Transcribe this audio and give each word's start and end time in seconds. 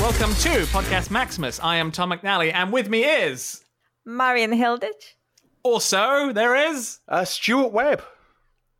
Welcome 0.00 0.34
to 0.36 0.64
Podcast 0.72 1.10
Maximus. 1.10 1.60
I 1.62 1.76
am 1.76 1.92
Tom 1.92 2.10
McNally, 2.10 2.52
and 2.52 2.72
with 2.72 2.88
me 2.88 3.04
is 3.04 3.64
Marion 4.04 4.50
Hilditch. 4.52 5.14
also 5.62 6.32
there 6.32 6.56
is, 6.56 6.98
Uh, 7.08 7.24
Stuart 7.24 7.72
Webb. 7.72 8.02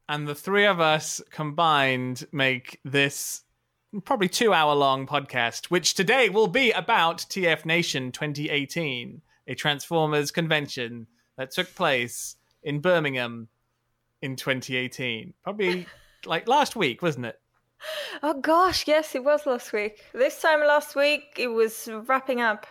and 0.09 0.27
the 0.27 0.35
three 0.35 0.65
of 0.67 0.81
us 0.81 1.21
combined 1.31 2.27
make 2.33 2.81
this 2.85 3.43
probably 4.05 4.29
two 4.29 4.53
hour 4.53 4.75
long 4.75 5.07
podcast, 5.07 5.67
which 5.67 5.95
today 5.95 6.29
will 6.29 6.49
be 6.49 6.71
about 6.73 7.19
TF 7.19 7.65
Nation 7.65 8.13
2018, 8.13 9.23
a 9.47 9.55
Transformers 9.55 10.31
convention 10.31 11.07
that 11.37 11.51
took 11.51 11.75
place 11.75 12.37
in 12.63 12.81
Birmingham 12.81 13.49
in 14.21 14.37
2018. 14.37 15.35
Probably 15.43 15.87
like 16.27 16.49
last 16.49 16.77
week, 16.77 17.03
wasn't 17.03 17.27
it? 17.27 17.41
Oh 18.23 18.35
gosh, 18.35 18.87
yes, 18.87 19.15
it 19.15 19.25
was 19.25 19.47
last 19.47 19.73
week. 19.73 20.03
This 20.13 20.41
time 20.43 20.61
last 20.61 20.97
week, 20.97 21.37
it 21.39 21.49
was 21.49 21.89
wrapping 22.07 22.41
up. 22.41 22.67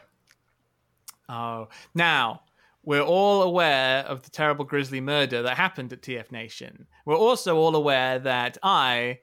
Oh, 1.29 1.69
now 1.95 2.41
we're 2.83 3.01
all 3.01 3.41
aware 3.41 3.99
of 3.99 4.21
the 4.23 4.29
terrible 4.29 4.65
grisly 4.65 5.01
murder 5.01 5.41
that 5.41 5.57
happened 5.57 5.91
at 5.93 6.01
TF 6.01 6.31
Nation. 6.31 6.87
We're 7.05 7.17
also 7.17 7.57
all 7.57 7.75
aware 7.75 8.19
that 8.19 8.57
I, 8.63 9.19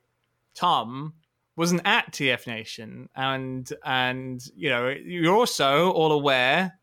Tom, 0.54 1.15
wasn't 1.56 1.82
at 1.84 2.12
TF 2.12 2.46
Nation, 2.46 3.08
and 3.14 3.70
and 3.84 4.45
you 4.56 4.70
know 4.70 4.88
you're 4.88 5.34
also 5.34 5.90
all 5.92 6.12
aware 6.12 6.79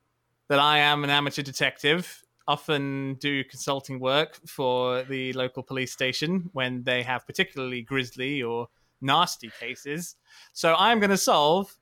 that 0.48 0.59
I 0.59 0.80
am 0.80 1.04
an 1.04 1.09
amateur 1.09 1.42
detective. 1.42 2.23
Often 2.48 3.16
do 3.16 3.44
consulting 3.44 4.00
work 4.00 4.40
for 4.48 5.04
the 5.04 5.31
local 5.34 5.64
police 5.64 5.94
station 5.94 6.50
when 6.54 6.84
they 6.84 7.04
have 7.04 7.26
particularly 7.26 7.81
grisly 7.81 8.42
or 8.42 8.68
nasty 9.00 9.52
cases. 9.59 10.16
So 10.52 10.76
I'm 10.78 11.00
going 11.00 11.12
to 11.12 11.18
solve 11.18 11.78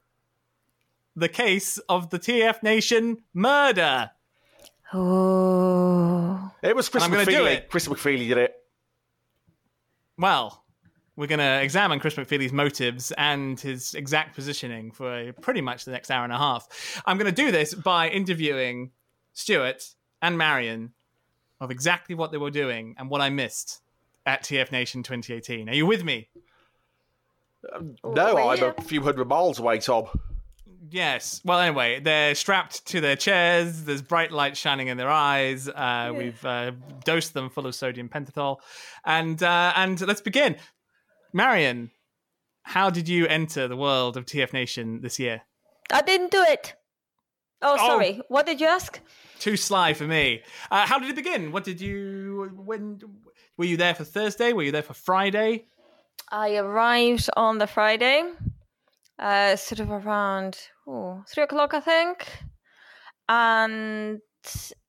the 1.15 1.29
case 1.29 1.77
of 1.89 2.09
the 2.09 2.19
TF 2.19 2.61
Nation 2.61 3.17
murder. 3.33 4.11
Oh. 4.93 6.51
It 6.61 6.75
was 6.75 6.89
Chris 6.89 7.03
I'm 7.03 7.11
gonna 7.11 7.25
do 7.25 7.31
McFeely. 7.31 7.67
Chris 7.69 7.87
McFeely 7.87 8.27
did 8.27 8.37
it. 8.37 8.55
Well, 10.17 10.63
we're 11.19 11.27
going 11.27 11.39
to 11.39 11.61
examine 11.61 11.99
Chris 11.99 12.15
McFeely's 12.15 12.53
motives 12.53 13.11
and 13.17 13.59
his 13.59 13.93
exact 13.93 14.33
positioning 14.35 14.89
for 14.89 15.33
pretty 15.41 15.59
much 15.59 15.83
the 15.83 15.91
next 15.91 16.09
hour 16.09 16.23
and 16.23 16.31
a 16.31 16.37
half. 16.37 17.01
I'm 17.05 17.17
going 17.17 17.29
to 17.29 17.43
do 17.43 17.51
this 17.51 17.73
by 17.73 18.07
interviewing 18.07 18.91
Stuart 19.33 19.95
and 20.21 20.37
Marion 20.37 20.93
of 21.59 21.71
exactly 21.71 22.15
what 22.15 22.31
they 22.31 22.37
were 22.37 22.49
doing 22.49 22.95
and 22.97 23.09
what 23.09 23.19
I 23.19 23.29
missed 23.29 23.81
at 24.25 24.43
TF 24.43 24.71
Nation 24.71 25.03
2018. 25.03 25.67
Are 25.67 25.73
you 25.73 25.85
with 25.85 26.05
me? 26.05 26.29
No, 27.73 27.95
well, 28.13 28.49
I'm 28.51 28.57
yeah. 28.57 28.71
a 28.77 28.81
few 28.81 29.01
hundred 29.01 29.27
miles 29.27 29.59
away, 29.59 29.79
Tom. 29.79 30.05
Yes. 30.89 31.41
Well, 31.43 31.59
anyway, 31.59 31.99
they're 31.99 32.33
strapped 32.33 32.85
to 32.87 33.01
their 33.01 33.17
chairs. 33.17 33.83
There's 33.83 34.01
bright 34.01 34.31
light 34.31 34.55
shining 34.55 34.87
in 34.87 34.95
their 34.95 35.09
eyes. 35.09 35.67
Uh, 35.67 36.13
We've 36.15 36.45
uh, 36.45 36.71
dosed 37.03 37.33
them 37.33 37.49
full 37.49 37.67
of 37.67 37.75
sodium 37.75 38.07
pentothal, 38.07 38.59
and 39.03 39.43
uh, 39.43 39.73
and 39.75 39.99
let's 40.07 40.21
begin. 40.21 40.55
Marion, 41.33 41.91
how 42.63 42.89
did 42.89 43.07
you 43.07 43.27
enter 43.27 43.67
the 43.67 43.77
world 43.77 44.17
of 44.17 44.25
TF 44.25 44.53
Nation 44.53 45.01
this 45.01 45.19
year? 45.19 45.41
I 45.91 46.01
didn't 46.01 46.31
do 46.31 46.41
it. 46.41 46.75
Oh, 47.61 47.75
Oh. 47.79 47.87
sorry. 47.87 48.21
What 48.29 48.45
did 48.45 48.61
you 48.61 48.67
ask? 48.67 48.99
Too 49.39 49.57
sly 49.57 49.93
for 49.93 50.05
me. 50.05 50.43
Uh, 50.71 50.85
how 50.85 50.99
did 50.99 51.09
it 51.09 51.15
begin? 51.15 51.51
What 51.51 51.63
did 51.63 51.81
you? 51.81 52.51
When 52.55 52.99
were 53.57 53.65
you 53.65 53.77
there 53.77 53.93
for 53.95 54.03
Thursday? 54.05 54.53
Were 54.53 54.63
you 54.63 54.71
there 54.71 54.81
for 54.83 54.93
Friday? 54.93 55.65
I 56.31 56.55
arrived 56.57 57.29
on 57.35 57.57
the 57.57 57.67
Friday, 57.67 58.23
uh, 59.17 59.55
sort 59.55 59.79
of 59.79 59.89
around 59.91 60.59
oh, 60.87 61.23
three 61.27 61.43
o'clock, 61.43 61.73
I 61.73 61.79
think. 61.79 62.27
And 63.27 64.21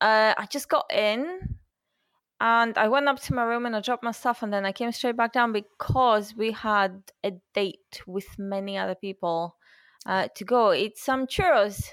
uh, 0.00 0.34
I 0.36 0.47
just 0.50 0.69
got 0.69 0.92
in 0.92 1.56
and 2.41 2.77
I 2.78 2.89
went 2.89 3.06
up 3.09 3.21
to 3.21 3.34
my 3.34 3.43
room 3.45 3.67
and 3.67 3.77
I 3.77 3.81
dropped 3.81 4.03
my 4.03 4.12
stuff 4.12 4.43
and 4.43 4.53
then 4.53 4.65
I 4.65 4.73
came 4.73 4.91
straight 4.93 5.17
back 5.17 5.33
down 5.33 5.53
because 5.53 6.34
we 6.34 6.53
had 6.53 7.03
a 7.23 7.33
date 7.55 8.03
with 8.06 8.27
many 8.39 8.78
other 8.78 8.95
people 8.95 9.56
uh, 10.06 10.28
to 10.34 10.45
go 10.45 10.73
eat 10.73 10.97
some 10.99 11.27
churros. 11.27 11.84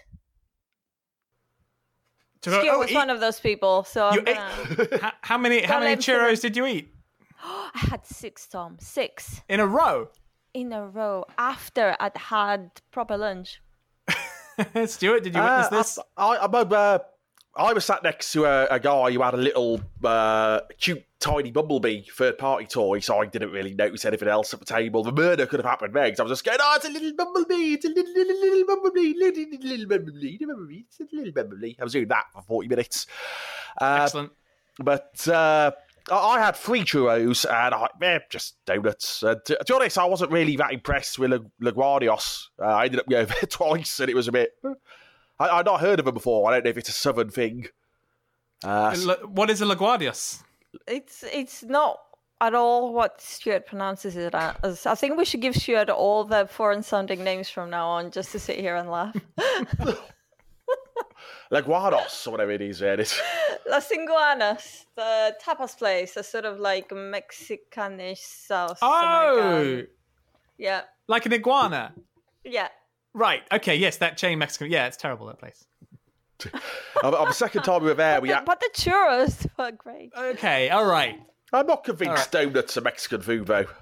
To 2.41 2.49
go- 2.49 2.59
Stuart 2.61 2.73
oh, 2.75 2.79
was 2.79 2.91
eat- 2.91 2.95
one 2.95 3.09
of 3.09 3.19
those 3.19 3.39
people, 3.39 3.83
so 3.83 4.13
you 4.13 4.21
ate- 4.21 4.35
gonna... 4.35 4.97
how, 5.01 5.11
how 5.21 5.37
many? 5.37 5.61
How 5.61 5.73
Don't 5.73 5.83
many 5.83 5.95
let 5.95 6.07
him 6.07 6.15
churros 6.15 6.41
did 6.41 6.55
you 6.55 6.65
eat 6.65 6.93
I 7.43 7.71
had 7.89 8.05
six, 8.05 8.47
Tom. 8.47 8.77
Six 8.79 9.41
in 9.49 9.59
a 9.59 9.67
row? 9.67 10.09
in 10.53 10.73
a 10.73 10.87
row 10.87 11.23
after 11.37 11.95
I'd 11.99 12.17
had 12.17 12.71
proper 12.91 13.15
lunch. 13.15 13.61
Stuart, 14.87 15.23
did 15.23 15.35
you 15.35 15.41
witness 15.41 15.67
Uh, 15.67 15.69
this? 15.69 15.99
I, 16.17 16.35
I, 16.35 16.45
I'm, 16.45 16.73
uh, 16.73 16.97
I 17.57 17.73
was 17.73 17.85
sat 17.85 18.03
next 18.03 18.31
to 18.33 18.45
a, 18.45 18.67
a 18.67 18.79
guy 18.79 19.11
who 19.11 19.21
had 19.21 19.33
a 19.33 19.37
little 19.37 19.81
uh, 20.03 20.61
cute, 20.79 21.03
tiny 21.19 21.51
bumblebee 21.51 22.03
third 22.03 22.37
party 22.37 22.65
toy, 22.67 22.99
so 22.99 23.19
I 23.19 23.25
didn't 23.25 23.51
really 23.51 23.73
notice 23.73 24.05
anything 24.05 24.27
else 24.27 24.53
at 24.53 24.59
the 24.59 24.65
table. 24.65 25.03
The 25.03 25.11
murder 25.11 25.45
could 25.47 25.59
have 25.59 25.65
happened 25.69 25.93
there 25.95 26.09
'cause 26.09 26.19
I 26.19 26.23
was 26.23 26.31
just 26.31 26.45
going, 26.45 26.59
oh, 26.61 26.73
it's 26.75 26.85
a 26.85 26.89
little 26.89 27.13
bumblebee, 27.17 27.73
it's 27.73 27.85
a 27.85 27.89
little, 27.89 28.13
little, 28.13 28.39
little 28.39 28.65
bumblebee, 28.67 29.13
little, 29.17 29.43
little, 29.43 29.67
little 29.69 29.87
bumblebee, 29.87 30.37
little 30.39 30.47
bumblebee, 30.55 30.83
it's 30.87 30.99
a 30.99 31.15
little 31.15 31.33
bumblebee. 31.33 31.73
I 31.79 31.83
was 31.83 31.93
doing 31.93 32.07
that 32.09 32.25
for 32.31 32.41
40 32.43 32.67
minutes. 32.67 33.07
Uh, 33.81 33.99
Excellent. 34.03 34.31
But 34.79 35.27
uh, 35.27 35.71
I 36.11 36.39
had 36.39 36.55
three 36.55 36.81
churros 36.81 37.45
and 37.51 37.73
I, 37.73 37.87
eh, 38.03 38.19
just 38.29 38.63
donuts. 38.65 39.23
Uh, 39.23 39.35
to, 39.45 39.55
to 39.57 39.65
be 39.65 39.73
honest, 39.73 39.97
I 39.97 40.05
wasn't 40.05 40.31
really 40.31 40.55
that 40.57 40.71
impressed 40.71 41.17
with 41.17 41.31
La- 41.31 41.71
LaGuardios. 41.71 42.49
Uh, 42.61 42.65
I 42.65 42.85
ended 42.85 42.99
up 42.99 43.09
going 43.09 43.25
there 43.27 43.47
twice 43.49 43.99
and 43.99 44.09
it 44.09 44.15
was 44.15 44.27
a 44.27 44.31
bit. 44.31 44.51
I, 45.39 45.49
I'd 45.49 45.65
not 45.65 45.81
heard 45.81 45.99
of 45.99 46.05
them 46.05 46.13
before. 46.13 46.49
I 46.49 46.53
don't 46.55 46.63
know 46.65 46.69
if 46.69 46.77
it's 46.77 46.89
a 46.89 46.93
southern 46.93 47.29
thing. 47.29 47.67
Uh, 48.65 48.89
s- 48.93 49.05
L- 49.07 49.27
What 49.27 49.49
is 49.49 49.61
a 49.61 49.65
Laguardios? 49.65 50.41
It's 50.87 51.23
it's 51.23 51.63
not 51.63 51.99
at 52.41 52.53
all 52.53 52.93
what 52.93 53.19
Stuart 53.21 53.65
pronounces 53.65 54.15
it 54.15 54.33
as. 54.35 54.85
I 54.85 54.95
think 54.95 55.17
we 55.17 55.25
should 55.25 55.41
give 55.41 55.55
Stuart 55.55 55.89
all 55.89 56.23
the 56.23 56.47
foreign 56.47 56.83
sounding 56.83 57.23
names 57.23 57.49
from 57.49 57.69
now 57.69 57.87
on 57.87 58.11
just 58.11 58.31
to 58.33 58.39
sit 58.39 58.59
here 58.59 58.75
and 58.75 58.89
laugh. 58.89 59.15
LaGuardios 61.51 62.27
or 62.27 62.31
whatever 62.31 62.51
it 62.51 62.61
is. 62.61 62.79
There, 62.79 62.99
it's, 62.99 63.19
Las 63.69 63.89
Iguanas, 63.91 64.85
the 64.95 65.35
tapas 65.43 65.77
place, 65.77 66.17
a 66.17 66.23
sort 66.23 66.45
of 66.45 66.59
like 66.59 66.89
Mexicanish 66.89 68.17
South 68.19 68.77
Oh, 68.81 69.37
American. 69.39 69.87
Yeah, 70.57 70.81
like 71.07 71.25
an 71.25 71.33
iguana. 71.33 71.93
yeah. 72.43 72.67
Right. 73.17 73.41
Okay. 73.51 73.75
Yes, 73.75 73.97
that 73.97 74.15
chain 74.17 74.37
Mexican. 74.39 74.71
Yeah, 74.71 74.85
it's 74.87 74.95
terrible 74.97 75.25
that 75.27 75.39
place. 75.39 75.65
on, 77.03 77.15
on 77.15 77.27
the 77.27 77.33
second 77.33 77.63
time 77.63 77.81
we 77.81 77.87
were 77.89 77.95
there, 77.95 78.21
we 78.21 78.27
The- 78.29 78.35
had, 78.35 78.45
but 78.45 78.59
the 78.59 78.69
churros 78.73 79.47
were 79.57 79.71
great. 79.71 80.11
Okay. 80.15 80.69
All 80.69 80.85
right. 80.85 81.19
I'm 81.51 81.65
not 81.65 81.83
convinced 81.83 82.35
All 82.35 82.43
donuts 82.43 82.77
are 82.77 82.81
Mexican 82.81 83.21
food 83.21 83.47
though. 83.47 83.65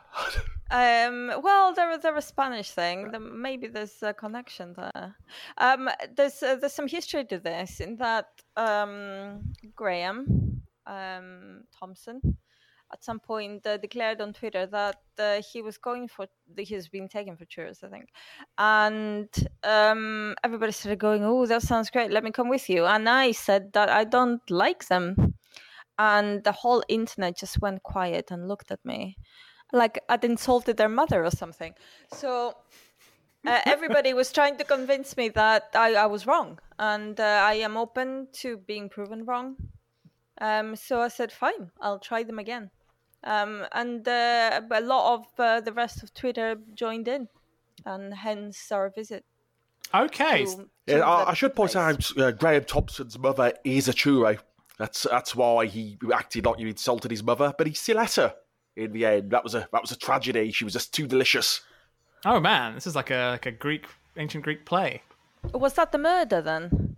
Um, 0.71 1.31
well, 1.43 1.75
they're 1.75 1.99
they're 1.99 2.15
a 2.17 2.21
Spanish 2.23 2.71
thing. 2.71 3.11
There- 3.11 3.19
Maybe 3.19 3.67
there's 3.67 4.01
a 4.01 4.13
connection 4.15 4.73
there. 4.75 5.15
Um, 5.59 5.89
there's 6.17 6.41
uh, 6.41 6.55
there's 6.55 6.73
some 6.73 6.87
history 6.87 7.23
to 7.25 7.37
this 7.37 7.79
in 7.81 7.97
that 7.97 8.29
um, 8.57 9.53
Graham 9.75 10.63
um, 10.87 11.65
Thompson 11.79 12.35
at 12.95 13.03
some 13.03 13.19
point 13.19 13.67
uh, 13.67 13.75
declared 13.77 14.21
on 14.21 14.31
Twitter 14.31 14.65
that 14.65 15.01
uh, 15.19 15.41
he 15.51 15.61
was 15.61 15.77
going 15.77 16.07
for 16.07 16.25
he's 16.57 16.87
been 16.87 17.09
taken 17.09 17.35
for 17.35 17.45
churros, 17.45 17.83
I 17.83 17.89
think, 17.89 18.07
and 18.57 19.29
um, 19.63 20.35
everybody 20.45 20.71
started 20.71 20.99
going, 20.99 21.21
"Oh, 21.23 21.45
that 21.45 21.61
sounds 21.61 21.89
great. 21.89 22.11
Let 22.11 22.23
me 22.23 22.31
come 22.31 22.49
with 22.49 22.69
you." 22.69 22.85
And 22.85 23.09
I 23.09 23.33
said 23.33 23.73
that 23.73 23.89
I 23.89 24.03
don't 24.05 24.45
like 24.49 24.87
them, 24.87 25.35
and 25.99 26.43
the 26.45 26.53
whole 26.61 26.83
internet 26.87 27.37
just 27.37 27.61
went 27.61 27.83
quiet 27.83 28.31
and 28.31 28.47
looked 28.47 28.71
at 28.71 28.83
me 28.85 29.17
like 29.73 29.99
I'd 30.09 30.23
insulted 30.23 30.77
their 30.77 30.93
mother 31.01 31.25
or 31.25 31.31
something. 31.31 31.73
So 32.13 32.53
uh, 33.45 33.59
everybody 33.65 34.13
was 34.13 34.31
trying 34.31 34.57
to 34.57 34.63
convince 34.63 35.17
me 35.17 35.29
that 35.29 35.63
I, 35.75 35.95
I 35.95 36.05
was 36.05 36.25
wrong, 36.25 36.59
and 36.79 37.19
uh, 37.19 37.41
I 37.51 37.55
am 37.55 37.75
open 37.77 38.27
to 38.41 38.57
being 38.57 38.89
proven 38.89 39.25
wrong. 39.25 39.55
Um, 40.41 40.75
so 40.75 41.01
I 41.01 41.07
said, 41.07 41.31
fine, 41.31 41.71
I'll 41.79 41.99
try 41.99 42.23
them 42.23 42.39
again. 42.39 42.69
Um, 43.25 43.65
and 43.71 44.07
uh, 44.07 44.61
a 44.71 44.81
lot 44.81 45.15
of 45.15 45.25
uh, 45.39 45.59
the 45.61 45.73
rest 45.73 46.03
of 46.03 46.13
Twitter 46.13 46.55
joined 46.75 47.07
in, 47.07 47.27
and 47.85 48.13
hence 48.13 48.71
our 48.71 48.89
visit. 48.89 49.25
Okay. 49.93 50.45
to- 50.45 50.55
to 50.55 50.67
Yeah, 50.87 50.99
I, 50.99 51.31
I 51.31 51.33
should 51.33 51.55
point 51.55 51.71
place. 51.71 52.11
out 52.15 52.17
uh, 52.19 52.31
Graham 52.31 52.63
Thompson's 52.65 53.17
mother 53.17 53.53
is 53.63 53.87
a 53.87 53.93
churro. 53.93 54.37
That's 54.77 55.03
that's 55.09 55.35
why 55.35 55.65
he 55.67 55.97
acted 56.13 56.45
like 56.45 56.59
you 56.59 56.67
insulted 56.67 57.09
his 57.11 57.23
mother, 57.23 57.53
but 57.57 57.65
he 57.65 57.73
still 57.73 57.99
ate 57.99 58.15
her 58.15 58.35
in 58.75 58.91
the 58.91 59.05
end. 59.05 59.31
That 59.31 59.43
was 59.43 59.55
a 59.55 59.67
that 59.71 59.81
was 59.81 59.91
a 59.91 59.97
tragedy. 59.97 60.51
She 60.51 60.63
was 60.65 60.73
just 60.73 60.93
too 60.93 61.07
delicious. 61.07 61.61
Oh 62.25 62.39
man, 62.39 62.75
this 62.75 62.85
is 62.85 62.95
like 62.95 63.09
a 63.09 63.29
like 63.31 63.45
a 63.45 63.51
Greek 63.51 63.85
ancient 64.17 64.43
Greek 64.43 64.65
play. 64.65 65.01
Was 65.53 65.73
that 65.75 65.91
the 65.91 65.97
murder 65.97 66.41
then? 66.41 66.94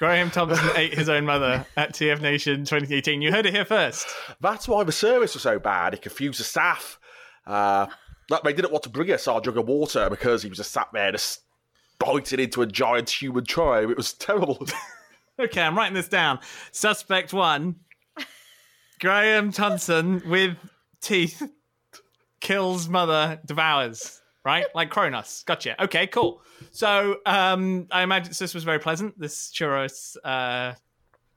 Graham 0.00 0.30
Thompson 0.30 0.66
ate 0.76 0.94
his 0.94 1.10
own 1.10 1.26
mother 1.26 1.66
at 1.76 1.92
TF 1.92 2.22
Nation 2.22 2.60
2018. 2.60 3.20
You 3.20 3.30
heard 3.30 3.44
it 3.44 3.54
here 3.54 3.66
first. 3.66 4.08
That's 4.40 4.66
why 4.66 4.82
the 4.82 4.92
service 4.92 5.34
was 5.34 5.42
so 5.42 5.58
bad. 5.58 5.92
It 5.92 6.00
confused 6.00 6.40
the 6.40 6.44
staff. 6.44 6.98
Uh, 7.46 7.86
like 8.30 8.42
they 8.42 8.54
didn't 8.54 8.72
want 8.72 8.84
to 8.84 8.88
bring 8.88 9.12
us 9.12 9.28
our 9.28 9.42
jug 9.42 9.58
of 9.58 9.68
water 9.68 10.08
because 10.08 10.42
he 10.42 10.48
was 10.48 10.56
just 10.56 10.72
sat 10.72 10.88
there 10.94 11.12
just 11.12 11.42
biting 11.98 12.40
into 12.40 12.62
a 12.62 12.66
giant 12.66 13.10
human 13.10 13.44
tribe. 13.44 13.90
It 13.90 13.96
was 13.98 14.14
terrible. 14.14 14.66
Okay, 15.38 15.62
I'm 15.62 15.74
writing 15.74 15.94
this 15.94 16.08
down. 16.08 16.38
Suspect 16.70 17.32
one, 17.32 17.76
Graham 19.00 19.52
Thompson 19.52 20.22
with 20.28 20.58
teeth 21.00 21.42
kills 22.40 22.90
mother, 22.90 23.40
devours. 23.46 24.19
Right, 24.44 24.64
like 24.74 24.88
Kronos. 24.88 25.42
Gotcha. 25.44 25.82
Okay, 25.84 26.06
cool. 26.06 26.42
So, 26.70 27.18
um, 27.26 27.86
I 27.90 28.02
imagine 28.02 28.32
this 28.38 28.54
was 28.54 28.64
very 28.64 28.78
pleasant. 28.78 29.18
This 29.18 29.50
churros 29.52 30.16
uh, 30.24 30.74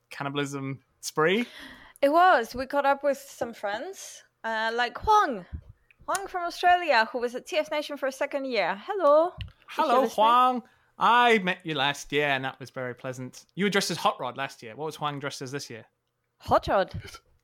cannibalism 0.10 0.80
spree. 1.02 1.46
It 2.02 2.10
was. 2.12 2.56
We 2.56 2.66
caught 2.66 2.86
up 2.86 3.04
with 3.04 3.18
some 3.18 3.54
friends, 3.54 4.24
uh, 4.44 4.72
like 4.74 4.98
Huang. 5.00 5.46
Huang 6.06 6.28
from 6.28 6.44
Australia, 6.44 7.10
who 7.12 7.20
was 7.20 7.36
at 7.36 7.46
TF 7.46 7.72
Nation 7.72 7.98
for 7.98 8.08
a 8.08 8.12
second 8.12 8.46
year. 8.46 8.82
Hello. 8.86 9.32
Hello. 9.68 10.08
Huang. 10.08 10.64
I 10.98 11.40
met 11.40 11.60
you 11.64 11.76
last 11.76 12.12
year, 12.12 12.28
and 12.28 12.46
that 12.46 12.60
was 12.60 12.70
very 12.70 12.94
pleasant. 12.94 13.46
You 13.56 13.66
were 13.66 13.70
dressed 13.70 13.92
as 13.92 13.98
Hot 13.98 14.20
Rod 14.20 14.38
last 14.38 14.62
year. 14.64 14.76
What 14.76 14.86
was 14.86 14.96
Huang 14.96 15.20
dressed 15.20 15.42
as 15.42 15.52
this 15.52 15.70
year? 15.70 15.86
Hot 16.40 16.68
Rod. 16.68 16.94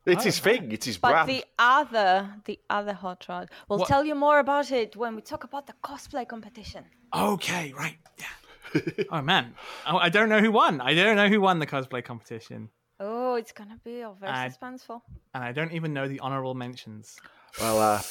It's 0.09 0.23
his 0.23 0.39
thing. 0.39 0.71
It's 0.71 0.85
his 0.85 0.97
But 0.97 1.11
brand. 1.11 1.29
the 1.29 1.43
other, 1.57 2.35
the 2.45 2.59
other 2.69 2.93
Hot 2.93 3.25
Rod. 3.29 3.49
We'll 3.67 3.79
What- 3.79 3.87
tell 3.87 4.03
you 4.05 4.15
more 4.15 4.39
about 4.39 4.71
it 4.71 4.95
when 4.95 5.15
we 5.15 5.21
talk 5.21 5.43
about 5.43 5.67
the 5.67 5.73
cosplay 5.83 6.27
competition. 6.27 6.85
Okay, 7.13 7.73
right. 7.77 7.97
Yeah. 8.17 8.25
oh 9.11 9.21
man, 9.21 9.55
oh, 9.87 9.97
I 9.97 10.09
don't 10.09 10.29
know 10.29 10.39
who 10.41 10.51
won. 10.51 10.79
I 10.81 10.93
don't 10.93 11.15
know 11.15 11.27
who 11.27 11.41
won 11.41 11.57
the 11.59 11.65
cosplay 11.67 12.03
competition, 12.03 12.69
Oh, 12.99 13.35
it's 13.35 13.51
gonna 13.53 13.79
be 13.83 14.03
all 14.03 14.13
very 14.19 14.31
I- 14.33 14.49
suspenseful. 14.49 15.01
and 15.33 15.43
I 15.43 15.51
don't 15.53 15.71
even 15.71 15.93
know 15.93 16.07
the 16.07 16.19
honorable 16.19 16.53
mentions. 16.53 17.17
Well, 17.59 17.79
uh, 17.79 18.01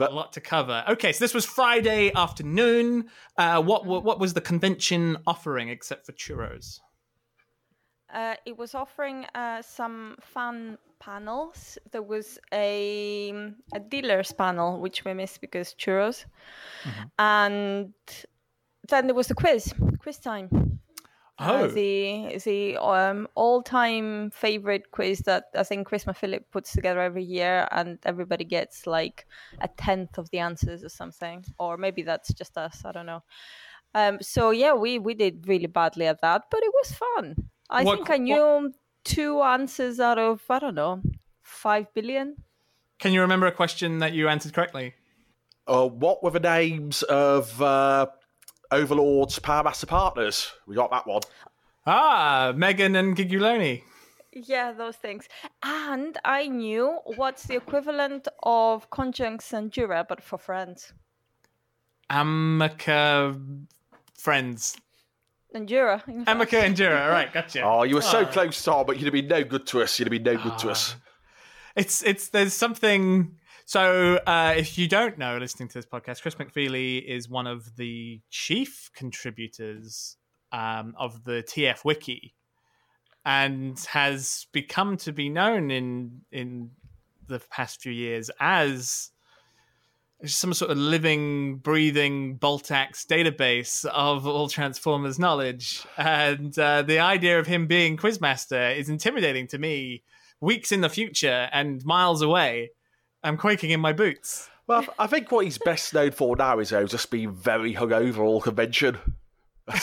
A 0.00 0.10
lot 0.10 0.32
to 0.32 0.40
cover. 0.40 0.82
Okay, 0.88 1.12
so 1.12 1.22
this 1.22 1.34
was 1.34 1.44
Friday 1.44 2.10
afternoon. 2.14 3.10
Uh, 3.36 3.62
what 3.62 3.84
what 3.84 4.02
what 4.02 4.18
was 4.18 4.32
the 4.32 4.40
convention 4.40 5.18
offering 5.26 5.68
except 5.68 6.06
for 6.06 6.12
churros? 6.12 6.80
Uh, 8.12 8.34
it 8.46 8.56
was 8.56 8.74
offering 8.74 9.24
uh, 9.34 9.62
some 9.62 10.16
fun 10.20 10.78
panels. 11.00 11.78
There 11.90 12.02
was 12.02 12.38
a 12.52 13.32
a 13.74 13.80
dealers 13.80 14.32
panel 14.32 14.78
which 14.80 15.04
we 15.04 15.14
missed 15.14 15.40
because 15.40 15.74
churros, 15.74 16.24
and 17.18 17.92
then 18.88 19.06
there 19.06 19.14
was 19.14 19.28
the 19.28 19.34
quiz, 19.34 19.74
quiz 20.02 20.18
time. 20.18 20.48
Oh, 21.42 21.64
Uh, 21.64 21.66
the 21.68 22.38
the 22.44 22.76
um, 22.76 23.26
all 23.34 23.62
time 23.62 24.30
favorite 24.30 24.90
quiz 24.90 25.20
that 25.20 25.44
I 25.54 25.62
think 25.64 25.86
Chris 25.88 26.04
Phillip 26.04 26.50
puts 26.50 26.72
together 26.72 27.00
every 27.00 27.24
year, 27.24 27.66
and 27.72 27.98
everybody 28.04 28.44
gets 28.44 28.86
like 28.86 29.26
a 29.60 29.68
tenth 29.68 30.18
of 30.18 30.28
the 30.30 30.38
answers 30.40 30.84
or 30.84 30.90
something, 30.90 31.44
or 31.58 31.78
maybe 31.78 32.02
that's 32.02 32.32
just 32.34 32.58
us. 32.58 32.84
I 32.84 32.92
don't 32.92 33.06
know. 33.06 33.22
Um, 33.94 34.18
so 34.20 34.50
yeah, 34.50 34.74
we 34.74 34.98
we 34.98 35.14
did 35.14 35.48
really 35.48 35.66
badly 35.66 36.06
at 36.06 36.20
that, 36.20 36.42
but 36.50 36.62
it 36.62 36.72
was 36.74 36.92
fun. 36.92 37.48
I 37.70 37.84
What- 37.84 37.96
think 37.96 38.10
I 38.10 38.12
what- 38.16 38.20
knew 38.20 38.72
two 39.04 39.42
answers 39.42 40.00
out 40.00 40.18
of 40.18 40.42
I 40.48 40.58
don't 40.58 40.74
know 40.74 41.02
five 41.42 41.92
billion. 41.94 42.36
can 42.98 43.12
you 43.12 43.20
remember 43.20 43.46
a 43.46 43.52
question 43.52 43.98
that 43.98 44.12
you 44.12 44.28
answered 44.28 44.52
correctly? 44.54 44.94
uh, 45.66 45.86
what 45.86 46.22
were 46.22 46.30
the 46.30 46.40
names 46.40 47.02
of 47.04 47.60
uh, 47.62 48.06
Overlord's 48.72 49.38
Power 49.38 49.62
Master 49.64 49.86
partners? 49.86 50.50
We 50.66 50.74
got 50.74 50.90
that 50.90 51.06
one. 51.06 51.22
Ah, 51.86 52.52
Megan 52.56 52.96
and 52.96 53.16
Giguloni. 53.16 53.82
Yeah, 54.32 54.72
those 54.72 54.96
things. 54.96 55.28
And 55.62 56.18
I 56.24 56.46
knew 56.48 56.98
what's 57.16 57.44
the 57.44 57.56
equivalent 57.56 58.28
of 58.42 58.90
conjunx 58.90 59.52
endura, 59.52 60.06
but 60.08 60.20
for 60.22 60.38
friends. 60.38 60.92
Amica 62.10 63.36
friends. 64.14 64.76
And 65.54 65.68
jura. 65.68 66.02
in 66.06 66.24
fact. 66.24 66.28
Amica 66.36 66.56
Endura. 66.56 67.02
All 67.04 67.10
right, 67.10 67.32
gotcha. 67.32 67.60
Oh, 67.64 67.82
you 67.82 67.96
were 67.96 68.02
so 68.02 68.22
Ah. 68.24 68.30
close, 68.30 68.62
Tom, 68.62 68.86
but 68.86 68.96
you'd 68.98 69.06
have 69.06 69.12
been 69.12 69.26
no 69.28 69.42
good 69.44 69.66
to 69.68 69.82
us. 69.82 69.98
You'd 69.98 70.06
have 70.06 70.10
been 70.22 70.22
no 70.34 70.40
good 70.42 70.58
to 70.58 70.70
us. 70.70 70.94
It's 71.76 72.02
it's 72.02 72.28
there's 72.28 72.54
something. 72.54 73.36
So 73.66 74.16
uh, 74.26 74.54
if 74.56 74.76
you 74.78 74.88
don't 74.88 75.16
know, 75.18 75.38
listening 75.38 75.68
to 75.68 75.78
this 75.78 75.86
podcast, 75.86 76.22
Chris 76.22 76.34
McFeely 76.34 77.04
is 77.04 77.28
one 77.28 77.46
of 77.46 77.76
the 77.76 78.20
chief 78.30 78.90
contributors 78.94 80.16
um, 80.52 80.94
of 80.98 81.22
the 81.24 81.44
TF 81.44 81.84
Wiki, 81.84 82.34
and 83.24 83.78
has 83.90 84.46
become 84.52 84.96
to 84.98 85.12
be 85.12 85.28
known 85.28 85.70
in 85.70 86.22
in 86.32 86.70
the 87.28 87.38
past 87.50 87.80
few 87.80 87.92
years 87.92 88.30
as 88.40 89.10
some 90.24 90.52
sort 90.52 90.70
of 90.70 90.78
living, 90.78 91.56
breathing 91.56 92.38
Boltax 92.38 93.06
database 93.06 93.84
of 93.86 94.26
all 94.26 94.48
Transformers 94.48 95.18
knowledge. 95.18 95.84
And 95.96 96.56
uh, 96.58 96.82
the 96.82 96.98
idea 96.98 97.38
of 97.38 97.46
him 97.46 97.66
being 97.66 97.96
Quizmaster 97.96 98.76
is 98.76 98.88
intimidating 98.88 99.46
to 99.48 99.58
me 99.58 100.02
weeks 100.40 100.72
in 100.72 100.80
the 100.80 100.88
future 100.88 101.48
and 101.52 101.84
miles 101.84 102.22
away. 102.22 102.70
I'm 103.22 103.36
quaking 103.36 103.70
in 103.70 103.80
my 103.80 103.92
boots. 103.92 104.48
Well, 104.66 104.86
I 104.98 105.06
think 105.06 105.32
what 105.32 105.44
he's 105.44 105.58
best 105.58 105.94
known 105.94 106.12
for 106.12 106.36
now 106.36 106.58
is 106.58 106.70
though, 106.70 106.86
just 106.86 107.10
being 107.10 107.32
very 107.32 107.74
hungover 107.74 108.18
all 108.18 108.40
convention. 108.40 108.98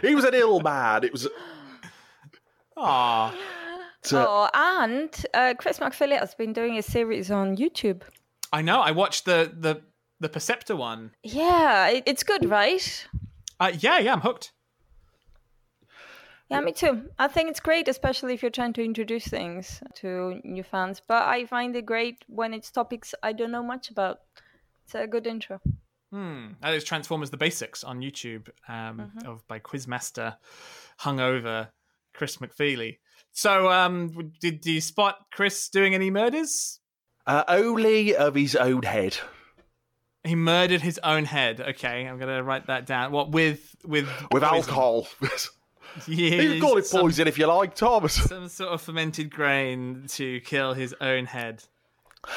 he 0.00 0.14
was 0.14 0.24
an 0.24 0.34
ill 0.34 0.60
man. 0.60 1.04
It 1.04 1.12
was. 1.12 1.28
Aw. 2.76 3.28
uh, 3.30 3.34
Oh, 4.12 4.48
and 4.54 5.26
uh, 5.32 5.54
Chris 5.58 5.78
McFeely 5.78 6.18
has 6.18 6.34
been 6.34 6.52
doing 6.52 6.76
a 6.78 6.82
series 6.82 7.30
on 7.30 7.56
YouTube. 7.56 8.02
I 8.54 8.62
know. 8.62 8.80
I 8.80 8.92
watched 8.92 9.24
the 9.24 9.52
the 9.52 9.82
the 10.20 10.28
Perceptor 10.28 10.76
one. 10.76 11.10
Yeah, 11.24 12.00
it's 12.06 12.22
good, 12.22 12.48
right? 12.48 13.06
Uh, 13.58 13.72
yeah, 13.80 13.98
yeah, 13.98 14.12
I'm 14.12 14.20
hooked. 14.20 14.52
Yeah, 16.48 16.60
me 16.60 16.72
too. 16.72 17.10
I 17.18 17.26
think 17.26 17.50
it's 17.50 17.58
great, 17.58 17.88
especially 17.88 18.32
if 18.32 18.42
you're 18.42 18.50
trying 18.52 18.74
to 18.74 18.84
introduce 18.84 19.26
things 19.26 19.82
to 19.96 20.40
new 20.44 20.62
fans. 20.62 21.02
But 21.04 21.24
I 21.24 21.46
find 21.46 21.74
it 21.74 21.84
great 21.84 22.24
when 22.28 22.54
it's 22.54 22.70
topics 22.70 23.12
I 23.24 23.32
don't 23.32 23.50
know 23.50 23.62
much 23.64 23.90
about. 23.90 24.20
It's 24.84 24.94
a 24.94 25.08
good 25.08 25.26
intro. 25.26 25.60
Hmm. 26.12 26.52
That 26.62 26.74
is 26.74 26.84
Transformers: 26.84 27.30
The 27.30 27.36
Basics 27.36 27.82
on 27.82 28.02
YouTube, 28.02 28.50
um, 28.68 29.10
of 29.26 29.44
by 29.48 29.58
Quizmaster, 29.58 30.36
hungover 31.00 31.70
Chris 32.12 32.36
McFeely. 32.36 32.98
So, 33.32 33.68
um, 33.68 34.32
did 34.40 34.64
you 34.64 34.80
spot 34.80 35.26
Chris 35.32 35.68
doing 35.68 35.92
any 35.92 36.12
murders? 36.12 36.78
Uh, 37.26 37.44
only 37.48 38.14
of 38.14 38.34
his 38.34 38.54
own 38.56 38.82
head. 38.82 39.16
He 40.24 40.34
murdered 40.34 40.80
his 40.82 40.98
own 41.02 41.24
head. 41.26 41.60
Okay, 41.60 42.06
I'm 42.06 42.18
gonna 42.18 42.42
write 42.42 42.66
that 42.68 42.86
down. 42.86 43.12
What 43.12 43.30
with 43.30 43.74
with 43.84 44.06
With 44.32 44.42
poison? 44.42 44.56
alcohol. 44.56 45.08
Yeah, 46.08 46.40
you 46.42 46.52
can 46.54 46.60
call 46.60 46.76
it 46.76 46.86
some- 46.86 47.02
poison 47.02 47.28
if 47.28 47.38
you 47.38 47.46
like, 47.46 47.76
Thomas. 47.76 48.14
Some 48.28 48.48
sort 48.48 48.70
of 48.72 48.82
fermented 48.82 49.30
grain 49.30 50.06
to 50.08 50.40
kill 50.40 50.74
his 50.74 50.92
own 51.00 51.24
head. 51.24 51.62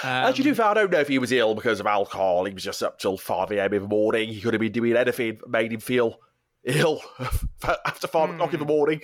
Um, 0.03 0.09
As 0.25 0.37
you 0.37 0.43
do, 0.43 0.61
I 0.61 0.75
don't 0.75 0.91
know 0.91 0.99
if 0.99 1.07
he 1.07 1.17
was 1.17 1.31
ill 1.31 1.55
because 1.55 1.79
of 1.79 1.87
alcohol. 1.87 2.45
He 2.45 2.53
was 2.53 2.63
just 2.63 2.83
up 2.83 2.99
till 2.99 3.17
5 3.17 3.49
a.m. 3.53 3.73
in 3.73 3.81
the 3.81 3.87
morning. 3.87 4.29
He 4.29 4.41
could 4.41 4.53
have 4.53 4.61
been 4.61 4.73
doing 4.73 4.95
anything 4.95 5.37
that 5.39 5.49
made 5.49 5.73
him 5.73 5.79
feel 5.79 6.19
ill 6.65 7.01
after 7.63 8.05
5 8.05 8.29
o'clock 8.31 8.53
in 8.53 8.59
the 8.59 8.65
morning. 8.67 9.01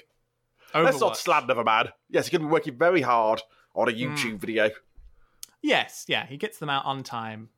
Let's 0.76 1.00
not 1.00 1.14
Overwatch. 1.14 1.16
slander 1.18 1.54
a 1.60 1.64
man. 1.64 1.90
Yes, 2.10 2.28
he 2.28 2.32
could 2.32 2.42
be 2.42 2.46
working 2.48 2.78
very 2.78 3.02
hard 3.02 3.42
on 3.74 3.90
a 3.90 3.92
YouTube 3.92 4.38
video. 4.40 4.70
Yes, 5.64 6.04
yeah, 6.10 6.26
he 6.28 6.36
gets 6.38 6.60
them 6.60 6.70
out 6.70 6.86
on 6.86 7.02
time 7.04 7.50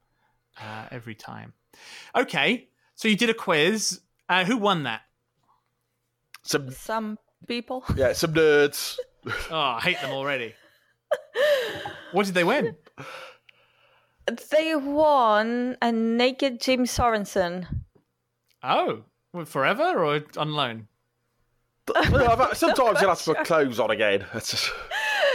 uh, 0.61 0.85
every 0.91 1.15
time. 1.15 1.53
Okay, 2.15 2.69
so 2.93 3.07
you 3.07 3.17
did 3.17 3.29
a 3.31 3.33
quiz. 3.33 3.99
Uh, 4.29 4.45
who 4.45 4.57
won 4.57 4.83
that? 4.83 5.01
Some, 6.43 6.71
Some 6.71 7.17
people. 7.47 7.83
yeah, 7.95 8.13
some 8.13 8.33
nerds. 8.33 8.97
Oh, 9.49 9.57
I 9.57 9.79
hate 9.81 9.99
them 10.01 10.11
already. 10.11 10.53
what 12.11 12.27
did 12.27 12.35
they 12.35 12.43
win? 12.43 12.75
They 14.51 14.75
won 14.75 15.77
a 15.81 15.91
naked 15.91 16.61
Jim 16.61 16.85
Sorenson. 16.85 17.65
Oh, 18.61 19.01
forever 19.45 20.03
or 20.05 20.21
on 20.37 20.53
loan? 20.53 20.87
Sometimes 22.53 23.01
you'll 23.01 23.09
have 23.09 23.21
to 23.23 23.33
put 23.33 23.37
clothes 23.45 23.79
on 23.79 23.89
again. 23.89 24.25
Just- 24.35 24.69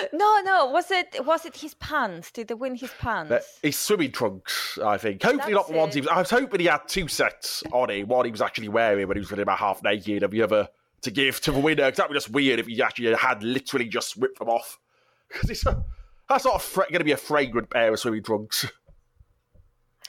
No, 0.12 0.40
no. 0.44 0.66
Was 0.66 0.90
it 0.90 1.24
was 1.24 1.44
it 1.46 1.56
his 1.56 1.74
pants? 1.74 2.30
Did 2.30 2.48
they 2.48 2.54
win 2.54 2.74
his 2.74 2.90
pants? 2.98 3.32
Uh, 3.32 3.40
his 3.62 3.78
swimming 3.78 4.12
trunks, 4.12 4.78
I 4.84 4.98
think. 4.98 5.22
Hopefully 5.22 5.54
not 5.54 5.68
the 5.68 5.74
ones 5.74 5.94
he 5.94 6.00
was. 6.00 6.08
I 6.10 6.18
was 6.18 6.30
hoping 6.30 6.60
he 6.60 6.66
had 6.66 6.86
two 6.88 7.08
sets 7.08 7.62
on 7.72 7.90
him. 7.90 8.08
One 8.08 8.24
he 8.24 8.30
was 8.30 8.42
actually 8.42 8.68
wearing 8.68 9.06
when 9.08 9.16
he 9.16 9.20
was 9.20 9.30
running 9.30 9.42
about 9.42 9.58
half 9.58 9.82
naked, 9.82 10.22
and 10.22 10.32
the 10.32 10.42
other 10.42 10.68
to 11.02 11.10
give 11.10 11.40
to 11.42 11.52
the 11.52 11.58
winner. 11.60 11.86
Because 11.86 11.96
that 11.98 12.08
would 12.08 12.14
be 12.14 12.18
just 12.18 12.30
weird 12.30 12.58
if 12.60 12.66
he 12.66 12.82
actually 12.82 13.14
had 13.14 13.42
literally 13.42 13.88
just 13.88 14.16
ripped 14.16 14.38
them 14.38 14.48
off. 14.48 14.78
Because 15.32 15.64
that's 16.28 16.44
not 16.44 16.60
fra- 16.62 16.86
going 16.88 16.98
to 17.00 17.04
be 17.04 17.12
a 17.12 17.16
fragrant 17.16 17.70
pair 17.70 17.92
of 17.92 17.98
swimming 17.98 18.22
trunks. 18.22 18.66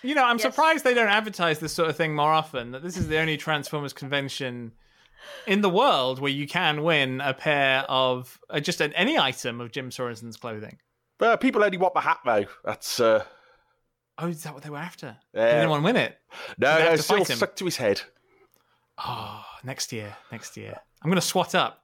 You 0.04 0.16
know, 0.16 0.24
I'm 0.24 0.38
Yes. 0.38 0.44
surprised 0.44 0.84
they 0.84 0.94
don't 0.96 1.08
advertise 1.10 1.60
this 1.60 1.74
sort 1.74 1.90
of 1.90 1.96
thing 1.96 2.16
more 2.16 2.32
often. 2.32 2.72
That 2.72 2.82
this 2.84 2.98
is 2.98 3.08
the 3.08 3.18
only 3.20 3.38
Transformers 3.38 3.94
convention 3.94 4.72
in 5.48 5.62
the 5.62 5.70
world 5.70 6.20
where 6.20 6.32
you 6.32 6.48
can 6.48 6.84
win 6.84 7.22
a 7.22 7.34
pair 7.34 7.80
of 7.90 8.40
uh, 8.50 8.60
just 8.60 8.82
an, 8.82 8.94
any 8.94 9.18
item 9.18 9.62
of 9.62 9.72
Jim 9.72 9.90
Sorenson's 9.92 10.38
clothing. 10.38 10.78
People 11.40 11.64
only 11.64 11.78
want 11.78 11.94
the 11.94 12.00
hat 12.02 12.18
though. 12.26 12.46
That's 12.64 13.00
uh, 13.00 13.24
Oh, 14.18 14.28
is 14.28 14.44
that 14.44 14.54
what 14.54 14.64
they 14.64 14.70
were 14.70 14.78
after? 14.78 15.18
Yeah. 15.34 15.46
Did 15.46 15.56
anyone 15.56 15.84
win 15.84 15.96
it? 15.98 16.18
no, 16.58 16.78
no, 16.78 16.96
to 16.96 17.02
still 17.02 17.24
him? 17.24 17.38
stuck 17.38 17.56
to 17.56 17.66
his 17.66 17.78
head. 17.78 18.02
Oh, 19.04 19.44
next 19.64 19.92
year. 19.92 20.16
Next 20.32 20.56
year. 20.58 20.78
I'm 21.02 21.10
going 21.10 21.20
to 21.20 21.26
swat 21.26 21.56
up. 21.56 21.84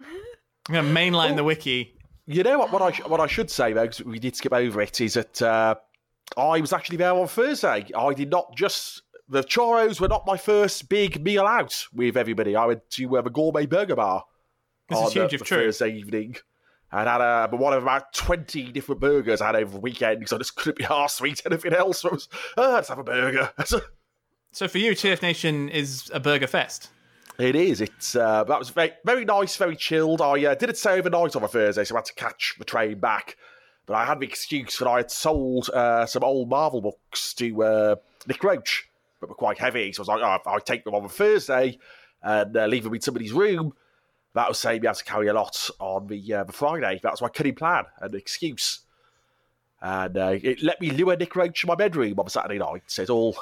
I'm 0.00 0.74
going 0.74 0.84
to 0.86 0.92
mainline 0.92 1.36
the 1.36 1.44
wiki. 1.44 1.94
You 2.26 2.42
know 2.42 2.58
what? 2.58 2.72
What 2.72 2.82
I 2.82 3.08
what 3.08 3.20
I 3.20 3.26
should 3.26 3.50
say 3.50 3.72
though, 3.72 3.82
because 3.82 4.02
we 4.04 4.18
did 4.18 4.34
skip 4.36 4.52
over 4.52 4.80
it, 4.80 5.00
is 5.00 5.14
that 5.14 5.42
uh, 5.42 5.74
I 6.36 6.60
was 6.60 6.72
actually 6.72 6.96
there 6.96 7.12
on 7.12 7.26
Thursday. 7.26 7.86
I 7.96 8.14
did 8.14 8.30
not 8.30 8.56
just 8.56 9.02
the 9.28 9.42
choros 9.42 10.00
were 10.00 10.08
not 10.08 10.26
my 10.26 10.36
first 10.36 10.88
big 10.88 11.22
meal 11.22 11.46
out 11.46 11.86
with 11.92 12.16
everybody. 12.16 12.56
I 12.56 12.66
went 12.66 12.90
to 12.90 13.16
uh, 13.16 13.22
the 13.22 13.30
gourmet 13.30 13.66
burger 13.66 13.96
bar 13.96 14.24
This 14.88 14.98
on 14.98 15.06
is 15.06 15.12
huge 15.12 15.32
uh, 15.32 15.34
if 15.34 15.38
the 15.40 15.44
true. 15.44 15.56
Thursday 15.58 15.96
evening. 15.96 16.36
And 16.94 17.08
had 17.08 17.22
a, 17.22 17.48
one 17.56 17.72
of 17.72 17.82
about 17.82 18.12
20 18.12 18.70
different 18.70 19.00
burgers 19.00 19.40
I 19.40 19.46
had 19.46 19.56
over 19.56 19.72
the 19.72 19.80
weekend 19.80 20.18
because 20.18 20.34
I 20.34 20.38
just 20.38 20.56
couldn't 20.56 20.76
be 20.76 20.84
arsed 20.84 21.18
to 21.18 21.26
eat 21.26 21.40
anything 21.46 21.72
else. 21.72 22.02
So 22.02 22.10
I 22.10 22.12
was, 22.12 22.28
oh, 22.58 22.72
let's 22.72 22.90
have 22.90 22.98
a 22.98 23.04
burger. 23.04 23.50
So 24.52 24.68
for 24.68 24.78
you, 24.78 24.92
TF 24.92 25.22
Nation 25.22 25.70
is 25.70 26.10
a 26.12 26.20
burger 26.20 26.46
fest. 26.46 26.90
It 27.38 27.56
is. 27.56 27.80
It's 27.80 28.14
uh, 28.14 28.44
that 28.44 28.58
was 28.58 28.68
very 28.68 28.92
very 29.04 29.24
nice, 29.24 29.56
very 29.56 29.76
chilled. 29.76 30.20
I 30.20 30.44
uh, 30.44 30.54
did 30.54 30.68
it 30.68 30.76
stay 30.76 30.98
overnight 30.98 31.34
on 31.34 31.42
a 31.42 31.48
Thursday, 31.48 31.84
so 31.84 31.94
I 31.94 31.98
had 31.98 32.04
to 32.04 32.14
catch 32.14 32.54
the 32.58 32.64
train 32.64 33.00
back. 33.00 33.36
But 33.86 33.94
I 33.94 34.04
had 34.04 34.20
the 34.20 34.26
excuse 34.26 34.76
that 34.78 34.86
I 34.86 34.98
had 34.98 35.10
sold 35.10 35.70
uh, 35.70 36.04
some 36.04 36.22
old 36.22 36.50
Marvel 36.50 36.82
books 36.82 37.32
to 37.34 37.64
uh, 37.64 37.96
Nick 38.28 38.44
Roche, 38.44 38.84
but 39.22 39.30
were 39.30 39.36
quite 39.36 39.56
heavy. 39.56 39.92
So 39.92 40.00
I 40.00 40.02
was 40.02 40.08
like, 40.08 40.20
oh, 40.20 40.34
if 40.34 40.46
I 40.46 40.58
take 40.58 40.84
them 40.84 40.96
on 40.96 41.04
a 41.04 41.08
Thursday 41.08 41.78
and 42.22 42.54
uh, 42.56 42.66
leave 42.66 42.82
them 42.82 42.92
in 42.92 43.00
somebody's 43.00 43.32
room, 43.32 43.72
that 44.34 44.48
would 44.48 44.56
save 44.56 44.82
me 44.82 44.88
having 44.88 44.98
to 44.98 45.04
carry 45.04 45.28
a 45.28 45.32
lot 45.32 45.70
on 45.78 46.08
the 46.08 46.34
uh, 46.34 46.44
the 46.44 46.52
Friday. 46.52 46.98
That 47.02 47.12
was 47.12 47.22
my 47.22 47.28
cunning 47.28 47.54
plan 47.54 47.84
and 48.00 48.14
excuse. 48.14 48.80
And 49.80 50.16
uh, 50.18 50.38
it 50.42 50.62
let 50.62 50.80
me 50.80 50.90
lure 50.90 51.16
Nick 51.16 51.34
Roche 51.36 51.64
in 51.64 51.68
my 51.68 51.74
bedroom 51.74 52.18
on 52.18 52.26
a 52.26 52.30
Saturday 52.30 52.58
night. 52.58 52.82
So 52.88 53.02
it's 53.02 53.10
all 53.10 53.36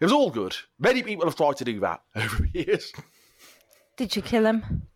it 0.00 0.04
was 0.04 0.12
all 0.12 0.30
good. 0.30 0.56
Many 0.78 1.02
people 1.02 1.26
have 1.26 1.36
tried 1.36 1.58
to 1.58 1.64
do 1.64 1.80
that 1.80 2.00
over 2.16 2.48
the 2.52 2.64
years. 2.64 2.92
Did 3.96 4.16
you 4.16 4.22
kill 4.22 4.46
him? 4.46 4.88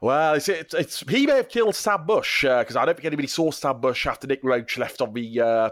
Well, 0.00 0.34
it's, 0.34 0.48
it's, 0.48 0.74
it's 0.74 1.00
he 1.08 1.26
may 1.26 1.36
have 1.36 1.48
killed 1.48 1.74
Stan 1.74 2.04
Bush 2.04 2.42
because 2.42 2.76
I 2.76 2.84
don't 2.84 2.94
think 2.94 3.06
anybody 3.06 3.28
saw 3.28 3.50
Stan 3.50 3.80
Bush 3.80 4.06
after 4.06 4.26
Nick 4.26 4.40
Roche 4.42 4.76
left 4.76 5.00
on 5.00 5.14
the 5.14 5.40
uh, 5.40 5.70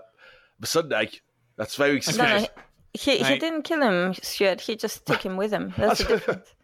the 0.60 0.66
Sunday. 0.66 1.10
That's 1.56 1.76
very 1.76 2.00
suspicious. 2.00 2.48
no, 2.56 2.62
he 2.94 3.22
Right. 3.22 3.40
didn't 3.40 3.62
kill 3.62 3.82
him, 3.82 4.14
Stuart. 4.22 4.60
He 4.60 4.76
just 4.76 5.06
took 5.06 5.24
him 5.24 5.36
with 5.36 5.52
him. 5.52 5.72
That's 5.78 5.98
the 6.00 6.04
difference. 6.08 6.54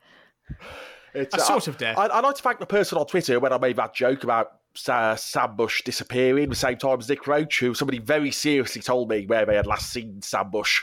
It's, 1.14 1.34
A 1.34 1.40
sort 1.40 1.68
of 1.68 1.78
death. 1.78 1.96
I, 1.98 2.06
I'd 2.08 2.24
like 2.24 2.36
to 2.36 2.42
thank 2.42 2.58
the 2.60 2.66
person 2.66 2.98
on 2.98 3.06
Twitter 3.06 3.40
when 3.40 3.52
I 3.52 3.58
made 3.58 3.76
that 3.76 3.94
joke 3.94 4.24
about 4.24 4.52
uh, 4.88 5.16
Stan 5.16 5.56
Bush 5.56 5.82
disappearing 5.82 6.48
the 6.50 6.54
same 6.54 6.76
time 6.76 6.98
as 6.98 7.08
Nick 7.08 7.26
Roche, 7.26 7.60
who 7.60 7.74
somebody 7.74 7.98
very 7.98 8.30
seriously 8.30 8.82
told 8.82 9.08
me 9.08 9.26
where 9.26 9.46
they 9.46 9.56
had 9.56 9.66
last 9.66 9.90
seen 9.90 10.20
Stan 10.22 10.50
Bush 10.50 10.82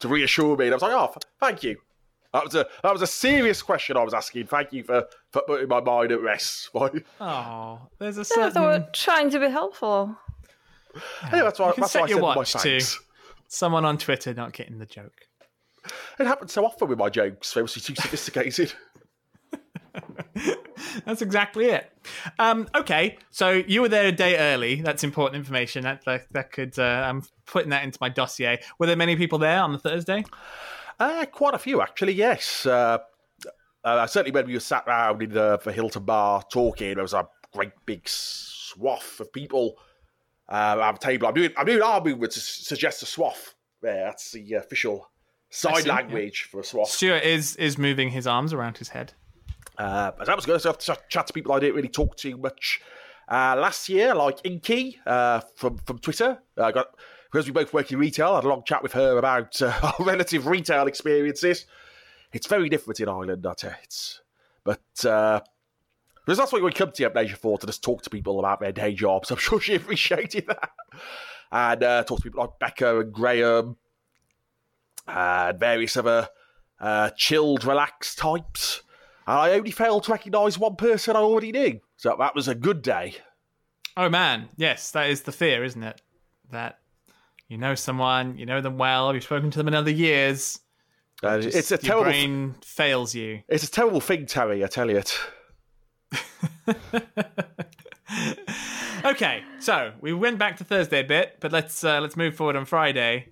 to 0.00 0.08
reassure 0.08 0.56
me. 0.56 0.64
And 0.66 0.74
I 0.74 0.76
was 0.76 0.82
like, 0.82 0.92
oh, 0.92 1.04
f- 1.04 1.18
thank 1.38 1.62
you. 1.62 1.76
That 2.32 2.44
was 2.44 2.54
a 2.54 2.66
that 2.82 2.92
was 2.92 3.02
a 3.02 3.06
serious 3.08 3.60
question 3.60 3.96
I 3.96 4.04
was 4.04 4.14
asking. 4.14 4.46
Thank 4.46 4.72
you 4.72 4.84
for, 4.84 5.04
for 5.32 5.42
putting 5.46 5.68
my 5.68 5.80
mind 5.80 6.12
at 6.12 6.20
rest. 6.22 6.70
Why- 6.72 6.90
Oh, 7.20 7.80
there's 7.98 8.16
a 8.16 8.20
Yeah, 8.20 8.24
certain. 8.24 8.54
they 8.54 8.60
were 8.60 8.86
trying 8.92 9.30
to 9.30 9.38
be 9.40 9.48
helpful. 9.50 10.16
Yeah, 11.32 11.42
that's 11.42 11.58
why, 11.58 11.68
You 11.68 11.72
can 11.74 11.80
that's 11.82 11.92
set 11.92 12.00
why 12.02 12.06
I 12.06 12.08
your 12.08 12.18
said 12.18 12.24
watch 12.24 12.52
to 12.52 12.58
thanks. 12.58 13.00
Someone 13.50 13.84
on 13.84 13.98
Twitter 13.98 14.32
not 14.32 14.52
getting 14.52 14.78
the 14.78 14.86
joke. 14.86 15.26
It 16.18 16.26
happens 16.26 16.52
so 16.52 16.64
often 16.64 16.88
with 16.88 16.98
my 16.98 17.08
jokes. 17.08 17.52
They're 17.52 17.62
obviously 17.62 17.94
too 17.94 18.00
sophisticated. 18.00 18.72
That's 21.04 21.22
exactly 21.22 21.66
it. 21.66 21.90
Um, 22.38 22.68
okay, 22.74 23.18
so 23.30 23.50
you 23.50 23.82
were 23.82 23.88
there 23.88 24.06
a 24.06 24.12
day 24.12 24.38
early. 24.38 24.80
That's 24.80 25.04
important 25.04 25.36
information. 25.36 25.82
That 25.82 26.04
that, 26.04 26.32
that 26.32 26.52
could. 26.52 26.78
Uh, 26.78 27.04
I'm 27.08 27.22
putting 27.46 27.70
that 27.70 27.84
into 27.84 27.98
my 28.00 28.08
dossier. 28.08 28.60
Were 28.78 28.86
there 28.86 28.96
many 28.96 29.16
people 29.16 29.38
there 29.38 29.60
on 29.60 29.72
the 29.72 29.78
Thursday? 29.78 30.24
Uh, 30.98 31.24
quite 31.26 31.54
a 31.54 31.58
few, 31.58 31.80
actually, 31.80 32.12
yes. 32.12 32.66
Uh, 32.66 32.98
uh, 33.82 34.06
certainly 34.06 34.32
when 34.32 34.46
we 34.46 34.54
were 34.54 34.60
sat 34.60 34.86
round 34.86 35.22
in 35.22 35.30
the, 35.30 35.58
the 35.64 35.72
Hilton 35.72 36.04
Bar 36.04 36.42
talking, 36.52 36.94
there 36.94 37.02
was 37.02 37.14
a 37.14 37.26
great 37.52 37.72
big 37.86 38.06
swath 38.06 39.18
of 39.18 39.32
people 39.32 39.76
uh, 40.50 40.78
at 40.82 40.92
the 40.92 40.98
table. 40.98 41.28
I'm 41.28 41.34
doing, 41.34 41.50
I'm 41.56 41.66
doing 41.66 41.82
our 41.82 42.02
movement 42.02 42.32
to 42.32 42.40
suggest 42.40 43.02
a 43.02 43.06
swath. 43.06 43.54
There, 43.82 44.04
that's 44.04 44.32
the 44.32 44.54
official 44.54 45.10
side 45.48 45.74
sign 45.74 45.82
see, 45.82 45.88
yeah. 45.88 45.94
language 45.94 46.48
for 46.50 46.60
a 46.60 46.64
swath. 46.64 46.88
Stuart 46.88 47.22
is 47.22 47.56
is 47.56 47.78
moving 47.78 48.10
his 48.10 48.26
arms 48.26 48.52
around 48.52 48.78
his 48.78 48.88
head. 48.88 49.12
Uh, 49.78 50.12
but 50.18 50.26
that 50.26 50.36
was 50.36 50.44
good. 50.44 50.60
So 50.60 50.68
I 50.68 50.72
have 50.72 50.78
to 50.78 50.98
chat 51.08 51.26
to 51.28 51.32
people 51.32 51.52
I 51.52 51.60
didn't 51.60 51.76
really 51.76 51.88
talk 51.88 52.16
to 52.18 52.36
much 52.36 52.80
uh, 53.28 53.56
last 53.58 53.88
year, 53.88 54.14
like 54.14 54.38
Inky 54.44 54.98
uh, 55.06 55.40
from 55.56 55.78
from 55.78 55.98
Twitter. 55.98 56.38
Uh, 56.58 56.64
I 56.64 56.72
got 56.72 56.88
because 57.30 57.46
we 57.46 57.52
both 57.52 57.72
work 57.72 57.90
in 57.92 57.98
retail. 57.98 58.32
I 58.32 58.34
had 58.36 58.44
a 58.44 58.48
long 58.48 58.62
chat 58.66 58.82
with 58.82 58.92
her 58.92 59.16
about 59.16 59.60
uh, 59.62 59.72
our 59.82 59.94
relative 60.04 60.46
retail 60.46 60.86
experiences. 60.86 61.66
It's 62.32 62.46
very 62.46 62.68
different 62.68 63.00
in 63.00 63.08
Ireland, 63.08 63.46
I 63.46 63.54
tell 63.54 63.70
you. 63.70 63.76
It's, 63.82 64.20
but 64.64 65.04
uh, 65.04 65.40
because 66.24 66.38
that's 66.38 66.52
what 66.52 66.62
we 66.62 66.72
come 66.72 66.92
to 66.92 67.04
Amnesia 67.04 67.36
for 67.36 67.58
to 67.58 67.66
just 67.66 67.82
talk 67.82 68.02
to 68.02 68.10
people 68.10 68.38
about 68.38 68.60
their 68.60 68.72
day 68.72 68.94
jobs. 68.94 69.30
I'm 69.30 69.38
sure 69.38 69.60
she 69.60 69.74
appreciated 69.76 70.46
that. 70.46 70.70
And 71.52 71.82
uh, 71.82 72.04
talk 72.04 72.18
to 72.18 72.22
people 72.22 72.40
like 72.40 72.58
Becca 72.58 73.00
and 73.00 73.12
Graham 73.12 73.76
and 75.06 75.58
various 75.58 75.96
other 75.96 76.28
uh, 76.80 77.10
chilled, 77.16 77.64
relaxed 77.64 78.18
types. 78.18 78.82
And 79.26 79.36
I 79.38 79.52
only 79.52 79.70
failed 79.70 80.04
to 80.04 80.12
recognise 80.12 80.58
one 80.58 80.76
person 80.76 81.16
I 81.16 81.20
already 81.20 81.52
knew. 81.52 81.80
So 81.96 82.16
that 82.18 82.34
was 82.34 82.48
a 82.48 82.54
good 82.54 82.82
day. 82.82 83.14
Oh 83.96 84.08
man, 84.08 84.48
yes, 84.56 84.92
that 84.92 85.10
is 85.10 85.22
the 85.22 85.32
fear, 85.32 85.64
isn't 85.64 85.82
it? 85.82 86.00
That 86.52 86.78
you 87.48 87.58
know 87.58 87.74
someone, 87.74 88.38
you 88.38 88.46
know 88.46 88.60
them 88.60 88.78
well, 88.78 89.12
you've 89.12 89.24
spoken 89.24 89.50
to 89.50 89.58
them 89.58 89.68
in 89.68 89.74
other 89.74 89.90
years. 89.90 90.60
Uh, 91.22 91.40
just 91.40 91.56
it's 91.56 91.70
a 91.70 91.74
your 91.74 91.78
terrible. 91.80 92.04
brain 92.04 92.54
fails 92.64 93.14
you. 93.14 93.42
It's 93.48 93.64
a 93.64 93.70
terrible 93.70 94.00
thing, 94.00 94.26
Terry. 94.26 94.64
I 94.64 94.68
tell 94.68 94.88
you 94.88 94.96
it. 94.98 95.18
okay, 99.04 99.42
so 99.58 99.92
we 100.00 100.12
went 100.12 100.38
back 100.38 100.56
to 100.58 100.64
Thursday 100.64 101.00
a 101.00 101.04
bit, 101.04 101.36
but 101.40 101.52
let's 101.52 101.84
uh, 101.84 102.00
let's 102.00 102.16
move 102.16 102.34
forward 102.34 102.56
on 102.56 102.64
Friday. 102.64 103.28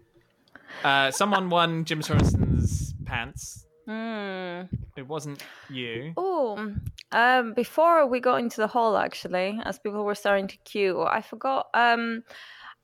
Uh, 0.85 1.11
someone 1.11 1.51
won 1.51 1.85
Jim 1.85 2.03
Sorenson's 2.03 2.95
pants. 3.05 3.67
Hmm. 3.87 4.63
It 4.97 5.07
wasn't 5.07 5.43
you. 5.71 6.13
Oh, 6.17 6.75
um, 7.13 7.55
before 7.55 8.07
we 8.07 8.21
got 8.21 8.41
into 8.41 8.61
the 8.61 8.67
hall, 8.67 8.97
actually, 8.97 9.59
as 9.65 9.79
people 9.79 10.05
were 10.05 10.15
starting 10.15 10.49
to 10.49 10.57
queue, 10.59 11.03
I 11.03 11.23
forgot. 11.23 11.69
Um, 11.73 12.25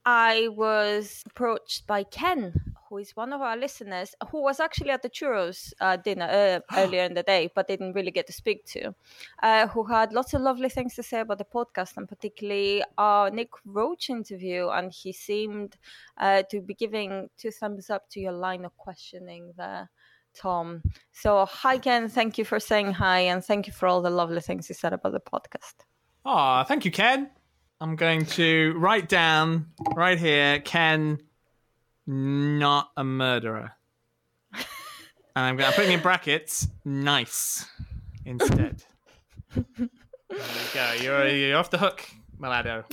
I 0.05 0.49
was 0.49 1.23
approached 1.25 1.87
by 1.87 2.03
Ken, 2.03 2.74
who 2.89 2.97
is 2.97 3.15
one 3.15 3.33
of 3.33 3.41
our 3.41 3.57
listeners, 3.57 4.15
who 4.29 4.41
was 4.41 4.59
actually 4.59 4.91
at 4.91 5.01
the 5.01 5.09
churros 5.09 5.73
uh, 5.81 5.97
dinner 5.97 6.25
uh, 6.25 6.59
earlier 6.77 7.03
in 7.03 7.13
the 7.13 7.23
day, 7.23 7.49
but 7.53 7.67
didn't 7.67 7.93
really 7.93 8.11
get 8.11 8.27
to 8.27 8.33
speak 8.33 8.65
to. 8.65 8.93
Uh, 9.41 9.67
who 9.67 9.83
had 9.83 10.13
lots 10.13 10.33
of 10.33 10.41
lovely 10.41 10.69
things 10.69 10.95
to 10.95 11.03
say 11.03 11.19
about 11.19 11.37
the 11.37 11.45
podcast, 11.45 11.97
and 11.97 12.07
particularly 12.07 12.83
our 12.97 13.29
Nick 13.29 13.49
Roche 13.65 14.09
interview. 14.09 14.69
And 14.69 14.91
he 14.91 15.11
seemed 15.11 15.77
uh, 16.17 16.43
to 16.49 16.61
be 16.61 16.73
giving 16.73 17.29
two 17.37 17.51
thumbs 17.51 17.89
up 17.89 18.09
to 18.11 18.19
your 18.19 18.33
line 18.33 18.65
of 18.65 18.75
questioning 18.77 19.53
there. 19.57 19.89
Tom. 20.35 20.83
So, 21.13 21.45
hi, 21.45 21.77
Ken. 21.77 22.09
Thank 22.09 22.37
you 22.37 22.43
for 22.43 22.59
saying 22.59 22.91
hi, 22.91 23.19
and 23.19 23.43
thank 23.43 23.67
you 23.67 23.73
for 23.73 23.87
all 23.87 24.01
the 24.01 24.09
lovely 24.09 24.41
things 24.41 24.67
you 24.67 24.75
said 24.75 24.91
about 24.91 25.13
the 25.13 25.21
podcast. 25.21 25.75
Aw, 26.25 26.63
thank 26.65 26.83
you, 26.83 26.91
Ken. 26.91 27.29
I'm 27.79 27.95
going 27.95 28.25
to 28.25 28.73
write 28.77 29.09
down 29.09 29.67
right 29.95 30.17
here, 30.17 30.59
Ken, 30.59 31.19
not 32.07 32.91
a 32.97 33.03
murderer. 33.03 33.71
and 34.53 34.65
I'm, 35.35 35.57
gonna 35.57 35.69
I'm 35.69 35.73
putting 35.73 35.91
in 35.91 36.01
brackets, 36.01 36.67
nice, 36.83 37.65
instead. 38.25 38.83
there 39.55 39.65
you 39.79 39.89
go. 40.73 40.93
You're, 41.01 41.27
you're 41.27 41.57
off 41.57 41.69
the 41.69 41.77
hook, 41.77 42.05
Malado. 42.39 42.83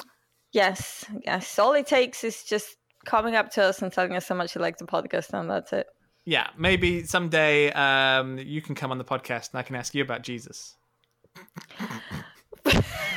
Yes, 0.53 1.05
yes. 1.25 1.59
All 1.59 1.73
it 1.73 1.87
takes 1.87 2.25
is 2.25 2.45
just 2.45 2.77
coming 3.05 3.35
up 3.35 3.51
to 3.53 3.63
us 3.63 3.83
and 3.83 3.93
telling 3.93 4.15
us 4.15 4.29
how 4.29 4.35
much 4.35 4.55
you 4.55 4.61
like 4.61 4.79
the 4.79 4.85
podcast, 4.85 5.33
and 5.33 5.51
that's 5.51 5.73
it. 5.73 5.87
Yeah, 6.25 6.49
maybe 6.57 7.03
someday 7.03 7.73
um, 7.73 8.39
you 8.39 8.63
can 8.63 8.75
come 8.75 8.93
on 8.93 8.99
the 8.99 9.05
podcast 9.05 9.51
and 9.51 9.59
I 9.59 9.63
can 9.63 9.75
ask 9.75 9.95
you 9.95 10.03
about 10.03 10.23
Jesus. 10.23 10.77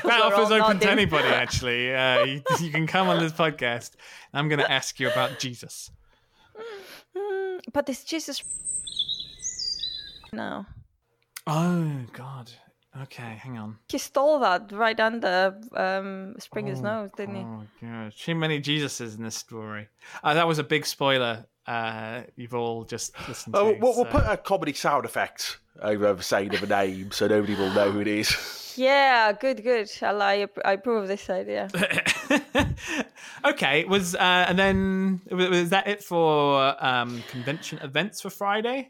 That 0.08 0.22
offer's 0.22 0.52
open 0.52 0.80
to 0.80 0.90
anybody, 0.90 1.28
actually. 1.44 1.94
Uh, 1.94 2.24
you, 2.24 2.44
you 2.60 2.72
can 2.72 2.88
come 2.88 3.10
on 3.10 3.20
this 3.20 3.34
podcast. 3.34 3.92
I'm 4.34 4.48
going 4.48 4.60
to 4.60 4.72
ask 4.72 5.00
you 5.00 5.10
about 5.10 5.40
Jesus. 5.40 5.92
Mm, 7.16 7.60
but 7.74 7.86
this 7.86 8.04
Jesus 8.04 8.44
no? 10.36 10.66
Oh 11.48 12.02
God. 12.12 12.52
Okay, 13.04 13.40
hang 13.42 13.58
on. 13.58 13.78
He 13.90 13.98
stole 13.98 14.40
that 14.40 14.72
right 14.72 14.98
under 15.00 15.58
um, 15.74 16.36
Springer's 16.40 16.80
nose, 16.80 17.10
didn't 17.18 17.36
he? 17.36 17.42
Oh 17.42 17.64
god, 17.82 18.14
too 18.18 18.36
many 18.36 18.62
Jesuses 18.62 19.18
in 19.18 19.24
this 19.24 19.36
story. 19.36 19.90
Uh, 20.24 20.34
that 20.34 20.48
was 20.48 20.60
a 20.60 20.64
big 20.64 20.86
spoiler. 20.86 21.46
Uh, 21.68 22.22
you've 22.36 22.54
all 22.54 22.84
just 22.84 23.14
listened 23.28 23.56
Oh, 23.56 23.74
to. 23.74 23.80
we'll, 23.80 23.96
we'll 23.96 24.06
so- 24.06 24.12
put 24.12 24.24
a 24.28 24.38
comedy 24.38 24.74
sound 24.74 25.06
effect 25.06 25.58
over 25.82 26.14
the 26.14 26.24
saying 26.24 26.54
of 26.56 26.64
a 26.64 26.68
name 26.68 27.12
so 27.12 27.28
nobody 27.28 27.56
will 27.56 27.72
know 27.74 27.92
who 27.92 28.00
it 28.02 28.08
is. 28.08 28.62
Yeah, 28.78 29.32
good, 29.32 29.64
good. 29.64 29.90
I, 30.02 30.08
I, 30.12 30.48
I 30.66 30.74
approve 30.74 31.04
of 31.04 31.08
this 31.08 31.30
idea. 31.30 31.70
okay, 33.46 33.86
was 33.86 34.16
uh, 34.16 34.46
and 34.50 34.60
then 34.60 35.22
was, 35.32 35.50
was 35.50 35.70
that 35.70 35.88
it 35.88 36.04
for 36.04 36.76
um, 36.86 37.24
convention 37.30 37.80
events 37.82 38.20
for 38.22 38.30
Friday? 38.30 38.90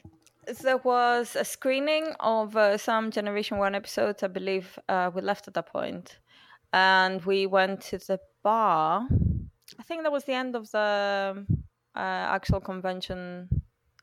There 0.62 0.77
was 0.77 1.36
a 1.36 1.46
screening 1.46 2.13
of 2.20 2.55
uh, 2.58 2.77
some 2.79 3.12
Generation 3.12 3.58
1 3.60 3.75
episodes, 3.75 4.24
I 4.24 4.27
believe 4.27 4.77
uh, 4.89 5.12
we 5.13 5.22
left 5.22 5.48
at 5.48 5.53
that. 5.55 6.15
And 6.74 7.24
we 7.24 7.46
went 7.46 7.82
to 7.82 7.98
the 8.00 8.20
bar. 8.44 9.08
I 9.79 9.84
think 9.84 10.03
that 10.03 10.12
was 10.12 10.24
the 10.25 10.34
end 10.34 10.55
of 10.55 10.70
the 10.72 11.46
actual 11.99 12.59
convention 12.59 13.49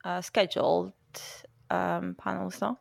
uh, 0.03 0.21
scheduled 0.21 0.93
um, 1.69 2.15
panels, 2.17 2.61
no? 2.61 2.77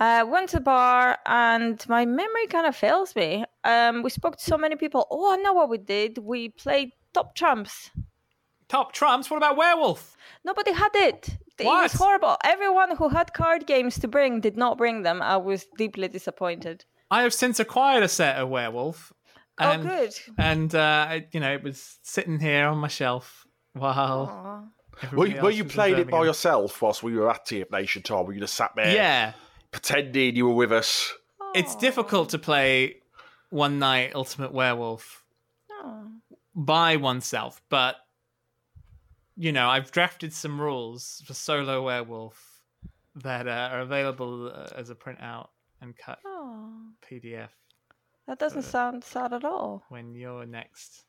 Uh, 0.00 0.24
went 0.28 0.50
to 0.50 0.56
the 0.56 0.62
bar, 0.62 1.18
and 1.26 1.84
my 1.88 2.04
memory 2.04 2.46
kind 2.48 2.66
of 2.66 2.76
fails 2.76 3.14
me. 3.16 3.44
Um, 3.64 4.02
we 4.02 4.10
spoke 4.10 4.36
to 4.36 4.44
so 4.44 4.58
many 4.58 4.76
people. 4.76 5.06
Oh, 5.10 5.32
I 5.32 5.36
know 5.36 5.52
what 5.52 5.70
we 5.70 5.78
did. 5.78 6.18
We 6.18 6.50
played 6.50 6.90
Top 7.12 7.34
Trumps. 7.34 7.90
Top 8.68 8.92
trumps. 8.92 9.30
What 9.30 9.36
about 9.36 9.56
werewolf? 9.56 10.16
Nobody 10.44 10.72
had 10.72 10.90
it. 10.94 11.36
It 11.58 11.66
What? 11.66 11.82
was 11.82 11.92
horrible. 11.92 12.36
Everyone 12.42 12.96
who 12.96 13.08
had 13.08 13.32
card 13.34 13.66
games 13.66 13.98
to 14.00 14.08
bring 14.08 14.40
did 14.40 14.56
not 14.56 14.78
bring 14.78 15.02
them. 15.02 15.22
I 15.22 15.36
was 15.36 15.66
deeply 15.76 16.08
disappointed. 16.08 16.84
I 17.10 17.22
have 17.22 17.34
since 17.34 17.60
acquired 17.60 18.02
a 18.02 18.08
set 18.08 18.36
of 18.36 18.48
werewolf. 18.48 19.12
And, 19.58 19.82
oh, 19.82 19.88
good. 19.88 20.14
And 20.38 20.74
uh, 20.74 21.20
you 21.30 21.40
know, 21.40 21.52
it 21.52 21.62
was 21.62 21.98
sitting 22.02 22.40
here 22.40 22.66
on 22.66 22.78
my 22.78 22.88
shelf 22.88 23.43
while. 23.74 24.70
Aw. 25.02 25.16
Were, 25.16 25.26
you- 25.26 25.40
were 25.42 25.50
you 25.50 25.64
playing 25.64 25.98
it 25.98 26.08
by 26.10 26.24
yourself 26.24 26.80
whilst 26.80 27.02
we 27.02 27.14
were 27.16 27.28
at 27.30 27.44
TF 27.46 27.70
Nation, 27.70 28.02
Tom? 28.02 28.26
Were 28.26 28.32
you 28.32 28.40
just 28.40 28.54
sat 28.54 28.72
there 28.76 28.94
Yeah, 28.94 29.32
pretending 29.72 30.36
you 30.36 30.46
were 30.48 30.54
with 30.54 30.72
us? 30.72 31.12
it's 31.54 31.74
difficult 31.76 32.30
to 32.30 32.38
play 32.38 32.96
one 33.50 33.78
night 33.78 34.12
Ultimate 34.14 34.52
Werewolf 34.52 35.24
Oh. 35.70 36.06
by 36.54 36.96
oneself, 36.96 37.60
but 37.68 37.96
you 39.36 39.50
know, 39.52 39.68
I've 39.68 39.90
drafted 39.90 40.32
some 40.32 40.60
rules 40.60 41.22
for 41.26 41.34
solo 41.34 41.82
werewolf 41.84 42.60
that 43.16 43.48
uh, 43.48 43.68
are 43.72 43.80
available 43.80 44.46
uh, 44.54 44.68
as 44.76 44.90
a 44.90 44.94
printout 44.94 45.48
and 45.80 45.96
cut 45.96 46.18
Oh. 46.24 46.70
PDF 47.08 47.48
That 48.28 48.38
doesn't 48.38 48.62
sound 48.62 49.02
sad 49.02 49.32
at 49.32 49.44
all. 49.44 49.84
when 49.88 50.14
you're 50.14 50.46
next. 50.46 51.04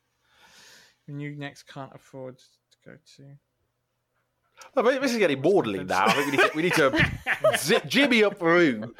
When 1.06 1.20
you 1.20 1.36
next 1.36 1.64
can't 1.64 1.92
afford 1.94 2.38
to 2.38 2.44
go 2.84 2.96
to. 3.16 3.22
Oh, 4.76 4.82
but 4.82 5.00
this 5.00 5.12
is 5.12 5.18
getting 5.18 5.40
maudlin 5.40 5.86
now. 5.86 6.06
I 6.06 6.12
think 6.12 6.54
we 6.54 6.62
need 6.62 6.72
to, 6.74 6.90
we 6.90 6.94
need 6.94 7.02
to 7.52 7.58
zip 7.58 7.86
Jimmy 7.86 8.24
up 8.24 8.38
the 8.38 8.44
room. 8.44 8.94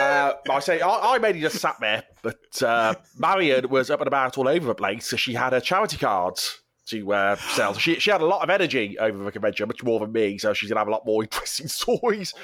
Uh, 0.00 0.32
I 0.48 0.60
say 0.60 0.80
I, 0.80 1.14
I 1.14 1.18
mainly 1.18 1.40
just 1.40 1.58
sat 1.58 1.76
there, 1.80 2.04
but 2.22 2.62
uh, 2.62 2.94
Marion 3.18 3.68
was 3.68 3.90
up 3.90 4.00
and 4.00 4.08
about 4.08 4.38
all 4.38 4.48
over 4.48 4.66
the 4.66 4.74
place, 4.74 5.06
so 5.06 5.16
she 5.16 5.34
had 5.34 5.52
her 5.52 5.60
charity 5.60 5.96
cards 5.96 6.60
to 6.86 7.12
uh, 7.12 7.36
sell. 7.36 7.74
So 7.74 7.80
she 7.80 7.98
she 7.98 8.10
had 8.10 8.20
a 8.20 8.26
lot 8.26 8.42
of 8.42 8.50
energy 8.50 8.98
over 8.98 9.24
the 9.24 9.32
convention, 9.32 9.66
much 9.68 9.82
more 9.82 10.00
than 10.00 10.12
me. 10.12 10.38
So 10.38 10.54
she's 10.54 10.68
gonna 10.68 10.80
have 10.80 10.88
a 10.88 10.92
lot 10.92 11.06
more 11.06 11.22
interesting 11.24 11.68
stories. 11.68 12.34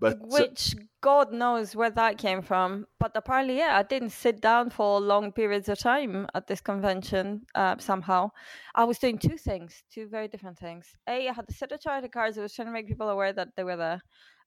But 0.00 0.14
uh, 0.14 0.26
Which 0.26 0.74
God 1.04 1.34
knows 1.34 1.76
where 1.76 1.90
that 1.90 2.16
came 2.16 2.40
from. 2.40 2.86
But 2.98 3.12
apparently, 3.14 3.58
yeah, 3.58 3.76
I 3.76 3.82
didn't 3.82 4.08
sit 4.08 4.40
down 4.40 4.70
for 4.70 4.98
long 4.98 5.32
periods 5.32 5.68
of 5.68 5.78
time 5.78 6.26
at 6.34 6.46
this 6.46 6.62
convention 6.62 7.42
uh, 7.54 7.76
somehow. 7.78 8.30
I 8.74 8.84
was 8.84 8.98
doing 8.98 9.18
two 9.18 9.36
things, 9.36 9.82
two 9.92 10.08
very 10.08 10.28
different 10.28 10.58
things. 10.58 10.86
A, 11.06 11.28
I 11.28 11.32
had 11.34 11.44
a 11.46 11.52
set 11.52 11.72
of 11.72 11.80
charity 11.82 12.08
cards. 12.08 12.38
I 12.38 12.40
was 12.40 12.54
trying 12.54 12.68
to 12.68 12.72
make 12.72 12.88
people 12.88 13.10
aware 13.10 13.34
that 13.34 13.48
they 13.54 13.64
were 13.64 13.76
there. 13.76 14.00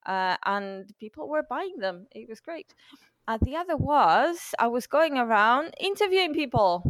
Uh, 0.07 0.35
and 0.47 0.91
people 0.99 1.29
were 1.29 1.45
buying 1.47 1.77
them. 1.77 2.07
It 2.09 2.27
was 2.27 2.39
great. 2.39 2.73
And 3.27 3.39
the 3.41 3.55
other 3.55 3.77
was 3.77 4.55
I 4.58 4.65
was 4.65 4.88
going 4.88 5.15
around 5.15 5.75
interviewing 5.79 6.34
people 6.34 6.82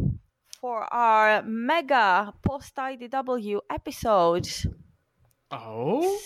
for 0.62 0.90
our 0.94 1.42
mega 1.42 2.32
post 2.40 2.74
IDW 2.76 3.60
episode. 3.70 4.48
Oh, 5.50 6.18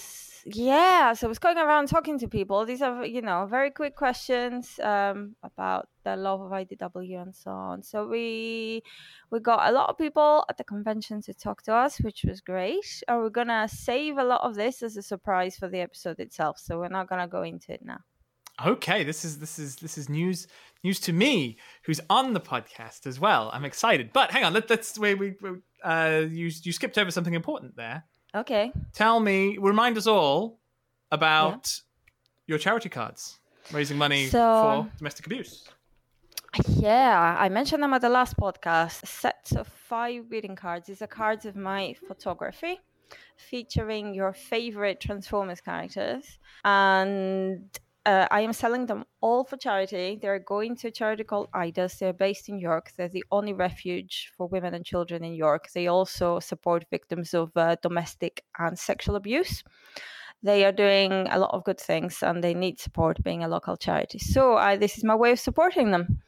Yeah, 0.45 1.13
so 1.13 1.27
I 1.27 1.29
was 1.29 1.39
going 1.39 1.59
around 1.59 1.87
talking 1.89 2.19
to 2.19 2.29
people. 2.29 2.65
These 2.65 2.83
are, 2.83 3.05
you 3.05 3.23
know, 3.23 3.47
very 3.47 3.71
quick 3.71 3.95
questions 3.95 4.81
um, 4.83 5.37
about 5.43 5.89
the 6.05 6.17
love 6.17 6.41
of 6.41 6.51
IDW 6.51 7.23
and 7.23 7.35
so 7.35 7.51
on. 7.51 7.83
So 7.83 8.07
we 8.09 8.83
we 9.31 9.39
got 9.41 9.69
a 9.69 9.73
lot 9.73 9.89
of 9.89 9.99
people 9.99 10.45
at 10.49 10.57
the 10.57 10.65
convention 10.65 11.23
to 11.23 11.35
talk 11.35 11.63
to 11.63 11.75
us, 11.75 12.01
which 12.01 12.25
was 12.25 12.41
great. 12.41 13.03
And 13.07 13.19
we're 13.19 13.31
gonna 13.31 13.69
save 13.69 14.19
a 14.19 14.25
lot 14.25 14.41
of 14.43 14.57
this 14.57 14.83
as 14.83 14.97
a 14.97 15.03
surprise 15.03 15.57
for 15.57 15.69
the 15.69 15.81
episode 15.81 16.19
itself. 16.19 16.59
So 16.59 16.79
we're 16.79 16.89
not 16.89 17.09
gonna 17.09 17.29
go 17.29 17.43
into 17.43 17.73
it 17.73 17.85
now. 17.85 18.01
okay. 18.65 19.05
This 19.05 19.25
is 19.25 19.39
this 19.39 19.59
is 19.59 19.77
this 19.77 19.97
is 19.97 20.09
news 20.09 20.49
news 20.83 20.99
to 21.01 21.13
me, 21.13 21.59
who's 21.85 22.01
on 22.11 22.33
the 22.33 22.41
podcast 22.41 23.07
as 23.07 23.21
well. 23.21 23.51
I'm 23.53 23.65
excited. 23.65 24.13
But 24.13 24.33
hang 24.33 24.45
on, 24.45 24.53
let, 24.53 24.69
let's 24.69 24.99
we 24.99 25.15
we 25.15 25.35
we, 25.41 25.51
uh, 25.85 26.25
you 26.29 26.51
you 26.63 26.73
skipped 26.73 26.99
over 26.99 27.13
something 27.13 27.35
important 27.35 27.77
there. 27.77 28.05
Okay. 28.35 28.73
Tell 28.95 29.21
me, 29.21 29.59
remind 29.59 29.97
us 29.99 30.07
all 30.07 30.59
about 31.11 31.81
your 32.47 32.59
charity 32.59 32.89
cards, 32.89 33.39
raising 33.73 33.99
money 33.99 34.27
So- 34.27 34.39
for 34.39 34.71
um, 34.73 34.93
domestic 34.99 35.27
abuse. 35.27 35.69
Yeah, 36.67 37.37
I 37.39 37.49
mentioned 37.49 37.83
them 37.83 37.95
at 37.95 38.03
the 38.03 38.11
last 38.11 38.37
podcast. 38.37 39.07
Sets 39.07 39.53
of 39.53 39.67
five 39.69 40.29
greeting 40.29 40.55
cards. 40.55 40.87
These 40.87 41.01
are 41.01 41.07
cards 41.07 41.47
of 41.47 41.57
my 41.57 41.95
photography 42.07 42.79
featuring 43.39 44.15
your 44.15 44.35
favorite 44.35 45.01
Transformers 45.01 45.63
characters. 45.63 46.39
And 46.65 47.71
uh, 48.05 48.27
I 48.31 48.41
am 48.41 48.53
selling 48.53 48.87
them 48.87 49.05
all 49.21 49.45
for 49.45 49.57
charity. 49.57 50.19
They're 50.21 50.39
going 50.39 50.77
to 50.77 50.89
a 50.89 50.91
charity 50.91 51.25
called 51.25 51.49
IDAS. 51.55 51.99
They're 51.99 52.13
based 52.13 52.49
in 52.49 52.59
York. 52.59 52.93
They're 52.97 53.09
the 53.09 53.25
only 53.31 53.53
refuge 53.53 54.31
for 54.37 54.49
women 54.49 54.75
and 54.75 54.85
children 54.85 55.25
in 55.25 55.35
York. 55.35 55.69
They 55.73 55.87
also 55.87 56.41
support 56.41 56.87
victims 56.91 57.35
of 57.35 57.51
uh, 57.57 57.77
domestic 57.83 58.45
and 58.59 58.79
sexual 58.79 59.17
abuse 59.17 59.63
they 60.43 60.65
are 60.65 60.73
doing 60.73 61.29
a 61.31 61.39
lot 61.39 61.55
of 61.55 61.65
good 61.65 61.81
things 61.81 62.23
and 62.23 62.43
they 62.43 62.55
need 62.55 62.81
support 62.81 63.23
being 63.23 63.45
a 63.45 63.49
local 63.49 63.77
charity. 63.77 64.19
So 64.19 64.57
I, 64.57 64.77
this 64.77 64.99
is 64.99 65.05
my 65.05 65.15
way 65.15 65.33
of 65.33 65.39
supporting 65.39 65.93
them. 65.93 66.21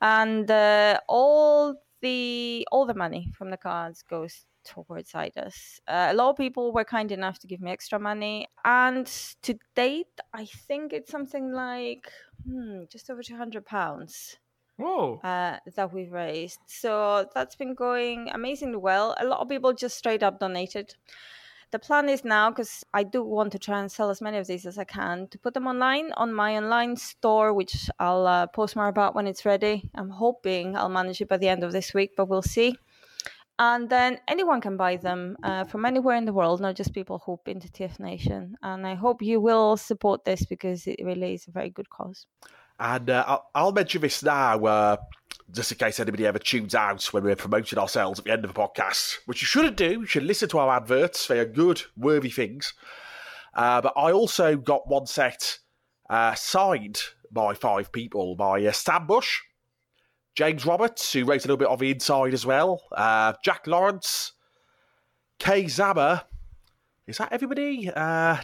And 0.00 0.50
uh, 0.50 1.00
all 1.08 1.74
the 2.00 2.66
all 2.70 2.86
the 2.86 2.94
money 2.94 3.32
from 3.36 3.50
the 3.50 3.56
cards 3.56 4.02
goes 4.02 4.44
towards 4.68 5.12
IDAS. 5.14 5.80
Uh, 5.88 6.08
a 6.10 6.14
lot 6.14 6.30
of 6.30 6.36
people 6.36 6.72
were 6.72 6.84
kind 6.84 7.10
enough 7.12 7.38
to 7.40 7.46
give 7.46 7.60
me 7.60 7.70
extra 7.70 7.98
money, 7.98 8.46
and 8.64 9.06
to 9.42 9.54
date, 9.74 10.20
I 10.32 10.44
think 10.66 10.92
it's 10.92 11.10
something 11.10 11.52
like 11.52 12.10
hmm, 12.44 12.84
just 12.92 13.10
over 13.10 13.22
two 13.22 13.36
hundred 13.36 13.64
pounds 13.64 14.36
Whoa. 14.76 15.20
uh, 15.24 15.56
that 15.76 15.92
we've 15.92 16.12
raised. 16.12 16.60
So 16.66 17.26
that's 17.34 17.56
been 17.56 17.74
going 17.74 18.30
amazingly 18.32 18.78
well. 18.78 19.14
A 19.18 19.24
lot 19.24 19.40
of 19.40 19.48
people 19.48 19.72
just 19.72 19.98
straight 19.98 20.22
up 20.22 20.38
donated. 20.38 20.94
The 21.70 21.78
plan 21.78 22.08
is 22.08 22.24
now, 22.24 22.48
because 22.48 22.82
I 22.94 23.02
do 23.02 23.22
want 23.22 23.52
to 23.52 23.58
try 23.58 23.78
and 23.78 23.92
sell 23.92 24.08
as 24.08 24.22
many 24.22 24.38
of 24.38 24.46
these 24.46 24.64
as 24.64 24.78
I 24.78 24.84
can, 24.84 25.28
to 25.28 25.38
put 25.38 25.52
them 25.52 25.66
online 25.66 26.12
on 26.16 26.32
my 26.32 26.56
online 26.56 26.96
store, 26.96 27.52
which 27.52 27.90
I'll 27.98 28.26
uh, 28.26 28.46
post 28.46 28.74
more 28.74 28.88
about 28.88 29.14
when 29.14 29.26
it's 29.26 29.44
ready. 29.44 29.90
I'm 29.94 30.08
hoping 30.08 30.74
I'll 30.74 30.88
manage 30.88 31.20
it 31.20 31.28
by 31.28 31.36
the 31.36 31.48
end 31.48 31.62
of 31.62 31.72
this 31.72 31.92
week, 31.92 32.12
but 32.16 32.26
we'll 32.26 32.40
see. 32.40 32.74
And 33.58 33.90
then 33.90 34.18
anyone 34.28 34.60
can 34.60 34.76
buy 34.76 34.96
them 34.96 35.36
uh, 35.42 35.64
from 35.64 35.84
anywhere 35.84 36.16
in 36.16 36.24
the 36.24 36.32
world, 36.32 36.60
not 36.60 36.76
just 36.76 36.94
people 36.94 37.20
who've 37.24 37.42
been 37.42 37.58
to 37.60 37.68
TF 37.68 37.98
Nation. 37.98 38.54
And 38.62 38.86
I 38.86 38.94
hope 38.94 39.20
you 39.20 39.40
will 39.40 39.76
support 39.76 40.24
this 40.24 40.44
because 40.44 40.86
it 40.86 41.00
really 41.02 41.34
is 41.34 41.48
a 41.48 41.50
very 41.50 41.70
good 41.70 41.90
cause. 41.90 42.26
And 42.78 43.10
uh, 43.10 43.24
I'll, 43.26 43.50
I'll 43.56 43.72
mention 43.72 44.00
this 44.00 44.22
now, 44.22 44.64
uh, 44.64 44.96
just 45.50 45.72
in 45.72 45.78
case 45.78 45.98
anybody 45.98 46.24
ever 46.26 46.38
tunes 46.38 46.76
out 46.76 47.04
when 47.12 47.24
we're 47.24 47.34
promoting 47.34 47.78
ourselves 47.78 48.20
at 48.20 48.26
the 48.26 48.32
end 48.32 48.44
of 48.44 48.50
a 48.50 48.54
podcast, 48.54 49.16
which 49.26 49.42
you 49.42 49.46
shouldn't 49.46 49.76
do. 49.76 50.00
You 50.00 50.06
should 50.06 50.22
listen 50.22 50.48
to 50.50 50.58
our 50.58 50.76
adverts. 50.76 51.26
They 51.26 51.40
are 51.40 51.44
good, 51.44 51.82
worthy 51.96 52.30
things. 52.30 52.74
Uh, 53.54 53.80
but 53.80 53.92
I 53.96 54.12
also 54.12 54.56
got 54.56 54.88
one 54.88 55.06
set 55.06 55.58
uh, 56.08 56.34
signed 56.34 57.02
by 57.32 57.54
five 57.54 57.90
people 57.90 58.36
by 58.36 58.64
uh, 58.64 58.72
Stan 58.72 59.06
Bush, 59.06 59.40
James 60.38 60.64
Roberts, 60.64 61.12
who 61.12 61.24
wrote 61.24 61.44
a 61.44 61.48
little 61.48 61.56
bit 61.56 61.66
of 61.66 61.80
the 61.80 61.90
inside 61.90 62.32
as 62.32 62.46
well, 62.46 62.80
uh, 62.92 63.32
Jack 63.44 63.66
Lawrence, 63.66 64.34
Kei 65.40 65.66
Zama. 65.66 66.26
Is 67.08 67.18
that 67.18 67.32
everybody? 67.32 67.90
Uh, 67.90 68.36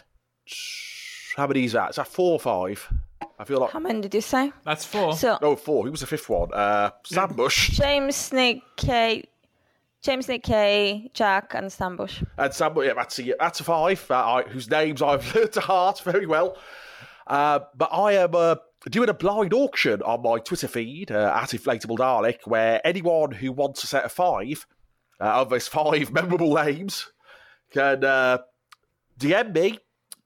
how 1.37 1.47
many 1.47 1.63
is 1.63 1.71
that? 1.71 1.91
Is 1.91 1.95
that 1.95 2.09
four 2.09 2.33
or 2.33 2.39
five? 2.41 2.85
I 3.39 3.45
feel 3.45 3.61
like 3.61 3.71
How 3.71 3.79
many 3.79 4.01
did 4.01 4.13
you 4.13 4.19
say? 4.19 4.51
That's 4.65 4.83
four. 4.83 5.13
So 5.13 5.37
Oh, 5.41 5.55
four. 5.55 5.85
Who 5.85 5.91
was 5.91 6.01
the 6.01 6.07
fifth 6.07 6.27
one? 6.27 6.53
Uh, 6.53 6.89
Stan 7.05 7.29
Bush 7.33 7.69
James 7.69 8.33
Nick 8.33 8.59
K, 8.75 9.23
James 10.01 10.27
Nick 10.27 10.43
K, 10.43 11.09
Jack, 11.13 11.53
and 11.53 11.71
Stan 11.71 11.95
Bush. 11.95 12.21
and 12.37 12.53
Sam. 12.53 12.73
Yeah, 12.75 12.93
that's 12.95 13.19
a, 13.19 13.33
that's 13.39 13.61
a 13.61 13.63
five. 13.63 14.05
Uh, 14.11 14.15
I, 14.15 14.43
whose 14.43 14.69
names 14.69 15.01
I've 15.01 15.33
learned 15.35 15.53
to 15.53 15.61
heart 15.61 16.01
very 16.01 16.25
well. 16.25 16.57
Uh, 17.25 17.59
but 17.73 17.89
I 17.93 18.15
am 18.15 18.35
uh, 18.35 18.55
doing 18.89 19.09
a 19.09 19.13
blind 19.13 19.53
auction 19.53 20.01
on 20.03 20.21
my 20.21 20.39
Twitter 20.39 20.67
feed 20.67 21.11
uh, 21.11 21.33
at 21.35 21.49
Inflatable 21.49 21.97
Dalek, 21.97 22.45
where 22.45 22.85
anyone 22.85 23.31
who 23.31 23.51
wants 23.51 23.83
a 23.83 23.87
set 23.87 24.05
of 24.05 24.11
five 24.11 24.65
uh, 25.19 25.41
of 25.41 25.49
those 25.49 25.67
five 25.67 26.11
memorable 26.13 26.53
names 26.55 27.11
can 27.71 28.03
uh, 28.03 28.39
DM 29.19 29.53
me 29.53 29.79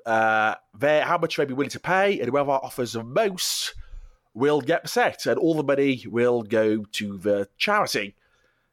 uh, 0.06 0.56
their, 0.78 1.04
how 1.04 1.18
much 1.18 1.38
they'd 1.38 1.48
be 1.48 1.54
willing 1.54 1.70
to 1.70 1.80
pay, 1.80 2.20
and 2.20 2.30
whoever 2.30 2.52
offers 2.52 2.94
the 2.94 3.04
most 3.04 3.76
will 4.34 4.62
get 4.62 4.84
the 4.84 4.90
set, 4.90 5.26
and 5.26 5.38
all 5.38 5.54
the 5.54 5.64
money 5.64 6.04
will 6.08 6.42
go 6.42 6.84
to 6.92 7.18
the 7.18 7.48
charity. 7.58 8.16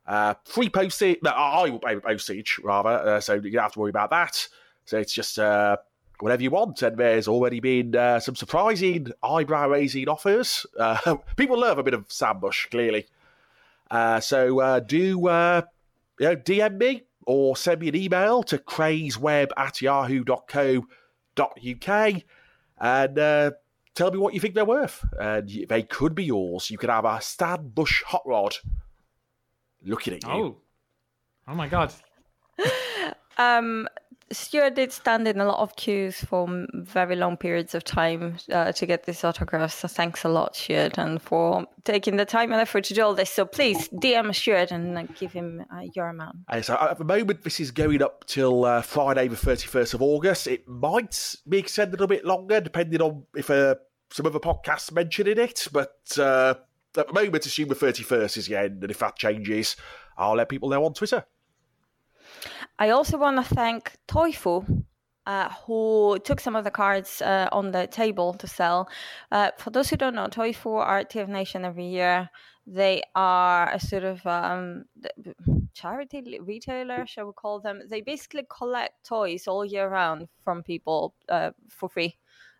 Uh, 0.06 0.34
free 0.44 0.68
postage, 0.68 1.18
no, 1.22 1.30
I 1.30 1.68
will 1.68 1.80
pay 1.80 1.98
postage 1.98 2.58
rather, 2.62 2.90
uh, 2.90 3.20
so 3.20 3.34
you 3.34 3.50
don't 3.50 3.62
have 3.62 3.72
to 3.72 3.80
worry 3.80 3.90
about 3.90 4.10
that. 4.10 4.46
So 4.84 4.98
it's 4.98 5.12
just 5.12 5.38
uh, 5.38 5.76
whatever 6.20 6.42
you 6.42 6.50
want, 6.50 6.82
and 6.82 6.96
there's 6.96 7.28
already 7.28 7.60
been 7.60 7.94
uh, 7.94 8.20
some 8.20 8.34
surprising 8.36 9.08
eyebrow 9.22 9.68
raising 9.68 10.08
offers. 10.08 10.66
Uh, 10.78 11.16
people 11.36 11.60
love 11.60 11.78
a 11.78 11.82
bit 11.82 11.94
of 11.94 12.06
Stan 12.08 12.38
Bush, 12.40 12.66
clearly. 12.70 13.06
Uh, 13.90 14.20
so 14.20 14.60
uh, 14.60 14.80
do 14.80 15.28
uh, 15.28 15.62
you 16.18 16.26
know, 16.26 16.36
DM 16.36 16.78
me 16.78 17.02
or 17.26 17.56
send 17.56 17.80
me 17.80 17.88
an 17.88 17.96
email 17.96 18.42
to 18.44 18.58
crazeweb 18.58 19.50
at 19.56 19.80
yahoo.co.uk 19.82 20.86
and 22.78 23.18
uh, 23.18 23.50
tell 23.94 24.10
me 24.10 24.18
what 24.18 24.34
you 24.34 24.40
think 24.40 24.54
they're 24.54 24.64
worth. 24.64 25.04
And 25.18 25.66
they 25.68 25.82
could 25.82 26.14
be 26.14 26.24
yours. 26.24 26.70
You 26.70 26.78
could 26.78 26.90
have 26.90 27.04
a 27.04 27.20
Stan 27.20 27.68
Bush 27.68 28.02
hot 28.04 28.22
rod 28.26 28.56
looking 29.84 30.14
at 30.14 30.22
you. 30.24 30.30
Oh, 30.30 30.56
oh 31.48 31.54
my 31.54 31.68
god! 31.68 31.92
Um, 33.38 33.86
Stuart 34.32 34.74
did 34.74 34.92
stand 34.92 35.28
in 35.28 35.40
a 35.40 35.44
lot 35.44 35.60
of 35.60 35.76
queues 35.76 36.16
for 36.24 36.66
very 36.74 37.14
long 37.14 37.36
periods 37.36 37.74
of 37.74 37.84
time 37.84 38.36
uh, 38.50 38.72
to 38.72 38.86
get 38.86 39.04
this 39.04 39.24
autograph. 39.24 39.72
So 39.72 39.86
thanks 39.86 40.24
a 40.24 40.28
lot, 40.28 40.56
Stuart, 40.56 40.98
and 40.98 41.22
for 41.22 41.66
taking 41.84 42.16
the 42.16 42.24
time 42.24 42.50
and 42.52 42.60
effort 42.60 42.84
to 42.84 42.94
do 42.94 43.02
all 43.02 43.14
this. 43.14 43.30
So 43.30 43.44
please 43.44 43.88
DM 43.88 44.34
Stuart 44.34 44.72
and 44.72 44.98
uh, 44.98 45.02
give 45.18 45.32
him 45.32 45.64
uh, 45.72 45.82
your 45.94 46.08
amount. 46.08 46.38
So 46.62 46.76
at 46.80 46.98
the 46.98 47.04
moment, 47.04 47.42
this 47.42 47.60
is 47.60 47.70
going 47.70 48.02
up 48.02 48.24
till 48.26 48.64
uh, 48.64 48.82
Friday, 48.82 49.28
the 49.28 49.36
31st 49.36 49.94
of 49.94 50.02
August. 50.02 50.48
It 50.48 50.66
might 50.66 51.36
be 51.48 51.58
extended 51.58 52.00
a 52.00 52.06
bit 52.08 52.24
longer, 52.24 52.60
depending 52.60 53.00
on 53.00 53.24
if 53.36 53.48
uh, 53.48 53.76
some 54.10 54.26
other 54.26 54.40
podcasts 54.40 54.90
mentioning 54.90 55.38
it. 55.38 55.68
But 55.72 56.18
uh, 56.18 56.54
at 56.96 57.06
the 57.06 57.12
moment, 57.12 57.46
assume 57.46 57.68
the 57.68 57.76
31st 57.76 58.36
is 58.38 58.46
the 58.46 58.56
end. 58.56 58.82
And 58.82 58.90
if 58.90 58.98
that 58.98 59.16
changes, 59.16 59.76
I'll 60.18 60.34
let 60.34 60.48
people 60.48 60.68
know 60.68 60.84
on 60.84 60.94
Twitter. 60.94 61.24
I 62.78 62.90
also 62.90 63.18
want 63.18 63.36
to 63.36 63.54
thank 63.54 63.92
Toifu, 64.06 64.84
uh, 65.26 65.48
who 65.66 66.18
took 66.24 66.40
some 66.40 66.56
of 66.56 66.64
the 66.64 66.70
cards 66.70 67.22
uh, 67.22 67.48
on 67.52 67.72
the 67.72 67.86
table 67.86 68.34
to 68.34 68.46
sell. 68.46 68.88
Uh, 69.32 69.50
for 69.58 69.70
those 69.70 69.90
who 69.90 69.96
don't 69.96 70.14
know, 70.14 70.28
Toifu 70.28 70.70
are 70.70 70.98
at 70.98 71.10
TF 71.10 71.28
Nation 71.28 71.64
every 71.64 71.86
year. 71.86 72.30
They 72.66 73.02
are 73.14 73.72
a 73.72 73.78
sort 73.78 74.04
of 74.04 74.26
um, 74.26 74.86
charity 75.72 76.38
retailer, 76.40 77.06
shall 77.06 77.26
we 77.26 77.32
call 77.32 77.60
them? 77.60 77.82
They 77.88 78.00
basically 78.00 78.46
collect 78.50 79.04
toys 79.06 79.46
all 79.46 79.64
year 79.64 79.88
round 79.88 80.28
from 80.42 80.62
people 80.62 81.14
uh, 81.28 81.52
for 81.68 81.88
free. 81.88 82.16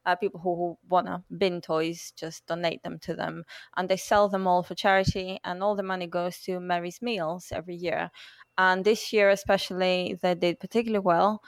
Uh, 0.06 0.14
people 0.14 0.40
who, 0.40 0.78
want 0.88 1.06
to 1.08 1.22
bin 1.36 1.60
toys 1.60 2.12
just 2.16 2.46
donate 2.46 2.82
them 2.84 2.98
to 3.00 3.14
them. 3.14 3.44
And 3.76 3.88
they 3.88 3.96
sell 3.96 4.28
them 4.28 4.46
all 4.46 4.62
for 4.62 4.74
charity 4.76 5.40
and 5.44 5.62
all 5.62 5.74
the 5.74 5.82
money 5.82 6.06
goes 6.06 6.38
to 6.42 6.60
mary's 6.60 7.02
meals 7.02 7.48
every 7.52 7.74
year. 7.74 8.10
And 8.56 8.84
this 8.84 9.12
year 9.12 9.30
especially 9.30 10.16
they 10.22 10.34
did 10.34 10.60
particularly 10.60 11.02
well. 11.02 11.42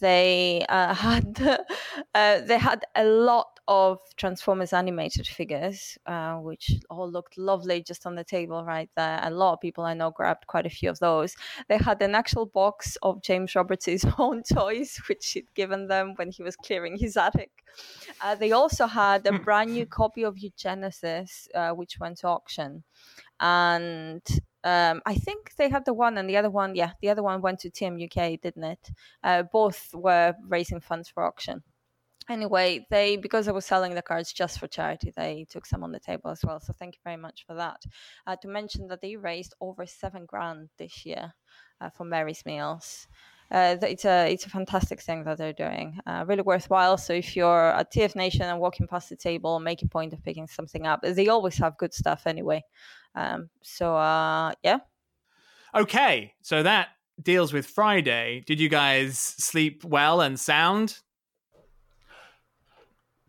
They 0.00 0.64
uh, 0.68 0.94
had 1.06 1.58
uh, 2.14 2.40
they 2.40 2.58
had 2.58 2.84
a 2.94 3.04
lot 3.04 3.59
of 3.70 4.00
transformers 4.16 4.72
animated 4.72 5.28
figures 5.28 5.96
uh, 6.06 6.34
which 6.34 6.72
all 6.90 7.08
looked 7.08 7.38
lovely 7.38 7.80
just 7.80 8.04
on 8.04 8.16
the 8.16 8.24
table 8.24 8.64
right? 8.64 8.90
There 8.96 9.20
a 9.22 9.30
lot 9.30 9.52
of 9.54 9.60
people 9.60 9.84
i 9.84 9.94
know 9.94 10.10
grabbed 10.10 10.48
quite 10.48 10.66
a 10.66 10.70
few 10.70 10.90
of 10.90 10.98
those. 10.98 11.36
They 11.68 11.78
had 11.78 12.02
an 12.02 12.16
actual 12.16 12.46
box 12.46 12.98
of 13.02 13.22
james 13.22 13.54
roberts' 13.54 14.04
own 14.18 14.42
toys 14.42 15.00
which 15.08 15.30
he'd 15.30 15.54
given 15.54 15.86
them 15.86 16.14
when 16.16 16.32
he 16.32 16.42
was 16.42 16.56
clearing 16.56 16.96
his 16.98 17.16
attic. 17.16 17.52
Uh, 18.20 18.34
they 18.34 18.50
also 18.50 18.86
had 18.86 19.24
a 19.24 19.38
brand 19.38 19.70
new 19.70 19.86
copy 19.86 20.24
of 20.24 20.34
eugenesis 20.34 21.46
uh, 21.54 21.70
which 21.70 22.00
went 22.00 22.18
to 22.18 22.26
auction. 22.26 22.82
And 23.38 24.26
um, 24.64 25.00
I 25.06 25.14
think 25.14 25.54
they 25.56 25.68
had 25.68 25.84
the 25.84 25.94
one 25.94 26.18
and 26.18 26.28
the 26.28 26.36
other 26.36 26.50
one, 26.50 26.74
yeah, 26.74 26.92
the 27.00 27.08
other 27.08 27.22
one 27.22 27.40
went 27.40 27.60
to 27.60 27.70
Team 27.70 27.94
UK, 28.02 28.40
didn't 28.40 28.64
it? 28.64 28.90
Uh, 29.22 29.44
both 29.44 29.94
were 29.94 30.34
raising 30.48 30.80
funds 30.80 31.08
for 31.08 31.24
auction. 31.24 31.62
Anyway, 32.30 32.86
they 32.90 33.16
because 33.16 33.48
I 33.48 33.52
was 33.52 33.66
selling 33.66 33.94
the 33.94 34.02
cards 34.02 34.32
just 34.32 34.58
for 34.58 34.68
charity, 34.68 35.12
they 35.14 35.46
took 35.50 35.66
some 35.66 35.82
on 35.82 35.92
the 35.92 36.00
table 36.00 36.30
as 36.30 36.44
well. 36.44 36.60
So 36.60 36.72
thank 36.72 36.94
you 36.94 37.00
very 37.04 37.16
much 37.16 37.44
for 37.46 37.54
that. 37.56 37.82
Uh, 38.26 38.36
to 38.40 38.48
mention 38.48 38.88
that 38.88 39.02
they 39.02 39.16
raised 39.16 39.54
over 39.60 39.84
seven 39.84 40.24
grand 40.26 40.70
this 40.78 41.04
year 41.04 41.34
uh, 41.80 41.90
for 41.90 42.04
Mary's 42.04 42.46
Meals. 42.46 43.08
Uh, 43.50 43.76
it's 43.82 44.04
a 44.04 44.32
it's 44.32 44.46
a 44.46 44.50
fantastic 44.50 45.02
thing 45.02 45.24
that 45.24 45.36
they're 45.36 45.52
doing. 45.52 45.98
Uh, 46.06 46.24
really 46.26 46.42
worthwhile. 46.42 46.96
So 46.96 47.12
if 47.12 47.34
you're 47.34 47.72
at 47.72 47.92
TF 47.92 48.14
Nation 48.14 48.42
and 48.42 48.60
walking 48.60 48.86
past 48.86 49.08
the 49.08 49.16
table, 49.16 49.58
make 49.58 49.82
a 49.82 49.88
point 49.88 50.12
of 50.12 50.22
picking 50.22 50.46
something 50.46 50.86
up. 50.86 51.00
They 51.02 51.28
always 51.28 51.58
have 51.58 51.76
good 51.76 51.92
stuff 51.92 52.26
anyway. 52.26 52.62
Um, 53.16 53.50
so 53.60 53.96
uh, 53.96 54.52
yeah, 54.62 54.78
Okay, 55.74 56.34
so 56.42 56.64
that 56.64 56.88
deals 57.22 57.52
with 57.52 57.64
Friday. 57.64 58.42
Did 58.44 58.58
you 58.58 58.68
guys 58.68 59.18
sleep 59.18 59.84
well 59.84 60.20
and 60.20 60.38
sound? 60.38 60.98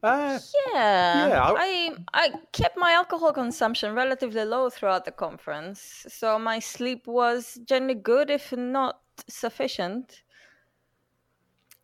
Uh, 0.03 0.39
yeah. 0.73 1.27
Yeah, 1.29 1.43
I- 1.43 1.95
I 2.13 2.25
I 2.25 2.29
kept 2.51 2.75
my 2.77 2.91
alcohol 2.93 3.33
consumption 3.33 3.93
relatively 3.93 4.43
low 4.45 4.69
throughout 4.69 5.05
the 5.05 5.11
conference, 5.11 6.05
so 6.09 6.39
my 6.39 6.59
sleep 6.59 7.05
was 7.07 7.59
generally 7.65 7.95
good, 8.01 8.29
if 8.29 8.51
not 8.51 9.01
sufficient. 9.27 10.23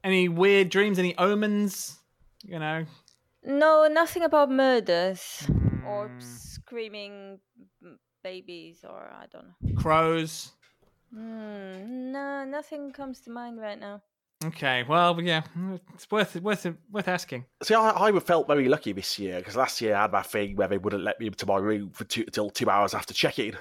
Any 0.03 0.30
weird 0.30 0.69
dreams? 0.69 0.97
Any 0.99 1.15
omens? 1.17 1.99
You 2.43 2.60
know, 2.60 2.86
No, 3.43 3.88
nothing 3.88 4.23
about 4.23 4.49
murders 4.49 5.45
or 5.86 6.10
Mm. 6.10 6.21
screaming 6.21 7.39
babies, 8.23 8.84
or 8.84 9.10
I 9.13 9.25
don't 9.32 9.47
know. 9.47 9.75
crows. 9.82 10.51
Hmm, 11.12 12.12
no, 12.12 12.43
nothing 12.45 12.91
comes 12.91 13.21
to 13.21 13.30
mind 13.32 13.60
right 13.62 13.80
now. 13.80 14.01
Okay, 14.45 14.84
well, 14.88 15.19
yeah, 15.19 15.41
it's 15.95 16.10
worth 16.12 16.36
worth 16.36 16.67
worth 16.91 17.08
asking. 17.08 17.45
See, 17.63 17.73
I, 17.73 17.89
I 17.89 18.19
felt 18.19 18.47
very 18.47 18.67
lucky 18.67 18.93
this 18.93 19.17
year 19.17 19.39
because 19.39 19.56
last 19.56 19.82
year 19.82 19.95
I 19.95 20.04
had 20.04 20.12
that 20.12 20.28
thing 20.28 20.56
where 20.56 20.67
they 20.67 20.78
wouldn't 20.78 21.04
let 21.04 21.19
me 21.19 21.26
into 21.26 21.47
my 21.47 21.58
room 21.58 21.89
for 21.89 22.04
two, 22.04 22.21
until 22.21 22.52
two 22.52 22.69
hours 22.69 22.93
after 22.93 23.15
check-in. 23.15 23.58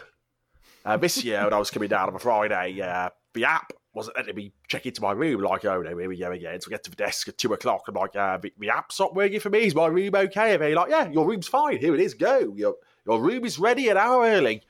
Uh, 0.84 0.96
this 0.98 1.24
year, 1.24 1.42
when 1.44 1.54
I 1.54 1.58
was 1.58 1.70
coming 1.70 1.88
down 1.88 2.08
on 2.08 2.14
a 2.14 2.18
Friday, 2.18 2.80
uh, 2.80 3.08
the 3.32 3.46
app 3.46 3.72
wasn't 3.94 4.16
letting 4.16 4.36
me 4.36 4.52
check 4.68 4.84
into 4.84 5.00
my 5.00 5.12
room. 5.12 5.40
Like, 5.40 5.64
oh 5.64 5.80
no, 5.80 5.96
here 5.96 6.08
we 6.08 6.18
go 6.18 6.30
again. 6.30 6.60
So 6.60 6.68
I 6.68 6.72
get 6.72 6.84
to 6.84 6.90
the 6.90 6.96
desk 6.96 7.26
at 7.28 7.38
two 7.38 7.54
o'clock. 7.54 7.84
I'm 7.88 7.94
like, 7.94 8.14
uh, 8.14 8.36
the, 8.36 8.52
the 8.58 8.68
app's 8.68 9.00
not 9.00 9.14
working 9.16 9.40
for 9.40 9.48
me. 9.48 9.60
Is 9.60 9.74
my 9.74 9.86
room 9.86 10.14
okay? 10.14 10.52
And 10.52 10.62
they're 10.62 10.74
like, 10.74 10.90
yeah, 10.90 11.08
your 11.08 11.26
room's 11.26 11.48
fine. 11.48 11.78
Here 11.78 11.94
it 11.94 12.00
is. 12.00 12.12
Go. 12.12 12.52
Your 12.54 12.76
your 13.06 13.20
room 13.20 13.46
is 13.46 13.58
ready 13.58 13.88
an 13.88 13.96
hour 13.96 14.24
early. 14.26 14.62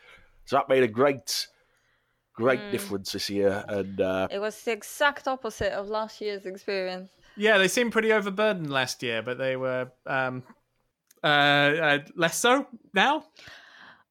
So 0.45 0.57
that 0.57 0.69
made 0.69 0.85
a 0.85 0.89
great, 0.89 1.49
great 2.37 2.61
Mm. 2.61 2.71
difference 2.71 3.13
this 3.13 3.29
year. 3.31 3.65
And 3.69 4.01
uh, 4.01 4.29
It 4.31 4.39
was 4.39 4.63
the 4.63 4.73
exact 4.73 5.27
opposite 5.27 5.73
of 5.73 5.89
last 5.89 6.21
year's 6.21 6.47
experience. 6.47 7.11
Yeah, 7.37 7.59
they 7.59 7.69
seemed 7.69 7.93
pretty 7.93 8.13
overburdened 8.13 8.71
last 8.71 9.03
year, 9.03 9.23
but 9.23 9.39
they 9.39 9.57
were 9.57 9.91
um, 10.07 10.43
uh, 11.25 11.27
uh, 11.27 11.99
less 12.15 12.39
so 12.39 12.67
now. 12.95 13.25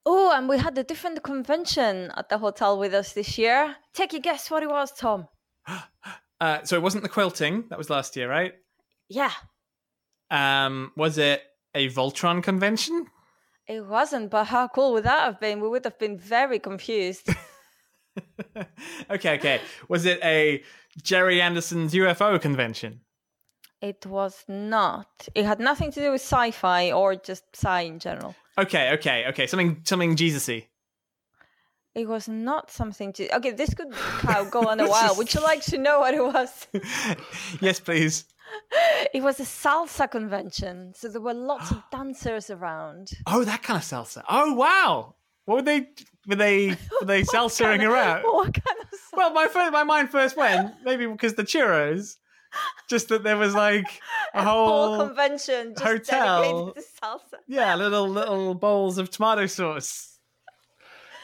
Oh, 0.06 0.32
and 0.36 0.48
we 0.48 0.58
had 0.60 0.78
a 0.78 0.84
different 0.84 1.24
convention 1.24 2.12
at 2.16 2.30
the 2.30 2.38
hotel 2.38 2.78
with 2.78 2.94
us 2.94 3.14
this 3.14 3.38
year. 3.38 3.76
Take 3.94 4.14
a 4.14 4.20
guess 4.20 4.52
what 4.52 4.62
it 4.64 4.70
was, 4.70 4.92
Tom. 4.92 5.28
Uh, 6.42 6.62
so 6.66 6.76
it 6.76 6.82
wasn't 6.82 7.02
the 7.02 7.10
quilting 7.10 7.64
that 7.70 7.78
was 7.78 7.90
last 7.90 8.16
year, 8.18 8.30
right? 8.30 8.54
Yeah, 9.08 9.32
Um, 10.30 10.92
was 10.98 11.18
it 11.18 11.42
a 11.74 11.88
Voltron 11.90 12.44
convention? 12.44 13.08
it 13.68 13.86
wasn't, 13.86 14.30
but 14.30 14.44
how 14.48 14.68
cool 14.68 14.92
would 14.94 15.06
that 15.06 15.24
have 15.24 15.40
been? 15.40 15.62
We 15.62 15.70
would 15.70 15.86
have 15.86 15.98
been 15.98 16.18
very 16.20 16.60
confused. 16.60 17.30
okay, 19.10 19.36
okay. 19.36 19.62
Was 19.88 20.06
it 20.06 20.20
a 20.24 20.64
Gerry 21.02 21.42
Anderson's 21.42 21.94
UFO 21.94 22.40
convention? 22.42 23.02
it 23.86 24.06
was 24.06 24.44
not. 24.48 25.28
It 25.36 25.46
had 25.46 25.60
nothing 25.60 25.92
to 25.92 26.00
do 26.00 26.12
with 26.12 26.22
sci 26.22 26.52
fi 26.52 26.92
or 26.92 27.16
just 27.16 27.44
sci 27.54 27.82
in 27.82 28.00
general. 28.00 28.36
Okay, 28.58 28.92
okay, 28.94 29.26
okay. 29.30 29.48
Something, 29.48 29.82
something 29.84 30.16
Jesus-y. 30.16 30.68
It 31.94 32.08
was 32.08 32.28
not 32.28 32.72
something 32.72 33.14
to. 33.14 33.36
Okay, 33.38 33.52
this 33.52 33.74
could 33.74 33.94
go 34.52 34.68
on 34.68 34.80
a 34.86 34.90
while. 34.90 35.16
Would 35.16 35.34
you 35.34 35.42
like 35.42 35.62
to 35.66 35.78
know 35.78 36.00
what 36.00 36.14
it 36.14 36.24
was? 36.24 36.68
yes, 37.62 37.80
please. 37.80 38.26
It 39.14 39.24
was 39.24 39.40
a 39.40 39.44
salsa 39.44 40.10
convention, 40.10 40.94
so 40.96 41.08
there 41.08 41.22
were 41.22 41.34
lots 41.34 41.72
of 41.72 41.84
dancers 41.92 42.50
around. 42.50 43.12
Oh, 43.28 43.44
that 43.44 43.64
kind 43.64 43.78
of 43.78 43.84
salsa. 43.84 44.24
Oh, 44.30 44.54
wow. 44.54 45.16
What 45.46 45.56
were 45.56 45.62
they? 45.62 45.88
Were 46.28 46.36
they? 46.36 46.70
Were 47.02 47.06
they 47.06 47.22
salsaing 47.24 47.78
Kinda- 47.80 47.92
around? 47.92 48.24
What 48.24 48.54
kind 48.54 48.80
of 48.82 48.88
Well, 49.14 49.32
my 49.34 49.48
first, 49.48 49.72
my 49.72 49.84
mind 49.84 50.10
first 50.10 50.36
went 50.36 50.74
maybe 50.84 51.06
because 51.06 51.36
the 51.36 51.44
churros. 51.44 52.18
Just 52.90 53.10
that 53.10 53.24
there 53.24 53.36
was 53.36 53.54
like 53.54 53.86
a 54.34 54.42
whole 54.50 54.96
whole 54.96 55.08
convention 55.08 55.74
just 55.74 55.84
hotel. 55.84 56.68
dedicated 56.68 56.84
to 57.02 57.06
salsa. 57.06 57.40
Yeah, 57.48 57.76
little 57.76 58.08
little 58.08 58.54
bowls 58.56 58.98
of 58.98 59.10
tomato 59.10 59.46
sauce. 59.46 60.20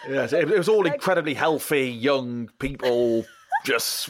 Yes, 0.09 0.33
it, 0.33 0.49
it 0.51 0.57
was 0.57 0.67
all 0.67 0.85
incredibly 0.85 1.33
healthy 1.33 1.89
young 1.89 2.49
people, 2.59 3.23
just 3.63 4.09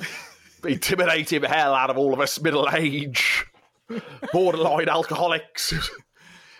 intimidating 0.65 1.41
the 1.41 1.47
hell 1.50 1.76
out 1.76 1.89
of 1.91 1.97
all 1.97 2.13
of 2.13 2.19
us 2.19 2.41
middle 2.41 2.67
age, 2.74 3.45
borderline 4.34 4.89
alcoholics. 4.89 5.74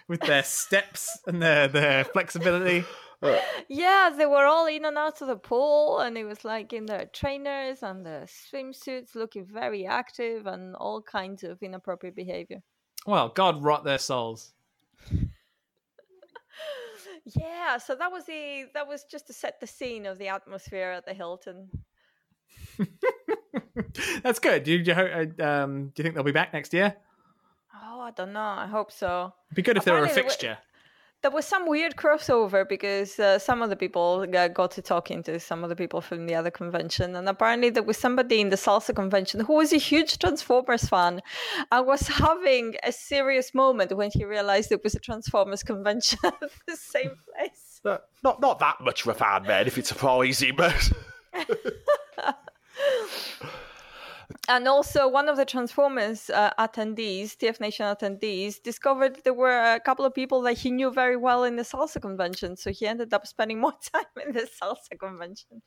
with 0.08 0.20
their 0.22 0.44
steps 0.44 1.18
and 1.26 1.42
their 1.42 1.68
their 1.70 2.04
flexibility. 2.04 2.84
Yeah, 3.70 4.10
they 4.16 4.26
were 4.26 4.46
all 4.46 4.66
in 4.68 4.84
and 4.86 4.98
out 4.98 5.22
of 5.22 5.28
the 5.28 5.36
pool, 5.38 6.00
and 6.00 6.18
it 6.18 6.26
was 6.26 6.44
like 6.44 6.74
in 6.74 6.86
their 6.88 7.06
trainers 7.06 7.84
and 7.84 8.06
their 8.06 8.26
swimsuits, 8.26 9.16
looking 9.16 9.46
very 9.46 9.86
active 9.86 10.46
and 10.48 10.76
all 10.76 11.02
kinds 11.02 11.44
of 11.44 11.62
inappropriate 11.64 12.16
behavior. 12.16 12.62
Well, 13.06 13.30
God 13.30 13.64
rot 13.64 13.84
their 13.84 13.98
souls. 14.00 14.54
Yeah, 17.24 17.78
so 17.78 17.94
that 17.96 18.12
was 18.12 18.26
the 18.26 18.66
that 18.74 18.88
was 18.88 19.04
just 19.04 19.28
to 19.28 19.34
set 19.34 19.60
the 19.60 19.68
scene 19.68 20.08
of 20.08 20.18
the 20.18 20.28
atmosphere 20.30 20.90
at 20.92 21.06
the 21.06 21.14
Hilton. 21.14 21.70
That's 24.24 24.40
good. 24.40 24.64
Do 24.64 24.72
you, 24.72 24.84
do 24.84 24.92
you, 24.92 24.96
ho- 24.96 25.26
uh, 25.40 25.44
um, 25.44 25.90
do 25.90 25.94
you 25.98 26.04
think 26.04 26.16
they'll 26.16 26.24
be 26.24 26.32
back 26.32 26.52
next 26.52 26.74
year? 26.74 26.96
Oh, 27.84 28.02
I 28.02 28.12
don't 28.12 28.34
know. 28.34 28.40
I 28.40 28.66
hope 28.66 28.92
so. 28.92 29.32
It'd 29.50 29.56
be 29.56 29.62
good 29.62 29.78
if 29.78 29.86
they 29.86 29.92
were 29.92 29.98
a 30.00 30.02
Apparently 30.02 30.22
they 30.22 30.26
were- 30.26 30.30
fixture. 30.32 30.58
There 31.22 31.30
was 31.30 31.46
some 31.46 31.68
weird 31.68 31.98
crossover 31.98 32.68
because 32.68 33.20
uh, 33.20 33.38
some 33.38 33.62
of 33.62 33.70
the 33.70 33.76
people 33.76 34.26
uh, 34.36 34.48
got 34.48 34.72
to 34.72 34.82
talking 34.82 35.22
to 35.24 35.40
some 35.40 35.64
of 35.64 35.70
the 35.70 35.76
people 35.76 36.02
from 36.02 36.26
the 36.26 36.34
other 36.34 36.50
convention, 36.50 37.16
and 37.16 37.30
apparently 37.30 37.70
there 37.70 37.84
was 37.84 37.98
somebody 37.98 38.42
in 38.42 38.50
the 38.50 38.56
salsa 38.56 38.96
convention 38.96 39.42
who 39.42 39.54
was 39.54 39.72
a 39.72 39.78
huge 39.78 40.18
Transformers 40.18 40.90
fan 40.90 41.22
and 41.72 41.86
was 41.86 42.08
having 42.08 42.76
a 42.84 42.92
serious 42.92 43.54
moment 43.54 43.96
when 43.96 44.10
he 44.12 44.26
realized 44.26 44.72
it 44.72 44.84
was 44.84 44.96
a 44.96 45.00
Transformers 45.00 45.62
convention 45.62 46.18
at 46.26 46.40
the 46.68 46.76
same 46.76 47.12
place. 47.36 47.82
not, 47.86 48.02
not 48.24 48.42
not 48.42 48.58
that 48.58 48.82
much 48.82 49.02
of 49.02 49.10
a 49.10 49.14
fan, 49.14 49.44
man, 49.44 49.68
if 49.68 49.78
it 49.78 49.86
surprises 49.86 50.42
you, 50.42 50.54
but 50.54 50.92
And 54.48 54.68
also, 54.68 55.08
one 55.08 55.30
of 55.30 55.38
the 55.38 55.46
Transformers 55.46 56.30
uh, 56.30 56.52
attendees, 56.60 57.36
TF 57.38 57.60
Nation 57.60 57.86
attendees, 57.86 58.62
discovered 58.62 59.20
there 59.24 59.34
were 59.34 59.74
a 59.76 59.80
couple 59.80 60.06
of 60.06 60.14
people 60.14 60.42
that 60.42 60.58
he 60.58 60.72
knew 60.72 60.92
very 60.92 61.18
well 61.18 61.44
in 61.44 61.56
the 61.56 61.64
salsa 61.64 62.02
convention. 62.02 62.56
So 62.56 62.72
he 62.72 62.88
ended 62.88 63.14
up 63.14 63.28
spending 63.28 63.60
more 63.66 63.74
time 63.94 64.26
in 64.26 64.34
the 64.34 64.48
salsa 64.62 65.00
convention. 65.00 65.62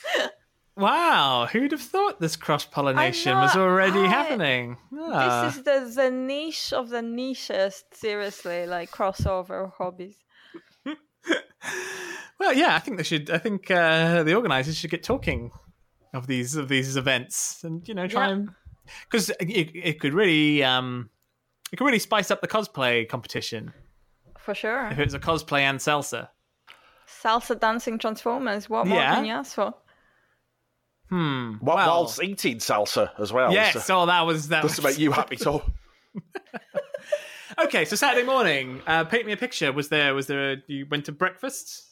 Wow, 0.77 1.47
who'd 1.53 1.71
have 1.71 1.81
thought 1.81 2.21
this 2.21 2.35
cross 2.35 2.65
pollination 2.65 3.37
was 3.37 3.55
already 3.55 4.01
I- 4.01 4.09
happening? 4.09 4.77
Ah. 4.93 5.45
This 5.45 5.57
is 5.57 5.63
the, 5.63 6.03
the 6.03 6.11
niche 6.11 6.73
of 6.73 6.89
the 6.89 7.01
nichest, 7.01 7.85
seriously, 7.93 8.67
like 8.67 8.91
crossover 8.91 9.73
hobbies. 9.79 10.17
Well, 12.41 12.53
yeah, 12.53 12.75
I 12.75 12.81
think 12.81 12.97
they 12.97 13.05
should. 13.05 13.31
I 13.31 13.39
think 13.39 13.71
uh, 13.71 14.25
the 14.25 14.35
organisers 14.35 14.77
should 14.77 14.91
get 14.91 15.03
talking 15.03 15.53
of 16.15 16.27
these 16.27 16.57
of 16.57 16.69
these 16.69 16.97
events, 16.97 17.63
and 17.65 17.87
you 17.87 17.93
know, 17.95 18.07
try 18.09 18.29
Yeah. 18.29 18.33
and 18.33 18.51
because 19.11 19.29
it, 19.31 19.45
it 19.75 20.01
could 20.01 20.15
really 20.15 20.63
um, 20.65 21.11
it 21.73 21.77
could 21.77 21.85
really 21.85 21.99
spice 21.99 22.31
up 22.31 22.41
the 22.41 22.49
cosplay 22.49 23.07
competition 23.09 23.73
For 24.39 24.55
sure. 24.55 24.89
if 24.93 24.99
it 24.99 25.05
was 25.05 25.15
a 25.15 25.19
cosplay 25.21 25.61
and 25.61 25.79
salsa. 25.79 26.29
Salsa 27.07 27.59
dancing 27.59 27.99
Transformers. 27.99 28.69
What 28.71 28.87
more 28.87 28.99
Yeah. 28.99 29.15
can 29.15 29.25
you 29.27 29.33
ask 29.35 29.55
for? 29.55 29.75
Hmm. 31.11 31.55
while, 31.61 31.77
well, 31.77 31.87
whilst 32.03 32.23
eating 32.23 32.57
salsa 32.59 33.11
as 33.19 33.31
well. 33.33 33.53
yes. 33.53 33.85
so 33.85 34.01
Oh, 34.01 34.07
that 34.07 34.23
was 34.23 34.49
that. 34.49 34.63
just 34.63 34.77
to 34.77 34.83
Was, 34.83 34.95
make 34.95 34.99
you 35.01 35.13
happy, 35.13 35.37
so 35.37 35.63
okay, 37.65 37.85
so 37.85 37.95
Saturday 37.97 38.27
morning, 38.27 38.81
uh, 38.87 39.05
paint 39.05 39.27
me 39.27 39.33
a 39.33 39.37
picture. 39.37 39.73
Was 39.73 39.89
there? 39.89 40.15
Was 40.15 40.27
there? 40.29 40.53
A, 40.53 40.57
you 40.67 40.87
went 40.91 41.05
to 41.07 41.13
breakfast? 41.13 41.85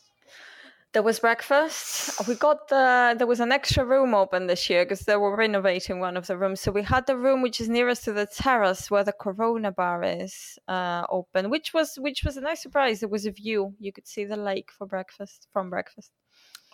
There 0.93 1.03
was 1.03 1.21
breakfast. 1.21 2.29
We 2.29 2.35
got 2.35 2.69
the 2.69 3.15
there 3.17 3.27
was 3.27 3.41
an 3.41 3.51
extra 3.51 3.83
room 3.83 4.15
open 4.15 4.47
this 4.47 4.69
year 4.69 4.85
because 4.85 5.01
they 5.01 5.17
were 5.17 5.35
renovating 5.35 6.01
one 6.01 6.19
of 6.19 6.27
the 6.27 6.37
rooms. 6.37 6.61
So 6.61 6.71
we 6.71 6.83
had 6.83 7.07
the 7.07 7.17
room 7.17 7.41
which 7.41 7.63
is 7.63 7.69
nearest 7.71 8.05
to 8.05 8.13
the 8.13 8.27
terrace 8.27 8.91
where 8.91 9.03
the 9.03 9.15
Corona 9.15 9.73
bar 9.73 10.03
is 10.03 10.59
uh, 10.69 11.05
open, 11.09 11.49
which 11.49 11.73
was 11.73 11.95
which 11.99 12.25
was 12.25 12.37
a 12.37 12.43
nice 12.43 12.61
surprise. 12.63 13.01
There 13.01 13.09
was 13.09 13.25
a 13.25 13.31
view. 13.31 13.75
You 13.79 13.91
could 13.91 14.07
see 14.07 14.27
the 14.27 14.37
lake 14.37 14.71
for 14.71 14.87
breakfast 14.87 15.49
from 15.51 15.71
breakfast. 15.71 16.11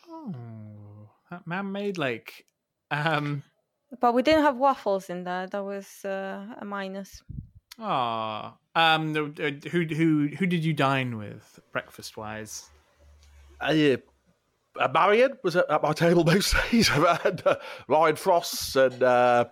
Oh, 0.09 1.11
that 1.31 1.47
man-made 1.47 1.97
lake. 1.97 2.45
Um. 2.91 3.45
But 4.01 4.15
we 4.15 4.23
didn't 4.23 4.43
have 4.43 4.57
waffles 4.57 5.09
in 5.11 5.23
there. 5.25 5.47
That 5.47 5.65
was 5.65 6.05
uh, 6.05 6.45
a 6.61 6.65
minus. 6.65 7.23
Ah. 7.79 8.57
Um. 8.75 9.13
uh, 9.17 9.69
Who 9.71 9.85
who 9.85 10.29
who 10.37 10.47
did 10.47 10.65
you 10.65 10.73
dine 10.73 11.19
with 11.19 11.61
breakfast 11.71 12.17
wise? 12.17 12.69
Uh, 13.61 13.97
uh, 14.81 14.89
Marion 14.93 15.39
was 15.43 15.57
at, 15.57 15.69
at 15.71 15.83
my 15.83 15.93
table 15.93 16.25
most 16.25 16.55
days, 16.71 16.91
and 16.91 17.43
uh, 17.47 17.57
Ryan 17.89 18.17
Frost 18.17 18.77
and 18.77 19.03
uh, 19.03 19.45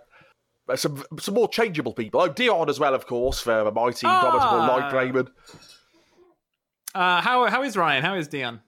some 0.74 1.02
some 1.18 1.34
more 1.34 1.48
changeable 1.48 1.92
people. 1.92 2.20
Oh, 2.20 2.28
Dion 2.28 2.68
as 2.68 2.78
well, 2.80 2.94
of 2.94 3.06
course, 3.06 3.40
for 3.40 3.58
a 3.60 3.72
mighty 3.72 4.06
Ah. 4.06 4.18
indomitable 4.18 4.58
light 4.58 4.92
Raymond. 4.92 5.30
Uh, 6.94 7.20
how 7.20 7.46
how 7.46 7.62
is 7.62 7.76
Ryan? 7.76 8.02
How 8.02 8.14
is 8.16 8.28
Dion? 8.28 8.60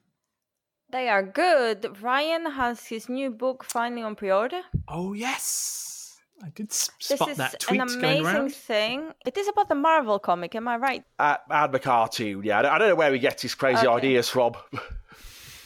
They 0.91 1.07
are 1.07 1.23
good. 1.23 2.01
Ryan 2.01 2.51
has 2.51 2.85
his 2.87 3.09
new 3.09 3.29
book 3.29 3.63
finally 3.63 4.01
on 4.01 4.15
pre-order. 4.15 4.61
Oh 4.87 5.13
yes, 5.13 6.17
I 6.43 6.49
did 6.49 6.71
s- 6.71 6.89
This 7.07 7.17
spot 7.19 7.29
is 7.29 7.37
that 7.37 7.59
tweet 7.59 7.79
an 7.81 7.87
amazing 7.89 8.49
thing. 8.49 9.11
It 9.25 9.37
is 9.37 9.47
about 9.47 9.69
the 9.69 9.75
Marvel 9.75 10.17
comic. 10.19 10.55
Am 10.55 10.67
I 10.67 10.77
right? 10.77 11.03
Uh, 11.19 11.37
and 11.49 11.73
the 11.73 11.79
cartoon, 11.79 12.41
yeah. 12.43 12.59
I 12.59 12.61
don't, 12.63 12.71
I 12.73 12.77
don't 12.79 12.89
know 12.89 12.95
where 12.95 13.13
he 13.13 13.19
gets 13.19 13.41
his 13.43 13.53
crazy 13.55 13.85
Okay. 13.87 13.95
ideas 14.07 14.29
from. 14.29 14.53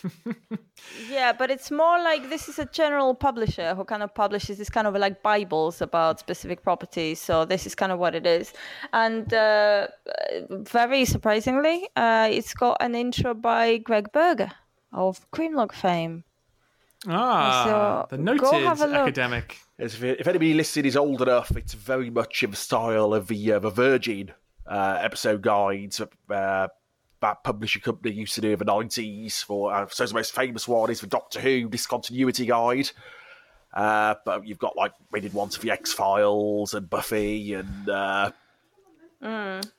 Yeah, 1.10 1.34
but 1.34 1.50
it's 1.50 1.72
more 1.72 1.98
like 2.00 2.30
this 2.30 2.50
is 2.50 2.60
a 2.60 2.66
general 2.66 3.16
publisher 3.16 3.74
who 3.76 3.84
kind 3.86 4.04
of 4.04 4.14
publishes 4.14 4.58
this 4.58 4.70
kind 4.70 4.88
of 4.88 4.96
like 4.96 5.24
Bibles 5.24 5.82
about 5.82 6.20
specific 6.20 6.64
properties. 6.64 7.22
So 7.22 7.46
this 7.46 7.66
is 7.66 7.76
kind 7.76 7.92
of 7.92 8.00
what 8.00 8.16
it 8.16 8.26
is. 8.26 8.54
And 8.92 9.34
uh, 9.34 9.88
very 10.50 11.06
surprisingly, 11.06 11.88
uh, 11.96 12.28
it's 12.32 12.54
got 12.54 12.78
an 12.82 12.96
intro 12.96 13.34
by 13.34 13.78
Gregg 13.78 14.12
Berger 14.12 14.52
of 14.92 15.30
Grimlock 15.32 15.72
fame. 15.74 16.24
Ah, 17.08 17.64
So, 18.10 18.16
the 18.16 18.24
go 18.36 18.52
noted 18.52 18.64
have 18.64 18.82
a 18.82 18.88
look. 18.88 18.96
academic. 19.08 19.58
If, 19.78 20.02
if 20.04 20.28
anybody 20.28 20.54
listening 20.54 20.86
is 20.86 20.96
old 20.96 21.22
enough, 21.22 21.52
it's 21.58 21.74
very 21.74 22.10
much 22.10 22.44
in 22.44 22.52
the 22.52 22.58
style 22.58 23.14
of 23.14 23.28
the 23.28 23.54
uh, 23.54 23.60
the 23.60 23.70
Virgin 23.70 24.32
uh, 24.66 25.00
episode 25.02 25.42
guides 25.42 26.00
uh, 26.30 26.68
that 27.24 27.44
publishing 27.44 27.82
company 27.82 28.14
used 28.14 28.36
to 28.36 28.42
do 28.42 28.52
in 28.52 28.60
the 28.60 28.66
nineties. 28.66 29.42
For 29.42 29.74
uh, 29.74 29.88
so 29.90 30.06
the 30.06 30.14
most 30.14 30.36
famous 30.36 30.68
one 30.68 30.92
is 30.92 31.02
the 31.02 31.08
Doctor 31.08 31.40
Who 31.40 31.70
discontinuity 31.70 32.46
guide. 32.46 32.92
Uh, 33.74 34.16
but 34.24 34.46
you've 34.46 34.60
got 34.60 34.76
like 34.76 34.92
we 35.12 35.20
did 35.20 35.34
ones 35.34 35.56
for 35.56 35.64
the 35.64 35.72
X 35.72 35.92
Files 35.92 36.74
and 36.74 36.90
Buffy 36.90 37.54
and 37.56 37.90
uh, 37.90 38.32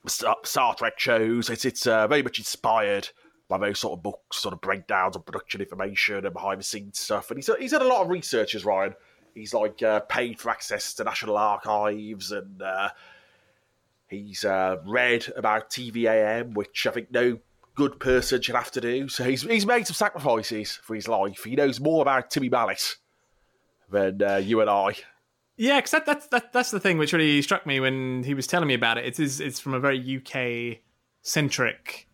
Star, 0.06 0.36
Star 0.42 0.74
Trek 0.74 0.98
shows. 0.98 1.50
It's 1.50 1.64
it's 1.64 1.86
uh, 1.86 2.08
very 2.08 2.22
much 2.22 2.38
inspired 2.38 3.10
by 3.46 3.58
those 3.58 3.78
sort 3.78 3.98
of 3.98 4.02
books, 4.02 4.38
sort 4.38 4.54
of 4.54 4.60
breakdowns 4.60 5.16
on 5.16 5.22
production 5.22 5.60
information 5.60 6.24
and 6.24 6.32
behind 6.32 6.58
the 6.58 6.64
scenes 6.64 6.98
stuff. 6.98 7.30
And 7.30 7.38
he's 7.38 7.50
he's 7.60 7.72
had 7.72 7.82
a 7.82 7.88
lot 7.88 8.02
of 8.02 8.08
researchers, 8.08 8.64
Ryan. 8.64 8.94
He's 9.34 9.52
like 9.52 9.82
uh, 9.82 10.00
paid 10.00 10.40
for 10.40 10.50
access 10.50 10.94
to 10.94 11.04
National 11.04 11.36
Archives 11.36 12.32
and 12.32 12.62
uh, 12.62 12.88
he's 14.08 14.44
uh, 14.44 14.76
read 14.86 15.26
about 15.36 15.70
TVAM, 15.70 16.54
which 16.54 16.86
I 16.86 16.90
think 16.90 17.10
no 17.10 17.38
good 17.74 17.98
person 17.98 18.40
should 18.40 18.54
have 18.54 18.70
to 18.72 18.80
do. 18.80 19.08
So 19.08 19.24
he's 19.24 19.42
he's 19.42 19.66
made 19.66 19.86
some 19.86 19.94
sacrifices 19.94 20.72
for 20.82 20.94
his 20.94 21.08
life. 21.08 21.44
He 21.44 21.56
knows 21.56 21.80
more 21.80 22.02
about 22.02 22.30
Timmy 22.30 22.48
Mallett 22.48 22.96
than 23.90 24.22
uh, 24.22 24.36
you 24.36 24.60
and 24.60 24.70
I. 24.70 24.94
Yeah, 25.56 25.78
because 25.78 25.92
that, 25.92 26.06
that's 26.06 26.26
that, 26.28 26.52
that's 26.52 26.70
the 26.70 26.80
thing 26.80 26.98
which 26.98 27.12
really 27.12 27.40
struck 27.42 27.66
me 27.66 27.80
when 27.80 28.24
he 28.24 28.34
was 28.34 28.46
telling 28.46 28.68
me 28.68 28.74
about 28.74 28.98
it. 28.98 29.04
It 29.04 29.20
is 29.20 29.40
it's 29.40 29.60
from 29.60 29.74
a 29.74 29.80
very 29.80 29.98
UK 30.16 30.80
centric 31.22 32.08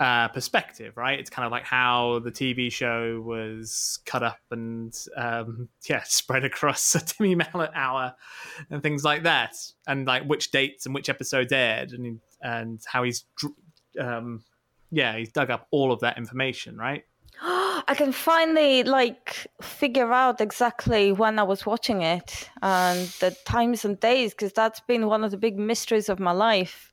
uh, 0.00 0.28
perspective, 0.28 0.96
right? 0.96 1.18
It's 1.18 1.30
kind 1.30 1.46
of 1.46 1.52
like 1.52 1.64
how 1.64 2.20
the 2.20 2.32
TV 2.32 2.70
show 2.70 3.20
was 3.24 4.00
cut 4.04 4.22
up 4.22 4.40
and 4.50 4.94
um, 5.16 5.68
yeah, 5.88 6.02
spread 6.04 6.44
across 6.44 6.94
a 6.94 7.00
Timmy 7.00 7.34
Mallett 7.34 7.70
hour 7.74 8.14
and 8.70 8.82
things 8.82 9.04
like 9.04 9.22
that, 9.24 9.54
and 9.86 10.06
like 10.06 10.24
which 10.24 10.50
dates 10.50 10.86
and 10.86 10.94
which 10.94 11.08
episodes 11.08 11.52
aired, 11.52 11.92
and 11.92 12.20
and 12.42 12.80
how 12.86 13.02
he's 13.02 13.24
um, 13.98 14.42
yeah 14.90 15.16
he's 15.16 15.32
dug 15.32 15.50
up 15.50 15.66
all 15.70 15.92
of 15.92 16.00
that 16.00 16.18
information, 16.18 16.76
right? 16.76 17.04
I 17.42 17.94
can 17.96 18.12
finally 18.12 18.82
like 18.82 19.46
figure 19.60 20.12
out 20.12 20.40
exactly 20.40 21.12
when 21.12 21.38
I 21.38 21.42
was 21.42 21.66
watching 21.66 22.02
it 22.02 22.48
and 22.62 23.06
the 23.20 23.36
times 23.44 23.84
and 23.84 23.98
days 24.00 24.32
because 24.32 24.52
that's 24.52 24.80
been 24.80 25.06
one 25.06 25.24
of 25.24 25.30
the 25.30 25.36
big 25.36 25.58
mysteries 25.58 26.08
of 26.08 26.18
my 26.18 26.32
life. 26.32 26.92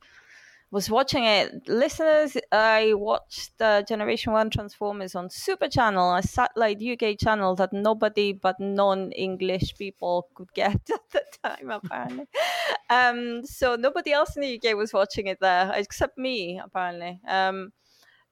Was 0.72 0.90
watching 0.90 1.26
it. 1.26 1.68
Listeners, 1.68 2.38
I 2.52 2.94
watched 2.94 3.62
uh, 3.62 3.82
Generation 3.84 4.32
One 4.32 4.50
Transformers 4.50 5.16
on 5.16 5.30
Super 5.30 5.68
Channel, 5.68 6.16
a 6.16 6.24
satellite 6.24 6.82
UK 6.82 7.20
channel 7.20 7.56
that 7.56 7.74
nobody 7.74 8.32
but 8.32 8.58
non-English 8.60 9.76
people 9.78 10.28
could 10.34 10.52
get 10.54 10.76
at 10.94 11.10
the 11.12 11.24
time, 11.44 11.70
apparently. 11.70 12.26
um, 12.90 13.46
so 13.46 13.76
nobody 13.76 14.14
else 14.14 14.38
in 14.38 14.42
the 14.44 14.56
UK 14.56 14.78
was 14.78 14.94
watching 14.94 15.28
it 15.28 15.40
there 15.42 15.72
except 15.76 16.18
me, 16.18 16.60
apparently. 16.64 17.20
Um, 17.28 17.74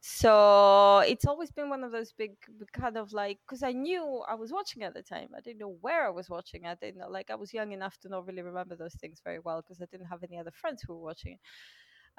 so 0.02 1.00
it's 1.00 1.26
always 1.26 1.52
been 1.52 1.70
one 1.70 1.84
of 1.84 1.92
those 1.92 2.14
big 2.14 2.32
kind 2.72 2.96
of 2.96 3.12
like 3.12 3.38
because 3.46 3.64
i 3.64 3.74
knew 3.74 4.24
i 4.30 4.34
was 4.34 4.50
watching 4.50 4.84
at 4.84 4.94
the 4.94 5.02
time 5.02 5.28
i 5.36 5.42
didn't 5.42 5.60
know 5.60 5.76
where 5.82 6.08
i 6.08 6.10
was 6.10 6.30
watching 6.30 6.66
i 6.66 6.74
didn't 6.76 7.00
know 7.00 7.10
like 7.10 7.30
i 7.30 7.36
was 7.36 7.54
young 7.54 7.74
enough 7.74 7.98
to 7.98 8.08
not 8.08 8.26
really 8.26 8.42
remember 8.42 8.78
those 8.78 8.96
things 8.96 9.20
very 9.26 9.40
well 9.40 9.62
because 9.62 9.82
i 9.82 9.86
didn't 9.92 10.08
have 10.08 10.24
any 10.24 10.40
other 10.40 10.54
friends 10.54 10.82
who 10.88 10.94
were 10.94 11.04
watching 11.04 11.34
it 11.34 11.40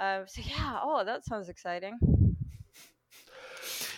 um, 0.00 0.24
so 0.26 0.42
yeah 0.44 0.80
oh 0.82 1.04
that 1.04 1.24
sounds 1.24 1.48
exciting 1.48 1.98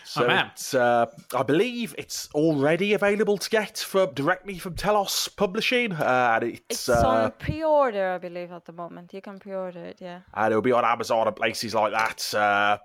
So 0.05 0.27
man. 0.27 0.51
it's, 0.53 0.75
uh, 0.75 1.07
I 1.35 1.43
believe 1.43 1.95
it's 1.97 2.29
already 2.35 2.93
available 2.93 3.39
to 3.39 3.49
get 3.49 3.79
from 3.79 4.13
directly 4.13 4.59
from 4.59 4.75
Telos 4.75 5.27
Publishing, 5.29 5.93
uh, 5.93 6.33
and 6.35 6.53
it's, 6.53 6.61
it's 6.69 6.89
uh, 6.91 7.09
on 7.09 7.33
pre-order 7.39 8.11
i 8.11 8.19
believe 8.19 8.53
at 8.53 8.67
the 8.67 8.75
moment 8.75 9.15
you 9.15 9.23
can 9.23 9.39
pre-order 9.39 9.83
it 9.83 9.97
yeah 10.03 10.21
and 10.35 10.53
it'll 10.53 10.61
be 10.61 10.73
on 10.73 10.85
Amazon 10.85 11.29
and 11.29 11.35
places 11.37 11.75
like 11.75 11.93
that. 11.93 12.35
Uh, 12.35 12.77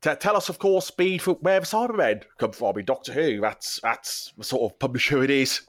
t- 0.00 0.14
Telos, 0.14 0.48
of 0.48 0.60
course, 0.60 0.86
speed 0.86 1.20
for 1.22 1.34
where 1.34 1.58
the 1.58 1.66
Cybermen 1.66 2.22
come 2.38 2.52
from 2.52 2.78
in 2.78 2.84
Doctor 2.84 3.12
Who. 3.12 3.40
That's 3.40 3.80
that's 3.82 4.32
the 4.38 4.44
sort 4.44 4.70
of 4.70 4.78
publisher 4.78 5.24
it 5.24 5.30
is. 5.30 5.62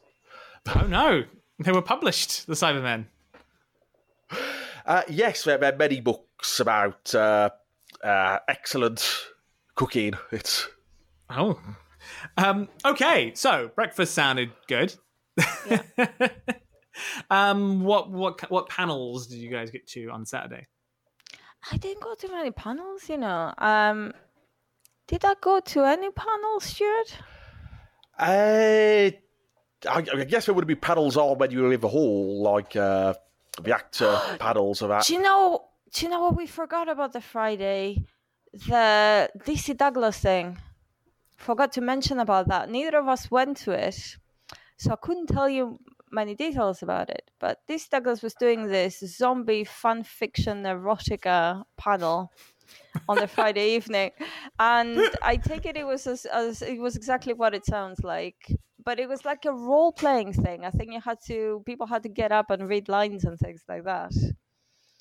Oh 0.76 0.86
no, 0.86 1.24
they 1.58 1.72
were 1.72 1.82
published. 1.82 2.46
The 2.46 2.54
Cybermen. 2.54 3.06
Uh, 4.86 5.02
yes, 5.10 5.44
there 5.44 5.58
there 5.58 5.74
are 5.74 5.76
many 5.76 6.00
books 6.00 6.27
about 6.60 7.14
uh, 7.16 7.50
uh, 8.04 8.40
excellent 8.48 9.28
cooking. 9.76 10.14
It's 10.32 10.68
Oh. 11.30 11.60
Um, 12.38 12.70
okay, 12.86 13.34
so 13.36 13.70
breakfast 13.76 14.14
sounded 14.14 14.52
good. 14.68 14.96
um, 17.30 17.82
what 17.82 18.10
what 18.10 18.50
what 18.50 18.70
panels 18.70 19.28
did 19.28 19.38
you 19.38 19.50
guys 19.50 19.72
get 19.72 19.88
to 19.88 20.08
on 20.10 20.26
Saturday? 20.26 20.66
i 21.72 21.78
didn't 21.78 22.02
go 22.02 22.14
to 22.14 22.30
many 22.30 22.52
panels 22.52 23.10
you 23.10 23.18
know 23.18 23.52
um 23.58 24.14
did 25.08 25.26
i 25.26 25.34
go 25.42 25.60
to 25.60 25.84
any 25.84 26.10
panels 26.12 26.64
stuart 26.64 27.18
Uh, 28.20 29.10
I, 29.88 30.06
I 30.22 30.24
guess 30.24 30.46
there 30.46 30.56
would 30.56 30.68
be 30.68 30.76
panels 30.76 31.18
on 31.18 31.38
when 31.38 31.52
you 31.52 31.64
were 31.64 31.74
in 31.74 31.80
the 31.80 31.88
hall, 31.88 32.42
like 32.42 32.76
uh, 32.76 33.14
the 33.62 33.74
actor 33.74 34.20
panels 34.40 34.82
of 34.82 34.90
that. 34.90 35.06
Do 35.06 35.14
you 35.14 35.22
know? 35.22 35.66
Do 35.94 36.06
you 36.06 36.10
know 36.12 36.20
what 36.20 36.36
we 36.36 36.48
forgot 36.48 36.90
about 36.90 37.14
the 37.14 37.22
Friday? 37.22 38.04
The 38.52 39.30
DC 39.46 39.78
Douglas 39.78 40.20
thing. 40.20 40.58
Forgot 41.38 41.72
to 41.74 41.82
mention 41.82 42.20
about 42.20 42.48
that. 42.50 42.70
Neither 42.70 42.98
of 42.98 43.08
us 43.08 43.32
went 43.32 43.58
to 43.58 43.72
it, 43.72 44.18
so 44.78 44.92
I 44.92 44.96
couldn't 44.98 45.28
tell 45.28 45.48
you 45.48 45.80
many 46.12 46.36
details 46.36 46.84
about 46.84 47.10
it. 47.10 47.32
But 47.40 47.60
DC 47.70 47.90
Douglas 47.90 48.22
was 48.22 48.34
doing 48.34 48.68
this 48.68 49.00
zombie 49.00 49.64
fan 49.64 50.04
fiction 50.04 50.64
erotica 50.64 51.64
panel 51.78 52.32
on 53.08 53.18
the 53.18 53.28
Friday 53.28 53.76
evening, 53.76 54.12
and 54.60 55.00
I 55.22 55.38
take 55.38 55.66
it 55.66 55.78
it 55.78 55.86
was 55.88 56.06
as, 56.06 56.26
as 56.26 56.62
it 56.62 56.80
was 56.80 56.98
exactly 56.98 57.34
what 57.34 57.54
it 57.54 57.66
sounds 57.66 58.04
like. 58.04 58.52
But 58.84 59.00
it 59.00 59.08
was 59.08 59.24
like 59.24 59.46
a 59.46 59.54
role 59.54 59.94
playing 59.94 60.34
thing. 60.34 60.66
I 60.66 60.72
think 60.72 60.92
you 60.92 61.00
had 61.00 61.20
to 61.28 61.64
people 61.66 61.88
had 61.88 62.04
to 62.04 62.10
get 62.10 62.32
up 62.32 62.50
and 62.50 62.68
read 62.68 62.90
lines 62.90 63.24
and 63.24 63.40
things 63.40 63.64
like 63.70 63.86
that. 63.86 64.12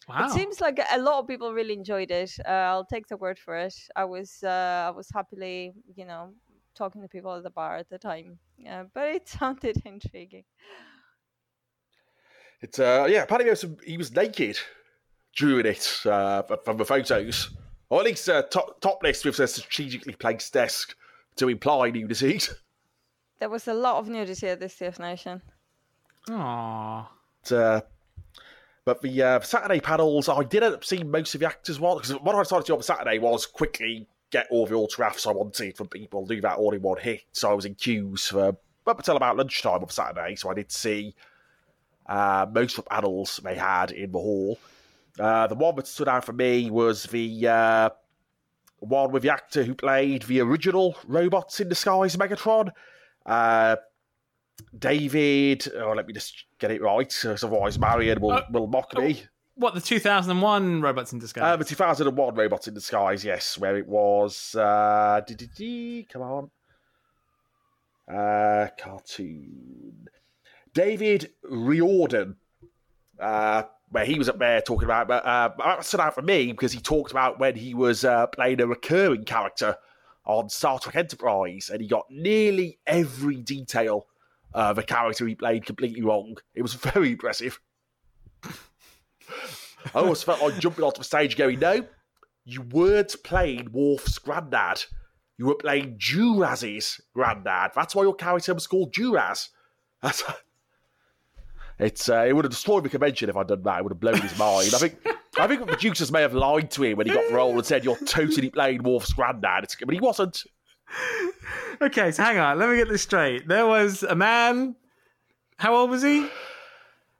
Wow. 0.09 0.27
It 0.27 0.31
seems 0.31 0.61
like 0.61 0.81
a 0.93 0.99
lot 1.01 1.19
of 1.19 1.27
people 1.27 1.53
really 1.53 1.75
enjoyed 1.75 2.11
it. 2.13 2.33
Uh, 2.47 2.51
I'll 2.51 2.85
take 2.85 3.09
the 3.09 3.17
word 3.17 3.39
for 3.39 3.57
it. 3.57 3.75
I 3.97 4.05
was 4.05 4.43
uh, 4.45 4.85
I 4.87 4.91
was 4.91 5.09
happily, 5.13 5.73
you 5.97 6.05
know, 6.05 6.31
talking 6.77 7.03
to 7.03 7.09
people 7.09 7.35
at 7.35 7.43
the 7.43 7.51
bar 7.51 7.77
at 7.77 7.89
the 7.91 7.99
time. 7.99 8.39
Uh, 8.71 8.85
but 8.95 9.09
it 9.09 9.29
sounded 9.39 9.83
intriguing. 9.85 10.45
It's 12.61 12.79
uh, 12.79 13.07
yeah. 13.09 13.23
Apparently, 13.25 13.45
there 13.45 13.53
was 13.53 13.61
some- 13.61 13.77
he 13.85 13.97
was 13.97 14.13
naked 14.15 14.59
during 15.37 15.67
it 15.67 16.01
uh, 16.07 16.43
from 16.65 16.77
the 16.77 16.85
photos, 16.85 17.51
or 17.91 18.01
at 18.01 18.07
least 18.07 18.29
uh, 18.29 18.43
top 18.43 18.81
topless 18.81 19.25
with 19.25 19.39
a 19.41 19.47
strategically 19.47 20.15
placed 20.15 20.53
desk 20.53 20.95
to 21.37 21.49
imply 21.49 21.91
nudity. 21.91 22.41
There 23.39 23.51
was 23.51 23.69
a 23.69 23.75
lot 23.75 23.97
of 23.97 24.09
nudity 24.09 24.49
at 24.49 24.61
this 24.61 24.77
TF 24.77 24.99
Nation. 24.99 25.43
Aww. 26.31 27.07
But, 27.43 27.53
uh, 27.53 27.81
but 28.87 29.03
the 29.03 29.21
uh, 29.21 29.41
Saturday 29.41 29.81
panels, 29.81 30.29
I 30.29 30.45
did 30.45 30.63
end 30.63 30.75
up 30.75 30.85
seeing 30.85 31.11
most 31.11 31.35
of 31.35 31.41
the 31.41 31.47
actors. 31.47 31.81
Well, 31.81 31.97
because 31.97 32.13
what 32.13 32.37
I 32.37 32.43
decided 32.43 32.67
to 32.67 32.73
do 32.73 32.77
on 32.77 32.83
Saturday 32.83 33.19
was 33.19 33.45
quickly 33.45 34.07
get 34.31 34.47
all 34.49 34.65
the 34.65 34.75
autographs 34.75 35.27
I 35.27 35.33
wanted 35.33 35.77
from 35.77 35.89
people, 35.89 36.25
do 36.25 36.41
that 36.41 36.57
all 36.57 36.73
in 36.73 36.83
one 36.83 36.99
hit. 36.99 37.23
So 37.33 37.51
I 37.51 37.55
was 37.55 37.65
in 37.65 37.75
queues 37.75 38.29
for 38.29 38.57
up 38.87 38.99
until 38.99 39.17
about 39.17 39.37
lunchtime 39.37 39.83
on 39.83 39.89
Saturday. 39.89 40.37
So 40.37 40.51
I 40.51 40.55
did 40.55 40.71
see 40.71 41.17
uh, 42.07 42.47
most 42.53 42.79
of 42.79 42.85
the 42.85 42.91
panels 42.91 43.41
they 43.43 43.57
had 43.57 43.91
in 43.91 44.13
the 44.13 44.19
hall. 44.19 44.59
Uh, 45.19 45.49
the 45.49 45.57
one 45.57 45.75
that 45.75 45.89
stood 45.89 46.09
out 46.09 46.25
for 46.25 46.33
me 46.33 46.71
was 46.71 47.05
the 47.05 47.49
uh, 47.49 47.91
one 48.79 49.11
with 49.11 49.25
the 49.25 49.31
actor 49.31 49.65
who 49.65 49.75
played 49.75 50.23
the 50.23 50.41
original 50.41 50.97
Robots 51.09 51.59
in 51.59 51.69
Disguise 51.69 52.15
Megatron. 52.17 52.71
Uh, 53.25 53.77
David, 54.79 55.67
oh, 55.77 55.93
let 55.93 56.07
me 56.07 56.13
just 56.13 56.45
get 56.59 56.71
it 56.71 56.83
right, 56.83 57.13
otherwise 57.25 57.79
Marion 57.79 58.21
will, 58.21 58.33
Uh, 58.33 58.43
will 58.51 58.67
mock 58.67 58.97
me. 58.97 59.23
What 59.55 59.75
the 59.75 59.81
2001 59.81 60.83
Robots 60.83 61.13
in 61.15 61.19
Disguise? 61.19 61.45
Uh, 61.45 61.57
the 61.57 61.65
2001 61.65 62.35
Robots 62.35 62.69
in 62.69 62.75
Disguise, 62.75 63.25
yes, 63.25 63.57
where 63.57 63.77
it 63.77 63.87
was. 63.87 64.55
Uh, 64.55 65.23
come 66.13 66.23
on. 66.23 66.51
Uh, 68.07 68.69
cartoon. 68.79 70.09
David 70.75 71.31
Riordan, 71.43 72.37
uh, 73.19 73.63
where 73.89 74.05
he 74.05 74.19
was 74.19 74.29
up 74.29 74.39
there 74.39 74.61
talking 74.61 74.85
about. 74.85 75.09
But 75.09 75.25
uh, 75.25 75.51
that 75.59 75.85
stood 75.85 76.01
out 76.01 76.15
for 76.15 76.23
me 76.23 76.53
because 76.53 76.73
he 76.73 76.81
talked 76.81 77.11
about 77.11 77.39
when 77.39 77.57
he 77.57 77.73
was 77.73 78.05
uh, 78.05 78.27
playing 78.27 78.61
a 78.61 78.67
recurring 78.67 79.25
character 79.25 79.77
on 80.27 80.51
Star 80.51 80.79
Trek 80.79 80.97
Enterprise, 80.97 81.71
and 81.73 81.81
he 81.81 81.89
got 81.89 82.05
nearly 82.11 82.79
every 82.87 83.37
detail 83.37 84.07
of 84.57 84.79
a 84.79 84.83
character 84.83 85.27
he 85.27 85.35
played 85.35 85.67
completely 85.67 86.03
wrong. 86.03 86.37
It 86.55 86.63
was 86.63 86.75
very 86.93 87.13
impressive. 87.13 87.61
I 88.45 90.01
almost 90.01 90.25
felt 90.25 90.43
like 90.43 90.59
jumping 90.59 90.83
onto 90.83 90.99
the 90.99 91.05
stage 91.05 91.37
going, 91.37 91.61
no, 91.61 91.87
you 92.45 92.63
weren't 92.63 93.15
playing 93.23 93.69
Worf's 93.71 94.19
granddad. 94.19 94.85
You 95.39 95.47
were 95.47 95.57
playing 95.57 95.99
Duras's 95.99 97.01
granddad. 97.15 97.73
That's 97.75 97.95
why 97.95 98.03
your 98.03 98.15
character 98.15 98.55
was 98.55 98.67
called 98.67 98.93
Duras. 98.93 99.51
That's 100.03 100.25
it's 101.79 102.09
uh, 102.09 102.25
it 102.27 102.33
would 102.33 102.47
have 102.47 102.53
destroyed 102.53 102.85
the 102.85 102.89
convention 102.89 103.29
if 103.29 103.37
I'd 103.37 103.49
done 103.49 103.63
that. 103.65 103.81
It 103.81 103.83
would 103.83 103.93
have 103.93 104.01
blown 104.01 104.21
his 104.21 104.39
mind. 104.39 104.73
I 104.75 104.79
think 104.79 105.07
I 105.39 105.47
think 105.47 105.61
the 105.61 105.67
producers 105.67 106.11
may 106.11 106.23
have 106.23 106.33
lied 106.33 106.71
to 106.73 106.85
him 106.85 106.97
when 106.97 107.07
he 107.07 107.13
got 107.13 107.29
the 107.29 107.35
role 107.35 107.53
and 107.53 107.67
said 107.67 107.85
you're 107.85 107.99
totally 108.07 108.49
playing 108.49 108.83
Worf's 108.83 109.13
granddad. 109.13 109.65
It's, 109.65 109.77
but 109.77 109.93
he 109.93 110.01
wasn't. 110.01 110.43
okay, 111.83 112.11
so 112.11 112.23
hang 112.23 112.39
on. 112.39 112.59
Let 112.59 112.71
me 112.71 112.77
get 112.77 112.89
this 112.89 113.03
straight. 113.03 113.49
There 113.49 113.67
was 113.67 114.03
a 114.03 114.15
man. 114.15 114.77
How 115.59 115.75
old 115.75 115.91
was 115.91 116.03
he? 116.03 116.29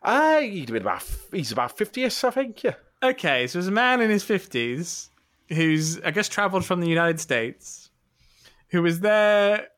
Uh, 0.03 0.41
he'd 0.41 0.73
been 0.73 0.83
about 0.83 1.05
he's 1.33 1.53
about 1.53 1.77
fifty-ish, 1.77 2.25
I 2.25 2.31
think. 2.31 2.63
Yeah. 2.63 2.75
Okay, 3.03 3.47
so 3.47 3.59
there's 3.59 3.69
a 3.69 3.73
man 3.73 4.01
in 4.01 4.11
his 4.11 4.25
50s 4.25 5.11
who's, 5.49 6.01
I 6.01 6.11
guess, 6.11 6.29
traveled 6.29 6.65
from 6.65 6.81
the 6.81 6.89
United 6.89 7.21
States, 7.21 7.91
who 8.69 8.83
was 8.83 9.01
there 9.01 9.69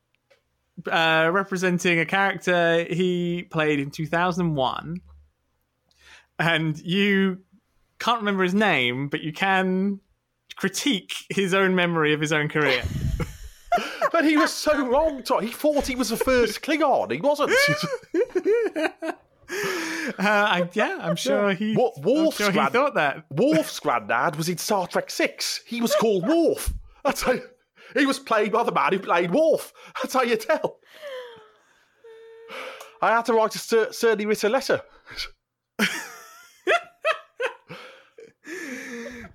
uh, 0.89 1.29
representing 1.31 1.99
a 1.99 2.05
character 2.05 2.85
he 2.89 3.43
played 3.51 3.79
in 3.79 3.91
2001. 3.91 5.01
And 6.39 6.79
you 6.79 7.39
can't 7.99 8.19
remember 8.19 8.43
his 8.43 8.53
name, 8.53 9.09
but 9.09 9.21
you 9.21 9.33
can 9.33 9.99
critique 10.55 11.13
his 11.29 11.53
own 11.53 11.75
memory 11.75 12.13
of 12.13 12.21
his 12.21 12.31
own 12.31 12.47
career. 12.47 12.83
But 14.19 14.25
he 14.29 14.35
was 14.37 14.51
so 14.53 14.85
wrong. 14.89 15.23
Tom. 15.23 15.41
He 15.41 15.51
thought 15.51 15.87
he 15.87 15.95
was 15.95 16.09
the 16.09 16.17
first 16.17 16.61
Klingon. 16.61 17.11
He 17.11 17.21
wasn't. 17.21 17.51
Uh, 19.51 20.13
I, 20.19 20.69
yeah, 20.73 20.99
I'm 21.01 21.15
sure 21.15 21.53
he, 21.53 21.73
What- 21.73 21.93
I'm 21.97 22.03
Worf's 22.03 22.37
sure 22.37 22.51
he 22.51 22.59
thought 22.67 22.93
that. 22.93 23.25
Worf's 23.31 23.79
granddad 23.79 24.35
was 24.35 24.47
in 24.47 24.59
Star 24.59 24.85
Trek 24.85 25.09
Six. 25.09 25.61
He 25.65 25.81
was 25.81 25.95
called 25.95 26.27
Worf. 26.27 26.71
That's 27.03 27.23
how 27.23 27.33
he 27.97 28.05
was 28.05 28.19
played 28.19 28.51
by 28.51 28.61
the 28.61 28.71
man 28.71 28.93
who 28.93 28.99
played 28.99 29.31
Worf. 29.31 29.73
That's 29.99 30.13
how 30.13 30.21
you 30.21 30.35
tell. 30.35 30.77
I 33.01 33.09
had 33.11 33.25
to 33.25 33.33
write 33.33 33.55
a 33.55 33.57
cer- 33.57 33.91
certainly 33.91 34.27
written 34.27 34.51
letter. 34.51 34.81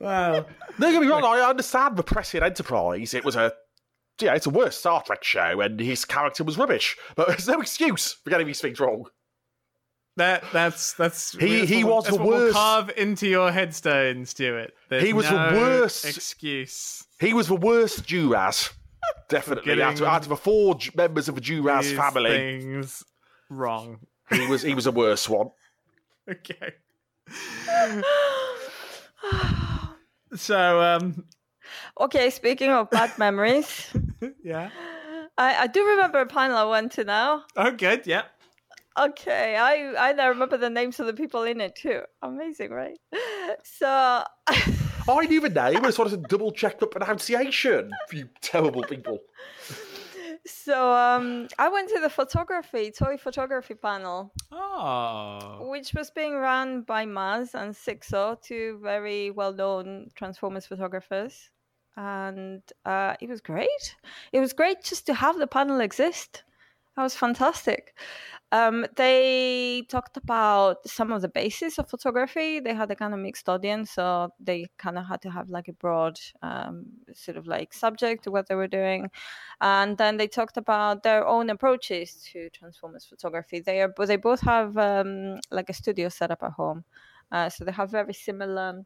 Wow. 0.00 0.44
Don't 0.78 0.92
get 0.92 1.00
me 1.00 1.06
wrong. 1.08 1.24
I 1.24 1.40
understand 1.48 1.96
the 1.96 2.02
press 2.02 2.34
in 2.34 2.42
Enterprise. 2.42 3.14
It 3.14 3.24
was 3.24 3.36
a 3.36 3.52
yeah, 4.20 4.34
it's 4.34 4.46
a 4.46 4.50
worse 4.50 4.76
Star 4.76 5.02
Trek 5.02 5.24
show, 5.24 5.60
and 5.60 5.78
his 5.80 6.04
character 6.04 6.44
was 6.44 6.56
rubbish. 6.58 6.96
But 7.16 7.28
there's 7.28 7.48
no 7.48 7.60
excuse 7.60 8.12
for 8.12 8.30
getting 8.30 8.46
these 8.46 8.60
things 8.60 8.78
wrong. 8.80 9.06
That 10.16 10.44
that's 10.52 10.92
that's 10.92 11.32
He- 11.32 11.58
that's 11.58 11.68
he 11.70 11.82
what- 11.84 11.96
was 11.96 12.06
the 12.06 12.14
what 12.16 12.26
we'll 12.26 12.38
worst. 12.38 12.54
carve 12.54 12.90
into 12.96 13.26
your 13.26 13.50
headstone, 13.50 14.24
Stuart. 14.26 14.72
There's 14.88 15.02
He 15.02 15.12
was 15.12 15.28
the 15.28 15.34
worst. 15.34 16.04
excuse. 16.04 17.04
He 17.18 17.34
was 17.34 17.48
the 17.48 17.56
worst 17.56 18.06
Duras. 18.06 18.70
Definitely. 19.28 19.82
Out 19.82 20.00
of, 20.00 20.06
out 20.06 20.22
of 20.22 20.28
the 20.28 20.36
four 20.36 20.78
members 20.94 21.28
of 21.28 21.34
the 21.34 21.40
These 21.40 21.92
family, 21.96 22.30
things 22.30 23.02
wrong. 23.50 23.98
he 24.30 24.46
was 24.46 24.62
he 24.62 24.74
was 24.74 24.86
a 24.86 24.92
worse 24.92 25.28
one. 25.28 25.50
Okay. 26.30 26.74
So 30.36 30.80
um 30.80 31.24
okay, 32.00 32.30
speaking 32.30 32.70
of 32.70 32.90
bad 32.90 33.16
memories, 33.18 33.90
yeah. 34.42 34.70
I, 35.36 35.62
I 35.62 35.66
do 35.66 35.84
remember 35.86 36.20
a 36.20 36.26
panel 36.26 36.56
I 36.56 36.64
went 36.64 36.92
to 36.92 37.04
now. 37.04 37.44
Oh 37.56 37.70
good, 37.72 38.06
yeah. 38.06 38.22
Okay, 38.96 39.56
I 39.56 40.10
I 40.10 40.12
now 40.12 40.28
remember 40.28 40.56
the 40.56 40.70
names 40.70 41.00
of 41.00 41.06
the 41.06 41.14
people 41.14 41.42
in 41.42 41.60
it 41.60 41.74
too. 41.74 42.02
Amazing, 42.22 42.70
right? 42.70 42.96
So 43.64 43.88
I 44.48 45.26
knew 45.26 45.40
the 45.40 45.48
name. 45.48 45.78
I 45.78 45.88
just 45.88 45.98
wanted 45.98 46.22
to 46.22 46.28
double 46.28 46.52
check 46.52 46.78
the 46.78 46.86
pronunciation. 46.86 47.90
You 48.12 48.28
terrible 48.40 48.82
people. 48.84 49.18
so 50.46 50.92
um 50.92 51.48
I 51.58 51.68
went 51.68 51.88
to 51.88 52.00
the 52.00 52.08
photography, 52.10 52.92
toy 52.92 53.16
photography 53.16 53.74
panel, 53.74 54.32
Oh. 54.52 55.66
which 55.70 55.92
was 55.94 56.10
being 56.10 56.34
run 56.36 56.82
by 56.82 57.04
Maz 57.06 57.54
and 57.54 57.74
Sixo, 57.74 58.40
two 58.42 58.78
very 58.82 59.30
well-known 59.32 60.10
Transformers 60.14 60.66
photographers. 60.66 61.50
And 61.96 62.62
uh, 62.84 63.14
it 63.20 63.28
was 63.28 63.40
great. 63.40 63.96
It 64.32 64.40
was 64.40 64.52
great 64.52 64.82
just 64.82 65.06
to 65.06 65.14
have 65.14 65.38
the 65.38 65.46
panel 65.46 65.80
exist. 65.80 66.42
That 66.96 67.02
was 67.02 67.16
fantastic. 67.16 67.96
Um, 68.52 68.86
they 68.94 69.84
talked 69.88 70.16
about 70.16 70.88
some 70.88 71.10
of 71.10 71.22
the 71.22 71.28
bases 71.28 71.76
of 71.78 71.90
photography. 71.90 72.60
They 72.60 72.72
had 72.72 72.88
a 72.90 72.94
kind 72.94 73.12
of 73.12 73.18
mixed 73.18 73.48
audience, 73.48 73.90
so 73.90 74.30
they 74.38 74.66
kind 74.78 74.96
of 74.96 75.06
had 75.08 75.20
to 75.22 75.30
have 75.30 75.48
like 75.48 75.66
a 75.66 75.72
broad 75.72 76.20
um, 76.40 76.86
sort 77.12 77.36
of 77.36 77.48
like 77.48 77.72
subject 77.72 78.22
to 78.24 78.30
what 78.30 78.46
they 78.48 78.54
were 78.54 78.68
doing. 78.68 79.10
And 79.60 79.98
then 79.98 80.18
they 80.18 80.28
talked 80.28 80.56
about 80.56 81.02
their 81.02 81.26
own 81.26 81.50
approaches 81.50 82.28
to 82.32 82.48
Transformers 82.50 83.04
photography. 83.04 83.58
They 83.58 83.80
are, 83.82 83.92
they 84.06 84.16
both 84.16 84.42
have 84.42 84.76
um, 84.78 85.40
like 85.50 85.68
a 85.68 85.74
studio 85.74 86.08
set 86.08 86.30
up 86.30 86.44
at 86.44 86.52
home, 86.52 86.84
uh, 87.32 87.48
so 87.48 87.64
they 87.64 87.72
have 87.72 87.90
very 87.90 88.14
similar 88.14 88.84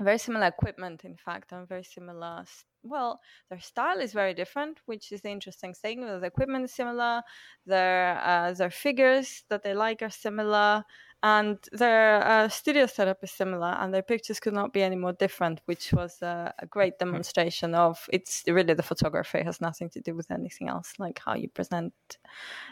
very 0.00 0.18
similar 0.18 0.46
equipment 0.46 1.04
in 1.04 1.16
fact 1.16 1.52
and 1.52 1.68
very 1.68 1.84
similar 1.84 2.44
well 2.82 3.20
their 3.48 3.60
style 3.60 4.00
is 4.00 4.12
very 4.12 4.34
different 4.34 4.80
which 4.86 5.12
is 5.12 5.22
the 5.22 5.30
interesting 5.30 5.72
thing 5.72 6.00
the 6.00 6.26
equipment 6.26 6.64
is 6.64 6.74
similar 6.74 7.22
their 7.66 8.18
uh, 8.18 8.52
their 8.52 8.70
figures 8.70 9.44
that 9.48 9.62
they 9.62 9.74
like 9.74 10.02
are 10.02 10.10
similar 10.10 10.84
and 11.22 11.56
their 11.72 12.22
uh, 12.26 12.48
studio 12.48 12.84
setup 12.84 13.22
is 13.22 13.30
similar 13.30 13.76
and 13.80 13.94
their 13.94 14.02
pictures 14.02 14.40
could 14.40 14.52
not 14.52 14.72
be 14.72 14.82
any 14.82 14.96
more 14.96 15.14
different 15.14 15.60
which 15.64 15.92
was 15.92 16.20
uh, 16.22 16.50
a 16.58 16.66
great 16.66 16.98
demonstration 17.04 17.74
of 17.74 18.06
it's 18.12 18.42
really 18.46 18.74
the 18.74 18.82
photography 18.82 19.38
it 19.38 19.46
has 19.46 19.60
nothing 19.60 19.88
to 19.88 20.00
do 20.00 20.14
with 20.14 20.30
anything 20.30 20.68
else 20.68 20.92
like 20.98 21.20
how 21.24 21.34
you 21.34 21.48
present 21.48 21.94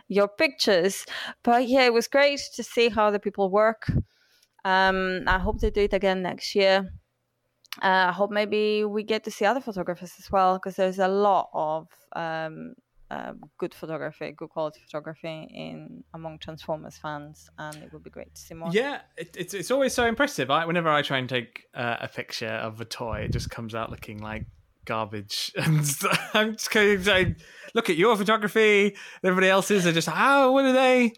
your 0.09 0.29
pictures. 0.29 1.07
But 1.43 1.69
yeah 1.69 1.85
it 1.85 1.93
was 1.93 2.09
great 2.09 2.41
to 2.55 2.63
see 2.63 2.89
how 2.89 3.11
the 3.11 3.19
people 3.19 3.51
work. 3.51 3.91
Um, 4.65 5.23
I 5.27 5.39
hope 5.39 5.61
they 5.61 5.71
do 5.71 5.83
it 5.83 5.93
again 5.93 6.23
next 6.23 6.55
year. 6.55 6.93
Uh, 7.81 8.09
I 8.09 8.13
hope 8.13 8.31
maybe 8.31 8.85
we 8.85 9.03
get 9.03 9.25
to 9.25 9.31
see 9.31 9.45
other 9.45 9.61
photographers 9.61 10.13
as 10.19 10.31
well 10.31 10.57
because 10.57 10.77
there's 10.77 10.99
a 10.99 11.09
lot 11.09 11.49
of 11.55 11.89
um, 12.15 12.75
uh, 13.11 13.33
good 13.59 13.75
photography, 13.75 14.33
good 14.33 14.51
quality 14.51 14.81
photography 14.85 15.49
in 15.51 16.05
among 16.13 16.39
Transformers 16.39 16.99
fans, 16.99 17.49
and 17.59 17.77
it 17.77 17.93
would 17.93 18.03
be 18.03 18.11
great 18.11 18.35
to 18.35 18.41
see 18.41 18.55
more. 18.55 18.69
Yeah, 18.73 19.01
it, 19.17 19.35
it's 19.39 19.55
it's 19.55 19.71
always 19.71 19.95
so 19.95 20.07
impressive. 20.07 20.51
I, 20.51 20.67
whenever 20.67 20.91
I 20.91 21.03
try 21.03 21.19
and 21.19 21.29
take 21.29 21.65
uh, 21.75 21.97
a 22.01 22.09
picture 22.09 22.47
of 22.47 22.81
a 22.81 22.85
toy, 22.85 23.21
it 23.21 23.33
just 23.33 23.51
comes 23.51 23.75
out 23.75 23.91
looking 23.91 24.19
like 24.19 24.47
garbage. 24.85 25.53
And 25.59 25.87
I'm 26.35 26.53
just 26.53 26.71
kind 26.71 27.07
of 27.07 27.37
look 27.75 27.91
at 27.91 27.97
your 27.97 28.17
photography. 28.17 28.97
Everybody 29.25 29.49
else's 29.49 29.87
are 29.87 29.93
just, 29.93 30.09
oh, 30.11 30.53
what 30.53 30.65
are 30.65 30.73
they? 30.73 31.13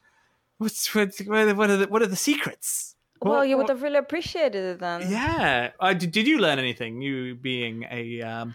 What's 0.58 0.94
what? 0.94 1.14
What 1.26 1.70
are 1.70 1.76
the 1.76 1.86
what 1.88 2.02
are 2.02 2.06
the 2.06 2.16
secrets? 2.16 2.93
Well, 3.24 3.38
What- 3.38 3.48
you 3.48 3.56
would 3.56 3.68
have 3.68 3.82
really 3.82 3.98
appreciated 3.98 4.64
it 4.64 4.78
then. 4.80 5.10
Yeah. 5.10 5.70
Uh, 5.80 5.94
did, 5.94 6.12
did 6.12 6.26
you 6.26 6.38
learn 6.38 6.58
anything? 6.58 7.00
You 7.00 7.34
being 7.34 7.84
a 7.90 8.22
um, 8.22 8.54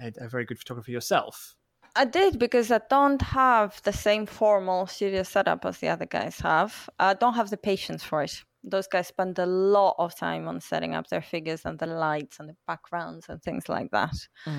a, 0.00 0.12
a 0.26 0.28
very 0.28 0.44
good 0.44 0.58
photographer 0.58 0.90
yourself. 0.90 1.56
I 1.96 2.04
did 2.04 2.38
because 2.38 2.70
I 2.70 2.80
don't 2.88 3.20
have 3.22 3.82
the 3.82 3.92
same 3.92 4.24
formal 4.26 4.86
studio 4.86 5.24
setup 5.24 5.64
as 5.64 5.78
the 5.78 5.88
other 5.88 6.06
guys 6.06 6.38
have. 6.40 6.88
I 7.00 7.14
don't 7.14 7.34
have 7.34 7.50
the 7.50 7.56
patience 7.56 8.04
for 8.04 8.22
it. 8.22 8.44
Those 8.62 8.86
guys 8.86 9.08
spend 9.08 9.38
a 9.38 9.46
lot 9.46 9.94
of 9.98 10.14
time 10.14 10.46
on 10.46 10.60
setting 10.60 10.94
up 10.94 11.08
their 11.08 11.22
figures 11.22 11.64
and 11.64 11.78
the 11.78 11.86
lights 11.86 12.38
and 12.38 12.48
the 12.50 12.56
backgrounds 12.66 13.26
and 13.28 13.42
things 13.42 13.68
like 13.68 13.90
that. 13.90 14.14
Uh, 14.46 14.50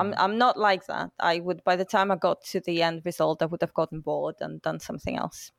I'm 0.00 0.14
I'm 0.16 0.38
not 0.38 0.56
like 0.56 0.86
that. 0.86 1.10
I 1.18 1.40
would 1.40 1.62
by 1.64 1.76
the 1.76 1.84
time 1.84 2.10
I 2.12 2.16
got 2.16 2.42
to 2.52 2.60
the 2.60 2.80
end 2.82 3.02
result, 3.04 3.42
I 3.42 3.46
would 3.46 3.60
have 3.60 3.74
gotten 3.74 4.00
bored 4.00 4.36
and 4.40 4.62
done 4.62 4.78
something 4.80 5.16
else. 5.16 5.50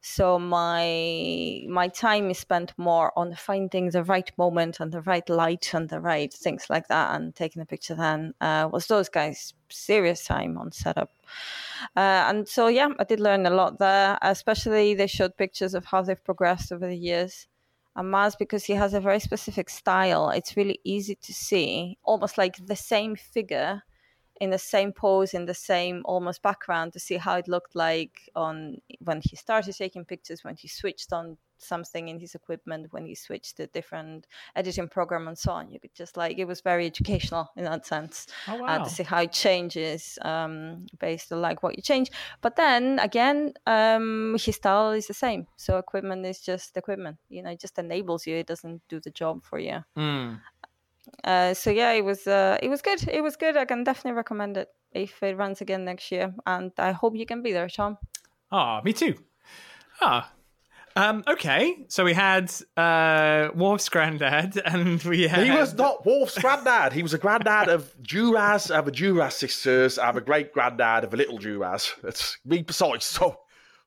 So 0.00 0.38
my 0.38 1.62
my 1.68 1.88
time 1.88 2.30
is 2.30 2.38
spent 2.38 2.72
more 2.76 3.12
on 3.16 3.34
finding 3.34 3.90
the 3.90 4.04
right 4.04 4.30
moment 4.38 4.80
and 4.80 4.92
the 4.92 5.00
right 5.02 5.28
light 5.28 5.72
and 5.74 5.88
the 5.88 6.00
right 6.00 6.32
things 6.32 6.66
like 6.68 6.88
that, 6.88 7.14
and 7.14 7.34
taking 7.34 7.62
a 7.62 7.66
picture. 7.66 7.94
Then 7.94 8.34
uh, 8.40 8.68
was 8.72 8.86
those 8.86 9.08
guys 9.08 9.54
serious 9.68 10.24
time 10.24 10.58
on 10.58 10.72
setup. 10.72 11.10
Uh, 11.96 12.26
and 12.28 12.48
so 12.48 12.68
yeah, 12.68 12.88
I 12.98 13.04
did 13.04 13.20
learn 13.20 13.46
a 13.46 13.50
lot 13.50 13.78
there. 13.78 14.18
Especially 14.22 14.94
they 14.94 15.06
showed 15.06 15.36
pictures 15.36 15.74
of 15.74 15.86
how 15.86 16.02
they've 16.02 16.22
progressed 16.24 16.72
over 16.72 16.86
the 16.86 16.96
years. 16.96 17.46
And 17.96 18.12
Maz, 18.12 18.36
because 18.36 18.64
he 18.64 18.72
has 18.74 18.92
a 18.92 19.00
very 19.00 19.20
specific 19.20 19.70
style, 19.70 20.30
it's 20.30 20.56
really 20.56 20.80
easy 20.84 21.14
to 21.14 21.32
see, 21.32 21.96
almost 22.02 22.36
like 22.38 22.66
the 22.66 22.76
same 22.76 23.14
figure 23.16 23.82
in 24.40 24.50
the 24.50 24.58
same 24.58 24.92
pose, 24.92 25.34
in 25.34 25.46
the 25.46 25.54
same 25.54 26.02
almost 26.04 26.42
background, 26.42 26.92
to 26.92 27.00
see 27.00 27.16
how 27.16 27.36
it 27.36 27.48
looked 27.48 27.74
like 27.74 28.30
on 28.34 28.78
when 29.00 29.20
he 29.22 29.36
started 29.36 29.76
taking 29.76 30.04
pictures, 30.04 30.44
when 30.44 30.56
he 30.56 30.68
switched 30.68 31.12
on 31.12 31.36
something 31.58 32.08
in 32.08 32.18
his 32.18 32.34
equipment, 32.34 32.92
when 32.92 33.06
he 33.06 33.14
switched 33.14 33.56
to 33.56 33.66
different 33.68 34.26
editing 34.54 34.88
program 34.88 35.28
and 35.28 35.38
so 35.38 35.52
on. 35.52 35.70
You 35.70 35.80
could 35.80 35.94
just 35.94 36.16
like 36.16 36.38
it 36.38 36.46
was 36.46 36.60
very 36.60 36.86
educational 36.86 37.50
in 37.56 37.64
that 37.64 37.86
sense 37.86 38.26
Oh 38.48 38.64
uh, 38.64 38.84
to 38.84 38.90
see 38.90 39.02
how 39.02 39.22
it 39.22 39.32
changes 39.32 40.18
um, 40.22 40.86
based 40.98 41.32
on 41.32 41.40
like 41.40 41.62
what 41.62 41.76
you 41.76 41.82
change. 41.82 42.10
But 42.40 42.56
then 42.56 42.98
again, 42.98 43.54
um, 43.66 44.36
his 44.38 44.56
style 44.56 44.90
is 44.90 45.06
the 45.06 45.14
same. 45.14 45.46
So 45.56 45.78
equipment 45.78 46.26
is 46.26 46.40
just 46.40 46.76
equipment. 46.76 47.18
You 47.28 47.42
know, 47.42 47.50
it 47.50 47.60
just 47.60 47.78
enables 47.78 48.26
you. 48.26 48.36
It 48.36 48.46
doesn't 48.46 48.82
do 48.88 49.00
the 49.00 49.10
job 49.10 49.44
for 49.44 49.58
you. 49.58 49.84
Mm. 49.96 50.40
Uh, 51.22 51.54
so 51.54 51.70
yeah, 51.70 51.92
it 51.92 52.04
was 52.04 52.26
uh, 52.26 52.58
it 52.62 52.68
was 52.68 52.82
good. 52.82 53.06
It 53.08 53.22
was 53.22 53.36
good. 53.36 53.56
I 53.56 53.64
can 53.64 53.84
definitely 53.84 54.16
recommend 54.16 54.56
it 54.56 54.68
if 54.92 55.22
it 55.22 55.36
runs 55.36 55.60
again 55.60 55.84
next 55.84 56.10
year. 56.12 56.34
And 56.46 56.72
I 56.78 56.92
hope 56.92 57.16
you 57.16 57.26
can 57.26 57.42
be 57.42 57.52
there, 57.52 57.68
Tom. 57.68 57.98
Ah, 58.50 58.80
me 58.84 58.92
too. 58.92 59.14
Ah. 60.00 60.30
Um, 60.96 61.24
okay, 61.26 61.86
so 61.88 62.04
we 62.04 62.12
had 62.12 62.52
uh, 62.76 63.48
Worf's 63.52 63.88
granddad, 63.88 64.62
and 64.64 65.02
we 65.02 65.26
had 65.26 65.44
He 65.44 65.50
was 65.50 65.74
not 65.74 66.06
Worf's 66.06 66.38
granddad. 66.38 66.92
He 66.92 67.02
was 67.02 67.12
a 67.12 67.18
granddad 67.18 67.68
of 67.68 67.92
Duras, 68.00 68.70
of 68.70 68.84
the 68.84 68.92
Duras 68.92 69.34
sisters, 69.34 69.98
and 69.98 70.16
a 70.16 70.20
great 70.20 70.52
granddad 70.52 71.02
of 71.02 71.12
a 71.12 71.16
little 71.16 71.38
Duras. 71.38 71.92
It's 72.04 72.38
me 72.44 72.62
precise. 72.62 73.04
So 73.06 73.40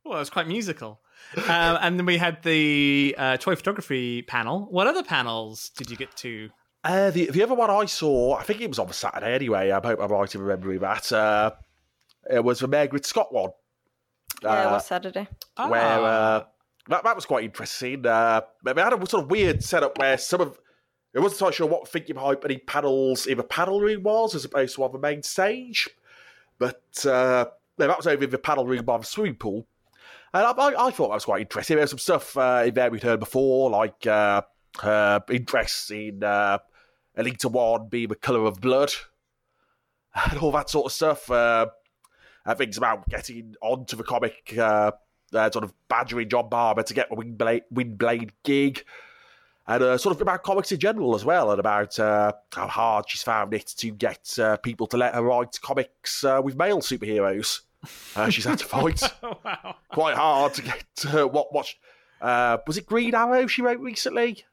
Well, 0.04 0.18
it 0.18 0.20
was 0.20 0.30
quite 0.30 0.48
musical. 0.50 1.00
um, 1.38 1.78
and 1.82 1.98
then 1.98 2.06
we 2.06 2.18
had 2.18 2.44
the 2.44 3.16
uh, 3.18 3.38
toy 3.38 3.56
photography 3.56 4.22
panel. 4.24 4.68
What 4.70 4.88
other 4.88 5.04
panels 5.04 5.70
did 5.78 5.90
you 5.90 5.96
get 5.96 6.14
to? 6.18 6.50
Uh, 6.88 7.12
the 7.12 7.30
the 7.32 7.44
other 7.44 7.54
one 7.54 7.70
I 7.70 7.86
saw, 7.86 8.36
I 8.36 8.44
think 8.44 8.62
it 8.62 8.70
was 8.70 8.80
on 8.80 8.88
the 8.88 8.94
Saturday 8.94 9.34
anyway. 9.34 9.72
I 9.72 9.86
hope 9.86 10.00
I'm 10.00 10.10
right 10.12 10.34
in 10.34 10.42
remembering 10.42 10.80
that. 10.80 11.12
Uh, 11.12 11.52
it 12.32 12.44
was 12.44 12.60
the 12.60 12.68
Mairghread 12.70 13.06
Scott 13.06 13.34
one. 13.34 13.52
Yeah, 14.42 14.62
it 14.62 14.66
Uh, 14.68 14.72
was 14.72 14.86
Saturday. 14.86 15.28
where 15.56 15.82
Ah. 15.82 16.04
uh, 16.06 16.46
that, 16.90 17.04
that 17.04 17.16
was 17.16 17.26
quite 17.26 17.44
interesting. 17.44 18.06
Uh, 18.06 18.42
they 18.64 18.82
had 18.82 18.94
a 18.94 19.10
sort 19.10 19.24
of 19.24 19.30
weird 19.32 19.62
setup 19.64 19.98
where 19.98 20.18
some 20.18 20.40
of 20.42 20.60
it 21.14 21.20
wasn't 21.20 21.40
quite 21.40 21.54
sure 21.56 21.68
what 21.68 21.88
thinking 21.90 22.16
behind 22.16 22.38
any 22.46 22.58
panels 22.60 23.28
in 23.28 23.38
the 23.38 23.44
panel 23.44 23.82
room 23.82 24.04
was 24.04 24.36
as 24.36 24.46
opposed 24.46 24.76
to 24.76 24.84
on 24.84 24.92
the 24.94 25.00
main 25.00 25.24
stage, 25.24 25.90
but 26.60 26.84
uh, 27.06 27.46
no, 27.78 27.88
that 27.88 27.98
was 27.98 28.08
over 28.08 28.24
in 28.24 28.30
the 28.30 28.38
panel 28.38 28.66
room 28.66 28.86
by 28.86 28.98
the 28.98 29.04
swimming 29.04 29.36
pool. 29.36 29.68
And 30.34 30.44
I, 30.46 30.52
I, 30.52 30.88
I 30.88 30.92
thought 30.92 31.08
that 31.10 31.16
was 31.16 31.26
quite 31.26 31.42
interesting. 31.42 31.76
There 31.78 31.84
was 31.84 31.90
some 31.92 31.98
stuff 32.00 32.38
uh, 32.38 32.64
in 32.68 32.74
there 32.76 32.90
we'd 32.92 33.04
heard 33.04 33.20
before, 33.20 33.70
like 33.72 34.06
uh, 34.06 34.42
her 34.82 35.24
interest 35.32 35.90
in 35.92 36.24
uh, 36.24 36.60
Elita 37.18 37.52
One 37.52 37.88
being 37.88 38.10
the 38.10 38.16
colour 38.16 38.46
of 38.46 38.62
blood 38.62 38.92
and 40.30 40.40
all 40.40 40.52
that 40.52 40.70
sort 40.70 40.86
of 40.88 40.92
stuff. 40.92 41.30
Uh, 41.30 41.68
things 42.56 42.78
about 42.78 43.08
getting 43.10 43.56
onto 43.62 43.98
the 43.98 44.04
comic, 44.04 44.56
uh, 44.58 44.92
uh, 45.34 45.52
sort 45.52 45.66
of 45.66 45.74
badgering 45.90 46.30
John 46.30 46.50
Barber 46.50 46.84
to 46.84 46.94
get 46.94 47.12
a 47.12 47.16
Windblade, 47.16 47.64
Windblade 47.74 48.30
gig, 48.44 48.86
and 49.68 49.84
uh, 49.84 49.98
sort 49.98 50.16
of 50.16 50.22
about 50.22 50.44
comics 50.44 50.72
in 50.72 50.80
general 50.80 51.16
as 51.16 51.26
well, 51.26 51.52
and 51.52 51.60
about 51.60 52.00
uh, 52.00 52.32
how 52.54 52.68
hard 52.68 53.06
she's 53.08 53.24
found 53.24 53.54
it 53.54 53.68
to 53.78 53.92
get 53.92 54.40
uh, 54.40 54.58
people 54.58 54.88
to 54.88 54.98
let 54.98 55.14
her 55.14 55.22
write 55.22 55.60
comics 55.62 56.24
uh, 56.24 56.40
with 56.42 56.56
male 56.56 56.80
superheroes. 56.80 57.62
Uh, 58.16 58.30
she's 58.30 58.46
had 58.46 58.60
to 58.60 58.66
fight 58.66 59.02
wow! 59.22 59.76
quite 59.92 60.16
hard 60.16 60.54
to 60.54 60.62
get 60.62 60.86
uh, 61.14 61.28
what 61.28 61.54
what. 61.54 61.68
Uh, 62.20 62.58
was 62.66 62.78
it 62.78 62.86
Green 62.88 63.14
Arrow 63.14 63.46
she 63.46 63.62
wrote 63.62 63.80
recently? 63.80 64.44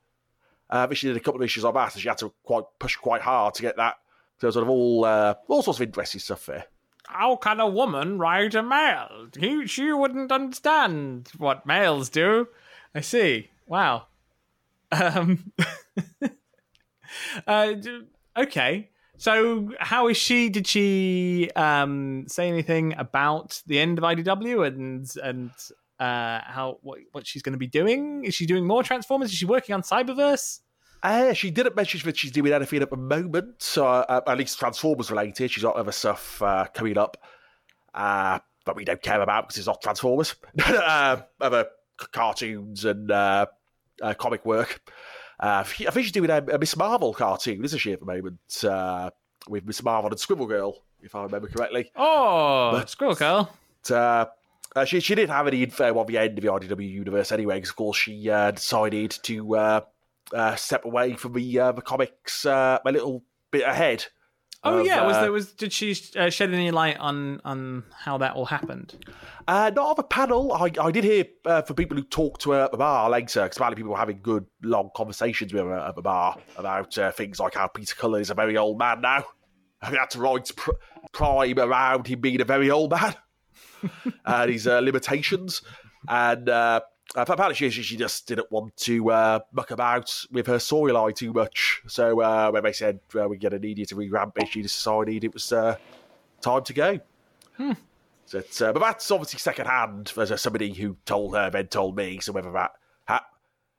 Uh, 0.75 0.93
she 0.93 1.07
did 1.07 1.17
a 1.17 1.21
couple 1.21 1.41
of 1.41 1.45
issues 1.45 1.65
on 1.65 1.73
that, 1.73 1.95
and 1.95 2.03
she 2.03 2.09
had 2.09 2.19
to 2.19 2.33
quite 2.43 2.65
push 2.81 2.97
quite 2.97 3.21
hard 3.21 3.55
to 3.55 3.63
get 3.63 3.77
that. 3.77 3.95
So 4.41 4.51
sort 4.51 4.65
of 4.65 4.71
all 4.71 5.05
uh, 5.05 5.35
all 5.47 5.63
sorts 5.63 5.79
of 5.79 5.87
interesting 5.87 6.21
stuff 6.21 6.47
there. 6.47 6.65
How 7.07 7.37
can 7.37 7.61
a 7.61 7.69
woman 7.69 8.19
ride 8.19 8.57
a 8.57 8.63
male? 8.63 9.29
He, 9.39 9.69
she 9.69 9.93
wouldn't 9.93 10.33
understand 10.33 11.31
what 11.39 11.65
males 11.65 12.09
do. 12.09 12.49
I 12.93 13.03
see. 13.03 13.51
Wow. 13.69 14.07
Um, 14.91 15.53
uh, 17.47 17.75
okay. 18.37 18.91
So, 19.17 19.71
how 19.79 20.09
is 20.09 20.17
she? 20.17 20.49
Did 20.49 20.67
she 20.67 21.53
um, 21.55 22.25
say 22.27 22.49
anything 22.49 22.95
about 22.99 23.63
the 23.69 23.79
end 23.79 23.99
of 23.99 24.03
IDW 24.03 24.67
and 24.67 25.09
and 25.23 25.53
uh, 26.01 26.41
how 26.45 26.79
what, 26.83 26.99
what 27.13 27.29
she's 27.29 27.43
going 27.43 27.53
to 27.53 27.59
be 27.59 27.69
doing? 27.69 28.25
Is 28.25 28.35
she 28.35 28.45
doing 28.45 28.67
more 28.67 28.83
Transformers? 28.83 29.31
Is 29.31 29.37
she 29.37 29.47
working 29.47 29.73
on 29.73 29.83
Cyberverse? 29.83 30.63
Uh, 31.05 31.35
she 31.35 31.51
didn't 31.51 31.77
mention 31.77 32.01
that 32.05 32.17
she's 32.17 32.31
doing 32.31 32.53
anything 32.53 32.81
at 32.83 32.89
the 32.91 32.97
moment, 32.97 33.61
so, 33.63 33.87
uh, 33.87 34.21
at 34.27 34.39
least 34.39 34.59
Transformers 34.59 35.11
related. 35.11 35.51
She's 35.51 35.63
got 35.63 35.77
other 35.77 35.93
stuff 35.93 36.41
uh, 36.41 36.65
coming 36.73 36.97
up 36.97 37.19
uh, 37.93 38.39
that 38.65 38.75
we 38.75 38.87
don't 38.87 39.03
care 39.03 39.21
about 39.21 39.45
because 39.47 39.59
it's 39.59 39.67
not 39.67 39.83
Transformers. 39.83 40.35
uh, 40.65 41.19
other 41.41 41.67
c- 42.01 42.07
cartoons 42.11 42.87
and 42.87 43.11
uh, 43.11 43.45
uh, 44.01 44.15
comic 44.15 44.47
work. 44.47 44.81
Uh, 45.39 45.63
I 45.67 45.91
think 45.91 46.05
she's 46.05 46.13
doing 46.13 46.31
a, 46.31 46.39
a 46.39 46.59
Ms. 46.59 46.77
Marvel 46.77 47.13
cartoon, 47.13 47.63
isn't 47.65 47.79
she, 47.79 47.93
at 47.93 48.01
the 48.01 48.07
moment? 48.07 48.65
Uh, 48.65 49.11
with 49.47 49.67
Ms. 49.67 49.83
Marvel 49.83 50.11
and 50.11 50.19
Scribble 50.19 50.47
Girl, 50.47 50.83
if 51.03 51.15
I 51.15 51.23
remember 51.23 51.49
correctly. 51.49 51.91
Oh, 51.97 52.71
But- 52.73 52.89
Squirrel 52.89 53.15
Girl. 53.15 53.55
Uh, 53.91 54.25
uh, 54.75 54.85
she, 54.87 55.01
she 55.01 55.15
didn't 55.15 55.35
have 55.37 55.47
any 55.47 55.63
info 55.63 55.99
on 55.99 56.07
the 56.07 56.17
end 56.17 56.39
of 56.39 56.43
the 56.43 56.51
IDW 56.51 56.91
universe 56.91 57.31
anyway, 57.31 57.57
because 57.57 57.71
of 57.71 57.77
course 57.77 57.99
she 57.99 58.31
uh, 58.31 58.51
decided 58.53 59.11
to 59.25 59.85
uh, 60.33 60.37
uh, 60.37 60.57
step 60.57 60.85
away 60.85 61.15
from 61.15 61.33
the 61.33 61.59
uh, 61.59 61.73
the 61.73 61.83
comics 61.83 62.47
uh, 62.47 62.79
a 62.85 62.93
little 62.93 63.25
bit 63.51 63.65
ahead. 63.65 64.07
Oh 64.67 64.79
of, 64.79 64.87
yeah, 64.87 65.07
was 65.07 65.17
uh, 65.17 65.21
there 65.21 65.33
was 65.33 65.53
did 65.53 65.73
she 65.73 65.95
uh, 66.17 66.31
shed 66.31 66.53
any 66.55 66.71
light 66.71 66.97
on 66.99 67.41
on 67.45 67.85
how 67.93 68.17
that 68.19 68.35
all 68.35 68.47
happened? 68.47 68.95
Uh, 69.47 69.71
not 69.75 69.91
on 69.91 69.95
the 69.97 70.03
panel. 70.03 70.53
I, 70.55 70.71
I 70.81 70.91
did 70.91 71.05
hear 71.05 71.27
uh, 71.45 71.61
from 71.63 71.77
people 71.77 71.99
who 71.99 72.03
talked 72.03 72.41
to 72.43 72.53
her 72.53 72.65
at 72.65 72.73
the 72.73 72.79
bar 72.79 73.11
later, 73.11 73.43
because 73.43 73.59
apparently 73.59 73.77
people 73.77 73.93
were 73.93 73.99
having 73.99 74.21
good, 74.23 74.47
long 74.63 74.89
conversations 74.97 75.53
with 75.53 75.63
her 75.63 75.75
at 75.75 75.95
the 75.97 76.03
bar 76.03 76.39
about 76.57 76.97
uh, 76.97 77.13
things 77.13 77.39
like 77.39 77.55
how 77.55 77.67
Peter 77.67 77.95
Cullen 77.95 78.23
is 78.23 78.31
a 78.31 78.35
very 78.35 78.57
old 78.57 78.79
man 78.79 79.03
now. 79.03 79.25
I 79.83 79.89
think 79.89 79.99
that's 79.99 80.17
right 80.17 80.51
pr- 80.57 80.71
prime 81.13 81.59
around 81.59 82.07
him 82.07 82.21
being 82.21 82.41
a 82.41 82.47
very 82.47 82.71
old 82.71 82.91
man 82.91 83.15
and 84.25 84.51
his 84.51 84.67
uh, 84.67 84.79
limitations. 84.79 85.61
And 86.09 86.49
uh, 87.17 87.25
apparently 87.29 87.55
she, 87.55 87.71
she 87.83 87.97
just 87.97 88.27
didn't 88.27 88.51
want 88.51 88.77
to 88.79 89.11
uh, 89.11 89.39
muck 89.53 89.71
about 89.71 90.13
with 90.33 90.47
her 90.47 90.57
storyline 90.57 91.15
too 91.15 91.33
much. 91.33 91.83
So 91.87 92.21
uh, 92.21 92.51
when 92.51 92.63
they 92.65 92.73
said 92.73 93.01
uh, 93.15 93.29
we're 93.29 93.39
going 93.39 93.53
to 93.53 93.59
need 93.59 93.79
you 93.79 93.87
to 93.87 93.97
revamp 93.97 94.39
it, 94.39 94.49
she 94.49 94.63
decided 94.63 95.23
it 95.25 95.33
was 95.33 95.53
uh, 95.53 95.77
time 96.41 96.65
to 96.65 96.73
go. 96.73 97.01
But, 98.33 98.63
uh, 98.63 98.73
but 98.73 98.81
that's 98.81 99.11
obviously 99.11 99.39
secondhand. 99.39 100.09
hand. 100.09 100.29
There's 100.29 100.41
somebody 100.41 100.73
who 100.73 100.97
told 101.05 101.37
her, 101.37 101.51
then 101.51 101.67
told 101.69 101.97
me. 101.97 102.19
So 102.21 102.33
whether 102.33 102.51
that 102.53 102.73
ha- 103.07 103.27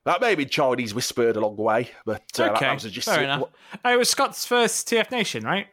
that 0.06 0.22
may 0.22 0.30
have 0.30 0.38
been 0.38 0.50
Chinese 0.50 0.94
whispered 0.94 1.36
along 1.36 1.56
the 1.58 1.64
way, 1.64 1.90
but 2.06 2.22
uh, 2.40 2.44
that- 2.44 2.52
okay, 2.56 2.66
that 2.68 2.74
was 2.76 2.84
just 2.92 3.08
fair 3.10 3.24
enough. 3.24 3.50
Oh, 3.84 3.94
it 3.94 3.98
was 3.98 4.10
Scott's 4.10 4.46
first 4.46 4.88
TF 4.88 5.12
Nation, 5.12 5.44
right? 5.44 5.68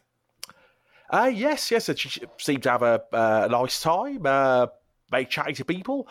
Uh, 1.10 1.30
yes, 1.32 1.70
yes, 1.70 1.90
and 1.90 1.98
she 1.98 2.22
seemed 2.38 2.62
to 2.62 2.70
have 2.70 2.82
a, 2.82 3.02
uh, 3.12 3.46
a 3.46 3.48
nice 3.50 3.80
time. 3.82 4.24
Uh, 4.24 4.66
very 5.10 5.26
chatting 5.26 5.54
to 5.56 5.64
people. 5.64 6.08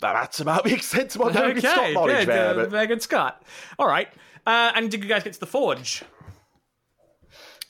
But 0.00 0.12
that's 0.14 0.40
about 0.40 0.64
the 0.64 0.74
extent 0.74 1.14
of 1.16 1.20
my 1.22 1.32
Mairghread 1.32 1.60
Scott 1.60 1.92
knowledge 1.92 2.16
good. 2.18 2.28
there. 2.28 2.50
uh, 2.50 2.54
but- 2.54 2.70
Mairghread 2.70 3.02
Scott. 3.02 3.42
All 3.78 3.86
right. 3.86 4.08
Uh, 4.46 4.72
and 4.74 4.90
did 4.90 5.02
you 5.02 5.08
guys 5.08 5.24
get 5.24 5.32
to 5.34 5.40
the 5.40 5.46
Forge? 5.46 6.04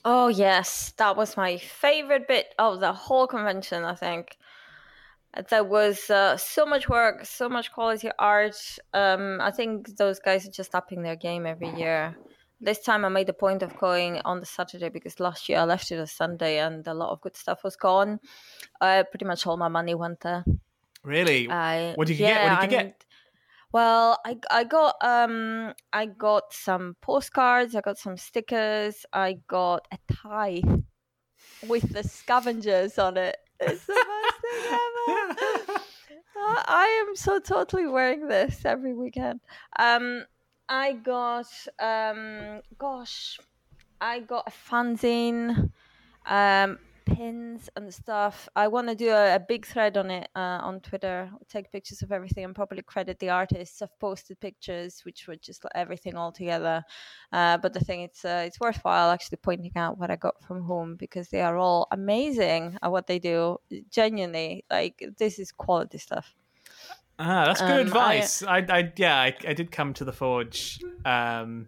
Oh 0.05 0.29
yes, 0.29 0.93
that 0.97 1.17
was 1.17 1.35
my 1.35 1.57
favorite 1.57 2.27
bit 2.27 2.53
of 2.57 2.79
the 2.79 2.93
whole 2.93 3.27
convention. 3.27 3.83
I 3.83 3.95
think 3.95 4.37
there 5.49 5.63
was 5.63 6.09
uh, 6.09 6.37
so 6.37 6.65
much 6.65 6.87
work, 6.87 7.25
so 7.25 7.49
much 7.49 7.71
quality 7.71 8.09
art. 8.17 8.55
Um, 8.93 9.39
I 9.41 9.51
think 9.51 9.97
those 9.97 10.19
guys 10.19 10.47
are 10.47 10.51
just 10.51 10.73
upping 10.73 11.01
their 11.01 11.17
game 11.17 11.45
every 11.45 11.69
year. 11.77 12.15
This 12.61 12.79
time 12.79 13.05
I 13.05 13.09
made 13.09 13.27
the 13.27 13.33
point 13.33 13.61
of 13.61 13.77
going 13.77 14.21
on 14.25 14.39
the 14.39 14.45
Saturday 14.45 14.89
because 14.89 15.19
last 15.19 15.47
year 15.49 15.59
I 15.59 15.63
left 15.63 15.91
it 15.91 15.99
a 15.99 16.07
Sunday 16.07 16.59
and 16.59 16.85
a 16.87 16.93
lot 16.93 17.11
of 17.11 17.21
good 17.21 17.35
stuff 17.35 17.63
was 17.63 17.75
gone. 17.75 18.19
Uh, 18.81 19.03
pretty 19.09 19.25
much 19.25 19.45
all 19.47 19.57
my 19.57 19.69
money 19.69 19.95
went 19.95 20.21
there. 20.21 20.43
Really? 21.03 21.49
I, 21.49 21.93
What 21.95 22.07
did 22.07 22.19
you 22.19 22.25
get? 22.25 22.43
What 22.43 22.61
did 22.61 22.71
you 22.71 22.77
get? 22.77 23.05
Well, 23.71 24.19
I 24.25 24.37
I 24.49 24.63
got 24.63 24.95
um 25.01 25.73
I 25.93 26.07
got 26.07 26.53
some 26.53 26.95
postcards, 27.01 27.75
I 27.75 27.81
got 27.81 27.99
some 27.99 28.17
stickers, 28.17 29.05
I 29.13 29.37
got 29.47 29.87
a 29.91 29.97
tie 30.11 30.63
with 31.67 31.93
the 31.93 32.03
scavengers 32.03 32.97
on 32.97 33.17
it. 33.17 33.37
It's 33.59 33.85
the 33.85 33.93
best 33.93 34.41
thing 34.41 34.63
ever. 34.71 35.81
I 36.35 36.63
I 36.67 37.05
am 37.07 37.15
so 37.15 37.39
totally 37.39 37.85
wearing 37.87 38.27
this 38.27 38.65
every 38.65 38.93
weekend. 38.93 39.41
Um, 39.77 40.25
I 40.67 40.93
got 40.93 41.47
um, 41.79 42.61
gosh, 42.77 43.39
I 44.01 44.21
got 44.21 44.47
a 44.47 44.51
fanzine, 44.51 45.71
um, 46.25 46.79
pins 47.15 47.69
and 47.75 47.93
stuff. 47.93 48.47
I 48.55 48.67
want 48.67 48.87
to 48.89 48.95
do 48.95 49.09
a, 49.09 49.35
a 49.35 49.39
big 49.39 49.65
thread 49.65 49.97
on 49.97 50.09
it 50.11 50.29
uh, 50.35 50.59
on 50.61 50.79
Twitter. 50.81 51.29
Take 51.49 51.71
pictures 51.71 52.01
of 52.01 52.11
everything 52.11 52.45
and 52.45 52.55
probably 52.55 52.81
credit 52.81 53.19
the 53.19 53.29
artists. 53.29 53.81
I've 53.81 53.97
posted 53.99 54.39
pictures 54.39 55.01
which 55.05 55.27
were 55.27 55.35
just 55.35 55.63
like 55.63 55.71
everything 55.75 56.15
all 56.15 56.31
together. 56.31 56.83
Uh, 57.31 57.57
but 57.57 57.73
the 57.73 57.79
thing 57.79 58.01
it's 58.01 58.23
uh, 58.25 58.43
it's 58.45 58.59
worthwhile 58.59 59.11
actually 59.11 59.37
pointing 59.37 59.71
out 59.75 59.97
what 59.97 60.11
I 60.11 60.15
got 60.15 60.41
from 60.43 60.63
home 60.63 60.95
because 60.95 61.29
they 61.29 61.41
are 61.41 61.57
all 61.57 61.87
amazing 61.91 62.77
at 62.81 62.91
what 62.91 63.07
they 63.07 63.19
do. 63.19 63.57
Genuinely, 63.89 64.65
like 64.69 65.03
this 65.17 65.39
is 65.39 65.51
quality 65.51 65.97
stuff. 65.97 66.33
Ah, 67.19 67.45
that's 67.45 67.59
good 67.61 67.71
Um, 67.71 67.77
I- 67.77 67.81
advice. 67.81 68.43
I, 68.43 68.57
I, 68.69 68.93
yeah, 68.95 69.19
I, 69.19 69.35
I 69.47 69.53
did 69.53 69.71
come 69.71 69.93
to 69.95 70.05
the 70.05 70.13
Forge. 70.13 70.79
Um, 71.03 71.67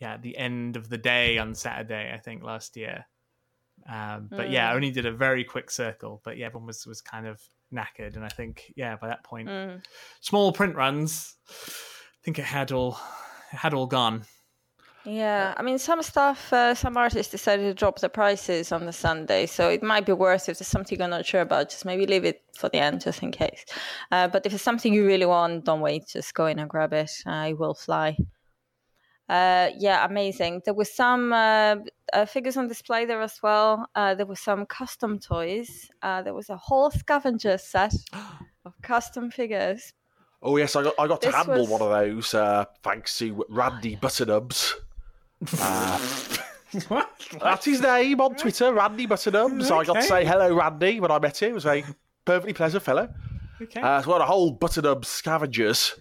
yeah, 0.00 0.12
at 0.14 0.22
the 0.22 0.36
end 0.36 0.76
of 0.76 0.90
the 0.90 0.98
day 0.98 1.38
on 1.38 1.54
Saturday, 1.54 2.12
I 2.12 2.18
think 2.18 2.42
last 2.42 2.76
year. 2.76 3.06
Um, 3.88 4.28
but 4.30 4.50
yeah, 4.50 4.68
I 4.68 4.72
Mm. 4.72 4.76
only 4.76 4.90
did 4.90 5.06
a 5.06 5.12
very 5.12 5.44
quick 5.44 5.70
circle. 5.70 6.20
But 6.24 6.36
yeah, 6.36 6.46
everyone 6.46 6.66
was 6.66 6.86
was 6.86 7.00
kind 7.00 7.26
of 7.26 7.40
knackered, 7.72 8.16
and 8.16 8.24
I 8.24 8.28
think 8.28 8.72
yeah, 8.76 8.96
by 8.96 9.08
that 9.08 9.22
point, 9.24 9.48
Mm. 9.48 9.84
small 10.20 10.52
print 10.52 10.74
runs. 10.76 11.36
I 11.48 12.20
think 12.22 12.38
it 12.38 12.44
had 12.44 12.72
all 12.72 12.98
it 13.52 13.56
had 13.56 13.74
all 13.74 13.86
gone. 13.86 14.24
Yeah, 15.04 15.54
I 15.56 15.62
mean, 15.62 15.78
some 15.78 16.02
stuff, 16.02 16.52
uh, 16.52 16.74
some 16.74 16.96
artists 16.96 17.30
decided 17.30 17.62
to 17.62 17.74
drop 17.74 18.00
the 18.00 18.08
prices 18.08 18.72
on 18.72 18.86
the 18.86 18.92
Sunday, 18.92 19.46
so 19.46 19.68
it 19.68 19.80
might 19.80 20.04
be 20.04 20.12
worth 20.12 20.48
if 20.48 20.58
there's 20.58 20.66
something 20.66 20.98
you're 20.98 21.06
not 21.06 21.24
sure 21.24 21.42
about, 21.42 21.70
just 21.70 21.84
maybe 21.84 22.06
leave 22.06 22.24
it 22.24 22.42
for 22.56 22.68
the 22.68 22.78
end 22.78 23.02
just 23.02 23.22
in 23.22 23.30
case. 23.30 23.64
Uh, 24.10 24.26
but 24.26 24.44
if 24.46 24.52
it's 24.52 24.64
something 24.64 24.92
you 24.92 25.06
really 25.06 25.26
want, 25.26 25.64
don't 25.64 25.80
wait, 25.80 26.08
just 26.08 26.34
go 26.34 26.46
in 26.46 26.58
and 26.58 26.68
grab 26.68 26.92
it. 26.92 27.12
Uh, 27.24 27.46
it 27.50 27.56
will 27.56 27.74
fly. 27.74 28.16
Uh, 29.28 29.70
yeah, 29.76 30.04
amazing. 30.04 30.62
There 30.64 30.74
were 30.74 30.84
some 30.84 31.32
uh, 31.32 31.76
uh, 32.12 32.24
figures 32.26 32.56
on 32.56 32.68
display 32.68 33.04
there 33.06 33.20
as 33.20 33.42
well. 33.42 33.88
Uh, 33.94 34.14
there 34.14 34.26
were 34.26 34.36
some 34.36 34.66
custom 34.66 35.18
toys. 35.18 35.90
Uh, 36.02 36.22
there 36.22 36.34
was 36.34 36.48
a 36.48 36.56
whole 36.56 36.90
scavenger 36.90 37.58
set 37.58 37.94
of 38.64 38.72
custom 38.82 39.30
figures. 39.30 39.92
Oh 40.42 40.56
yes, 40.58 40.76
I 40.76 40.84
got 40.84 40.94
I 40.98 41.06
got 41.08 41.22
to 41.22 41.32
handle 41.32 41.60
was- 41.60 41.68
one 41.68 41.82
of 41.82 41.90
those 41.90 42.34
uh, 42.34 42.66
thanks 42.82 43.18
to 43.18 43.44
Randy 43.48 43.96
Buttonubs. 43.96 44.74
Uh, 45.60 45.98
what? 46.88 47.10
that's 47.42 47.66
his 47.66 47.80
name 47.82 48.20
on 48.22 48.34
Twitter, 48.36 48.72
Randy 48.72 49.06
Buttonubs. 49.06 49.70
I 49.70 49.84
got 49.84 49.94
to 49.94 50.02
say 50.02 50.24
hello, 50.24 50.54
Randy, 50.54 50.98
when 50.98 51.10
I 51.10 51.18
met 51.18 51.42
him. 51.42 51.50
He 51.50 51.52
was 51.52 51.66
a 51.66 51.84
perfectly 52.24 52.54
pleasant 52.54 52.82
fellow. 52.82 53.12
Okay. 53.60 53.80
Uh, 53.80 54.00
so 54.00 54.08
we 54.08 54.12
had 54.14 54.22
a 54.22 54.26
whole 54.26 54.56
Buttonub 54.56 55.04
scavengers, 55.04 55.94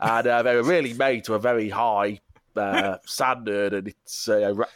and 0.00 0.26
uh, 0.26 0.42
they 0.42 0.56
were 0.56 0.62
really 0.62 0.94
made 0.94 1.24
to 1.24 1.34
a 1.34 1.38
very 1.38 1.68
high 1.68 2.20
uh, 2.56 2.98
standard. 3.04 3.72
And 3.72 3.88
it's 3.88 4.28
uh, 4.28 4.54
ra- 4.54 4.66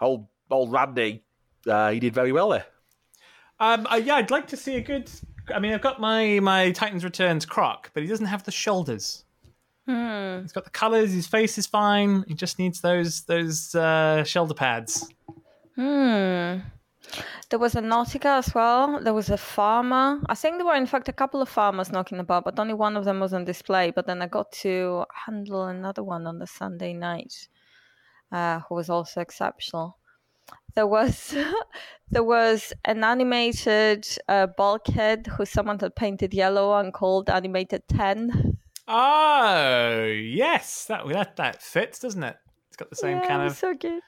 old 0.00 0.26
old 0.50 0.72
Randy. 0.72 1.22
Uh, 1.66 1.90
he 1.90 2.00
did 2.00 2.14
very 2.14 2.32
well 2.32 2.50
there. 2.50 2.66
Um, 3.58 3.86
uh, 3.90 3.96
yeah, 3.96 4.16
I'd 4.16 4.30
like 4.30 4.46
to 4.48 4.56
see 4.56 4.76
a 4.76 4.80
good. 4.80 5.10
I 5.54 5.58
mean, 5.58 5.72
I've 5.72 5.82
got 5.82 6.00
my 6.00 6.40
my 6.40 6.72
Titans 6.72 7.04
Returns 7.04 7.46
Krok, 7.46 7.90
but 7.94 8.02
he 8.02 8.08
doesn't 8.08 8.26
have 8.26 8.44
the 8.44 8.52
shoulders. 8.52 9.24
Hmm. 9.86 10.40
He's 10.42 10.52
got 10.52 10.64
the 10.64 10.70
colors. 10.70 11.12
His 11.12 11.26
face 11.26 11.58
is 11.58 11.66
fine. 11.66 12.24
He 12.26 12.34
just 12.34 12.58
needs 12.58 12.80
those 12.80 13.22
those 13.22 13.74
uh, 13.74 14.24
shoulder 14.24 14.54
pads. 14.54 15.08
Hmm. 15.76 16.58
There 17.50 17.58
was 17.58 17.74
a 17.74 17.80
Nautica 17.80 18.38
as 18.38 18.54
well. 18.54 19.00
There 19.00 19.14
was 19.14 19.30
a 19.30 19.36
farmer. 19.36 20.20
I 20.28 20.34
think 20.34 20.56
there 20.56 20.66
were, 20.66 20.74
in 20.74 20.86
fact, 20.86 21.08
a 21.08 21.12
couple 21.12 21.40
of 21.40 21.48
farmers 21.48 21.92
knocking 21.92 22.18
about, 22.18 22.44
but 22.44 22.58
only 22.58 22.74
one 22.74 22.96
of 22.96 23.04
them 23.04 23.20
was 23.20 23.32
on 23.32 23.44
display. 23.44 23.90
But 23.90 24.06
then 24.06 24.20
I 24.20 24.26
got 24.26 24.50
to 24.62 25.04
handle 25.26 25.64
another 25.66 26.02
one 26.02 26.26
on 26.26 26.38
the 26.38 26.46
Sunday 26.46 26.92
night, 26.92 27.48
uh, 28.32 28.60
who 28.68 28.74
was 28.74 28.90
also 28.90 29.20
exceptional. 29.20 29.98
there 30.74 30.86
was 30.86 31.34
there 32.10 32.24
was 32.24 32.72
an 32.84 33.02
animated 33.04 34.06
uh, 34.28 34.46
bulkhead 34.46 35.26
who 35.26 35.44
someone 35.44 35.78
had 35.78 35.94
painted 35.96 36.34
yellow 36.34 36.78
and 36.78 36.92
called 36.92 37.30
animated 37.30 37.82
10 37.88 38.58
Oh 38.88 40.04
yes, 40.04 40.84
that 40.86 41.08
that 41.08 41.36
that 41.36 41.62
fits, 41.62 41.98
doesn't 41.98 42.22
it? 42.22 42.36
It's 42.68 42.76
got 42.76 42.90
the 42.90 42.96
same 42.96 43.18
yeah, 43.18 43.26
kind 43.26 43.42
of 43.42 43.56
so 43.56 43.74
good 43.74 44.00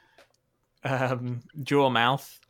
um, 0.84 1.42
jaw 1.62 1.90
mouth. 1.90 2.40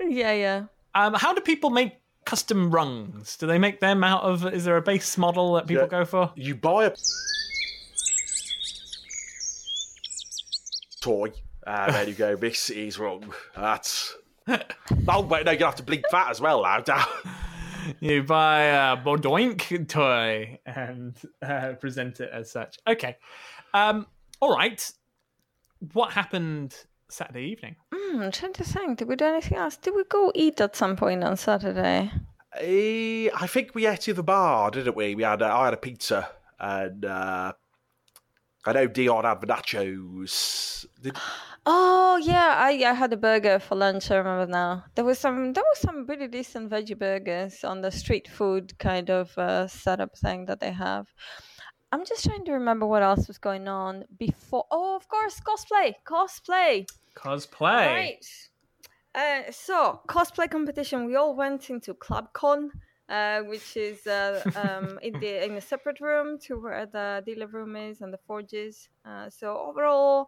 Yeah 0.00 0.32
yeah 0.32 0.64
Um, 0.94 1.14
how 1.14 1.32
do 1.34 1.40
people 1.40 1.70
make 1.70 1.94
custom 2.24 2.70
rungs? 2.70 3.36
Do 3.36 3.46
they 3.46 3.58
make 3.58 3.80
them 3.80 4.02
out 4.04 4.22
of? 4.22 4.46
Is 4.46 4.64
there 4.64 4.76
a 4.76 4.82
base 4.82 5.18
model 5.18 5.54
that 5.54 5.66
people 5.66 5.84
Yeah. 5.84 5.88
go 6.00 6.04
for? 6.04 6.32
You 6.36 6.54
buy 6.54 6.84
a 6.86 6.92
toy, 11.00 11.32
and 11.66 11.94
then 11.94 12.08
you 12.08 12.14
go, 12.14 12.36
"This 12.36 12.70
is 12.70 12.98
wrong." 12.98 13.32
That's. 13.56 14.14
Oh 15.08 15.22
wait, 15.22 15.46
no, 15.46 15.52
you 15.52 15.64
have 15.64 15.76
to 15.76 15.82
bleep 15.82 16.02
that 16.12 16.28
as 16.30 16.38
well 16.40 16.62
now. 16.62 16.80
damn. 16.80 17.06
You 18.00 18.22
buy 18.22 18.62
a 18.62 18.96
Bodoink 18.96 19.88
toy 19.88 20.58
and 20.64 21.14
uh, 21.42 21.72
present 21.80 22.18
it 22.20 22.30
as 22.32 22.50
such. 22.50 22.78
Okay. 22.86 23.16
Um, 23.74 24.06
all 24.40 24.54
right. 24.54 24.90
What 25.92 26.12
happened 26.12 26.74
Saturday 27.08 27.44
evening? 27.46 27.76
Hmm, 27.92 28.22
I'm 28.22 28.32
trying 28.32 28.52
to 28.54 28.64
think 28.64 28.98
did 28.98 29.08
we 29.08 29.16
do 29.16 29.24
anything 29.24 29.58
else 29.58 29.76
did 29.76 29.94
we 29.94 30.04
go 30.04 30.32
eat 30.34 30.60
at 30.60 30.76
some 30.76 30.96
point 30.96 31.22
on 31.24 31.36
Saturday 31.36 32.10
Eh, 32.60 33.28
I 33.34 33.46
think 33.48 33.74
we 33.74 33.86
ate 33.86 34.08
in 34.08 34.14
the 34.14 34.22
bar, 34.22 34.70
didn't 34.70 34.94
we? 34.94 35.14
We 35.14 35.24
had 35.24 35.42
uh, 35.42 35.56
I 35.58 35.64
had 35.66 35.74
a 35.74 35.76
pizza, 35.76 36.28
and 36.60 37.04
uh, 37.04 37.52
I 38.64 38.72
know 38.72 38.86
Dion 38.86 39.24
had 39.24 39.40
the 39.40 39.46
nachos. 39.48 40.86
Did, 41.02 41.16
Oh 41.66 42.18
yeah, 42.18 42.56
I, 42.58 42.72
I 42.84 42.92
had 42.92 43.14
a 43.14 43.16
burger 43.16 43.58
for 43.58 43.74
lunch. 43.74 44.10
I 44.10 44.16
remember 44.16 44.46
now. 44.46 44.84
There 44.94 45.04
was 45.04 45.18
some 45.18 45.54
there 45.54 45.64
was 45.64 45.78
some 45.78 46.04
pretty 46.04 46.28
decent 46.28 46.70
veggie 46.70 46.98
burgers 46.98 47.64
on 47.64 47.80
the 47.80 47.90
street 47.90 48.28
food 48.28 48.78
kind 48.78 49.08
of 49.08 49.36
uh, 49.38 49.66
setup 49.66 50.16
thing 50.18 50.44
that 50.44 50.60
they 50.60 50.72
have. 50.72 51.06
I'm 51.94 52.04
just 52.04 52.24
trying 52.24 52.44
to 52.46 52.52
remember 52.54 52.86
what 52.86 53.04
else 53.04 53.28
was 53.28 53.38
going 53.38 53.68
on 53.68 54.04
before. 54.18 54.64
Oh, 54.72 54.96
of 54.96 55.06
course, 55.06 55.40
cosplay, 55.40 55.94
cosplay. 56.04 56.88
Cosplay. 57.14 57.86
Right. 57.86 58.26
Uh, 59.14 59.52
so 59.52 60.00
cosplay 60.08 60.50
competition. 60.50 61.06
We 61.06 61.14
all 61.14 61.36
went 61.36 61.70
into 61.70 61.94
ClubCon, 61.94 62.70
uh, 63.08 63.42
which 63.42 63.76
is 63.76 64.08
uh, 64.08 64.42
um, 64.56 64.98
in 65.04 65.12
the 65.20 65.44
in 65.44 65.52
a 65.52 65.60
separate 65.60 66.00
room 66.00 66.36
to 66.46 66.60
where 66.60 66.84
the 66.86 67.22
dealer 67.24 67.46
room 67.46 67.76
is 67.76 68.00
and 68.00 68.12
the 68.12 68.18
forges. 68.26 68.88
Uh, 69.06 69.30
so 69.30 69.56
overall, 69.56 70.26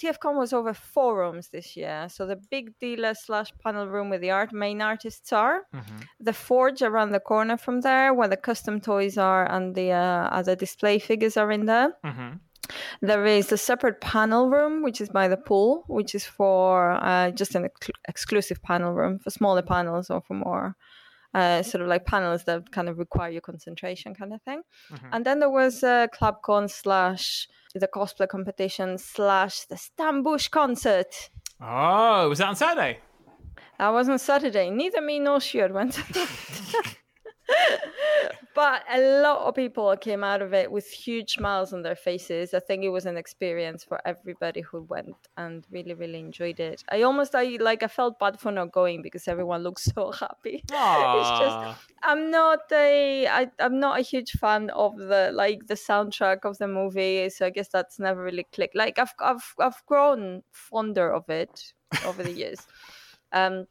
TFCon 0.00 0.36
was 0.36 0.52
over 0.52 0.72
four 0.74 1.18
rooms 1.18 1.48
this 1.50 1.76
year. 1.76 2.06
So 2.08 2.26
the 2.26 2.36
big 2.50 2.78
dealer 2.78 3.14
slash 3.14 3.52
panel 3.62 3.86
room 3.88 4.08
where 4.10 4.18
the 4.18 4.30
art 4.30 4.52
main 4.52 4.80
artists 4.80 5.32
are, 5.32 5.58
Mhm. 5.74 6.04
the 6.18 6.32
forge 6.32 6.80
around 6.82 7.10
the 7.12 7.20
corner 7.20 7.56
from 7.56 7.80
there, 7.82 8.14
where 8.14 8.28
the 8.28 8.36
custom 8.36 8.80
toys 8.80 9.18
are 9.18 9.44
and 9.54 9.74
the 9.74 9.92
uh, 9.92 10.28
other 10.38 10.56
display 10.56 10.98
figures 10.98 11.36
are 11.36 11.50
in 11.52 11.66
there. 11.66 11.88
Mhm. 12.04 12.40
There 13.02 13.26
is 13.26 13.50
a 13.52 13.56
separate 13.56 14.00
panel 14.00 14.48
room, 14.48 14.82
which 14.82 15.00
is 15.00 15.08
by 15.10 15.26
the 15.28 15.36
pool, 15.36 15.84
which 15.88 16.14
is 16.14 16.24
for 16.24 16.92
uh, 16.92 17.30
just 17.32 17.54
an 17.54 17.64
ex- 17.64 17.90
exclusive 18.08 18.62
panel 18.62 18.92
room 18.92 19.18
for 19.18 19.30
smaller 19.30 19.62
panels 19.62 20.08
or 20.10 20.20
for 20.22 20.34
more 20.34 20.76
uh, 21.32 21.62
sort 21.62 21.80
of 21.82 21.86
like 21.88 22.04
panels 22.06 22.42
that 22.44 22.72
kind 22.72 22.88
of 22.88 22.98
require 22.98 23.30
your 23.30 23.40
concentration 23.40 24.14
kind 24.16 24.32
of 24.32 24.42
thing. 24.42 24.62
Mhm. 24.90 25.08
And 25.12 25.24
then 25.24 25.38
there 25.38 25.50
was 25.50 25.84
uh, 25.84 26.08
ClubCon 26.08 26.68
slash 26.68 27.46
the 27.78 27.88
cosplay 27.88 28.28
competition 28.28 28.98
slash 28.98 29.60
the 29.66 29.76
Stan 29.76 30.22
Bush 30.22 30.48
concert. 30.48 31.30
Oh, 31.60 32.28
was 32.28 32.38
that 32.38 32.48
on 32.48 32.56
Saturday? 32.56 32.98
That 33.78 33.90
was 33.90 34.08
on 34.08 34.18
Saturday. 34.18 34.70
Neither 34.70 35.00
me 35.00 35.18
nor 35.18 35.40
Stuart 35.40 35.72
went. 35.72 35.98
but 38.54 38.82
a 38.90 39.22
lot 39.22 39.46
of 39.46 39.54
people 39.54 39.96
came 39.96 40.24
out 40.24 40.42
of 40.42 40.52
it 40.52 40.70
with 40.70 40.86
huge 40.88 41.34
smiles 41.34 41.72
on 41.72 41.82
their 41.82 41.96
faces. 41.96 42.54
I 42.54 42.60
think 42.60 42.84
it 42.84 42.88
was 42.88 43.06
an 43.06 43.16
experience 43.16 43.84
for 43.84 44.00
everybody 44.04 44.60
who 44.60 44.82
went 44.82 45.16
and 45.36 45.66
really, 45.70 45.94
really 45.94 46.18
enjoyed 46.18 46.60
it. 46.60 46.82
I 46.90 47.02
almost 47.02 47.34
I 47.34 47.56
like 47.60 47.82
I 47.82 47.88
felt 47.88 48.18
bad 48.18 48.40
for 48.40 48.50
not 48.52 48.72
going 48.72 49.02
because 49.02 49.28
everyone 49.28 49.62
looked 49.62 49.80
so 49.80 50.10
happy. 50.24 50.62
Aww. 50.68 51.74
I'm 52.02 52.30
not 52.30 52.60
a 52.72 53.26
I, 53.26 53.50
I'm 53.58 53.78
not 53.78 53.98
a 53.98 54.02
huge 54.02 54.32
fan 54.32 54.70
of 54.70 54.96
the 54.96 55.30
like 55.32 55.66
the 55.66 55.74
soundtrack 55.74 56.44
of 56.44 56.58
the 56.58 56.68
movie, 56.68 57.28
so 57.30 57.46
I 57.46 57.50
guess 57.50 57.68
that's 57.68 57.98
never 57.98 58.22
really 58.22 58.46
clicked. 58.52 58.76
Like 58.76 58.98
I've 58.98 59.14
I've 59.20 59.54
I've 59.58 59.84
grown 59.86 60.42
fonder 60.52 61.12
of 61.12 61.28
it 61.28 61.72
over 62.04 62.22
the 62.22 62.32
years. 62.32 62.60
Um 63.32 63.68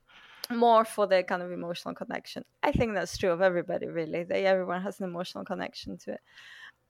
more 0.52 0.86
for 0.86 1.08
the 1.08 1.24
kind 1.24 1.42
of 1.42 1.52
emotional 1.52 1.94
connection. 1.94 2.44
I 2.64 2.72
think 2.72 2.94
that's 2.94 3.18
true 3.18 3.32
of 3.32 3.42
everybody 3.42 3.88
really. 3.88 4.24
They 4.24 4.46
everyone 4.46 4.82
has 4.82 5.00
an 5.00 5.06
emotional 5.06 5.46
connection 5.46 5.98
to 6.00 6.14
it. 6.14 6.22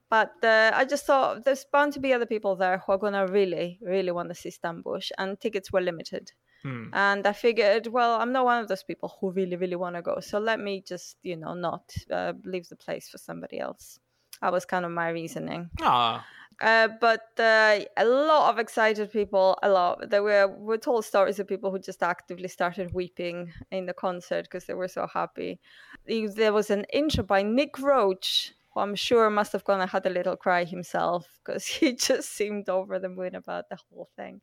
But 0.10 0.34
uh, 0.44 0.72
I 0.74 0.86
just 0.86 1.06
thought 1.06 1.46
there's 1.46 1.66
bound 1.66 1.94
to 1.94 2.00
be 2.00 2.14
other 2.14 2.26
people 2.26 2.56
there 2.56 2.80
who 2.80 2.94
are 2.94 2.98
gonna 2.98 3.28
really, 3.28 3.80
really 3.82 4.12
want 4.12 4.30
to 4.30 4.36
see 4.36 4.50
Stan 4.50 4.82
Bush, 4.82 5.12
and 5.18 5.40
tickets 5.40 5.72
were 5.72 5.82
limited. 5.82 6.32
Hmm. 6.64 6.88
And 6.94 7.26
I 7.26 7.34
figured, 7.34 7.88
well, 7.88 8.20
I'm 8.20 8.32
not 8.32 8.46
one 8.46 8.60
of 8.60 8.68
those 8.68 8.84
people 8.84 9.16
who 9.20 9.32
really, 9.32 9.56
really 9.56 9.76
want 9.76 9.96
to 9.96 10.02
go. 10.02 10.20
So 10.20 10.40
let 10.40 10.60
me 10.60 10.82
just, 10.86 11.18
you 11.22 11.38
know, 11.38 11.54
not 11.54 11.94
uh, 12.12 12.34
leave 12.44 12.68
the 12.70 12.76
place 12.76 13.08
for 13.08 13.18
somebody 13.18 13.60
else. 13.60 14.00
That 14.42 14.52
was 14.52 14.66
kind 14.66 14.84
of 14.84 14.92
my 14.92 15.10
reasoning. 15.10 15.70
Aw. 15.82 16.26
Uh, 16.62 16.90
but 17.00 17.22
uh, 17.40 17.80
a 17.96 18.06
lot 18.06 18.50
of 18.50 18.60
excited 18.60 19.12
people, 19.12 19.58
a 19.64 19.70
lot. 19.70 20.10
There 20.10 20.24
were 20.24 20.48
were 20.48 20.78
told 20.78 21.06
stories 21.06 21.40
of 21.40 21.48
people 21.48 21.72
who 21.72 21.80
just 21.80 22.04
actively 22.04 22.50
started 22.50 22.94
weeping 22.94 23.54
in 23.72 23.86
the 23.86 23.94
concert 23.94 24.44
because 24.44 24.66
they 24.66 24.74
were 24.74 24.90
so 24.90 25.08
happy. 25.08 25.60
There 26.06 26.54
was 26.54 26.70
an 26.70 26.86
intro 26.92 27.24
by 27.24 27.44
Nick 27.44 27.80
Roche, 27.80 28.52
who 28.74 28.82
I'm 28.82 28.96
sure 28.96 29.30
must 29.30 29.54
have 29.54 29.64
gone 29.64 29.80
and 29.80 29.90
had 29.90 30.06
a 30.06 30.10
little 30.10 30.36
cry 30.36 30.66
himself 30.66 31.28
because 31.44 31.66
he 31.78 31.96
just 31.96 32.30
seemed 32.30 32.68
over 32.68 33.00
the 33.00 33.10
moon 33.10 33.36
about 33.36 33.70
the 33.70 33.78
whole 33.90 34.10
thing. 34.18 34.42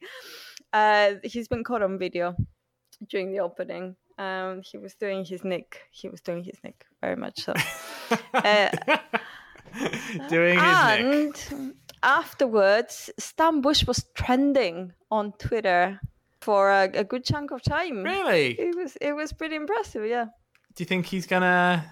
Uh, 0.73 1.15
he's 1.23 1.49
been 1.49 1.65
caught 1.65 1.83
on 1.83 1.99
video 1.99 2.35
during 3.09 3.31
the 3.31 3.41
opening. 3.41 3.95
Um, 4.19 4.63
he 4.63 4.79
was 4.79 4.95
doing 4.95 5.27
his 5.27 5.45
Nick. 5.45 5.83
He 5.91 6.09
was 6.09 6.23
doing 6.23 6.43
his 6.43 6.57
Nick 6.65 6.87
very 7.03 7.17
much 7.17 7.45
so. 7.45 7.53
Uh, 8.33 8.71
Doing 10.29 10.59
his 10.59 11.49
Nick. 11.51 11.77
And 12.03 12.13
afterwards, 12.25 13.11
Stan 13.19 13.61
Bush 13.61 13.87
was 13.87 14.05
trending 14.15 14.93
on 15.11 15.33
Twitter 15.39 16.01
for 16.41 16.71
a, 16.71 16.85
a 16.95 17.05
good 17.05 17.25
chunk 17.25 17.51
of 17.51 17.63
time. 17.63 18.03
Really? 18.05 18.53
It 18.53 18.77
was 18.77 18.97
it 19.01 19.13
was 19.13 19.33
pretty 19.33 19.57
impressive, 19.57 20.05
yeah. 20.07 20.27
Do 20.75 20.83
you 20.83 20.87
think 20.87 21.07
he's 21.07 21.27
gonna? 21.27 21.85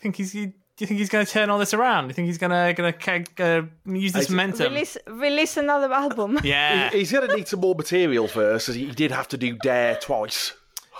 Think 0.00 0.16
he's? 0.16 0.32
Do 0.32 0.38
you 0.38 0.86
think 0.86 0.98
he's 1.00 1.08
gonna 1.08 1.26
turn 1.26 1.50
all 1.50 1.58
this 1.58 1.74
around? 1.74 2.04
Do 2.04 2.08
you 2.08 2.14
think 2.14 2.26
he's 2.26 2.38
gonna 2.38 2.72
gonna, 2.72 2.94
uh, 3.38 3.62
use 3.92 4.12
this 4.12 4.24
Is 4.24 4.30
it- 4.30 4.32
momentum? 4.32 4.72
Release 4.72 4.96
release 5.08 5.56
another 5.56 5.92
album. 5.92 6.38
Yeah. 6.44 6.90
He- 6.90 6.98
He's 7.00 7.12
going 7.12 7.28
to 7.28 7.36
need 7.36 7.48
some 7.48 7.60
more 7.60 7.74
material 7.74 8.28
first, 8.28 8.68
as 8.68 8.76
he 8.76 8.86
did 8.86 9.10
have 9.10 9.28
to 9.28 9.36
do 9.36 9.56
Dare 9.62 9.96
twice. 9.96 10.54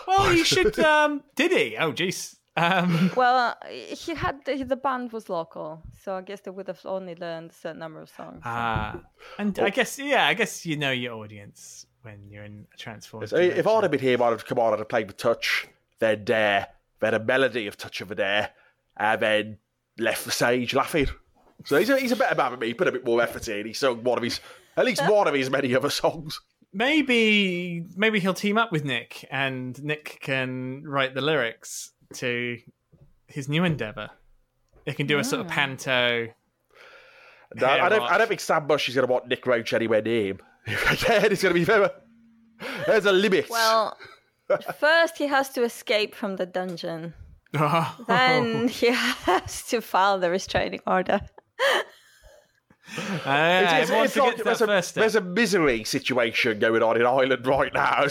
Well, 0.07 0.31
he 0.31 0.45
should. 0.45 0.79
Um, 0.81 1.23
did 1.37 1.53
he? 1.53 1.77
Oh, 1.77 1.93
jeez. 1.93 2.37
Um, 2.59 3.13
well, 3.17 3.57
he 3.71 4.15
had 4.15 4.45
the, 4.45 4.65
the 4.65 4.77
band 4.77 5.13
was 5.13 5.29
local, 5.29 5.81
so 6.03 6.15
I 6.15 6.23
guess 6.23 6.41
they 6.41 6.51
would 6.51 6.67
have 6.67 6.81
only 6.85 7.15
learned 7.15 7.51
a 7.51 7.55
certain 7.55 7.79
number 7.79 8.01
of 8.01 8.09
songs. 8.09 8.43
ah, 8.45 9.01
and 9.39 9.57
I 9.61 9.71
guess 9.71 9.99
yeah, 9.99 10.27
I 10.27 10.35
guess 10.35 10.67
you 10.67 10.77
know 10.77 10.91
your 10.91 11.15
audience 11.15 11.87
when 12.03 12.29
you're 12.29 12.45
in 12.45 12.67
a 12.75 12.77
Transformers. 12.77 13.31
So 13.31 13.37
if 13.37 13.67
I'd 13.67 13.83
have 13.85 13.91
been 13.91 14.01
here, 14.01 14.21
I'd 14.23 14.31
have 14.31 14.45
come 14.45 14.59
on, 14.59 14.73
I'd 14.73 14.81
have 14.81 14.89
played 14.89 15.07
with 15.07 15.19
Touch, 15.19 15.69
then 16.01 16.25
Dare, 16.25 16.67
then 17.01 17.15
a 17.15 17.21
melody 17.21 17.69
of 17.69 17.77
Touch 17.77 18.01
of 18.01 18.11
a 18.11 18.17
Dare, 18.17 18.51
and 18.97 19.23
then 19.23 19.59
left 19.99 20.25
the 20.25 20.33
stage 20.33 20.75
laughing. 20.75 21.07
So 21.65 21.77
he's 21.79 21.91
a, 21.91 21.99
he's 21.99 22.13
a 22.13 22.17
better 22.17 22.35
man 22.35 22.53
than 22.53 22.61
me, 22.61 22.75
put 22.75 22.89
a 22.89 22.93
bit 22.93 23.05
more 23.05 23.23
effort 23.23 23.47
in. 23.49 23.67
He 23.67 23.73
sung 23.73 24.03
one 24.03 24.19
of 24.19 24.25
his, 24.25 24.41
at 24.77 24.85
least 24.85 25.03
one 25.09 25.29
of 25.29 25.35
his 25.35 25.49
many 25.51 25.75
other 25.77 25.91
songs. 25.91 26.41
maybe 26.73 27.85
maybe 27.97 28.19
he'll 28.19 28.35
team 28.35 28.59
up 28.59 28.73
with 28.73 28.85
Nick, 28.85 29.25
and 29.31 29.81
Nick 29.83 30.19
can 30.21 30.83
write 30.85 31.15
the 31.15 31.21
lyrics 31.21 31.93
to 32.15 32.59
his 33.27 33.49
new 33.49 33.65
endeavor. 33.65 34.11
They 34.87 34.95
can 34.95 35.07
do 35.07 35.19
a 35.19 35.25
sort 35.25 35.41
of 35.43 35.49
panto. 35.49 36.29
No, 37.55 37.67
I, 37.67 37.89
don't, 37.89 38.01
rock. 38.01 38.11
I 38.13 38.19
don't 38.19 38.29
think 38.29 38.41
Stan 38.41 38.67
Bush 38.67 38.89
is 38.89 38.95
going 38.95 39.07
to 39.07 39.13
want 39.13 39.27
Nick 39.29 39.47
Roche 39.47 39.73
anywhere 39.73 40.03
near 40.03 40.29
him. 40.29 40.39
Again, 40.67 41.33
it's 41.33 41.43
going 41.43 41.55
to 41.55 41.61
be 41.61 41.65
very. 41.65 41.89
There's 42.87 43.07
a 43.07 43.13
limit. 43.13 43.49
Well, 43.51 43.97
first 44.79 45.17
he 45.19 45.27
has 45.27 45.49
to 45.51 45.63
escape 45.63 46.15
from 46.15 46.37
the 46.37 46.47
dungeon. 46.47 47.15
Then 48.07 48.69
he 48.69 48.89
has 48.93 49.63
to 49.69 49.81
file 49.81 50.19
the 50.21 50.31
restraining 50.31 50.81
order. 50.87 51.21
Ah, 53.25 53.61
It's- 53.61 53.91
it's- 53.91 54.07
it's 54.07 54.17
like 54.17 54.37
there's, 54.45 54.61
a, 54.63 54.67
first 54.67 54.95
there's 54.95 55.15
a 55.17 55.21
misery 55.21 55.85
situation 55.85 56.59
going 56.59 56.83
on 56.83 56.97
in 57.01 57.07
Ireland 57.07 57.47
right 57.47 57.73
now. 57.73 58.05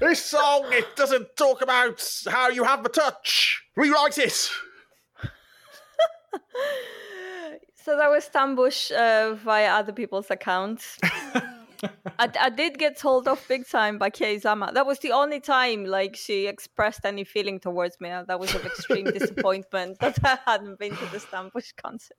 This 0.00 0.24
song, 0.24 0.64
it 0.70 0.96
doesn't 0.96 1.36
talk 1.36 1.60
about 1.62 2.02
how 2.28 2.48
you 2.48 2.64
have 2.64 2.82
the 2.82 2.88
touch. 2.88 3.62
Rewrite 3.76 4.18
it. 4.18 4.50
So 7.82 7.96
that 7.96 8.10
was 8.10 8.24
Stan 8.24 8.56
Bush 8.56 8.92
uh, 8.92 9.34
via 9.42 9.70
other 9.70 9.92
people's 9.92 10.30
accounts. 10.30 10.98
I, 12.18 12.28
I 12.38 12.50
did 12.50 12.78
get 12.78 12.98
told 12.98 13.26
off 13.26 13.48
big 13.48 13.66
time 13.66 13.96
by 13.96 14.10
Kei 14.10 14.38
Zama. 14.38 14.70
That 14.74 14.86
was 14.86 14.98
the 14.98 15.12
only 15.12 15.40
time 15.40 15.86
like 15.86 16.14
she 16.14 16.46
expressed 16.46 17.06
any 17.06 17.24
feeling 17.24 17.58
towards 17.58 17.98
me. 17.98 18.10
That 18.10 18.38
was 18.38 18.54
of 18.54 18.66
extreme 18.66 19.06
disappointment 19.18 19.98
that 20.00 20.18
I 20.22 20.38
hadn't 20.44 20.78
been 20.78 20.94
to 20.94 21.06
the 21.06 21.20
Stan 21.20 21.48
Bush 21.54 21.72
concert. 21.82 22.18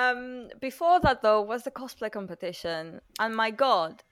Um, 0.00 0.48
before 0.60 1.00
that 1.00 1.22
though 1.22 1.42
was 1.42 1.62
the 1.64 1.70
cosplay 1.70 2.10
competition, 2.10 3.00
and 3.18 3.34
my 3.34 3.50
god, 3.50 4.02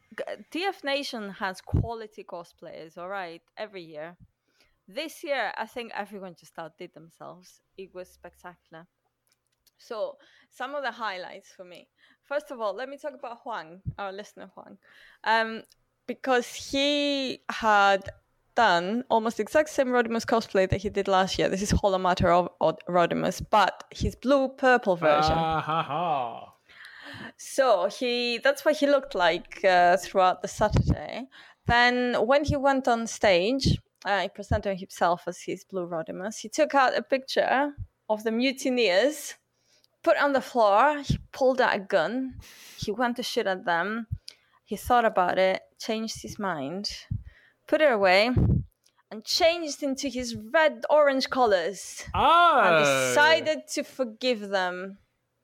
TF 0.53 0.85
Nation 0.85 1.31
has 1.31 1.61
quality 1.61 2.25
cosplayers. 2.25 2.99
All 2.99 3.09
right, 3.09 3.43
every 3.57 3.83
year. 3.83 4.17
This 4.87 5.23
year, 5.23 5.53
I 5.57 5.67
think 5.67 5.93
everyone 5.95 6.35
just 6.39 6.59
outdid 6.59 6.95
themselves. 6.95 7.61
It 7.77 7.95
was 7.95 8.09
spectacular. 8.09 8.87
So, 9.77 10.17
some 10.51 10.75
of 10.75 10.83
the 10.83 10.91
highlights 10.91 11.51
for 11.51 11.65
me. 11.65 11.89
First 12.23 12.51
of 12.51 12.61
all, 12.61 12.75
let 12.75 12.89
me 12.89 12.97
talk 12.97 13.13
about 13.15 13.41
Huang, 13.43 13.81
our 13.99 14.13
listener 14.13 14.51
Huang, 14.55 14.79
um, 15.25 15.63
because 16.07 16.47
he 16.55 17.43
had 17.51 18.09
done 18.59 19.05
almost 19.09 19.37
the 19.37 19.43
exact 19.45 19.69
same 19.71 19.91
Rodimus 19.97 20.27
cosplay 20.27 20.69
that 20.69 20.81
he 20.83 20.91
did 20.91 21.07
last 21.07 21.39
year. 21.39 21.49
This 21.49 21.63
is 21.63 21.71
Holomatter 21.71 22.31
of, 22.39 22.49
of 22.61 22.77
Rodimus, 22.89 23.41
but 23.59 23.85
his 24.03 24.17
blue 24.17 24.49
purple 24.49 24.97
version. 24.97 25.37
Ah, 25.37 25.61
ha, 25.61 25.81
ha. 25.91 26.55
So 27.37 27.89
he 27.99 28.39
that's 28.45 28.65
what 28.65 28.77
he 28.81 28.87
looked 28.87 29.15
like 29.15 29.65
uh, 29.65 29.97
throughout 29.97 30.43
the 30.43 30.49
Saturday. 30.49 31.29
Then 31.67 32.15
when 32.31 32.43
he 32.45 32.57
went 32.57 32.89
on 32.89 33.07
stage, 33.07 33.67
uh, 34.05 34.23
he 34.23 34.29
presented 34.29 34.75
himself 34.81 35.23
as 35.29 35.39
his 35.41 35.65
blue 35.71 35.87
Rodimus. 35.87 36.39
He 36.45 36.49
took 36.49 36.75
out 36.75 36.99
a 36.99 37.03
picture 37.03 37.75
of 38.09 38.25
the 38.25 38.33
mutineers, 38.33 39.37
put 40.03 40.17
on 40.25 40.33
the 40.33 40.47
floor. 40.51 41.03
He 41.07 41.19
pulled 41.31 41.61
out 41.61 41.77
a 41.77 41.85
gun. 41.97 42.15
He 42.77 42.91
went 42.91 43.15
to 43.19 43.23
shoot 43.23 43.47
at 43.47 43.65
them. 43.65 44.09
He 44.65 44.77
thought 44.77 45.05
about 45.05 45.39
it, 45.39 45.61
changed 45.79 46.23
his 46.23 46.39
mind, 46.39 46.85
put 47.69 47.81
it 47.81 47.93
away, 47.93 48.31
and 49.11 49.25
changed 49.25 49.83
into 49.83 50.09
his 50.09 50.37
red 50.53 50.85
orange 50.91 51.31
colors. 51.31 52.05
Oh. 52.15 52.63
And 52.65 52.85
decided 52.85 53.69
to 53.75 53.85
forgive 53.85 54.49
them. 54.49 54.99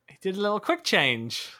He 0.09 0.16
did 0.20 0.37
a 0.37 0.41
little 0.41 0.61
quick 0.61 0.83
change. 0.83 1.51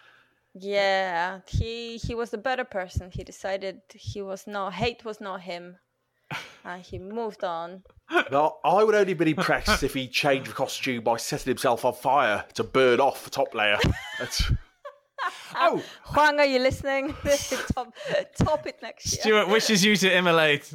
Yeah, 0.55 1.41
he 1.49 1.97
he 1.97 2.15
was 2.15 2.33
a 2.33 2.39
better 2.39 2.65
person. 2.65 3.11
He 3.13 3.25
decided 3.25 3.81
he 3.93 4.23
was 4.23 4.47
not 4.47 4.75
hate 4.75 5.05
was 5.05 5.21
not 5.21 5.43
him. 5.43 5.77
And 6.67 6.83
he 6.83 6.99
moved 6.99 7.45
on. 7.45 7.83
No, 8.31 8.57
I 8.65 8.83
would 8.83 8.95
only 8.95 9.13
been 9.13 9.29
impressed 9.29 9.83
if 9.83 9.93
he 9.93 10.09
changed 10.09 10.51
the 10.51 10.55
costume 10.55 11.05
by 11.05 11.19
setting 11.19 11.51
himself 11.51 11.85
on 11.85 11.93
fire 11.93 12.47
to 12.55 12.65
burn 12.65 13.01
off 13.01 13.25
the 13.25 13.31
top 13.31 13.55
layer. 13.55 13.79
Oh, 15.55 15.83
Huang, 16.05 16.39
are 16.39 16.45
you 16.45 16.59
listening? 16.59 17.15
top, 17.75 17.95
top 18.37 18.67
it 18.67 18.79
next 18.83 19.13
year. 19.13 19.21
Stuart 19.23 19.49
wishes 19.49 19.85
you 19.85 19.97
to 19.97 20.17
immolate. 20.17 20.73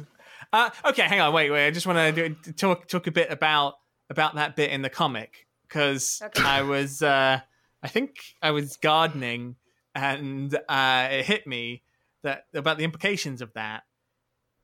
Uh, 0.52 0.70
okay, 0.84 1.02
hang 1.02 1.20
on, 1.20 1.32
wait, 1.32 1.50
wait. 1.50 1.66
I 1.66 1.70
just 1.70 1.86
want 1.86 2.14
to 2.16 2.52
talk 2.52 2.88
talk 2.88 3.06
a 3.06 3.10
bit 3.12 3.30
about 3.30 3.74
about 4.08 4.34
that 4.34 4.56
bit 4.56 4.70
in 4.70 4.82
the 4.82 4.90
comic 4.90 5.46
because 5.68 6.20
Okay. 6.24 6.42
I 6.42 6.62
was, 6.62 7.00
uh, 7.02 7.38
I 7.82 7.88
think 7.88 8.16
I 8.42 8.50
was 8.50 8.76
gardening, 8.76 9.54
and 9.94 10.52
uh, 10.68 11.08
it 11.10 11.24
hit 11.26 11.46
me 11.46 11.82
that 12.22 12.46
about 12.52 12.78
the 12.78 12.84
implications 12.84 13.40
of 13.40 13.52
that. 13.54 13.84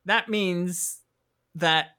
That 0.05 0.29
means 0.29 1.01
that 1.55 1.97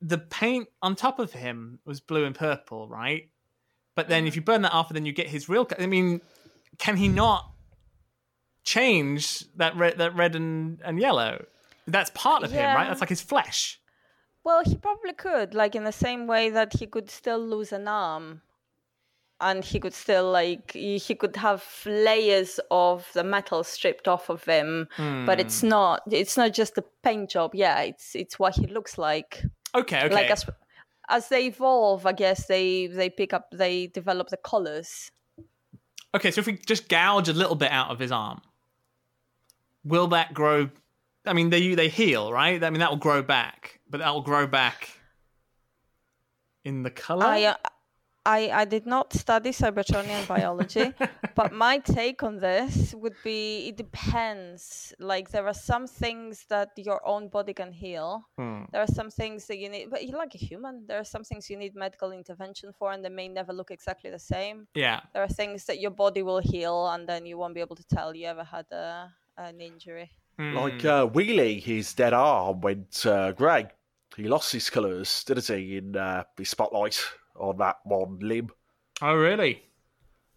the 0.00 0.18
paint 0.18 0.68
on 0.80 0.96
top 0.96 1.18
of 1.18 1.32
him 1.32 1.78
was 1.84 2.00
blue 2.00 2.24
and 2.24 2.34
purple, 2.34 2.88
right? 2.88 3.28
But 3.94 4.08
then 4.08 4.26
if 4.26 4.34
you 4.34 4.42
burn 4.42 4.62
that 4.62 4.72
off, 4.72 4.88
then 4.88 5.04
you 5.06 5.12
get 5.12 5.28
his 5.28 5.48
real. 5.48 5.68
I 5.78 5.86
mean, 5.86 6.22
can 6.78 6.96
he 6.96 7.08
not 7.08 7.52
change 8.64 9.44
that 9.56 9.76
red, 9.76 9.98
that 9.98 10.14
red 10.14 10.34
and, 10.36 10.80
and 10.84 10.98
yellow? 11.00 11.44
That's 11.86 12.10
part 12.14 12.42
of 12.44 12.52
him, 12.52 12.74
right? 12.74 12.86
That's 12.88 13.00
like 13.00 13.08
his 13.08 13.22
flesh. 13.22 13.80
Well, 14.44 14.62
he 14.64 14.76
probably 14.76 15.12
could, 15.12 15.54
like 15.54 15.74
in 15.74 15.84
the 15.84 15.92
same 15.92 16.26
way 16.26 16.50
that 16.50 16.74
he 16.74 16.86
could 16.86 17.10
still 17.10 17.38
lose 17.38 17.72
an 17.72 17.86
arm, 17.88 18.42
and 19.40 19.64
he 19.64 19.80
could 19.80 19.94
still 19.94 20.30
like 20.30 20.72
he 20.72 21.14
could 21.16 21.36
have 21.36 21.64
layers 21.86 22.60
of 22.70 23.08
the 23.12 23.24
metal 23.24 23.64
stripped 23.64 24.06
off 24.06 24.28
of 24.30 24.44
him, 24.44 24.88
but 25.26 25.40
it's 25.40 25.60
Hmm. 25.60 25.68
not 25.68 26.02
it's 26.10 26.36
not 26.36 26.52
just 26.52 26.78
a 26.78 26.84
paint 27.02 27.30
job. 27.30 27.54
Yeah, 27.54 27.80
it's 27.82 28.14
it's 28.14 28.38
what 28.38 28.54
he 28.54 28.66
looks 28.66 28.98
like. 28.98 29.42
Okay, 29.74 30.04
okay. 30.04 30.14
Like 30.14 30.30
as 30.30 30.46
as 31.08 31.28
they 31.28 31.46
evolve, 31.46 32.06
I 32.06 32.12
guess 32.12 32.46
they 32.46 32.86
they 32.86 33.10
pick 33.10 33.32
up 33.32 33.48
they 33.52 33.88
develop 33.88 34.28
the 34.28 34.36
colors. 34.36 35.10
Okay, 36.14 36.30
so 36.30 36.40
if 36.40 36.46
we 36.46 36.54
just 36.54 36.88
gouge 36.88 37.28
a 37.28 37.32
little 37.32 37.56
bit 37.56 37.70
out 37.70 37.90
of 37.90 37.98
his 37.98 38.12
arm, 38.12 38.40
will 39.84 40.08
that 40.08 40.34
grow? 40.34 40.70
I 41.24 41.32
mean, 41.32 41.50
they 41.50 41.74
they 41.74 41.88
heal, 41.88 42.32
right? 42.32 42.62
I 42.62 42.70
mean, 42.70 42.80
that 42.80 42.90
will 42.90 42.96
grow 42.98 43.22
back, 43.22 43.80
but 43.88 43.98
that 43.98 44.12
will 44.12 44.22
grow 44.22 44.46
back 44.46 44.90
in 46.64 46.82
the 46.82 46.90
color. 46.90 47.24
I, 47.24 47.44
uh, 47.44 47.54
I 48.24 48.50
I 48.50 48.64
did 48.64 48.86
not 48.86 49.12
study 49.12 49.50
Cybertronian 49.50 50.26
biology, 50.34 50.94
but 51.34 51.52
my 51.52 51.78
take 51.78 52.22
on 52.22 52.38
this 52.38 52.94
would 52.94 53.16
be 53.24 53.68
it 53.68 53.76
depends. 53.76 54.94
Like 54.98 55.30
there 55.30 55.46
are 55.46 55.54
some 55.54 55.86
things 55.86 56.44
that 56.48 56.70
your 56.76 57.00
own 57.06 57.28
body 57.28 57.52
can 57.52 57.72
heal. 57.72 58.24
Hmm. 58.38 58.64
There 58.72 58.80
are 58.80 58.94
some 58.94 59.10
things 59.10 59.46
that 59.46 59.58
you 59.58 59.68
need, 59.68 59.90
but 59.90 60.06
you're 60.06 60.18
like 60.18 60.34
a 60.34 60.38
human. 60.38 60.86
There 60.86 60.98
are 60.98 61.04
some 61.04 61.24
things 61.24 61.50
you 61.50 61.56
need 61.56 61.74
medical 61.74 62.12
intervention 62.12 62.72
for, 62.72 62.92
and 62.92 63.04
they 63.04 63.08
may 63.08 63.28
never 63.28 63.52
look 63.52 63.70
exactly 63.70 64.10
the 64.10 64.18
same. 64.18 64.68
Yeah. 64.74 65.00
There 65.12 65.22
are 65.22 65.28
things 65.28 65.64
that 65.64 65.80
your 65.80 65.90
body 65.90 66.22
will 66.22 66.40
heal, 66.40 66.88
and 66.88 67.08
then 67.08 67.26
you 67.26 67.38
won't 67.38 67.54
be 67.54 67.60
able 67.60 67.76
to 67.76 67.84
tell 67.84 68.14
you 68.14 68.26
ever 68.28 68.44
had 68.44 68.66
a, 68.70 69.12
an 69.36 69.60
injury. 69.60 70.10
Hmm. 70.38 70.54
Like 70.54 70.84
uh, 70.84 71.08
Wheelie, 71.08 71.60
his 71.60 71.92
dead 71.92 72.12
arm 72.12 72.60
went 72.60 73.04
uh, 73.04 73.32
grey. 73.32 73.66
He 74.16 74.28
lost 74.28 74.52
his 74.52 74.70
colours, 74.70 75.24
didn't 75.24 75.46
he, 75.46 75.78
in 75.78 75.96
uh, 75.96 76.24
his 76.36 76.50
spotlight 76.50 77.02
on 77.42 77.58
that 77.58 77.76
one 77.84 78.18
limb. 78.20 78.50
Oh, 79.02 79.14
really? 79.14 79.62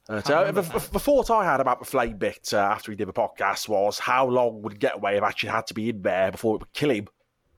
Uh, 0.09 0.21
so 0.21 0.51
the, 0.51 0.61
the 0.61 0.99
thought 0.99 1.31
I 1.31 1.45
had 1.45 1.59
about 1.59 1.79
the 1.79 1.85
flame 1.85 2.17
bit 2.17 2.49
uh, 2.53 2.57
after 2.57 2.91
he 2.91 2.95
did 2.95 3.07
the 3.07 3.13
podcast 3.13 3.67
was 3.67 3.97
how 3.97 4.27
long 4.27 4.61
would 4.61 4.79
Getaway 4.79 5.15
have 5.15 5.23
actually 5.23 5.49
had 5.49 5.67
to 5.67 5.73
be 5.73 5.89
in 5.89 6.01
there 6.01 6.31
before 6.31 6.55
it 6.55 6.59
would 6.59 6.73
kill 6.73 6.91
him? 6.91 7.07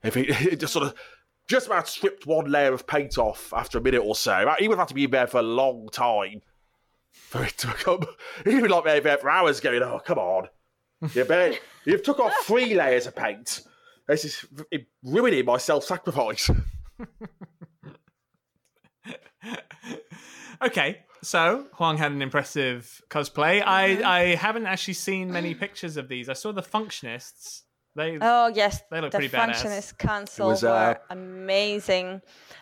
If 0.04 0.16
he 0.16 0.22
it 0.28 0.60
just 0.60 0.74
sort 0.74 0.88
of 0.88 0.96
just 1.48 1.68
about 1.68 1.88
stripped 1.88 2.26
one 2.26 2.50
layer 2.50 2.74
of 2.74 2.88
paint 2.88 3.18
off 3.18 3.54
after 3.54 3.78
a 3.78 3.82
minute 3.82 4.02
or 4.02 4.16
so, 4.16 4.54
he 4.60 4.68
would 4.68 4.78
have 4.78 4.88
to 4.88 4.94
be 4.94 5.06
in 5.06 5.12
there 5.12 5.28
for 5.28 5.40
a 5.40 5.44
long 5.44 5.90
time 5.92 6.42
for 7.12 7.44
it 7.44 7.58
to 7.58 7.68
become. 7.78 8.06
He'd 8.46 8.62
be 8.62 8.68
like 8.68 8.84
there 8.86 9.02
there 9.02 9.18
for 9.18 9.30
hours 9.30 9.60
going, 9.60 9.82
"Oh, 9.82 10.00
come 10.00 10.18
on, 10.18 10.48
you 11.14 11.26
bet 11.26 11.60
you've 11.86 12.04
took 12.04 12.20
off 12.20 12.34
three 12.44 12.76
layers 12.76 13.08
of 13.08 13.16
paint. 13.16 13.62
This 14.08 14.24
is 14.24 14.46
ruining 15.04 15.46
my 15.46 15.58
self-sacrifice." 15.58 16.50
okay, 20.62 21.00
so 21.22 21.68
Huang 21.74 21.98
had 21.98 22.12
an 22.12 22.22
impressive 22.22 23.02
cosplay. 23.10 23.62
I 23.66 24.02
I 24.04 24.36
haven't 24.36 24.66
actually 24.68 24.96
seen 24.96 25.32
many 25.32 25.54
pictures 25.64 25.98
of 25.98 26.08
these. 26.08 26.30
I 26.30 26.34
saw 26.34 26.52
the 26.52 26.62
Functionists. 26.62 27.64
They 27.96 28.18
Oh 28.22 28.48
yes, 28.48 28.82
They 28.92 29.02
look 29.02 29.12
the 29.12 29.18
pretty 29.18 29.36
badass. 29.36 29.56
Functionist 29.64 29.98
Council 29.98 30.50
was, 30.50 30.62
were 30.64 30.70
uh, 30.70 30.96
amazing. 31.10 32.22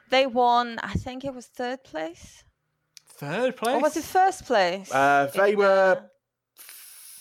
They 0.09 0.27
won, 0.27 0.79
I 0.81 0.93
think 0.93 1.25
it 1.25 1.33
was 1.33 1.45
third 1.47 1.83
place, 1.83 2.43
third 3.05 3.57
place. 3.57 3.75
or 3.75 3.81
was 3.81 3.97
it 3.97 4.05
first 4.05 4.45
place? 4.45 4.89
Uh, 4.93 5.29
they 5.36 5.51
in 5.51 5.57
were 5.57 5.95
the- 5.95 6.09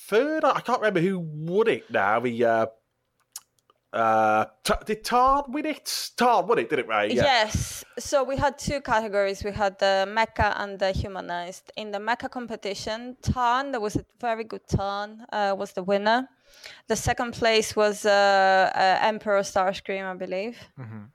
third. 0.07 0.45
I 0.45 0.61
can't 0.61 0.81
remember 0.81 1.01
who 1.01 1.19
won 1.19 1.67
it 1.69 1.91
now. 1.91 2.21
The 2.21 2.45
uh, 2.45 2.67
uh, 3.95 4.45
T- 4.65 4.75
did 4.87 5.05
Tarn 5.05 5.45
win 5.49 5.67
it? 5.67 6.11
Tarn 6.17 6.47
won 6.47 6.59
it, 6.59 6.69
didn't 6.69 6.85
it, 6.87 6.89
Ray? 6.89 7.09
Yeah. 7.13 7.23
Yes. 7.25 7.85
So 7.99 8.25
we 8.25 8.37
had 8.37 8.59
two 8.59 8.81
categories. 8.81 9.45
We 9.45 9.53
had 9.53 9.79
the 9.79 10.05
mecha 10.09 10.53
and 10.61 10.79
the 10.79 10.91
humanized. 10.93 11.71
In 11.77 11.91
the 11.93 11.99
mecha 11.99 12.29
competition, 12.31 13.17
Tarn, 13.23 13.73
there 13.73 13.81
was 13.81 13.97
a 13.97 14.05
very 14.21 14.45
good 14.45 14.67
Tarn, 14.69 15.25
uh, 15.33 15.55
was 15.57 15.73
the 15.73 15.83
winner. 15.83 16.29
The 16.89 16.97
second 16.97 17.33
place 17.35 17.75
was 17.77 18.05
uh, 18.05 18.71
uh, 18.75 18.99
Emperor 19.01 19.41
Starscream, 19.43 20.05
I 20.05 20.15
believe. 20.15 20.57
Mhm. 20.79 21.11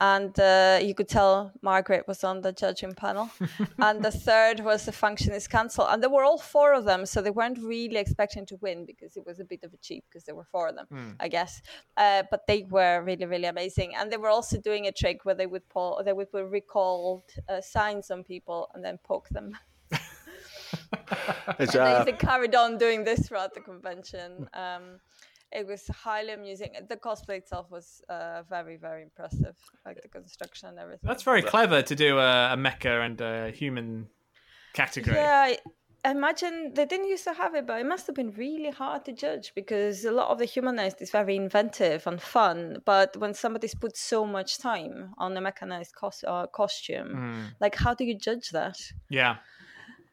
And 0.00 0.38
uh, 0.40 0.78
you 0.82 0.94
could 0.94 1.08
tell 1.08 1.52
Mairghread 1.62 2.08
was 2.08 2.24
on 2.24 2.40
the 2.40 2.52
judging 2.52 2.94
panel. 2.94 3.30
and 3.78 4.02
the 4.02 4.10
third 4.10 4.60
was 4.60 4.86
the 4.86 4.92
Functionist 4.92 5.50
Council. 5.50 5.86
And 5.86 6.02
there 6.02 6.08
were 6.08 6.24
all 6.24 6.38
four 6.38 6.72
of 6.72 6.84
them, 6.86 7.04
so 7.04 7.20
they 7.20 7.30
weren't 7.30 7.58
really 7.58 7.98
expecting 7.98 8.46
to 8.46 8.56
win 8.56 8.86
because 8.86 9.16
it 9.16 9.26
was 9.26 9.40
a 9.40 9.44
bit 9.44 9.62
of 9.62 9.74
a 9.74 9.76
cheat 9.76 10.04
because 10.08 10.24
there 10.24 10.34
were 10.34 10.44
four 10.50 10.68
of 10.68 10.76
them, 10.76 10.86
Hmm. 10.90 11.10
I 11.20 11.28
guess. 11.28 11.60
Uh, 11.96 12.22
but 12.30 12.46
they 12.46 12.66
were 12.70 13.02
really, 13.02 13.26
really 13.26 13.44
amazing. 13.46 13.94
And 13.94 14.10
they 14.10 14.16
were 14.16 14.30
also 14.30 14.58
doing 14.58 14.86
a 14.86 14.92
trick 14.92 15.24
where 15.24 15.34
they 15.34 15.46
would 15.46 15.68
pull, 15.68 16.00
they 16.04 16.14
would 16.14 16.32
put 16.32 16.46
recalled 16.46 17.24
uh, 17.48 17.60
signs 17.60 18.10
on 18.10 18.24
people 18.24 18.68
and 18.74 18.84
then 18.84 18.98
poke 19.04 19.28
them. 19.28 19.56
It's, 21.58 21.74
And 21.74 21.76
uh, 21.76 22.04
they, 22.04 22.12
they 22.12 22.16
carried 22.16 22.54
on 22.54 22.78
doing 22.78 23.04
this 23.04 23.26
throughout 23.28 23.54
the 23.54 23.60
convention. 23.60 24.48
Um, 24.54 25.00
it 25.52 25.66
was 25.66 25.86
highly 25.88 26.32
amusing. 26.32 26.74
The 26.88 26.96
cosplay 26.96 27.38
itself 27.38 27.70
was 27.70 28.02
uh, 28.08 28.42
very, 28.48 28.76
very 28.76 29.02
impressive, 29.02 29.56
like 29.84 30.00
the 30.02 30.08
construction 30.08 30.68
and 30.68 30.78
everything. 30.78 31.08
That's 31.08 31.22
very 31.22 31.42
clever 31.42 31.82
to 31.82 31.94
do 31.94 32.18
a, 32.18 32.52
a 32.52 32.56
mecha 32.56 33.04
and 33.04 33.20
a 33.20 33.50
human 33.50 34.08
category. 34.72 35.16
Yeah, 35.16 35.56
I 36.04 36.10
imagine 36.10 36.72
they 36.74 36.86
didn't 36.86 37.08
used 37.08 37.24
to 37.24 37.34
have 37.34 37.54
it, 37.54 37.66
but 37.66 37.80
it 37.80 37.86
must 37.86 38.06
have 38.06 38.16
been 38.16 38.30
really 38.32 38.70
hard 38.70 39.04
to 39.06 39.12
judge 39.12 39.52
because 39.54 40.04
a 40.04 40.12
lot 40.12 40.28
of 40.28 40.38
the 40.38 40.44
humanized 40.44 41.02
is 41.02 41.10
very 41.10 41.36
inventive 41.36 42.06
and 42.06 42.20
fun. 42.22 42.78
But 42.86 43.16
when 43.16 43.34
somebody's 43.34 43.74
put 43.74 43.96
so 43.96 44.24
much 44.24 44.58
time 44.58 45.12
on 45.18 45.36
a 45.36 45.40
mechanized 45.40 45.94
cos- 45.94 46.24
uh, 46.26 46.46
costume, 46.46 47.08
Mm, 47.16 47.56
like 47.60 47.74
how 47.74 47.94
do 47.94 48.04
you 48.04 48.16
judge 48.16 48.50
that? 48.50 48.78
yeah. 49.08 49.36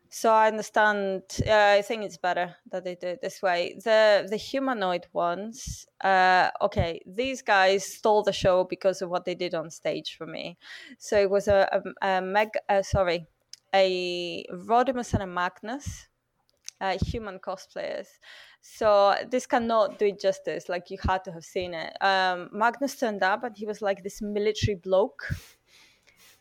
So 0.09 0.31
I 0.31 0.47
understand. 0.47 1.23
Uh, 1.45 1.75
I 1.77 1.81
think 1.81 2.03
it's 2.03 2.17
better 2.17 2.55
that 2.71 2.83
they 2.83 2.95
do 2.95 3.07
it 3.07 3.21
this 3.21 3.41
way. 3.41 3.77
The 3.83 4.27
the 4.29 4.37
humanoid 4.37 5.07
ones. 5.13 5.85
Uh, 6.01 6.49
okay, 6.61 7.01
these 7.05 7.41
guys 7.41 7.85
stole 7.85 8.23
the 8.23 8.31
show 8.33 8.63
because 8.63 9.01
of 9.01 9.09
what 9.09 9.25
they 9.25 9.35
did 9.35 9.53
on 9.53 9.69
stage 9.69 10.15
for 10.17 10.25
me. 10.25 10.57
So 10.97 11.19
it 11.19 11.29
was 11.29 11.47
a, 11.47 11.67
a, 12.01 12.07
a 12.07 12.21
meg. 12.21 12.49
Uh, 12.69 12.83
sorry, 12.83 13.27
a 13.73 14.45
Rodimus 14.51 15.13
and 15.13 15.23
a 15.23 15.27
Magnus, 15.27 16.07
uh, 16.79 16.97
human 17.05 17.39
cosplayers. 17.39 18.07
So 18.61 19.15
this 19.29 19.45
cannot 19.45 19.99
do 19.99 20.07
it 20.07 20.19
justice. 20.19 20.69
Like 20.69 20.89
you 20.89 20.97
had 21.01 21.23
to 21.25 21.31
have 21.31 21.43
seen 21.43 21.73
it. 21.73 21.93
Um, 22.01 22.49
Magnus 22.51 22.95
turned 22.97 23.23
up 23.23 23.43
and 23.43 23.55
he 23.55 23.65
was 23.65 23.81
like 23.81 24.03
this 24.03 24.21
military 24.21 24.75
bloke 24.75 25.23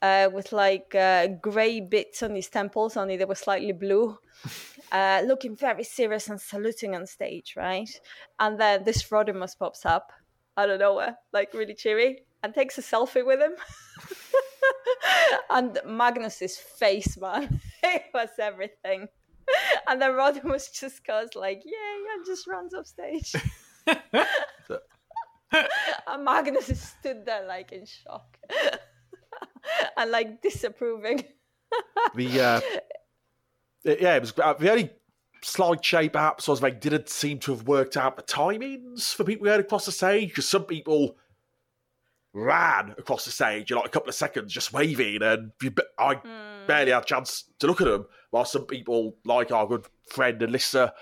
uh, 0.07 0.31
with 0.33 0.53
like 0.53 0.95
uh, 0.95 1.27
grey 1.41 1.81
bits 1.81 2.23
on 2.23 2.35
his 2.35 2.49
temples, 2.49 2.97
only 2.97 3.17
they 3.17 3.25
were 3.25 3.35
slightly 3.35 3.73
blue, 3.73 4.19
uh, 4.93 5.23
looking 5.27 5.57
very 5.57 5.85
serious 5.85 6.29
and 6.29 6.41
saluting 6.41 6.95
on 6.95 7.07
stage, 7.07 7.55
right? 7.57 7.89
And 8.39 8.59
then 8.61 8.85
this 8.85 9.03
Rodimus 9.11 9.59
pops 9.59 9.85
up 9.85 10.13
out 10.57 10.71
of 10.71 10.81
nowhere, 10.81 11.17
like 11.33 11.53
really 11.55 11.75
cheery, 11.75 12.25
and 12.43 12.55
takes 12.55 12.79
a 12.79 12.83
selfie 12.83 13.27
with 13.27 13.41
him. 13.41 13.55
and 15.51 15.79
Magnus's 15.85 16.57
face, 16.57 17.19
man, 17.19 17.61
it 17.83 18.05
was 18.15 18.31
everything. 18.39 19.09
And 19.89 20.01
then 20.03 20.13
Rodimus 20.13 20.73
just 20.73 21.07
goes 21.07 21.31
like, 21.35 21.63
"Yay!" 21.65 22.05
and 22.15 22.27
just 22.27 22.47
runs 22.49 22.75
off 22.75 22.87
stage. 22.87 23.35
and 26.07 26.25
Magnus 26.25 26.67
stood 26.81 27.25
there 27.25 27.47
like 27.47 27.71
in 27.71 27.87
shock 27.87 28.37
and 29.97 30.11
like 30.11 30.43
disapproving. 30.43 31.25
The 32.15 32.41
uh, 32.41 32.61
yeah, 33.85 34.17
it 34.17 34.21
was 34.21 34.33
uh, 34.39 34.55
the 34.55 34.71
only 34.71 34.91
slight 35.43 35.85
shape 35.85 36.15
perhaps 36.15 36.49
was 36.49 36.61
they 36.61 36.71
didn't 36.71 37.09
seem 37.09 37.39
to 37.39 37.53
have 37.53 37.67
worked 37.69 37.97
out 37.97 38.17
the 38.17 38.23
timings 38.23 39.15
for 39.15 39.25
people 39.25 39.45
going 39.45 39.61
across 39.61 39.87
the 39.87 39.93
stage 39.93 40.31
because 40.31 40.49
some 40.49 40.65
people 40.65 41.17
ran 42.33 42.95
across 42.99 43.25
the 43.25 43.31
stage 43.31 43.71
in 43.71 43.77
like 43.77 43.87
a 43.87 43.91
couple 43.91 44.09
of 44.09 44.15
seconds 44.15 44.53
just 44.53 44.73
waving 44.73 45.23
and 45.23 45.53
I 45.99 46.15
Hmm. 46.15 46.67
barely 46.67 46.91
had 46.93 47.05
a 47.05 47.07
chance 47.07 47.45
to 47.61 47.67
look 47.67 47.81
at 47.81 47.87
them 47.87 48.07
while 48.31 48.45
some 48.45 48.67
people 48.67 49.17
like 49.25 49.53
our 49.53 49.67
good 49.67 49.87
friend 50.11 50.43
and 50.43 50.53
listener 50.53 50.93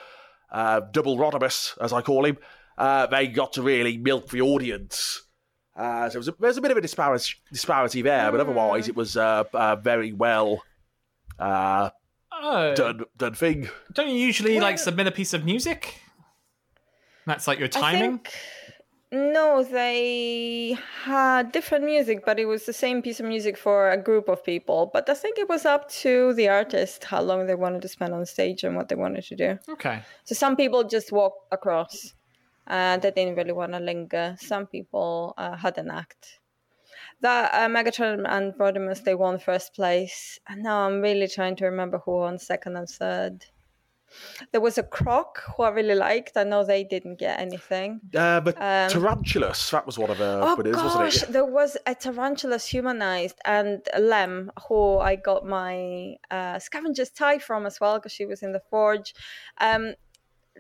uh, 0.53 0.81
Double 0.93 1.17
Rodimus 1.17 1.77
as 1.81 1.93
I 1.93 2.03
call 2.03 2.25
him 2.25 2.39
uh, 2.79 3.07
they 3.07 3.27
got 3.29 3.55
to 3.55 3.63
really 3.63 3.97
milk 3.99 4.29
the 4.29 4.43
audience 4.43 5.23
uh, 5.77 6.09
so 6.09 6.13
there 6.13 6.21
was, 6.21 6.29
a, 6.29 6.33
there 6.39 6.49
was 6.49 6.57
a 6.57 6.61
bit 6.61 6.71
of 6.71 6.77
a 6.77 6.81
disparity, 6.81 7.35
disparity 7.53 8.03
there 8.03 8.31
but 8.31 8.41
otherwise 8.41 8.89
it 8.89 8.97
was 8.97 9.17
uh, 9.17 9.45
uh, 9.53 9.77
very 9.77 10.13
well 10.13 10.63
uh, 11.39 11.91
Oh, 12.37 12.75
done 12.75 13.05
done 13.17 13.35
thing. 13.35 13.69
don't 13.93 14.09
you 14.09 14.17
usually 14.17 14.59
like 14.61 14.79
submit 14.79 15.07
a 15.07 15.13
piece 15.13 15.33
of 15.33 15.45
music? 15.45 16.01
That's 17.27 17.47
like 17.47 17.59
your 17.59 17.69
I 17.69 17.81
timing. 17.81 18.19
think 18.19 18.33
no, 19.13 19.63
they 19.63 20.77
had 21.05 21.53
different 21.53 21.85
music, 21.85 22.25
but 22.27 22.41
it 22.41 22.47
was 22.47 22.67
the 22.67 22.73
same 22.73 23.01
piece 23.01 23.21
of 23.21 23.27
music 23.27 23.57
for 23.57 23.91
a 23.91 23.97
group 23.97 24.29
of 24.29 24.43
people. 24.45 24.91
But 24.93 25.09
I 25.09 25.15
think 25.15 25.39
it 25.39 25.49
was 25.49 25.65
up 25.65 25.89
to 26.03 26.35
the 26.35 26.49
artist 26.49 27.05
how 27.05 27.23
long 27.23 27.47
they 27.47 27.55
wanted 27.55 27.83
to 27.83 27.89
spend 27.89 28.13
on 28.13 28.27
stage 28.27 28.65
and 28.65 28.75
what 28.75 28.89
they 28.89 28.97
wanted 28.97 29.23
to 29.27 29.37
do. 29.37 29.59
Okay. 29.69 30.03
So 30.25 30.35
some 30.35 30.57
people 30.57 30.83
just 30.83 31.13
walk 31.13 31.35
across. 31.53 32.13
Uh, 32.67 32.97
they 32.99 33.11
didn't 33.11 33.37
really 33.37 33.53
want 33.53 33.73
to 33.73 33.81
linger. 33.81 34.37
Some 34.41 34.67
people 34.67 35.35
uh, 35.37 35.57
had 35.57 35.79
an 35.79 35.91
act. 35.91 36.41
That 37.21 37.53
uh, 37.55 37.69
Megatron 37.69 38.25
and 38.29 38.55
Rodimus, 38.55 39.05
they 39.05 39.15
won 39.15 39.39
first 39.39 39.75
place. 39.75 40.39
And 40.49 40.63
now 40.63 40.87
I'm 40.87 41.01
really 41.01 41.29
trying 41.29 41.57
to 41.57 41.67
remember 41.67 41.99
who 41.99 42.13
won 42.19 42.39
second 42.39 42.77
and 42.77 42.89
third. 42.89 43.47
There 44.53 44.61
was 44.61 44.79
a 44.79 44.83
Krok 44.85 45.43
who 45.57 45.65
I 45.65 45.71
really 45.71 45.95
liked. 45.97 46.37
I 46.37 46.45
know 46.45 46.65
they 46.65 46.85
didn't 46.85 47.19
get 47.19 47.41
anything. 47.41 48.01
Uh, 48.15 48.41
but 48.41 48.55
Um, 48.61 48.89
Tarantulas, 48.89 49.71
that 49.71 49.87
was 49.87 49.99
one 49.99 50.11
of 50.11 50.19
the 50.19 50.39
Oh 50.41 50.55
winners, 50.55 50.77
gosh, 50.77 50.95
wasn't 50.95 51.31
it? 51.31 51.33
there 51.33 51.45
was 51.45 51.77
a 51.87 51.95
tarantulas 51.97 52.67
humanized 52.67 53.39
and 53.45 53.83
Lem, 53.99 54.53
who 54.69 54.99
I 54.99 55.17
got 55.17 55.45
my 55.47 56.15
uh, 56.31 56.59
scavenger's 56.61 57.11
tie 57.11 57.39
from 57.39 57.67
as 57.67 57.81
well 57.81 57.99
because 57.99 58.13
she 58.13 58.25
was 58.25 58.43
in 58.43 58.53
the 58.53 58.61
forge. 58.71 59.15
Um, 59.61 59.95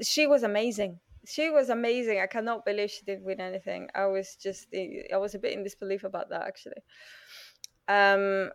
she 0.02 0.26
was 0.26 0.42
amazing. 0.42 0.98
She 1.26 1.50
was 1.50 1.68
amazing. 1.70 2.20
I 2.20 2.26
cannot 2.26 2.64
believe 2.64 2.90
she 2.90 3.04
didn't 3.04 3.24
win 3.24 3.40
anything. 3.40 3.88
I 3.94 4.06
was 4.06 4.36
just, 4.36 4.66
I 4.74 5.16
was 5.16 5.34
a 5.34 5.38
bit 5.38 5.52
in 5.52 5.62
disbelief 5.62 6.04
about 6.04 6.28
that 6.30 6.42
actually. 6.42 6.82
Um, 7.88 8.50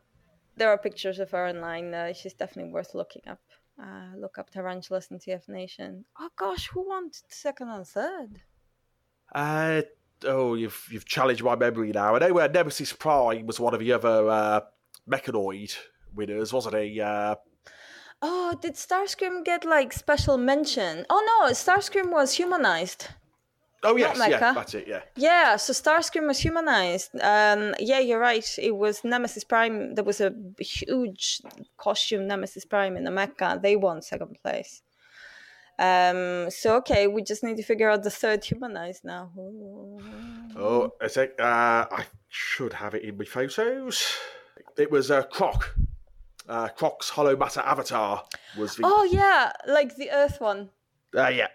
there 0.56 0.70
are 0.70 0.78
pictures 0.78 1.20
of 1.20 1.32
her 1.32 1.48
online. 1.48 1.94
Uh, 1.94 2.14
she's 2.14 2.34
definitely 2.34 2.72
worth 2.72 2.94
looking 2.94 3.24
up. 3.28 3.40
Uh, 3.82 4.16
look 4.18 4.38
up 4.38 4.50
tarantulas 4.50 5.08
in 5.10 5.18
TF 5.18 5.48
Nation. 5.48 6.04
Oh 6.20 6.30
gosh, 6.36 6.68
who 6.68 6.88
won 6.88 7.10
second 7.30 7.70
and 7.70 7.88
third? 7.88 8.42
Uh, 9.34 9.84
oh, 10.26 10.56
you've 10.56 10.86
you've 10.92 11.06
challenged 11.06 11.44
my 11.44 11.56
memory 11.56 11.92
now. 11.92 12.16
I 12.16 12.20
know 12.20 12.34
where 12.34 12.50
Nemesis 12.50 12.92
Prime 12.92 13.46
was 13.46 13.60
one 13.60 13.74
of 13.74 13.80
the 13.80 13.94
other 13.94 14.30
uh, 14.30 14.62
Mechanoid 15.10 15.78
winners, 16.14 16.52
wasn't 16.52 16.76
he? 16.76 17.00
Uh, 17.00 17.36
Oh, 18.22 18.58
did 18.62 18.74
Starscream 18.74 19.46
get 19.46 19.64
like 19.64 19.94
special 19.94 20.38
mention? 20.38 21.06
Oh 21.10 21.22
no, 21.32 21.52
Starscream 21.52 22.12
was 22.12 22.34
humanized. 22.34 23.08
oh 23.84 23.96
yes, 23.96 24.18
yeah, 24.18 24.54
that's 24.54 24.74
it. 24.74 24.88
Yeah, 24.88 25.02
Yeah, 25.16 25.56
so 25.56 25.72
Starscream 25.72 26.28
was 26.28 26.40
humanized. 26.40 27.12
Um, 27.22 27.76
yeah, 27.80 28.00
you're 28.00 28.20
right. 28.20 28.46
It 28.58 28.76
was 28.76 29.04
Nemesis 29.06 29.46
Prime. 29.46 29.96
There 29.96 30.04
was 30.04 30.20
a 30.20 30.34
huge 30.60 31.42
costume 31.78 32.28
Nemesis 32.28 32.66
Prime 32.66 32.98
in 32.98 33.06
the 33.06 33.12
Mecha. 33.12 33.62
They 33.62 33.78
won 33.78 34.02
second 34.02 34.38
place. 34.44 34.82
Um, 35.78 36.50
so 36.50 36.76
okay, 36.78 37.08
we 37.08 37.24
just 37.24 37.42
need 37.42 37.56
to 37.56 37.64
figure 37.64 37.90
out 37.90 38.04
the 38.04 38.10
third 38.10 38.44
humanized 38.44 39.06
now. 39.06 39.32
Ooh. 39.38 39.98
Oh, 40.58 40.92
I 41.02 41.08
think 41.08 41.32
uh, 41.40 41.86
I 41.90 42.04
should 42.28 42.74
have 42.74 42.96
it 42.96 43.04
in 43.04 43.18
my 43.18 43.24
photos. 43.24 44.06
It 44.78 44.92
was 44.92 45.10
uh, 45.10 45.24
Krok. 45.24 45.74
Uh, 46.50 46.68
Krok's 46.76 47.10
Hollow 47.10 47.38
Matter 47.38 47.62
Avatar 47.62 48.26
was 48.58 48.76
the. 48.76 48.82
Oh 48.84 49.04
yeah, 49.04 49.52
like 49.68 49.96
the 49.96 50.10
Earth 50.12 50.42
one. 50.42 50.70
Uh, 51.16 51.28
yeah, 51.28 51.48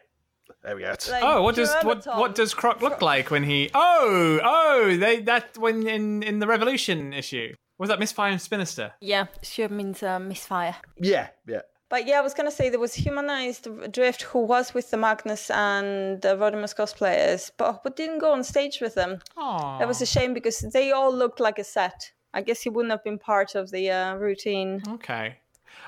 there 0.62 0.76
we 0.76 0.82
go. 0.82 0.94
Like 1.10 1.22
Oh, 1.24 1.42
what 1.42 1.56
does 1.56 1.74
what 1.82 2.06
what 2.06 2.34
does 2.36 2.54
Croc 2.54 2.80
look 2.80 3.02
like 3.02 3.30
when 3.30 3.42
he? 3.42 3.70
Oh, 3.74 4.40
oh, 4.42 4.96
they 4.96 5.20
that 5.22 5.58
when 5.58 5.86
in 5.86 6.22
in 6.22 6.38
the 6.38 6.46
Revolution 6.46 7.12
issue 7.12 7.54
was 7.76 7.88
that 7.88 7.98
Misfire 7.98 8.30
and 8.30 8.40
Spinister? 8.40 8.92
Yeah, 9.00 9.26
sure 9.42 9.68
means 9.68 10.02
uh, 10.02 10.18
misfire. 10.20 10.76
yeah, 11.00 11.28
yeah. 11.46 11.62
But 11.90 12.06
yeah, 12.06 12.18
I 12.18 12.22
was 12.22 12.34
gonna 12.34 12.50
say 12.50 12.70
there 12.70 12.80
was 12.80 12.94
humanized 12.94 13.68
Drift 13.92 14.22
who 14.22 14.40
was 14.40 14.74
with 14.74 14.90
the 14.90 14.96
Magnus 14.96 15.50
and 15.50 16.22
the 16.22 16.36
Rodimus 16.36 16.74
cosplayers, 16.74 17.50
but 17.56 17.82
but 17.82 17.96
didn't 17.96 18.18
go 18.20 18.32
on 18.32 18.42
stage 18.44 18.80
with 18.80 18.94
them. 18.94 19.18
Oh, 19.36 19.76
That 19.78 19.88
was 19.88 20.00
a 20.00 20.06
shame 20.06 20.34
because 20.34 20.60
they 20.60 20.92
all 20.92 21.12
looked 21.14 21.40
like 21.40 21.58
a 21.58 21.64
set. 21.64 22.12
I 22.34 22.42
guess 22.42 22.60
he 22.60 22.68
wouldn't 22.68 22.90
have 22.90 23.04
been 23.04 23.18
part 23.18 23.54
of 23.54 23.70
the 23.70 23.90
uh, 23.90 24.14
routine. 24.16 24.82
okay. 24.96 25.36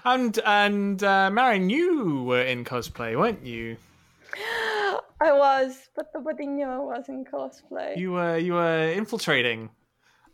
And 0.05 0.39
and 0.47 1.03
uh, 1.03 1.31
Marion, 1.31 1.69
you 1.69 2.23
were 2.23 2.43
in 2.43 2.65
cosplay, 2.65 3.19
weren't 3.19 3.45
you? 3.45 3.77
I 5.21 5.33
was, 5.33 5.89
but 5.97 6.07
nobody 6.15 6.47
knew 6.47 6.67
I 6.67 6.79
was 6.79 7.09
in 7.09 7.25
cosplay. 7.25 7.97
You 7.97 8.13
were 8.13 8.37
you 8.39 8.55
were 8.55 8.93
infiltrating 8.93 9.71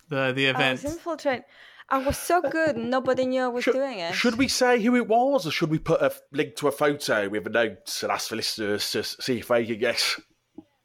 the 0.08 0.32
the 0.32 0.46
event. 0.46 0.56
I 0.56 0.72
event. 0.72 0.82
was 0.82 0.92
infiltrating. 0.92 1.44
I 1.88 1.98
was 1.98 2.16
so 2.16 2.40
good, 2.40 2.76
nobody 2.76 3.26
knew 3.26 3.42
I 3.42 3.48
was 3.48 3.64
Should, 3.64 3.74
doing 3.74 3.98
it. 3.98 4.14
should 4.14 4.36
we 4.38 4.48
say 4.48 4.80
who 4.82 4.96
it 4.96 5.06
was, 5.08 5.46
or 5.46 5.50
should 5.50 5.68
we 5.70 5.78
put 5.78 6.00
a 6.00 6.10
link 6.32 6.56
to 6.56 6.68
a 6.68 6.72
photo 6.72 7.28
with 7.28 7.46
a 7.46 7.50
note 7.50 7.98
and 8.02 8.10
ask 8.10 8.30
the 8.30 8.36
listeners 8.36 8.90
to 8.92 9.02
see 9.02 9.40
if 9.40 9.48
they 9.48 9.66
can 9.66 9.78
guess? 9.78 10.18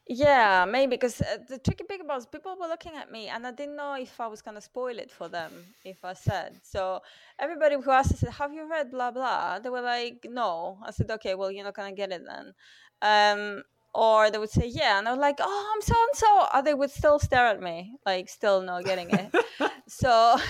Yeah, 0.10 0.66
maybe 0.66 0.92
because 0.92 1.20
uh, 1.22 1.38
the 1.50 1.58
tricky 1.58 1.84
thing 1.84 2.00
was 2.08 2.26
people 2.26 2.56
were 2.60 2.68
looking 2.68 2.94
at 2.96 3.12
me 3.12 3.28
and 3.28 3.46
I 3.46 3.52
didn't 3.52 3.76
know 3.76 3.94
if 3.96 4.20
I 4.22 4.28
was 4.28 4.42
gonna 4.42 4.62
spoil 4.62 4.98
it 5.00 5.12
for 5.12 5.28
them 5.28 5.52
if 5.84 6.06
I 6.06 6.14
said. 6.14 6.60
So 6.64 7.02
everybody 7.40 7.76
who 7.76 7.92
asked, 7.92 8.14
I 8.14 8.16
said, 8.16 8.30
"Have 8.34 8.54
you 8.54 8.70
read 8.70 8.90
blah 8.92 9.12
blah?" 9.12 9.60
They 9.60 9.70
were 9.70 9.82
like, 9.82 10.26
"No." 10.30 10.80
I 10.86 10.92
said, 10.92 11.12
"Okay, 11.12 11.36
well, 11.36 11.52
you're 11.52 11.66
not 11.66 11.76
gonna 11.76 11.92
get 11.92 12.12
it 12.14 12.22
then." 12.26 12.54
Um, 13.02 13.64
or 13.94 14.32
they 14.32 14.38
would 14.38 14.50
say, 14.50 14.68
"Yeah," 14.68 14.98
and 14.98 15.08
I 15.10 15.12
was 15.12 15.20
like, 15.20 15.38
"Oh, 15.42 15.72
I'm 15.76 15.82
so 15.82 15.96
and 15.96 16.16
so," 16.16 16.48
or 16.54 16.62
they 16.64 16.74
would 16.74 16.92
still 16.92 17.20
stare 17.20 17.48
at 17.48 17.62
me, 17.62 17.98
like 18.06 18.30
still 18.30 18.62
not 18.62 18.86
getting 18.86 19.10
it. 19.12 19.34
so. 19.88 20.38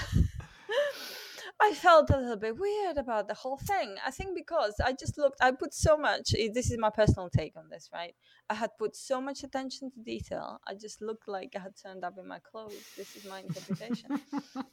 I 1.60 1.74
felt 1.74 2.12
a 2.12 2.18
little 2.18 2.38
bit 2.38 2.56
weird 2.58 2.98
about 2.98 3.28
the 3.28 3.34
whole 3.34 3.58
thing. 3.58 3.96
I 4.06 4.12
think 4.12 4.36
because 4.36 4.76
I 4.84 4.94
just 4.94 5.18
looked, 5.18 5.42
I 5.42 5.52
put 5.52 5.74
so 5.74 5.98
much. 5.98 6.36
eh, 6.38 6.50
This 6.54 6.70
is 6.72 6.78
my 6.78 6.92
personal 6.92 7.30
take 7.30 7.56
on 7.58 7.68
this, 7.70 7.90
right? 7.92 8.14
I 8.50 8.54
had 8.54 8.78
put 8.78 8.96
so 8.96 9.20
much 9.20 9.44
attention 9.44 9.90
to 9.92 10.00
detail. 10.00 10.60
I 10.68 10.76
just 10.76 11.02
looked 11.02 11.28
like 11.28 11.54
I 11.56 11.60
had 11.60 11.74
turned 11.76 12.04
up 12.04 12.18
in 12.20 12.28
my 12.28 12.40
clothes. 12.40 12.86
This 12.96 13.16
is 13.16 13.26
my 13.26 13.40
interpretation. 13.40 14.22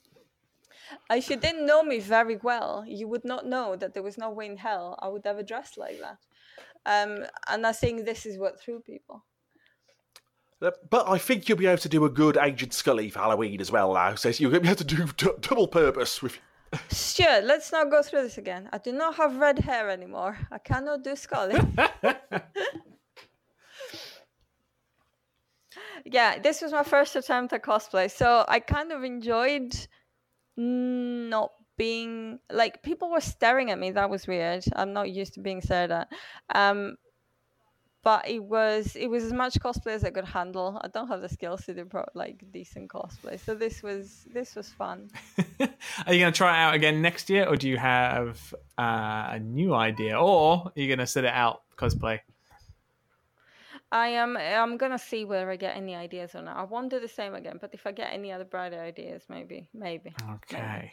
If 1.09 1.29
you 1.31 1.37
didn't 1.37 1.65
know 1.65 1.81
me 1.83 1.99
very 1.99 2.37
well, 2.37 2.83
you 2.87 3.07
would 3.07 3.25
not 3.25 3.45
know 3.47 3.75
that 3.75 3.93
there 3.95 4.03
was 4.03 4.17
no 4.19 4.29
way 4.29 4.45
in 4.45 4.57
hell 4.57 4.99
I 5.01 5.07
would 5.07 5.25
ever 5.25 5.41
dress 5.41 5.77
like 5.77 5.99
that. 5.99 6.17
Um, 6.85 7.25
and 7.47 7.65
I 7.65 7.71
think 7.71 8.05
this 8.05 8.25
is 8.25 8.37
what 8.37 8.59
threw 8.61 8.81
people. 8.81 9.25
But 10.59 11.09
I 11.09 11.17
think 11.17 11.49
you'll 11.49 11.57
be 11.57 11.65
able 11.65 11.81
to 11.81 11.89
do 11.89 12.05
a 12.05 12.09
good 12.09 12.37
Agent 12.37 12.73
Scully 12.73 13.09
for 13.09 13.19
Halloween 13.19 13.61
as 13.61 13.71
well 13.71 13.93
now. 13.93 14.13
So 14.15 14.29
you'll 14.29 14.51
be 14.51 14.57
able 14.57 14.75
to 14.75 14.83
do 14.83 15.05
d- 15.17 15.29
double 15.41 15.67
purpose 15.67 16.21
with. 16.21 16.37
Stuart, 16.89 17.43
let's 17.43 17.71
not 17.71 17.89
go 17.89 18.01
through 18.01 18.23
this 18.23 18.37
again. 18.37 18.69
I 18.71 18.77
do 18.77 18.91
not 18.91 19.15
have 19.15 19.37
red 19.37 19.59
hair 19.59 19.89
anymore. 19.89 20.37
I 20.51 20.57
cannot 20.57 21.03
do 21.03 21.15
Scully. 21.15 21.59
yeah, 26.05 26.39
this 26.39 26.61
was 26.61 26.71
my 26.71 26.83
first 26.83 27.15
attempt 27.15 27.53
at 27.53 27.63
cosplay, 27.63 28.09
so 28.11 28.45
I 28.47 28.59
kind 28.59 28.91
of 28.91 29.03
enjoyed 29.03 29.75
not 30.57 31.51
being 31.77 32.39
like 32.51 32.81
people 32.83 33.11
were 33.11 33.21
staring 33.21 33.71
at 33.71 33.79
me. 33.79 33.91
That 33.91 34.09
was 34.09 34.27
weird. 34.27 34.63
I'm 34.75 34.93
not 34.93 35.11
used 35.11 35.33
to 35.33 35.41
being 35.41 35.61
stared 35.61 35.91
at. 35.91 36.07
Um, 36.53 36.95
but 38.05 38.29
it 38.29 38.43
was 38.43 38.95
it 38.95 39.07
was 39.07 39.23
as 39.23 39.33
much 39.33 39.55
cosplay 39.55 39.93
as 39.93 40.03
I 40.03 40.11
could 40.11 40.25
handle. 40.25 40.79
I 40.83 40.89
don't 40.89 41.07
have 41.07 41.21
the 41.21 41.27
skills 41.27 41.65
to 41.65 41.73
do 41.73 41.85
pro- 41.85 42.05
like 42.13 42.45
decent 42.51 42.87
cosplay, 42.91 43.43
so 43.43 43.55
this 43.55 43.81
was 43.81 44.27
this 44.31 44.55
was 44.55 44.69
fun. 44.69 45.09
Are 46.05 46.13
you 46.13 46.19
going 46.19 46.31
to 46.31 46.37
try 46.37 46.53
it 46.55 46.63
out 46.65 46.75
again 46.75 47.01
next 47.01 47.31
year, 47.31 47.47
or 47.47 47.55
do 47.55 47.67
you 47.67 47.77
have 47.77 48.53
uh, 48.77 49.29
a 49.31 49.39
new 49.39 49.73
idea, 49.73 50.19
or 50.19 50.67
are 50.67 50.71
you 50.75 50.87
going 50.87 50.99
to 50.99 51.07
sit 51.07 51.23
it 51.23 51.33
out 51.33 51.63
cosplay? 51.77 52.19
I 53.91 54.09
am. 54.09 54.37
I'm 54.37 54.77
gonna 54.77 54.99
see 54.99 55.25
whether 55.25 55.49
I 55.49 55.55
get 55.55 55.77
any 55.77 55.95
ideas 55.95 56.35
or 56.35 56.41
not. 56.41 56.57
I 56.57 56.63
won't 56.63 56.89
do 56.89 56.99
the 56.99 57.07
same 57.07 57.33
again, 57.33 57.57
but 57.61 57.73
if 57.73 57.87
I 57.87 57.91
get 57.91 58.11
any 58.11 58.31
other 58.31 58.43
brighter 58.43 58.81
ideas, 58.81 59.23
maybe, 59.29 59.69
maybe. 59.73 60.13
Okay. 60.35 60.91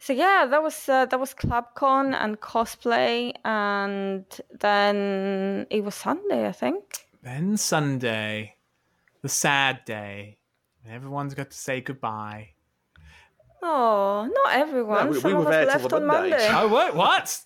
So 0.00 0.12
yeah, 0.12 0.46
that 0.48 0.62
was 0.62 0.88
uh, 0.88 1.06
that 1.06 1.18
was 1.20 1.34
ClubCon 1.34 2.14
and 2.14 2.40
cosplay, 2.40 3.32
and 3.44 4.24
then 4.60 5.66
it 5.70 5.84
was 5.84 5.94
Sunday, 5.94 6.46
I 6.48 6.52
think. 6.52 7.06
Then 7.22 7.56
Sunday, 7.56 8.56
the 9.22 9.28
sad 9.28 9.84
day, 9.84 10.38
when 10.82 10.94
everyone's 10.94 11.34
got 11.34 11.50
to 11.50 11.56
say 11.56 11.80
goodbye. 11.80 12.50
Oh, 13.62 14.28
not 14.44 14.54
everyone. 14.54 15.06
No, 15.06 15.10
we- 15.12 15.20
Some 15.20 15.30
we 15.32 15.36
of 15.38 15.44
were 15.44 15.50
us 15.50 15.54
there 15.54 15.64
till 15.64 15.72
left 15.80 15.88
the 15.90 15.96
on 15.96 16.06
Monday. 16.06 16.30
Monday. 16.30 16.48
Oh, 16.52 16.68
what? 16.68 16.94
What? 16.94 17.40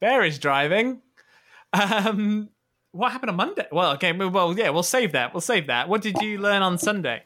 Bear 0.00 0.22
is 0.24 0.38
driving. 0.38 1.00
Um, 1.72 2.50
what 2.92 3.10
happened 3.12 3.30
on 3.30 3.36
Monday? 3.36 3.66
Well, 3.72 3.92
okay. 3.92 4.12
Well, 4.12 4.56
yeah, 4.56 4.70
we'll 4.70 4.82
save 4.82 5.12
that. 5.12 5.34
We'll 5.34 5.40
save 5.40 5.66
that. 5.66 5.88
What 5.88 6.02
did 6.02 6.20
you 6.22 6.38
learn 6.38 6.62
on 6.62 6.78
Sunday? 6.78 7.24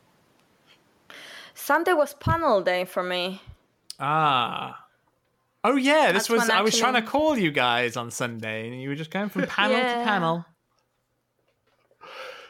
Sunday 1.55 1.93
was 1.93 2.15
panel 2.15 2.63
day 2.63 2.85
for 2.85 3.03
me. 3.03 3.43
Ah. 3.99 4.85
Oh 5.65 5.77
yeah, 5.77 6.13
this 6.13 6.29
That's 6.29 6.31
was. 6.31 6.41
when 6.43 6.51
I 6.53 6.63
was 6.63 6.79
trying 6.79 6.95
to 6.95 7.03
call 7.03 7.37
you 7.37 7.51
guys 7.51 7.97
on 7.97 8.11
Sunday, 8.11 8.69
and 8.69 8.81
you 8.81 8.89
were 8.89 8.95
just 8.95 9.11
going 9.11 9.29
from 9.29 9.43
panel 9.47 9.77
to 9.77 10.05
panel. 10.05 10.47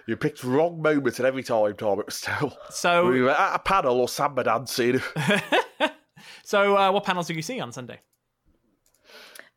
You 0.07 0.17
picked 0.17 0.43
wrong 0.43 0.81
moments 0.81 1.21
at 1.21 1.27
every 1.27 1.43
time, 1.43 1.75
Tom. 1.77 2.01
It 2.01 2.07
was 2.07 2.21
terrible. 2.23 2.57
So, 2.71 3.11
We 3.11 3.21
were 3.21 3.31
at 3.31 3.57
a 3.57 3.59
panel 3.59 4.01
or 4.01 4.09
samba 4.09 4.43
dancing. 4.45 5.03
so 6.45 6.77
uh, 6.77 6.91
what 6.93 7.05
panels 7.05 7.27
did 7.27 7.37
you 7.37 7.43
see 7.43 7.61
on 7.61 7.73
Sunday? 7.73 8.01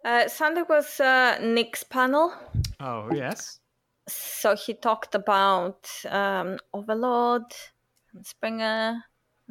Uh, 0.04 0.28
Sunday 0.28 0.64
was 0.68 1.00
uh, 1.00 1.38
Nick's 1.42 1.84
panel. 1.84 2.34
Oh 2.80 3.10
yes. 3.14 3.60
So 4.08 4.56
he 4.56 4.74
talked 4.74 5.16
about 5.16 5.90
um, 6.10 6.58
Overlord 6.74 7.44
and 8.14 8.26
Springer 8.26 8.66
and 8.96 9.02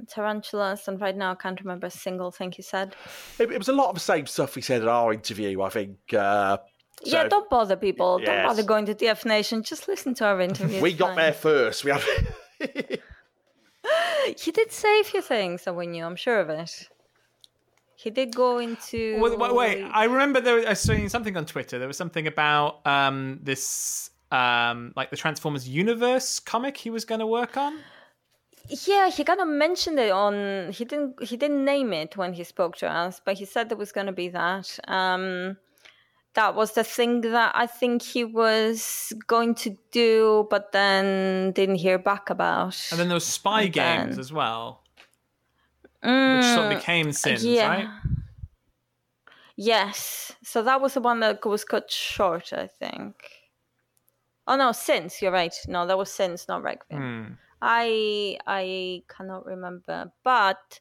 Tarantulas, 0.08 0.88
and 0.88 1.00
right 1.00 1.16
now 1.16 1.32
I 1.32 1.34
can't 1.34 1.60
remember 1.60 1.86
a 1.86 1.90
single 1.90 2.30
thing 2.30 2.52
he 2.52 2.62
said. 2.62 2.94
It, 3.38 3.50
it 3.50 3.58
was 3.58 3.68
a 3.68 3.72
lot 3.72 3.88
of 3.88 3.94
the 3.94 4.00
same 4.00 4.26
stuff 4.26 4.54
he 4.54 4.60
said 4.60 4.82
in 4.82 4.88
our 4.88 5.12
interview, 5.12 5.60
I 5.62 5.68
think. 5.68 5.96
Uh, 6.12 6.58
yeah, 7.02 7.28
don't 7.28 7.48
bother 7.48 7.76
people. 7.76 8.18
Don't 8.18 8.44
bother 8.46 8.62
going 8.62 8.86
to 8.86 8.94
TF 8.94 9.24
Nation. 9.24 9.62
Just 9.62 9.88
listen 9.88 10.14
to 10.14 10.24
our 10.26 10.40
interview. 10.40 10.80
we 10.80 10.92
got 10.92 11.16
there 11.16 11.32
first. 11.32 11.84
We 11.84 11.92
had. 11.92 12.02
He 14.38 14.50
did 14.52 14.70
say 14.70 15.00
a 15.00 15.04
few 15.04 15.22
things 15.22 15.64
that 15.64 15.74
we 15.74 15.86
knew. 15.86 16.04
I'm 16.04 16.16
sure 16.16 16.40
of 16.40 16.50
it. 16.50 16.88
He 17.96 18.10
did 18.10 18.34
go 18.34 18.58
into. 18.58 19.20
Wait, 19.20 19.38
wait, 19.38 19.54
wait. 19.54 19.90
I 19.92 20.04
remember 20.04 20.40
there 20.40 20.56
was 20.56 20.64
I 20.64 20.74
saw 20.74 21.08
something 21.08 21.36
on 21.36 21.46
Twitter. 21.46 21.78
There 21.78 21.88
was 21.88 21.96
something 21.96 22.26
about 22.26 22.86
um, 22.86 23.40
this, 23.42 24.10
um, 24.30 24.92
like 24.96 25.10
the 25.10 25.16
Transformers 25.16 25.68
universe 25.68 26.40
comic 26.40 26.76
he 26.76 26.90
was 26.90 27.04
going 27.04 27.18
to 27.18 27.26
work 27.26 27.56
on. 27.56 27.78
Yeah, 28.68 29.10
he 29.10 29.24
kind 29.24 29.40
of 29.40 29.48
mentioned 29.48 29.98
it 29.98 30.10
on. 30.12 30.70
He 30.72 30.84
didn't. 30.84 31.22
He 31.22 31.36
didn't 31.36 31.64
name 31.64 31.92
it 31.92 32.16
when 32.16 32.32
he 32.34 32.44
spoke 32.44 32.76
to 32.76 32.88
us, 32.90 33.20
but 33.24 33.36
he 33.38 33.44
said 33.44 33.68
there 33.68 33.76
was 33.78 33.90
going 33.92 34.06
to 34.06 34.12
be 34.12 34.28
that. 34.28 34.78
Um, 34.86 35.56
that 36.34 36.54
was 36.54 36.72
the 36.74 36.84
thing 36.84 37.22
that 37.22 37.52
I 37.56 37.66
think 37.66 38.02
he 38.02 38.24
was 38.24 39.12
going 39.26 39.54
to 39.56 39.76
do, 39.90 40.46
but 40.50 40.70
then 40.72 41.50
didn't 41.52 41.76
hear 41.76 41.98
back 41.98 42.30
about. 42.30 42.76
And 42.92 43.00
then 43.00 43.08
there 43.08 43.14
was 43.16 43.26
Spy 43.26 43.62
And 43.62 43.72
Games 43.72 44.10
then- 44.10 44.20
as 44.20 44.32
well, 44.32 44.82
which 46.02 46.44
sort 46.44 46.66
of 46.66 46.72
Mm, 46.72 46.76
became 46.78 47.10
Sins, 47.12 47.44
yeah. 47.44 47.66
right? 47.68 47.88
Yes. 49.56 50.32
So 50.42 50.62
that 50.62 50.80
was 50.80 50.94
the 50.94 51.00
one 51.00 51.20
that 51.20 51.44
was 51.44 51.64
cut 51.64 51.90
short, 51.90 52.52
I 52.52 52.66
think. 52.66 53.14
Oh 54.46 54.56
no, 54.56 54.72
Sins. 54.72 55.20
You're 55.20 55.32
right. 55.32 55.54
No, 55.68 55.86
that 55.86 55.98
was 55.98 56.10
Sins, 56.12 56.46
not 56.48 56.62
Requiem. 56.62 57.00
Hmm. 57.26 57.32
I 57.62 58.38
I 58.46 59.02
cannot 59.08 59.46
remember, 59.46 60.12
but 60.24 60.80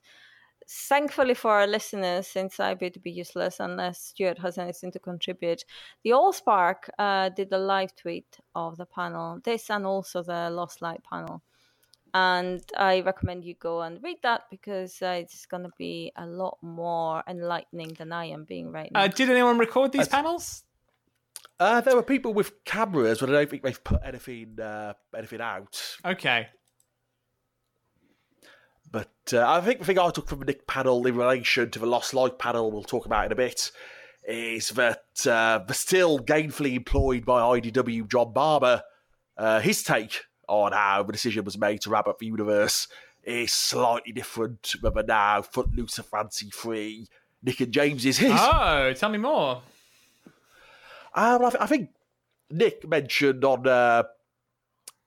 thankfully 0.68 1.34
for 1.34 1.50
our 1.50 1.66
listeners, 1.66 2.28
since 2.28 2.60
I 2.60 2.70
appear 2.70 2.90
to 2.90 3.00
be 3.00 3.10
useless 3.10 3.58
unless 3.58 4.00
Stuart 4.00 4.38
has 4.38 4.56
anything 4.56 4.92
to 4.92 4.98
contribute, 4.98 5.64
the 6.04 6.10
Allspark 6.10 6.88
uh, 6.98 7.30
did 7.30 7.52
a 7.52 7.58
live 7.58 7.94
tweet 7.96 8.38
of 8.54 8.76
the 8.76 8.86
panel, 8.86 9.40
this 9.44 9.68
and 9.70 9.84
also 9.84 10.22
the 10.22 10.48
Lost 10.50 10.80
Light 10.80 11.02
panel. 11.02 11.42
And 12.12 12.62
I 12.76 13.00
recommend 13.00 13.44
you 13.44 13.54
go 13.54 13.82
and 13.82 14.02
read 14.02 14.18
that 14.22 14.42
because 14.50 15.00
uh, 15.00 15.18
it's 15.20 15.46
going 15.46 15.62
to 15.62 15.70
be 15.78 16.12
a 16.16 16.26
lot 16.26 16.58
more 16.60 17.22
enlightening 17.28 17.94
than 17.98 18.12
I 18.12 18.26
am 18.26 18.44
being 18.44 18.72
right 18.72 18.90
now. 18.90 19.02
Uh, 19.02 19.08
did 19.08 19.30
anyone 19.30 19.58
record 19.58 19.92
these 19.92 20.08
panels? 20.08 20.64
Uh, 21.60 21.80
there 21.80 21.94
were 21.94 22.02
people 22.02 22.32
with 22.32 22.64
cameras, 22.64 23.20
but 23.20 23.28
I 23.28 23.32
don't 23.32 23.50
think 23.50 23.62
they've 23.62 23.84
put 23.84 24.00
anything 24.04 24.58
uh, 24.60 24.94
anything 25.16 25.40
out. 25.40 25.98
Okay. 26.04 26.48
But 28.90 29.10
uh, 29.32 29.44
I 29.46 29.60
think 29.60 29.78
the 29.78 29.84
thing 29.84 29.98
I 29.98 30.10
took 30.10 30.28
from 30.28 30.40
the 30.40 30.46
Nick 30.46 30.66
panel 30.66 31.06
in 31.06 31.16
relation 31.16 31.70
to 31.70 31.78
the 31.78 31.86
Lost 31.86 32.12
Light 32.12 32.38
panel, 32.38 32.72
we'll 32.72 32.82
talk 32.82 33.06
about 33.06 33.26
in 33.26 33.32
a 33.32 33.36
bit, 33.36 33.70
is 34.26 34.70
that 34.70 35.04
uh, 35.26 35.58
the 35.58 35.74
still 35.74 36.18
gainfully 36.18 36.74
employed 36.74 37.24
by 37.24 37.40
IDW 37.40 38.08
John 38.08 38.32
Barber, 38.32 38.82
uh, 39.36 39.60
his 39.60 39.82
take 39.82 40.24
on 40.48 40.72
how 40.72 41.04
the 41.04 41.12
decision 41.12 41.44
was 41.44 41.56
made 41.56 41.80
to 41.82 41.90
wrap 41.90 42.08
up 42.08 42.18
the 42.18 42.26
universe 42.26 42.88
is 43.22 43.52
slightly 43.52 44.12
different 44.12 44.74
than 44.82 44.94
the 44.94 45.02
now 45.02 45.42
Footloose 45.42 45.98
and 45.98 46.06
Fancy 46.06 46.50
Free 46.50 47.06
Nick 47.42 47.60
and 47.60 47.72
James 47.72 48.04
is 48.04 48.18
his. 48.18 48.32
Oh, 48.34 48.92
tell 48.94 49.08
me 49.08 49.18
more. 49.18 49.62
Um, 51.14 51.44
I, 51.44 51.50
th- 51.50 51.60
I 51.60 51.66
think 51.66 51.90
Nick 52.50 52.86
mentioned 52.86 53.44
on 53.44 53.66
uh, 53.66 54.04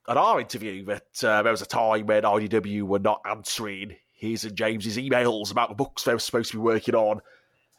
on 0.06 0.18
our 0.18 0.40
interview 0.40 0.84
that 0.86 1.24
uh, 1.24 1.42
there 1.42 1.52
was 1.52 1.62
a 1.62 1.66
time 1.66 2.06
when 2.06 2.22
IDW 2.22 2.82
were 2.82 2.98
not 2.98 3.22
answering 3.28 3.96
his 4.12 4.44
and 4.44 4.56
James's 4.56 4.96
emails 4.96 5.50
about 5.50 5.68
the 5.68 5.74
books 5.74 6.04
they 6.04 6.12
were 6.12 6.18
supposed 6.18 6.50
to 6.52 6.58
be 6.58 6.62
working 6.62 6.94
on, 6.94 7.20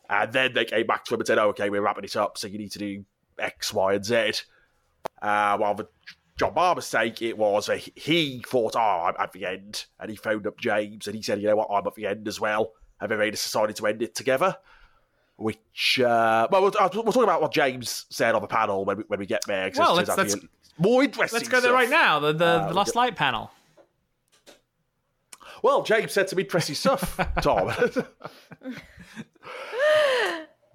and 0.10 0.32
then 0.34 0.54
they 0.54 0.66
came 0.66 0.88
back 0.88 1.06
to 1.06 1.14
him 1.14 1.20
and 1.22 1.28
said, 1.28 1.38
oh, 1.38 1.50
"Okay, 1.50 1.70
we're 1.70 1.82
wrapping 1.82 2.04
it 2.04 2.16
up, 2.16 2.38
so 2.38 2.48
you 2.48 2.58
need 2.58 2.72
to 2.72 2.80
do 2.80 3.06
X, 3.40 3.74
Y, 3.74 3.94
and 3.94 4.06
Z." 4.06 4.34
Uh, 5.22 5.58
while 5.58 5.76
the 5.76 5.88
John 6.38 6.54
Barber's 6.54 6.90
take, 6.90 7.22
it 7.22 7.38
was 7.38 7.70
uh, 7.70 7.80
he 7.96 8.44
thought, 8.46 8.76
"Oh, 8.76 8.80
I'm 8.80 9.16
at 9.20 9.32
the 9.32 9.46
end," 9.46 9.86
and 10.00 10.10
he 10.10 10.16
phoned 10.16 10.48
up 10.48 10.60
James 10.60 11.08
and 11.08 11.16
he 11.16 11.22
said, 11.22 11.42
"You 11.42 11.48
know 11.48 11.56
what? 11.58 11.70
I'm 11.72 11.88
at 11.88 11.96
the 11.96 12.08
end 12.08 12.28
as 12.28 12.40
well." 12.40 12.74
And 13.00 13.12
then 13.12 13.20
they 13.20 13.32
decided 13.32 13.76
to 13.76 13.88
end 13.88 14.02
it 14.02 14.16
together 14.16 14.56
which 15.38 16.00
uh, 16.00 16.48
well, 16.50 16.62
we'll, 16.62 16.72
uh, 16.80 16.90
we'll 16.94 17.12
talk 17.12 17.24
about 17.24 17.42
what 17.42 17.52
James 17.52 18.06
said 18.10 18.36
on 18.36 18.42
the 18.42 18.48
panel 18.48 18.86
when 18.86 18.98
we, 19.00 19.04
when 19.08 19.20
we 19.20 19.26
get 19.26 19.42
there. 19.46 19.70
Well, 19.76 19.96
let's- 19.96 20.10
actually 20.34 20.48
more 20.78 21.04
interesting. 21.04 21.38
Let's 21.40 21.50
go 21.50 21.60
there 21.60 21.70
stuff. 21.72 21.80
right 21.80 21.90
now. 21.90 22.20
The 22.20 22.34
the, 22.34 22.46
Uh, 22.46 22.68
the 22.70 22.74
Lost 22.74 22.96
Light 22.96 23.16
panel. 23.16 23.52
Well, 25.64 25.84
James 25.84 26.12
said 26.12 26.24
to 26.24 26.30
some 26.32 26.40
interesting 26.40 26.76
stuff, 26.76 27.20
Tom. 27.42 27.72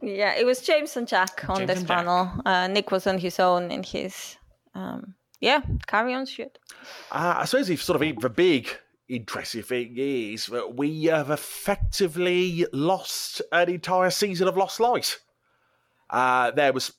Yeah, 0.03 0.35
it 0.35 0.47
was 0.47 0.63
James 0.63 0.97
and 0.97 1.07
Jack 1.07 1.45
on 1.49 1.59
James 1.59 1.69
this 1.69 1.79
Jack. 1.83 1.89
panel. 1.99 2.33
Uh, 2.47 2.67
Nick 2.69 2.91
was 2.91 3.07
on 3.07 3.19
his 3.19 3.39
own 3.39 3.71
in 3.71 3.83
his. 3.83 4.37
Um, 4.75 5.15
yeah, 5.41 5.61
carry 5.87 6.15
on, 6.15 6.27
shit. 6.27 6.59
uh, 7.13 7.35
I 7.39 7.45
suppose 7.45 7.69
if 7.71 7.83
sort 7.83 8.01
of 8.03 8.21
the 8.21 8.31
big 8.31 8.69
interesting 9.09 9.63
thing 9.63 9.95
is 9.97 10.47
that 10.47 10.77
we 10.77 11.05
have 11.05 11.31
effectively 11.31 12.67
lost 12.73 13.43
an 13.53 13.69
entire 13.69 14.11
season 14.11 14.49
of 14.49 14.57
Lost 14.57 14.81
Light. 14.81 15.19
Uh, 16.09 16.51
there 16.53 16.73
was 16.73 16.93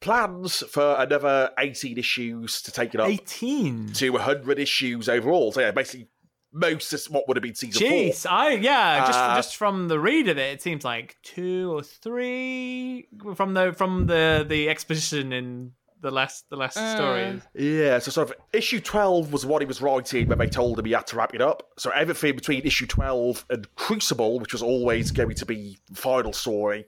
plans 0.00 0.58
for 0.70 0.96
another 0.98 1.50
18 1.58 1.98
issues 1.98 2.62
to 2.62 2.72
take 2.72 2.94
it 2.94 3.00
up 3.00 3.08
18. 3.08 3.92
to 3.94 4.10
100 4.10 4.58
issues 4.58 5.08
overall. 5.08 5.52
So 5.52 5.60
yeah, 5.60 5.70
basically 5.72 6.08
most 6.52 6.92
of 6.92 7.04
what 7.12 7.28
would 7.28 7.36
have 7.36 7.42
been 7.42 7.54
season 7.54 7.82
Jeez, 7.86 8.22
four. 8.22 8.32
I 8.32 8.50
yeah, 8.52 9.04
just 9.06 9.18
Uh, 9.18 9.36
just 9.36 9.56
from 9.56 9.88
the 9.88 9.98
read 10.00 10.28
of 10.28 10.38
it, 10.38 10.54
it 10.54 10.62
seems 10.62 10.84
like 10.84 11.16
two 11.22 11.70
or 11.72 11.82
three 11.82 13.06
from 13.34 13.54
the 13.54 13.72
from 13.72 14.06
the 14.06 14.46
the 14.48 14.68
exposition 14.68 15.32
in 15.32 15.72
the 16.00 16.10
last 16.10 16.48
the 16.48 16.56
last 16.56 16.78
Mm. 16.78 16.94
stories. 16.94 17.42
Yeah, 17.54 17.98
so 17.98 18.10
sort 18.12 18.30
of 18.30 18.36
issue 18.52 18.80
12 18.80 19.32
was 19.32 19.44
what 19.44 19.60
he 19.62 19.66
was 19.66 19.82
writing 19.82 20.28
when 20.28 20.38
they 20.38 20.46
told 20.46 20.78
him 20.78 20.84
he 20.84 20.92
had 20.92 21.06
to 21.08 21.16
wrap 21.16 21.34
it 21.34 21.42
up. 21.42 21.64
So 21.76 21.90
everything 21.90 22.34
between 22.36 22.62
issue 22.62 22.86
12 22.86 23.44
and 23.50 23.66
Crucible, 23.74 24.38
which 24.40 24.52
was 24.52 24.62
always 24.62 25.10
going 25.10 25.34
to 25.34 25.44
be 25.44 25.76
the 25.90 25.96
final 25.96 26.32
story, 26.32 26.86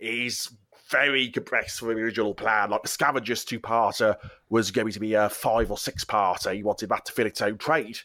is 0.00 0.48
very 0.90 1.28
compressed 1.28 1.80
from 1.80 1.88
the 1.88 1.94
original 1.94 2.34
plan. 2.34 2.70
Like 2.70 2.82
the 2.82 2.88
Scavengers 2.88 3.44
two 3.44 3.60
parter 3.60 4.16
was 4.48 4.70
going 4.70 4.92
to 4.92 5.00
be 5.00 5.14
a 5.14 5.28
five 5.28 5.70
or 5.70 5.78
six 5.78 6.04
parter. 6.04 6.54
He 6.54 6.62
wanted 6.62 6.88
that 6.90 7.04
to 7.06 7.12
fill 7.12 7.26
its 7.26 7.42
own 7.42 7.58
trade, 7.58 7.98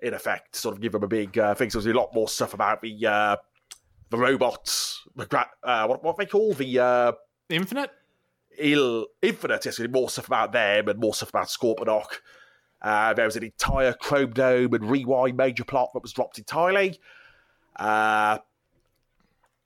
in 0.00 0.14
effect, 0.14 0.56
sort 0.56 0.74
of 0.74 0.80
give 0.80 0.94
him 0.94 1.02
a 1.02 1.08
big 1.08 1.38
uh, 1.38 1.54
thing. 1.54 1.70
So 1.70 1.80
there's 1.80 1.94
a 1.94 1.98
lot 1.98 2.14
more 2.14 2.28
stuff 2.28 2.54
about 2.54 2.82
the 2.82 3.06
uh, 3.06 3.36
the 4.10 4.18
robots, 4.18 5.02
the 5.16 5.46
uh, 5.62 5.86
what 5.86 6.02
what 6.02 6.16
they 6.16 6.26
call 6.26 6.54
the 6.54 6.78
uh, 6.78 7.12
Infinite. 7.48 7.90
Il 8.58 9.06
Infinite, 9.20 9.64
yes, 9.64 9.80
more 9.90 10.08
stuff 10.08 10.28
about 10.28 10.52
them 10.52 10.88
and 10.88 11.00
more 11.00 11.14
stuff 11.14 11.30
about 11.30 11.48
Scorponok. 11.48 12.20
Uh, 12.80 13.14
there 13.14 13.24
was 13.24 13.36
an 13.36 13.42
entire 13.42 13.94
Chrome 13.94 14.32
Dome 14.32 14.74
and 14.74 14.90
Rewind 14.90 15.36
major 15.36 15.64
plot 15.64 15.90
that 15.94 16.02
was 16.02 16.12
dropped 16.12 16.38
entirely. 16.38 17.00
Uh, 17.76 18.38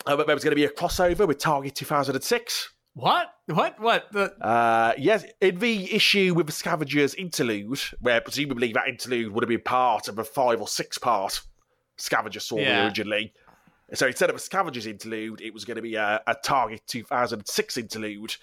uh, 0.07 0.17
but 0.17 0.27
there 0.27 0.37
was 0.37 0.45
going 0.45 0.53
to 0.53 0.57
be 0.57 0.65
a 0.65 0.71
crossover 0.71 1.27
with 1.27 1.39
Target 1.39 1.75
2006. 1.75 2.71
What? 2.95 3.33
What? 3.47 3.79
What? 3.81 4.07
The 4.13 4.33
Uh, 4.45 4.93
yes, 4.99 5.25
in 5.41 5.59
the 5.59 5.95
issue 5.95 6.35
with 6.35 6.47
the 6.47 6.53
Scavengers 6.53 7.15
interlude, 7.15 7.79
where 8.01 8.21
presumably 8.21 8.73
that 8.73 8.89
interlude 8.89 9.33
would 9.33 9.45
have 9.45 9.49
been 9.49 9.61
part 9.63 10.09
of 10.09 10.19
a 10.19 10.25
five 10.25 10.61
or 10.61 10.67
six 10.69 10.99
part 10.99 11.41
Scavenger 11.97 12.41
story 12.41 12.63
Yeah. 12.65 12.85
originally. 12.85 13.33
So 13.95 14.07
instead 14.07 14.31
of 14.31 14.37
a 14.37 14.39
Scavengers 14.39 14.87
interlude, 14.87 15.41
it 15.41 15.55
was 15.55 15.65
going 15.65 15.77
to 15.77 15.83
be 15.83 15.95
a, 15.95 16.21
a 16.27 16.35
Target 16.35 16.83
2006 16.87 17.77
interlude 17.77 18.37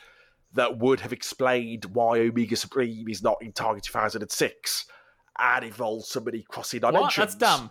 that 0.53 0.77
would 0.79 1.01
have 1.01 1.13
explained 1.13 1.85
why 1.85 2.19
Omega 2.19 2.55
Supreme 2.55 3.07
is 3.09 3.21
not 3.21 3.37
in 3.41 3.51
Target 3.51 3.83
2006 3.83 4.85
and 5.37 5.65
involved 5.65 6.05
somebody 6.05 6.45
crossing 6.47 6.81
what? 6.81 6.91
dimensions. 6.93 7.35
That's 7.35 7.57
dumb. 7.57 7.69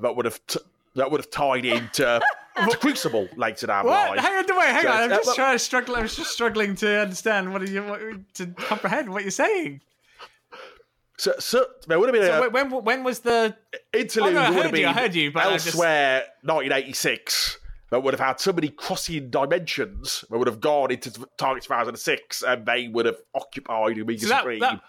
That 0.00 0.16
would 0.16 0.24
have 0.24 0.44
t- 0.46 0.60
that 0.96 1.10
would 1.10 1.20
have 1.20 1.30
tied 1.30 1.64
into 1.64 1.88
to 2.04 2.20
Crucible 2.54 3.28
later 3.36 3.66
down 3.66 3.84
the 3.84 3.90
What? 3.90 4.10
line. 4.10 4.18
Hang 4.18 4.50
on, 4.50 4.56
wait, 4.58 4.66
hang 4.68 4.82
So 4.82 4.88
on. 4.90 5.02
I'm 5.02 5.10
just 5.10 5.28
uh, 5.30 5.34
trying 5.34 5.54
to 5.54 5.58
struggle. 5.58 5.96
I'm 5.96 6.06
just 6.06 6.30
struggling 6.30 6.76
to 6.76 7.00
understand 7.00 7.52
what 7.52 7.62
are 7.62 7.66
you 7.70 7.82
what, 7.82 8.00
to 8.34 8.46
comprehend 8.46 9.10
what 9.10 9.22
you're 9.22 9.30
saying. 9.30 9.80
So, 11.18 11.32
so 11.38 11.66
there 11.86 11.98
would 12.00 12.08
have 12.08 12.14
been 12.14 12.26
So 12.30 12.44
a, 12.44 12.50
when 12.50 12.70
when, 12.84 13.04
was 13.04 13.20
the? 13.20 13.56
interlude 13.92 14.30
Oh, 14.30 14.34
no, 14.34 14.40
I 14.40 14.48
would 14.50 14.56
heard 14.56 14.62
have 14.64 14.72
been 14.72 14.80
you, 14.82 14.88
I 14.88 14.92
heard 14.92 15.14
you, 15.14 15.32
but 15.32 15.46
I 15.46 15.52
just- 15.52 15.66
elsewhere 15.68 16.24
1986 16.42 17.58
that 17.90 18.02
would 18.02 18.14
have 18.14 18.20
had 18.20 18.40
somebody 18.40 18.68
crossing 18.70 19.30
dimensions 19.30 20.24
that 20.28 20.36
would 20.38 20.48
have 20.48 20.60
gone 20.60 20.90
into 20.90 21.10
Target 21.36 21.62
2006 21.64 22.42
and 22.42 22.66
they 22.66 22.88
would 22.88 23.06
have 23.06 23.18
occupied 23.34 23.98
Omega 23.98 24.20
So 24.22 24.28
that- 24.28 24.40
Supreme 24.40 24.60
that- 24.60 24.80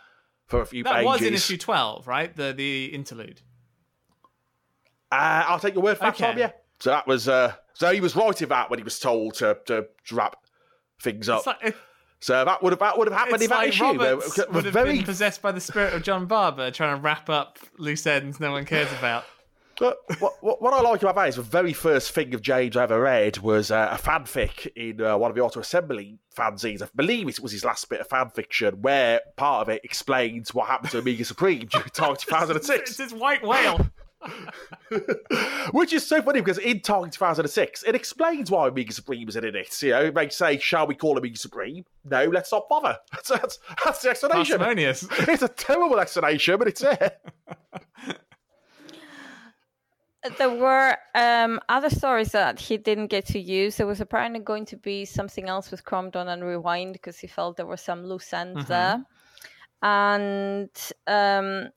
for 0.48 0.62
a 0.62 0.66
few 0.66 0.84
That 0.84 0.94
pages. 0.94 1.06
was 1.06 1.22
in 1.24 1.34
issue 1.34 1.58
twelve, 1.58 2.08
right? 2.08 2.36
The 2.36 2.54
the 2.54 2.86
interlude. 2.94 3.42
Uh, 5.12 5.44
I'll 5.48 5.60
take 5.60 5.74
your 5.76 5.84
word 5.84 5.98
for 5.98 6.06
that, 6.06 6.14
Okay. 6.16 6.26
Tom, 6.26 6.38
yeah. 6.38 6.52
So 6.80 6.90
that 6.90 7.08
was 7.08 7.28
uh, 7.28 7.54
so 7.74 7.94
he 7.94 8.02
was 8.02 8.16
writing 8.16 8.50
that 8.50 8.70
when 8.70 8.80
he 8.80 8.84
was 8.84 9.00
told 9.00 9.36
to 9.36 9.58
to 9.66 9.88
wrap 10.12 10.38
things 11.02 11.30
up. 11.30 11.46
Like, 11.46 11.76
so 12.20 12.44
that 12.44 12.64
would 12.64 12.72
have 12.74 12.80
that 12.80 12.98
would 12.98 13.08
have 13.08 13.18
happened 13.18 13.36
it's 13.36 13.44
in 13.46 13.50
that 13.50 13.58
like 13.58 13.70
issue. 13.70 13.84
Roberts 13.84 14.40
would 14.52 14.66
have 14.66 14.74
very 14.74 14.98
been 14.98 15.04
possessed 15.04 15.42
by 15.42 15.52
the 15.52 15.62
spirit 15.62 15.94
of 15.94 16.04
John 16.04 16.26
Barber, 16.26 16.72
trying 16.72 16.96
to 16.96 17.02
wrap 17.02 17.30
up 17.30 17.60
loose 17.78 18.06
ends 18.08 18.40
no 18.40 18.52
one 18.52 18.66
cares 18.66 18.92
about. 18.98 19.26
But 19.78 19.98
what, 20.20 20.34
what, 20.42 20.62
what 20.62 20.74
I 20.74 20.82
like 20.82 21.02
about 21.02 21.16
that 21.16 21.30
is 21.30 21.36
the 21.36 21.42
very 21.42 21.74
first 21.74 22.12
thing 22.14 22.34
of 22.34 22.42
James 22.42 22.78
I 22.78 22.84
ever 22.84 23.00
read 23.00 23.40
was 23.40 23.72
uh, 23.72 23.90
a 23.92 24.02
fanfic 24.02 24.68
in 24.76 25.02
uh, 25.02 25.18
one 25.18 25.30
of 25.30 25.36
the 25.36 25.42
Auto 25.42 25.60
Assembly 25.60 26.18
fanzines. 26.36 26.82
I 26.82 26.88
believe 26.96 27.28
it 27.28 27.40
was 27.42 27.52
his 27.52 27.66
last 27.66 27.90
bit 27.90 28.00
of 28.00 28.08
fan 28.08 28.30
fiction, 28.30 28.82
where 28.82 29.20
part 29.36 29.68
of 29.68 29.70
it 29.70 29.82
explains 29.84 30.54
what 30.54 30.68
happened 30.68 30.92
to 30.92 31.00
Omega 31.00 31.26
Supreme 31.26 31.66
during 31.68 31.90
Target 31.90 32.24
It's 32.24 32.26
2006. 32.26 32.98
this 32.98 33.12
white 33.12 33.44
whale. 33.44 33.86
Which 35.72 35.94
is 35.94 36.06
so 36.08 36.22
funny 36.22 36.40
because 36.42 36.58
in 36.58 36.82
Target 36.82 37.14
2006, 37.14 37.84
it 37.84 37.96
explains 37.96 38.50
why 38.52 38.68
Omega 38.68 38.94
Supreme 38.94 39.28
is 39.30 39.36
in 39.36 39.44
it. 39.46 39.82
You 39.82 39.90
know, 39.92 40.12
they 40.12 40.30
say, 40.30 40.58
Shall 40.58 40.88
we 40.88 40.96
call 40.96 41.18
Omega 41.18 41.38
Supreme? 41.38 41.86
No, 42.04 42.26
let's 42.26 42.52
not 42.52 42.68
bother. 42.70 42.98
That's, 43.12 43.30
that's, 43.30 43.60
that's 43.84 44.02
the 44.02 44.10
explanation. 44.10 44.58
Parsimonious. 44.58 45.08
It's 45.28 45.44
a 45.44 45.48
terrible 45.48 46.00
explanation, 46.00 46.58
but 46.60 46.68
it's 46.68 46.82
there. 46.82 47.14
There 50.40 50.50
were 50.50 50.98
um, 51.14 51.60
other 51.70 51.90
stories 51.92 52.32
that 52.32 52.60
he 52.60 52.78
didn't 52.78 53.08
get 53.08 53.28
to 53.28 53.40
use. 53.40 53.78
There 53.78 53.86
was 53.86 54.02
apparently 54.02 54.40
going 54.40 54.66
to 54.68 54.76
be 54.78 55.06
something 55.06 55.48
else 55.48 55.70
with 55.70 55.84
Chrome 55.84 56.10
Dome 56.10 56.28
and 56.30 56.44
Rewind 56.44 56.94
because 56.94 57.20
he 57.20 57.28
felt 57.28 57.58
there 57.58 57.68
were 57.68 57.78
some 57.78 58.04
loose 58.06 58.34
ends 58.34 58.64
Mhm. 58.64 58.68
there. 58.68 59.06
And 59.84 60.70
um, 61.06 61.70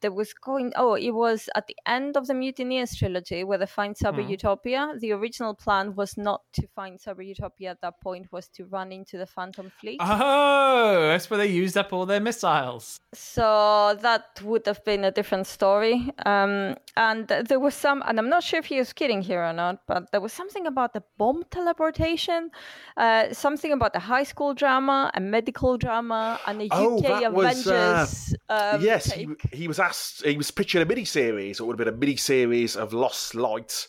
there 0.00 0.12
was 0.12 0.32
going, 0.32 0.72
oh, 0.76 0.94
it 0.94 1.10
was 1.10 1.48
at 1.54 1.66
the 1.66 1.76
end 1.86 2.16
of 2.16 2.26
the 2.26 2.34
Mutineers 2.34 2.94
trilogy 2.96 3.44
where 3.44 3.58
they 3.58 3.66
find 3.66 3.94
Cyber 3.96 4.24
Mhm. 4.24 4.30
Utopia. 4.30 4.92
The 4.98 5.12
original 5.12 5.54
plan 5.54 5.94
was 5.94 6.16
not 6.16 6.42
to 6.54 6.66
find 6.74 6.98
Cyber 6.98 7.24
Utopia 7.26 7.70
at 7.70 7.80
that 7.82 8.00
point, 8.00 8.30
was 8.32 8.48
to 8.56 8.64
run 8.66 8.92
into 8.92 9.18
the 9.18 9.26
Phantom 9.26 9.70
Fleet. 9.80 10.00
Oh, 10.00 11.08
that's 11.08 11.28
where 11.30 11.38
they 11.38 11.46
used 11.46 11.76
up 11.76 11.92
all 11.92 12.06
their 12.06 12.20
missiles. 12.20 12.98
So 13.14 13.96
that 14.00 14.40
would 14.42 14.66
have 14.66 14.84
been 14.84 15.04
a 15.04 15.10
different 15.10 15.46
story. 15.46 16.10
Um, 16.24 16.76
and 16.96 17.28
there 17.28 17.60
was 17.60 17.74
some, 17.74 18.02
and 18.06 18.18
I'm 18.18 18.28
not 18.28 18.42
sure 18.42 18.58
if 18.58 18.66
he 18.66 18.78
was 18.78 18.92
kidding 18.92 19.22
here 19.22 19.42
or 19.42 19.52
not, 19.52 19.80
but 19.86 20.10
there 20.12 20.20
was 20.20 20.32
something 20.32 20.66
about 20.66 20.92
the 20.92 21.02
bomb 21.18 21.44
teleportation, 21.50 22.50
uh, 22.96 23.32
something 23.32 23.72
about 23.72 23.92
the 23.92 24.00
high 24.00 24.22
school 24.24 24.54
drama, 24.54 25.10
a 25.14 25.20
medical 25.20 25.76
drama, 25.76 26.38
and 26.46 26.62
a 26.62 26.68
Oh, 26.72 26.98
UK 26.98 27.20
that 27.20 27.32
was, 27.32 27.66
uh, 27.66 27.70
Avengers. 27.70 28.34
um, 28.48 28.80
yes, 28.82 29.12
he, 29.12 29.28
he 29.52 29.68
was 29.68 29.75
asked. 29.80 30.24
He 30.24 30.36
was 30.36 30.50
pitching 30.50 30.82
a 30.82 30.84
mini 30.84 31.04
series. 31.04 31.60
It 31.60 31.64
would 31.64 31.78
have 31.78 31.84
been 31.86 31.94
a 31.94 31.96
mini 31.96 32.16
series 32.16 32.76
of 32.76 32.92
Lost 32.92 33.34
Light 33.34 33.88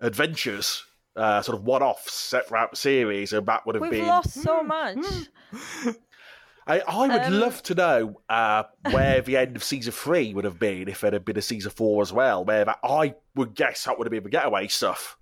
adventures, 0.00 0.84
uh, 1.16 1.42
sort 1.42 1.58
of 1.58 1.64
one 1.64 1.82
off 1.82 2.08
set 2.08 2.48
throughout 2.48 2.76
series, 2.76 3.32
and 3.32 3.46
that 3.46 3.64
would 3.66 3.74
have 3.76 3.82
We've 3.82 3.90
been. 3.92 4.06
lost 4.06 4.34
so 4.34 4.62
much. 4.62 4.98
I, 6.66 6.80
I 6.80 7.06
would 7.06 7.20
Um, 7.22 7.40
love 7.40 7.62
to 7.64 7.74
know 7.74 8.20
uh, 8.28 8.62
where 8.90 9.20
the 9.20 9.36
end 9.36 9.54
of 9.54 9.62
season 9.62 9.92
three 9.92 10.32
would 10.32 10.44
have 10.46 10.58
been 10.58 10.88
if 10.88 11.02
there 11.02 11.10
had 11.12 11.24
been 11.24 11.36
a 11.36 11.42
season 11.42 11.70
four 11.70 12.00
as 12.00 12.10
well. 12.12 12.42
Where 12.44 12.64
that, 12.64 12.78
I 12.82 13.14
would 13.34 13.54
guess 13.54 13.84
that 13.84 13.98
would 13.98 14.06
have 14.06 14.10
been 14.12 14.22
the 14.24 14.30
getaway 14.30 14.68
stuff, 14.68 15.18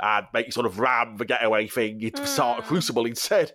and 0.00 0.26
maybe 0.34 0.50
sort 0.50 0.66
of 0.66 0.80
ram 0.80 1.16
the 1.16 1.24
getaway 1.24 1.68
thing 1.68 2.00
into 2.00 2.22
the 2.22 2.26
start 2.26 2.58
of 2.58 2.64
Hmm. 2.64 2.74
Crucible 2.74 3.06
instead. 3.06 3.52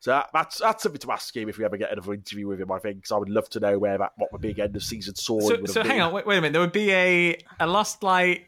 So 0.00 0.22
that's 0.32 0.58
that's 0.58 0.82
something 0.82 1.00
to 1.00 1.12
ask 1.12 1.36
him 1.36 1.48
if 1.48 1.58
we 1.58 1.64
ever 1.64 1.76
get 1.76 1.92
another 1.92 2.14
interview 2.14 2.48
with 2.48 2.60
him. 2.60 2.72
I 2.72 2.78
think 2.78 2.96
because 2.96 3.12
I 3.12 3.18
would 3.18 3.28
love 3.28 3.48
to 3.50 3.60
know 3.60 3.78
where 3.78 3.98
that 3.98 4.12
what 4.16 4.32
the 4.32 4.38
big 4.38 4.58
end 4.58 4.74
of 4.74 4.82
season 4.82 5.14
story 5.14 5.42
So, 5.44 5.64
so 5.66 5.82
hang 5.82 5.98
been. 5.98 6.00
on, 6.00 6.12
wait, 6.12 6.26
wait 6.26 6.38
a 6.38 6.40
minute. 6.40 6.52
There 6.54 6.62
would 6.62 6.72
be 6.72 6.90
a 6.92 7.36
a 7.60 7.66
Lost 7.66 8.02
Light 8.02 8.46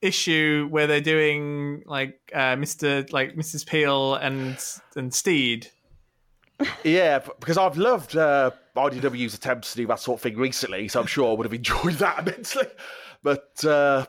issue 0.00 0.66
where 0.70 0.86
they're 0.86 1.00
doing 1.00 1.82
like 1.86 2.18
uh, 2.34 2.56
Mr. 2.56 3.10
like 3.12 3.36
Mrs. 3.36 3.66
Peel 3.66 4.14
and 4.14 4.56
and 4.96 5.12
Steed. 5.12 5.68
Yeah, 6.84 7.18
because 7.18 7.58
I've 7.58 7.76
loved 7.76 8.16
uh, 8.16 8.52
IDW's 8.76 9.34
attempts 9.34 9.72
to 9.72 9.76
do 9.78 9.86
that 9.88 9.98
sort 10.00 10.18
of 10.18 10.22
thing 10.22 10.36
recently, 10.36 10.88
so 10.88 11.00
I'm 11.00 11.06
sure 11.06 11.30
I 11.30 11.34
would 11.36 11.44
have 11.44 11.52
enjoyed 11.54 11.94
that 11.94 12.18
immensely. 12.26 12.66
But 13.22 13.64
uh, 13.64 14.06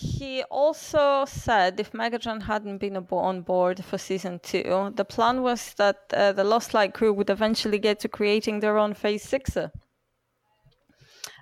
He 0.00 0.44
also 0.44 1.24
said 1.24 1.80
if 1.80 1.90
Megatron 1.90 2.42
hadn't 2.42 2.78
been 2.78 2.96
on 2.96 3.42
board 3.42 3.84
for 3.84 3.98
season 3.98 4.38
two, 4.38 4.92
the 4.94 5.04
plan 5.04 5.42
was 5.42 5.74
that 5.74 5.96
uh, 6.12 6.30
the 6.30 6.44
Lost 6.44 6.72
Light 6.72 6.94
crew 6.94 7.12
would 7.12 7.30
eventually 7.30 7.80
get 7.80 7.98
to 8.00 8.08
creating 8.08 8.60
their 8.60 8.78
own 8.78 8.94
Phase 8.94 9.24
Sixer. 9.24 9.72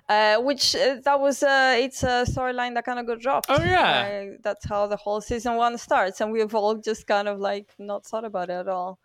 Uh, 0.09 0.37
which 0.37 0.75
uh, 0.75 0.95
that 1.03 1.19
was 1.19 1.43
uh, 1.43 1.75
it's 1.77 2.01
a 2.01 2.25
storyline 2.25 2.73
that 2.73 2.85
kind 2.85 2.97
of 2.97 3.05
got 3.05 3.19
dropped. 3.19 3.45
Oh, 3.49 3.61
yeah. 3.61 4.31
Uh, 4.31 4.37
that's 4.41 4.65
how 4.65 4.87
the 4.87 4.95
whole 4.95 5.21
season 5.21 5.55
one 5.55 5.77
starts, 5.77 6.19
and 6.19 6.31
we've 6.31 6.55
all 6.55 6.75
just 6.77 7.05
kind 7.05 7.27
of 7.27 7.39
like 7.39 7.75
not 7.77 8.05
thought 8.07 8.25
about 8.25 8.49
it 8.49 8.53
at 8.53 8.67
all. 8.67 8.97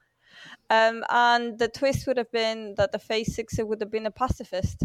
Um, 0.70 1.05
and 1.10 1.59
the 1.59 1.68
twist 1.68 2.06
would 2.06 2.16
have 2.16 2.32
been 2.32 2.74
that 2.78 2.93
the 2.93 2.98
Phase 2.98 3.35
Sixer 3.35 3.66
would 3.66 3.82
have 3.82 3.90
been 3.90 4.06
a 4.06 4.10
pacifist 4.10 4.85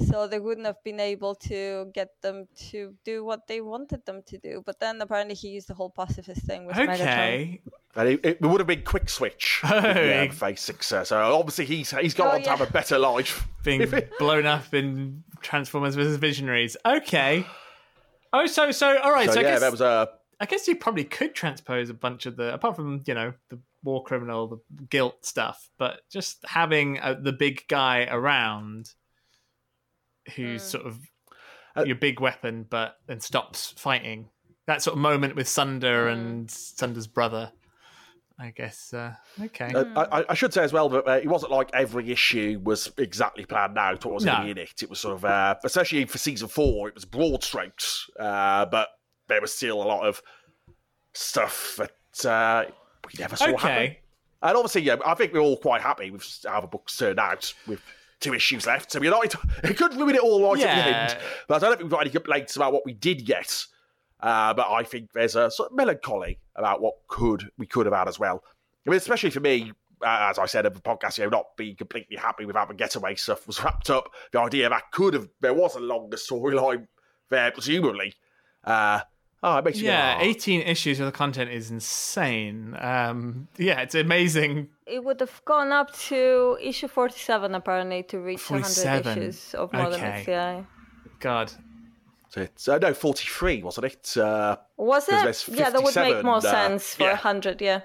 so 0.00 0.26
they 0.26 0.38
wouldn't 0.38 0.66
have 0.66 0.82
been 0.84 1.00
able 1.00 1.34
to 1.34 1.90
get 1.94 2.10
them 2.22 2.46
to 2.70 2.94
do 3.04 3.24
what 3.24 3.46
they 3.46 3.60
wanted 3.60 4.04
them 4.06 4.22
to 4.26 4.38
do. 4.38 4.62
But 4.64 4.78
then 4.80 5.00
apparently 5.00 5.34
he 5.34 5.48
used 5.48 5.68
the 5.68 5.74
whole 5.74 5.90
pacifist 5.90 6.42
thing 6.42 6.66
with 6.66 6.76
Megatron. 6.76 6.90
Okay. 7.00 7.60
and 7.96 8.08
it, 8.08 8.20
it 8.24 8.40
would 8.42 8.60
have 8.60 8.66
been 8.66 8.82
quick 8.82 9.08
switch. 9.08 9.60
Oh, 9.64 9.74
yeah, 9.74 10.22
yeah. 10.24 10.30
Phase 10.30 10.60
Six. 10.60 10.92
uh, 10.92 11.04
So 11.04 11.18
obviously 11.34 11.64
he's 11.64 11.90
he's 11.90 12.14
gone 12.14 12.28
Oh, 12.28 12.30
on 12.36 12.42
to 12.42 12.50
have 12.50 12.60
a 12.60 12.70
better 12.70 12.98
life. 12.98 13.46
Being 13.64 13.90
blown 14.18 14.46
up 14.46 14.72
in 14.72 15.24
Transformers 15.40 15.94
vs. 15.94 16.16
Visionaries. 16.16 16.76
Okay. 16.86 17.44
Oh, 18.32 18.46
so 18.46 18.70
so 18.70 18.98
all 18.98 19.12
right. 19.12 19.26
So, 19.28 19.34
So, 19.34 19.40
I 19.40 19.42
yeah, 19.42 19.50
guess 19.52 19.60
that 19.60 19.70
was 19.72 19.80
a 19.80 20.08
I 20.40 20.46
guess 20.46 20.68
you 20.68 20.76
probably 20.76 21.02
could 21.04 21.34
transpose 21.34 21.90
a 21.90 21.94
bunch 21.94 22.24
of 22.26 22.36
the, 22.36 22.54
apart 22.54 22.76
from 22.76 23.02
you 23.06 23.14
know 23.14 23.32
the 23.48 23.58
war 23.82 24.04
criminal, 24.04 24.46
the 24.46 24.84
guilt 24.84 25.24
stuff, 25.24 25.68
but 25.78 26.00
just 26.10 26.44
having 26.46 27.00
uh 27.00 27.16
the 27.20 27.32
big 27.32 27.64
guy 27.68 28.06
around, 28.10 28.92
who's 30.36 30.62
Mm. 30.62 30.66
sort 30.70 30.86
of 30.86 30.98
Uh, 31.76 31.84
your 31.84 31.96
big 31.96 32.18
weapon, 32.18 32.64
but 32.68 32.96
then 33.06 33.20
stops 33.20 33.72
fighting. 33.76 34.30
That 34.66 34.82
sort 34.82 34.94
of 34.96 35.00
moment 35.00 35.36
with 35.36 35.46
Sunder 35.48 36.06
Mm. 36.08 36.12
and 36.12 36.50
Sunder's 36.50 37.06
brother. 37.06 37.52
I 38.40 38.50
guess. 38.50 38.92
Uh, 38.94 39.14
okay. 39.42 39.72
Uh, 39.74 40.06
I, 40.12 40.24
I 40.28 40.34
should 40.34 40.52
say 40.54 40.62
as 40.62 40.72
well 40.72 40.88
that 40.90 41.06
uh, 41.08 41.12
it 41.22 41.26
wasn't 41.26 41.50
like 41.52 41.70
every 41.74 42.10
issue 42.10 42.60
was 42.62 42.90
exactly 42.96 43.44
planned 43.44 43.76
out 43.78 44.04
what 44.04 44.14
was 44.14 44.24
No. 44.24 44.42
in 44.44 44.58
it. 44.58 44.80
It 44.82 44.88
was 44.88 45.00
sort 45.00 45.14
of, 45.16 45.24
uh, 45.24 45.56
especially 45.64 46.04
for 46.06 46.18
season 46.18 46.46
four, 46.48 46.88
it 46.88 46.94
was 46.94 47.04
broad 47.04 47.42
strokes, 47.44 48.08
uh, 48.18 48.64
but 48.66 48.88
there 49.28 49.40
was 49.40 49.52
still 49.54 49.82
a 49.82 49.84
lot 49.84 50.06
of 50.06 50.22
stuff 51.14 51.78
that 51.78 52.24
uh, 52.30 52.70
we 53.06 53.12
never 53.18 53.36
saw 53.36 53.46
happen. 53.46 53.56
okay. 53.70 53.98
And 54.42 54.56
obviously, 54.56 54.82
yeah, 54.82 54.96
I 55.04 55.14
think 55.14 55.32
we're 55.32 55.40
all 55.40 55.56
quite 55.56 55.82
happy 55.82 56.10
with 56.12 56.24
how 56.46 56.60
the 56.60 56.68
book's 56.68 56.96
turned 56.96 57.18
out 57.18 57.52
with 57.66 57.80
two 58.20 58.34
issues 58.34 58.66
left. 58.66 58.92
So 58.92 59.00
we're 59.00 59.10
not, 59.10 59.34
it 59.64 59.76
could 59.76 59.94
ruin 59.94 60.14
it 60.14 60.20
all 60.20 60.42
right 60.42 60.62
at 60.64 60.84
the 60.84 60.96
end. 60.96 61.18
But 61.46 61.56
I 61.56 61.58
don't 61.66 61.70
think 61.76 61.82
we've 61.82 61.90
got 61.90 62.00
any 62.02 62.10
complaints 62.10 62.56
about 62.56 62.72
what 62.72 62.84
we 62.84 62.92
did 62.92 63.24
get. 63.24 63.64
Uh, 64.20 64.52
but 64.54 64.68
I 64.68 64.82
think 64.82 65.12
there's 65.12 65.36
a 65.36 65.50
sort 65.50 65.70
of 65.70 65.76
melancholy 65.76 66.38
about 66.56 66.80
what 66.80 66.94
could 67.06 67.50
we 67.56 67.66
could 67.66 67.86
have 67.86 67.94
had 67.94 68.08
as 68.08 68.18
well. 68.18 68.42
I 68.86 68.90
mean, 68.90 68.96
especially 68.96 69.30
for 69.30 69.40
me, 69.40 69.72
uh, 70.02 70.28
as 70.30 70.38
I 70.38 70.46
said 70.46 70.66
in 70.66 70.72
the 70.72 70.80
podcast, 70.80 71.18
you 71.18 71.24
know, 71.24 71.30
not 71.30 71.56
being 71.56 71.76
completely 71.76 72.16
happy 72.16 72.44
with 72.44 72.56
how 72.56 72.64
the 72.64 72.74
getaway 72.74 73.14
stuff 73.14 73.46
was 73.46 73.62
wrapped 73.64 73.90
up. 73.90 74.10
The 74.32 74.40
idea 74.40 74.68
that 74.68 74.90
could 74.92 75.14
have 75.14 75.28
there 75.40 75.54
was 75.54 75.76
a 75.76 75.80
longer 75.80 76.16
storyline 76.16 76.88
there, 77.30 77.50
presumably. 77.50 78.14
Uh, 78.64 79.00
oh, 79.42 79.58
it 79.58 79.64
makes 79.64 79.78
you 79.78 79.84
go, 79.84 79.90
Yeah, 79.90 80.18
"Oh." 80.20 80.24
18 80.24 80.62
issues 80.62 81.00
of 81.00 81.06
the 81.06 81.12
content 81.12 81.50
is 81.50 81.70
insane. 81.70 82.76
Um, 82.80 83.48
yeah, 83.56 83.80
it's 83.80 83.94
amazing. 83.94 84.68
It 84.86 85.04
would 85.04 85.20
have 85.20 85.42
gone 85.44 85.72
up 85.72 85.92
to 86.08 86.58
issue 86.60 86.88
47 86.88 87.54
apparently 87.54 88.02
to 88.04 88.18
reach 88.18 88.50
100 88.50 88.74
47. 88.74 89.22
issues 89.22 89.54
of 89.54 89.72
Modern 89.72 90.00
Okay. 90.00 90.24
XCI. 90.26 90.66
God. 91.20 91.52
So 92.30 92.42
it's, 92.42 92.68
uh, 92.68 92.78
no, 92.78 92.92
43, 92.92 93.62
wasn't 93.62 93.86
it? 93.86 94.16
Uh, 94.16 94.56
Was 94.76 95.06
'Cause 95.06 95.48
it? 95.48 95.56
Yeah, 95.56 95.70
that 95.70 95.82
would 95.82 95.96
make 95.96 96.22
more 96.24 96.36
uh, 96.36 96.40
sense 96.40 96.94
for 96.94 97.04
yeah. 97.04 97.12
100, 97.14 97.62
yeah. 97.62 97.80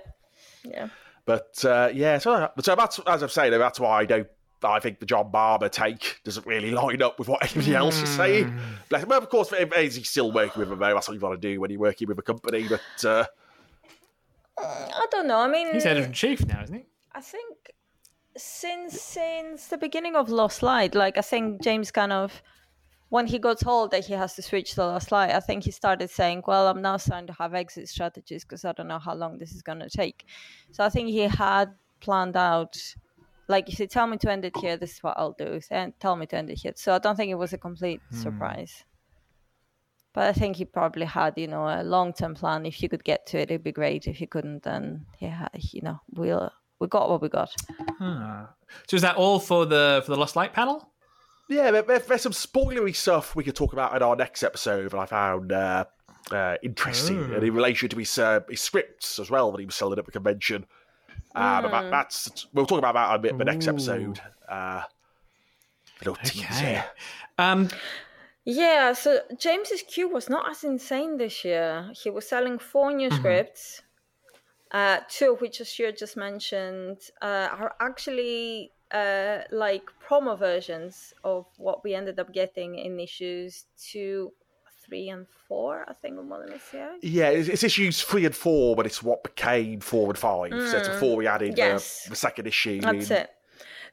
Yeah. 0.65 0.87
But 1.25 1.63
uh, 1.63 1.89
yeah, 1.93 2.17
so, 2.17 2.49
so 2.61 2.75
that's 2.75 2.99
as 3.07 3.23
I've 3.23 3.31
said, 3.31 3.51
that's 3.53 3.79
why 3.79 3.99
I 4.01 4.05
don't. 4.05 4.27
I 4.65 4.79
think 4.79 4.99
the 4.99 5.05
John 5.05 5.31
Barber 5.31 5.69
take 5.69 6.19
doesn't 6.23 6.45
really 6.45 6.71
line 6.71 7.01
up 7.01 7.19
with 7.19 7.27
what 7.27 7.43
anybody 7.43 7.75
else 7.75 8.01
is 8.01 8.09
saying. 8.09 8.57
Bless 8.89 9.03
him. 9.03 9.09
Well, 9.09 9.19
of 9.19 9.29
course, 9.29 9.51
is 9.51 9.95
he 9.95 10.03
still 10.03 10.31
working 10.31 10.59
with 10.59 10.69
them? 10.69 10.79
though? 10.79 10.93
That's 10.93 11.07
what 11.07 11.13
you 11.13 11.19
want 11.19 11.39
to 11.41 11.47
do 11.47 11.59
when 11.59 11.71
you're 11.71 11.79
working 11.79 12.07
with 12.07 12.19
a 12.19 12.21
company. 12.21 12.67
But 12.67 13.05
uh, 13.05 13.25
I 14.57 15.05
don't 15.11 15.27
know. 15.27 15.39
I 15.39 15.47
mean, 15.47 15.73
He's 15.73 15.85
editor 15.85 16.05
in 16.05 16.13
chief 16.13 16.45
now, 16.45 16.63
isn't 16.63 16.75
he? 16.75 16.85
I 17.13 17.21
think 17.21 17.71
since 18.35 18.99
since 18.99 19.67
the 19.67 19.77
beginning 19.77 20.15
of 20.15 20.29
Lost 20.29 20.63
Light, 20.63 20.95
like 20.95 21.17
I 21.17 21.21
think 21.21 21.61
James 21.61 21.91
kind 21.91 22.11
of 22.11 22.41
when 23.09 23.27
he 23.27 23.37
got 23.37 23.59
told 23.59 23.91
that 23.91 24.05
he 24.05 24.13
has 24.13 24.33
to 24.33 24.41
switch 24.41 24.73
to 24.73 24.85
Lost 24.85 25.11
Light, 25.11 25.31
I 25.31 25.39
think 25.39 25.63
he 25.63 25.71
started 25.71 26.09
saying, 26.09 26.43
"Well, 26.47 26.67
I'm 26.67 26.81
now 26.81 26.97
starting 26.97 27.27
to 27.27 27.33
have 27.33 27.53
exit 27.53 27.87
strategies 27.89 28.43
because 28.43 28.65
I 28.65 28.71
don't 28.71 28.87
know 28.87 28.99
how 28.99 29.13
long 29.13 29.37
this 29.37 29.51
is 29.51 29.61
going 29.61 29.79
to 29.79 29.89
take." 29.89 30.25
So 30.71 30.83
I 30.83 30.89
think 30.89 31.09
he 31.09 31.19
had 31.19 31.73
planned 31.99 32.35
out. 32.35 32.77
Like 33.47 33.69
if 33.69 33.79
you 33.79 33.87
tell 33.87 34.07
me 34.07 34.17
to 34.17 34.31
end 34.31 34.45
it 34.45 34.55
here, 34.57 34.77
this 34.77 34.93
is 34.93 35.03
what 35.03 35.15
I'll 35.17 35.33
do. 35.37 35.59
And 35.69 35.93
tell 35.99 36.15
me 36.15 36.25
to 36.27 36.37
end 36.37 36.49
it 36.49 36.59
here. 36.59 36.73
So 36.75 36.93
I 36.95 36.99
don't 36.99 37.15
think 37.15 37.29
it 37.31 37.35
was 37.35 37.53
a 37.53 37.57
complete 37.57 38.01
surprise. 38.11 38.83
But 40.13 40.27
I 40.29 40.33
think 40.33 40.57
he 40.57 40.65
probably 40.65 41.05
had, 41.05 41.33
you 41.37 41.47
know, 41.47 41.67
a 41.67 41.81
long-term 41.83 42.35
plan. 42.35 42.65
If 42.65 42.83
you 42.83 42.89
could 42.89 43.03
get 43.03 43.25
to 43.27 43.39
it, 43.39 43.49
it'd 43.49 43.63
be 43.63 43.71
great. 43.71 44.07
If 44.07 44.21
you 44.21 44.27
couldn't, 44.27 44.63
then 44.63 45.05
yeah, 45.19 45.47
you 45.55 45.81
know, 45.81 45.99
we'll 46.11 46.51
we 46.79 46.87
got 46.87 47.09
what 47.09 47.21
we 47.21 47.29
got. 47.29 47.51
Huh. 47.99 48.45
So 48.87 48.95
is 48.95 49.01
that 49.01 49.15
all 49.15 49.39
for 49.39 49.65
the 49.65 50.01
for 50.05 50.11
the 50.11 50.17
Lost 50.17 50.35
Light 50.35 50.53
panel? 50.53 50.89
yeah, 51.49 51.71
there, 51.71 51.81
there- 51.81 51.99
there's 51.99 52.21
some 52.21 52.31
spoilery 52.31 52.95
stuff 52.95 53.35
we 53.35 53.43
could 53.43 53.55
talk 53.55 53.73
about 53.73 53.95
in 53.95 54.01
our 54.01 54.15
next 54.15 54.43
episode 54.43 54.89
that 54.91 54.97
I 54.97 55.05
found 55.05 55.51
uh, 55.51 55.85
uh, 56.31 56.55
interesting, 56.63 57.17
Ooh. 57.17 57.33
and 57.35 57.43
in 57.43 57.53
relation 57.53 57.89
to 57.89 57.97
his, 57.97 58.17
uh, 58.17 58.39
his 58.49 58.61
scripts 58.61 59.19
as 59.19 59.29
well 59.29 59.51
that 59.51 59.59
he 59.59 59.65
was 59.65 59.75
selling 59.75 59.99
at 59.99 60.05
the 60.05 60.11
convention. 60.11 60.65
Uh, 61.35 61.61
but 61.63 61.89
that's 61.89 62.47
we'll 62.53 62.65
talk 62.65 62.79
about 62.79 62.93
that 62.93 63.15
a 63.15 63.19
bit 63.19 63.31
in 63.31 63.37
the 63.37 63.45
next 63.45 63.67
Ooh. 63.67 63.71
episode. 63.71 64.19
Uh, 64.47 64.83
little 65.99 66.15
teaser. 66.23 66.45
Okay. 66.47 66.83
Um, 67.37 67.69
Yeah, 68.45 68.91
so 68.91 69.21
James's 69.39 69.83
queue 69.87 70.09
was 70.09 70.29
not 70.29 70.49
as 70.49 70.65
insane 70.65 71.17
this 71.17 71.45
year. 71.45 71.89
He 71.93 72.09
was 72.09 72.27
selling 72.27 72.59
four 72.59 72.91
new 72.91 73.09
scripts, 73.09 73.81
uh, 74.71 74.99
two 75.07 75.33
of 75.33 75.41
which, 75.41 75.61
as 75.61 75.79
you 75.79 75.89
just 75.93 76.17
mentioned, 76.17 76.97
uh, 77.21 77.47
are 77.51 77.73
actually 77.79 78.73
uh, 78.91 79.39
like 79.51 79.83
promo 80.05 80.37
versions 80.37 81.13
of 81.23 81.45
what 81.57 81.85
we 81.85 81.95
ended 81.95 82.19
up 82.19 82.33
getting 82.33 82.77
in 82.77 82.99
issues 82.99 83.65
two, 83.81 84.33
three, 84.93 85.09
and 85.09 85.25
four. 85.47 85.85
I 85.87 85.93
think 85.93 86.19
of 86.19 86.25
Modern 86.25 86.53
SCI. 86.53 86.97
Yeah, 87.01 87.29
it's, 87.29 87.49
it's 87.49 87.63
issues 87.63 88.01
three 88.01 88.25
and 88.25 88.35
four, 88.35 88.75
but 88.75 88.85
it's 88.85 89.01
what 89.01 89.23
became 89.23 89.79
four 89.79 90.09
and 90.09 90.17
five. 90.17 90.51
So 90.51 90.77
it's 90.77 90.87
before 90.87 91.15
mm, 91.15 91.17
we 91.17 91.27
added 91.27 91.51
uh, 91.51 91.55
Yes. 91.57 92.03
the, 92.03 92.11
the 92.11 92.15
second 92.15 92.47
issue. 92.47 92.81
That's 92.81 93.09
in. 93.09 93.17
it. 93.17 93.29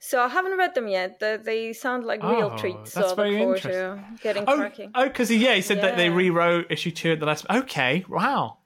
So 0.02 0.20
I 0.22 0.28
haven't 0.28 0.56
read 0.56 0.74
them 0.74 0.88
yet. 0.88 1.20
They, 1.20 1.36
they 1.36 1.72
sound 1.74 2.04
like 2.04 2.22
real 2.22 2.52
Oh, 2.54 2.56
treats. 2.56 2.94
That's 2.94 3.06
I 3.06 3.08
look 3.08 3.16
very 3.16 3.42
interesting. 3.42 4.04
getting 4.22 4.44
oh, 4.46 4.56
cracking. 4.56 4.90
oh, 4.94 5.04
because 5.06 5.30
yeah, 5.30 5.54
he 5.54 5.60
said 5.60 5.82
that 5.82 5.96
they 5.96 6.08
rewrote 6.08 6.66
issue 6.70 6.90
two 6.90 7.12
at 7.12 7.20
the 7.20 7.26
last. 7.26 7.44
Okay, 7.50 8.04
wow. 8.08 8.56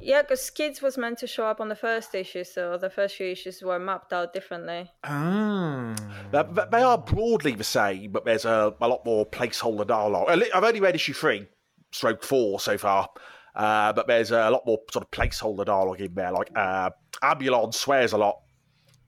Yeah, 0.00 0.22
because 0.22 0.40
Skids 0.42 0.82
was 0.82 0.98
meant 0.98 1.18
to 1.18 1.26
show 1.26 1.46
up 1.46 1.60
on 1.60 1.68
the 1.68 1.76
first 1.76 2.14
issue, 2.14 2.44
so 2.44 2.76
the 2.76 2.90
first 2.90 3.16
few 3.16 3.28
issues 3.28 3.62
were 3.62 3.78
mapped 3.78 4.12
out 4.12 4.32
differently. 4.32 4.90
Oh. 5.04 5.94
They- 6.30 6.42
they- 6.42 6.66
They 6.70 6.82
are 6.82 6.98
broadly 6.98 7.52
the 7.52 7.64
same, 7.64 8.10
but 8.12 8.24
there's 8.24 8.44
a, 8.44 8.74
a 8.80 8.88
lot 8.88 9.04
more 9.04 9.24
placeholder 9.24 9.86
dialogue. 9.86 10.28
I've 10.52 10.64
only 10.64 10.80
read 10.80 10.94
issue 10.94 11.12
three, 11.14 11.46
stroke 11.92 12.22
four 12.24 12.58
so 12.60 12.76
far, 12.76 13.08
uh, 13.54 13.92
but 13.92 14.06
there's 14.08 14.30
a 14.32 14.50
lot 14.50 14.66
more 14.66 14.78
sort 14.92 15.04
of 15.04 15.10
placeholder 15.10 15.64
dialogue 15.64 16.00
in 16.00 16.14
there. 16.14 16.32
Like 16.32 16.50
uh, 16.56 16.90
Ambulon 17.22 17.72
swears 17.72 18.12
a 18.12 18.18
lot. 18.18 18.40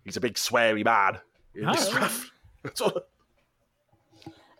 He's 0.05 0.17
a 0.17 0.21
big 0.21 0.35
sweary 0.35 0.85
man 0.85 1.19
in 1.55 1.67
this 1.67 1.89
Oh. 1.89 1.91
stuff. 1.91 2.31
Sort 2.75 2.95
of- 2.97 3.03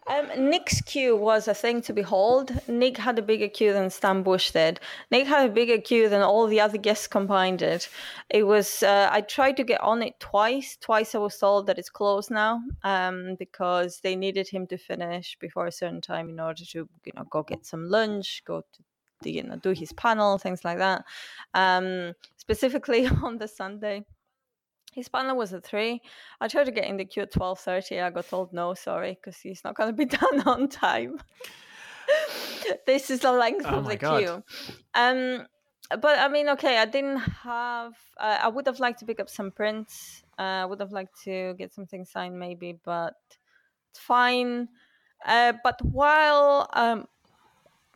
Um, 0.09 0.51
Nick's 0.51 0.81
queue 0.83 1.17
was 1.17 1.49
a 1.49 1.55
thing 1.55 1.83
to 1.83 1.93
behold. 1.93 2.53
Nick 2.69 2.97
had 2.97 3.19
a 3.19 3.23
bigger 3.23 3.49
queue 3.49 3.73
than 3.73 3.91
Stan 3.91 4.23
Bush 4.23 4.53
did. 4.53 4.79
Nick 5.11 5.27
had 5.27 5.51
a 5.51 5.53
bigger 5.53 5.79
queue 5.79 6.09
than 6.09 6.23
all 6.23 6.47
the 6.47 6.61
other 6.61 6.79
guests 6.79 7.09
combined. 7.09 7.61
It. 7.61 7.89
It 8.31 8.45
was. 8.45 8.85
Uh, 8.85 9.09
I 9.11 9.23
tried 9.23 9.57
to 9.57 9.65
get 9.65 9.81
on 9.81 10.03
it 10.03 10.19
twice. 10.21 10.77
Twice 10.81 11.15
I 11.15 11.19
was 11.19 11.37
told 11.37 11.67
that 11.67 11.79
it's 11.79 11.91
closed 11.91 12.31
now, 12.31 12.61
um, 12.85 13.35
because 13.39 14.01
they 14.01 14.15
needed 14.15 14.49
him 14.49 14.67
to 14.69 14.79
finish 14.79 15.37
before 15.41 15.67
a 15.67 15.73
certain 15.73 16.01
time 16.01 16.29
in 16.29 16.39
order 16.39 16.65
to, 16.65 16.89
you 17.05 17.13
know, 17.17 17.25
go 17.29 17.43
get 17.43 17.67
some 17.67 17.89
lunch, 17.89 18.43
go 18.47 18.63
to, 19.23 19.31
you 19.31 19.43
know, 19.43 19.57
do 19.57 19.71
his 19.71 19.93
panel, 19.93 20.39
things 20.39 20.65
like 20.65 20.79
that. 20.79 21.05
Um, 21.55 22.13
specifically 22.37 23.07
on 23.25 23.39
the 23.39 23.49
Sunday. 23.49 24.05
His 24.97 25.09
panel 25.09 25.37
was 25.37 25.53
at 25.53 25.63
three. 25.63 26.01
I 26.41 26.49
tried 26.49 26.65
to 26.65 26.73
get 26.73 26.87
in 26.87 26.97
the 26.97 27.05
queue 27.05 27.23
at 27.25 27.31
twelve 27.33 27.61
thirty. 27.61 28.01
I 28.01 28.11
got 28.11 28.29
told 28.29 28.53
no, 28.55 28.73
sorry, 28.75 29.13
because 29.21 29.37
he's 29.39 29.63
not 29.63 29.77
going 29.77 29.91
to 29.91 29.93
be 29.93 30.07
done 30.19 30.41
on 30.49 30.69
time. 30.69 31.21
this 32.87 33.11
is 33.11 33.21
the 33.21 33.31
length 33.33 33.67
Oh 33.67 33.77
of 33.79 33.89
the 33.89 33.97
God. 33.97 34.19
queue. 34.25 34.43
Um, 34.95 35.47
but 35.91 36.19
I 36.19 36.29
mean, 36.29 36.49
okay, 36.49 36.79
I 36.79 36.87
didn't 36.87 37.19
have. 37.19 37.93
Uh, 38.19 38.39
I 38.43 38.49
would 38.49 38.67
have 38.67 38.81
liked 38.81 38.99
to 39.01 39.05
pick 39.07 39.21
up 39.21 39.29
some 39.29 39.51
prints. 39.51 40.23
Uh, 40.39 40.43
I 40.43 40.65
would 40.65 40.81
have 40.81 40.93
liked 40.93 41.23
to 41.25 41.55
get 41.59 41.73
something 41.75 42.05
signed, 42.05 42.39
maybe, 42.39 42.79
but 42.85 43.15
it's 43.91 44.01
fine. 44.01 44.69
Uh, 45.25 45.53
but 45.63 45.79
while 45.85 46.69
um, 46.73 47.07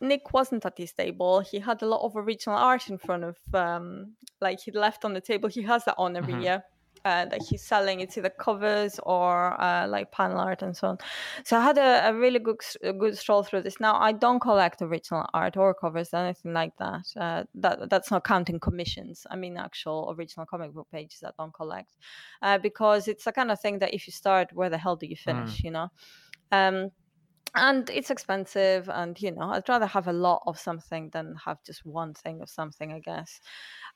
Nick 0.01 0.33
wasn't 0.33 0.65
at 0.65 0.77
his 0.77 0.93
table, 0.93 1.39
he 1.39 1.59
had 1.59 1.81
a 1.81 1.85
lot 1.87 2.05
of 2.05 2.15
original 2.15 2.57
art 2.57 2.89
in 2.89 2.97
front 2.97 3.23
of, 3.23 3.37
um, 3.53 4.13
like 4.39 4.59
he'd 4.61 4.75
left 4.75 5.03
on 5.03 5.13
the 5.13 5.21
table. 5.21 5.49
He 5.49 5.63
has 5.63 5.83
that 5.85 5.95
on 5.97 6.15
every 6.15 6.33
Mhm. 6.33 6.43
year. 6.43 6.63
Uh, 7.03 7.25
that 7.25 7.41
he's 7.41 7.63
selling 7.63 7.99
it's 7.99 8.15
either 8.15 8.29
covers 8.29 8.99
or 9.03 9.59
uh, 9.59 9.87
like 9.87 10.11
panel 10.11 10.37
art 10.37 10.61
and 10.61 10.77
so 10.77 10.89
on. 10.89 10.97
So 11.43 11.57
I 11.57 11.61
had 11.61 11.79
a, 11.79 12.09
a 12.09 12.13
really 12.13 12.37
good 12.37 12.61
a 12.83 12.93
good 12.93 13.17
stroll 13.17 13.41
through 13.41 13.63
this. 13.63 13.79
Now 13.79 13.99
I 13.99 14.11
don't 14.11 14.39
collect 14.39 14.83
original 14.83 15.25
art 15.33 15.57
or 15.57 15.73
covers, 15.73 16.13
or 16.13 16.17
anything 16.17 16.53
like 16.53 16.77
that. 16.77 17.05
Uh, 17.17 17.43
that 17.55 17.89
that's 17.89 18.11
not 18.11 18.23
counting 18.23 18.59
commissions. 18.59 19.25
I 19.31 19.35
mean 19.35 19.57
actual 19.57 20.13
original 20.15 20.45
comic 20.45 20.73
book 20.73 20.87
pages 20.91 21.23
I 21.23 21.31
don't 21.39 21.53
collect 21.53 21.91
uh, 22.43 22.59
because 22.59 23.07
it's 23.07 23.25
the 23.25 23.31
kind 23.31 23.51
of 23.51 23.59
thing 23.59 23.79
that 23.79 23.95
if 23.95 24.05
you 24.05 24.13
start, 24.13 24.53
where 24.53 24.69
the 24.69 24.77
hell 24.77 24.95
do 24.95 25.07
you 25.07 25.15
finish? 25.15 25.63
You 25.63 25.71
know. 25.71 25.89
Um, 26.51 26.91
and 27.55 27.89
it's 27.89 28.09
expensive 28.09 28.89
and 28.89 29.21
you 29.21 29.31
know 29.31 29.51
i'd 29.51 29.67
rather 29.67 29.85
have 29.85 30.07
a 30.07 30.13
lot 30.13 30.41
of 30.47 30.57
something 30.59 31.09
than 31.11 31.35
have 31.45 31.57
just 31.65 31.85
one 31.85 32.13
thing 32.13 32.41
of 32.41 32.49
something 32.49 32.93
i 32.93 32.99
guess. 32.99 33.39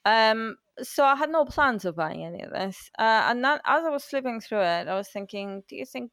Um 0.05 0.57
so 0.81 1.05
i 1.05 1.15
had 1.15 1.29
no 1.29 1.45
plans 1.45 1.85
of 1.85 1.95
buying 1.95 2.25
any 2.25 2.41
of 2.41 2.51
this 2.51 2.89
uh, 2.99 3.27
and 3.29 3.43
that, 3.43 3.61
as 3.65 3.85
i 3.85 3.89
was 3.89 4.03
flipping 4.03 4.41
through 4.41 4.61
it 4.61 4.87
i 4.87 4.95
was 4.95 5.09
thinking 5.09 5.63
do 5.69 5.75
you 5.75 5.85
think 5.85 6.11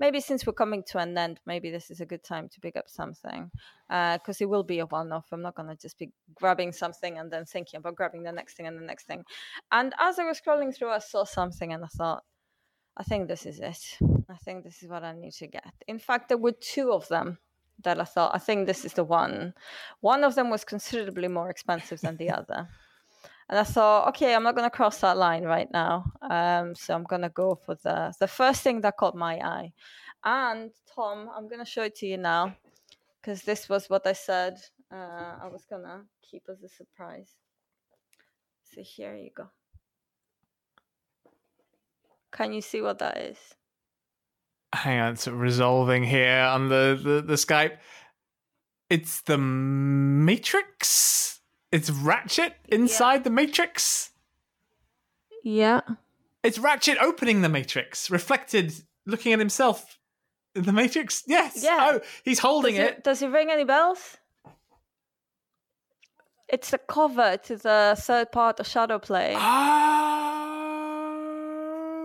maybe 0.00 0.20
since 0.20 0.46
we're 0.46 0.52
coming 0.52 0.82
to 0.84 0.98
an 0.98 1.16
end 1.18 1.40
maybe 1.46 1.70
this 1.70 1.90
is 1.90 2.00
a 2.00 2.06
good 2.06 2.22
time 2.22 2.48
to 2.48 2.60
pick 2.60 2.76
up 2.76 2.88
something? 2.88 3.50
Because 3.88 4.40
it 4.40 4.48
will 4.48 4.62
be 4.62 4.78
a 4.78 4.86
one-off. 4.86 5.26
I'm 5.32 5.42
not 5.42 5.54
going 5.54 5.68
to 5.68 5.76
just 5.76 5.98
be 5.98 6.12
grabbing 6.34 6.72
something 6.72 7.18
and 7.18 7.30
then 7.30 7.44
thinking 7.44 7.78
about 7.78 7.96
grabbing 7.96 8.22
the 8.22 8.32
next 8.32 8.56
thing 8.56 8.66
and 8.66 8.78
the 8.78 8.84
next 8.84 9.06
thing. 9.06 9.24
And 9.72 9.94
as 9.98 10.18
i 10.18 10.24
was 10.24 10.40
scrolling 10.40 10.74
through 10.74 10.90
i 10.90 10.98
saw 10.98 11.24
something 11.24 11.72
and 11.72 11.84
i 11.84 11.88
thought 11.88 12.24
I 12.98 13.04
think 13.04 13.28
this 13.28 13.46
is 13.46 13.60
it. 13.60 13.98
I 14.28 14.36
think 14.44 14.64
this 14.64 14.82
is 14.82 14.88
what 14.88 15.04
I 15.04 15.12
need 15.12 15.32
to 15.34 15.46
get. 15.46 15.72
In 15.86 15.98
fact, 16.00 16.28
there 16.28 16.36
were 16.36 16.52
two 16.52 16.92
of 16.92 17.06
them 17.08 17.38
that 17.84 18.00
I 18.00 18.04
thought 18.04 18.34
I 18.34 18.38
think 18.38 18.66
this 18.66 18.84
is 18.84 18.92
the 18.94 19.04
one. 19.04 19.54
One 20.00 20.24
of 20.24 20.34
them 20.34 20.50
was 20.50 20.64
considerably 20.64 21.28
more 21.28 21.48
expensive 21.48 22.00
than 22.00 22.16
the 22.16 22.30
other. 22.38 22.68
And 23.48 23.58
I 23.58 23.62
thought, 23.62 24.08
okay, 24.08 24.34
I'm 24.34 24.42
not 24.42 24.56
going 24.56 24.68
to 24.68 24.76
cross 24.76 25.00
that 25.00 25.16
line 25.16 25.44
right 25.44 25.68
now. 25.72 26.12
Um, 26.20 26.74
so 26.74 26.94
I'm 26.94 27.04
going 27.04 27.22
to 27.22 27.30
go 27.30 27.54
for 27.54 27.76
the 27.76 28.12
the 28.18 28.28
first 28.28 28.62
thing 28.62 28.80
that 28.82 28.96
caught 28.96 29.14
my 29.14 29.36
eye. 29.38 29.72
And 30.24 30.70
Tom, 30.94 31.30
I'm 31.34 31.48
going 31.48 31.64
to 31.64 31.70
show 31.70 31.84
it 31.84 31.94
to 31.96 32.06
you 32.06 32.18
now 32.18 32.56
because 33.20 33.42
this 33.42 33.68
was 33.68 33.88
what 33.88 34.06
I 34.06 34.12
said 34.12 34.58
uh, 34.92 35.36
I 35.42 35.48
was 35.50 35.64
going 35.64 35.84
to 35.84 36.00
keep 36.22 36.42
as 36.50 36.62
a 36.62 36.68
surprise. 36.68 37.34
So 38.64 38.82
here 38.82 39.14
you 39.14 39.30
go. 39.34 39.48
Can 42.32 42.52
you 42.52 42.60
see 42.60 42.80
what 42.80 42.98
that 42.98 43.18
is? 43.18 43.38
Hang 44.74 45.00
on, 45.00 45.12
it's 45.14 45.26
resolving 45.26 46.04
here 46.04 46.40
on 46.40 46.68
the, 46.68 47.00
the, 47.02 47.22
the 47.22 47.34
Skype. 47.34 47.78
It's 48.90 49.22
the 49.22 49.38
Matrix. 49.38 51.40
It's 51.72 51.90
Ratchet 51.90 52.54
inside 52.68 53.24
the 53.24 53.30
Matrix. 53.30 54.10
Yeah. 55.42 55.80
It's 56.42 56.58
Ratchet 56.58 56.98
opening 56.98 57.42
the 57.42 57.48
Matrix, 57.48 58.10
reflected, 58.10 58.72
looking 59.06 59.32
at 59.32 59.38
himself 59.38 59.98
in 60.54 60.64
the 60.64 60.72
Matrix. 60.72 61.24
Yes. 61.26 61.62
Yeah. 61.62 61.92
Oh, 61.94 62.00
he's 62.24 62.38
holding 62.38 62.76
Does 62.76 62.84
it. 62.84 63.04
Does 63.04 63.22
it 63.22 63.28
ring 63.28 63.50
any 63.50 63.64
bells? 63.64 64.16
It's 66.48 66.70
the 66.70 66.78
cover 66.78 67.36
to 67.36 67.56
the 67.56 67.94
third 67.98 68.32
part 68.32 68.58
of 68.58 68.66
Shadow 68.66 68.98
Play. 68.98 69.34
Ah, 69.36 70.07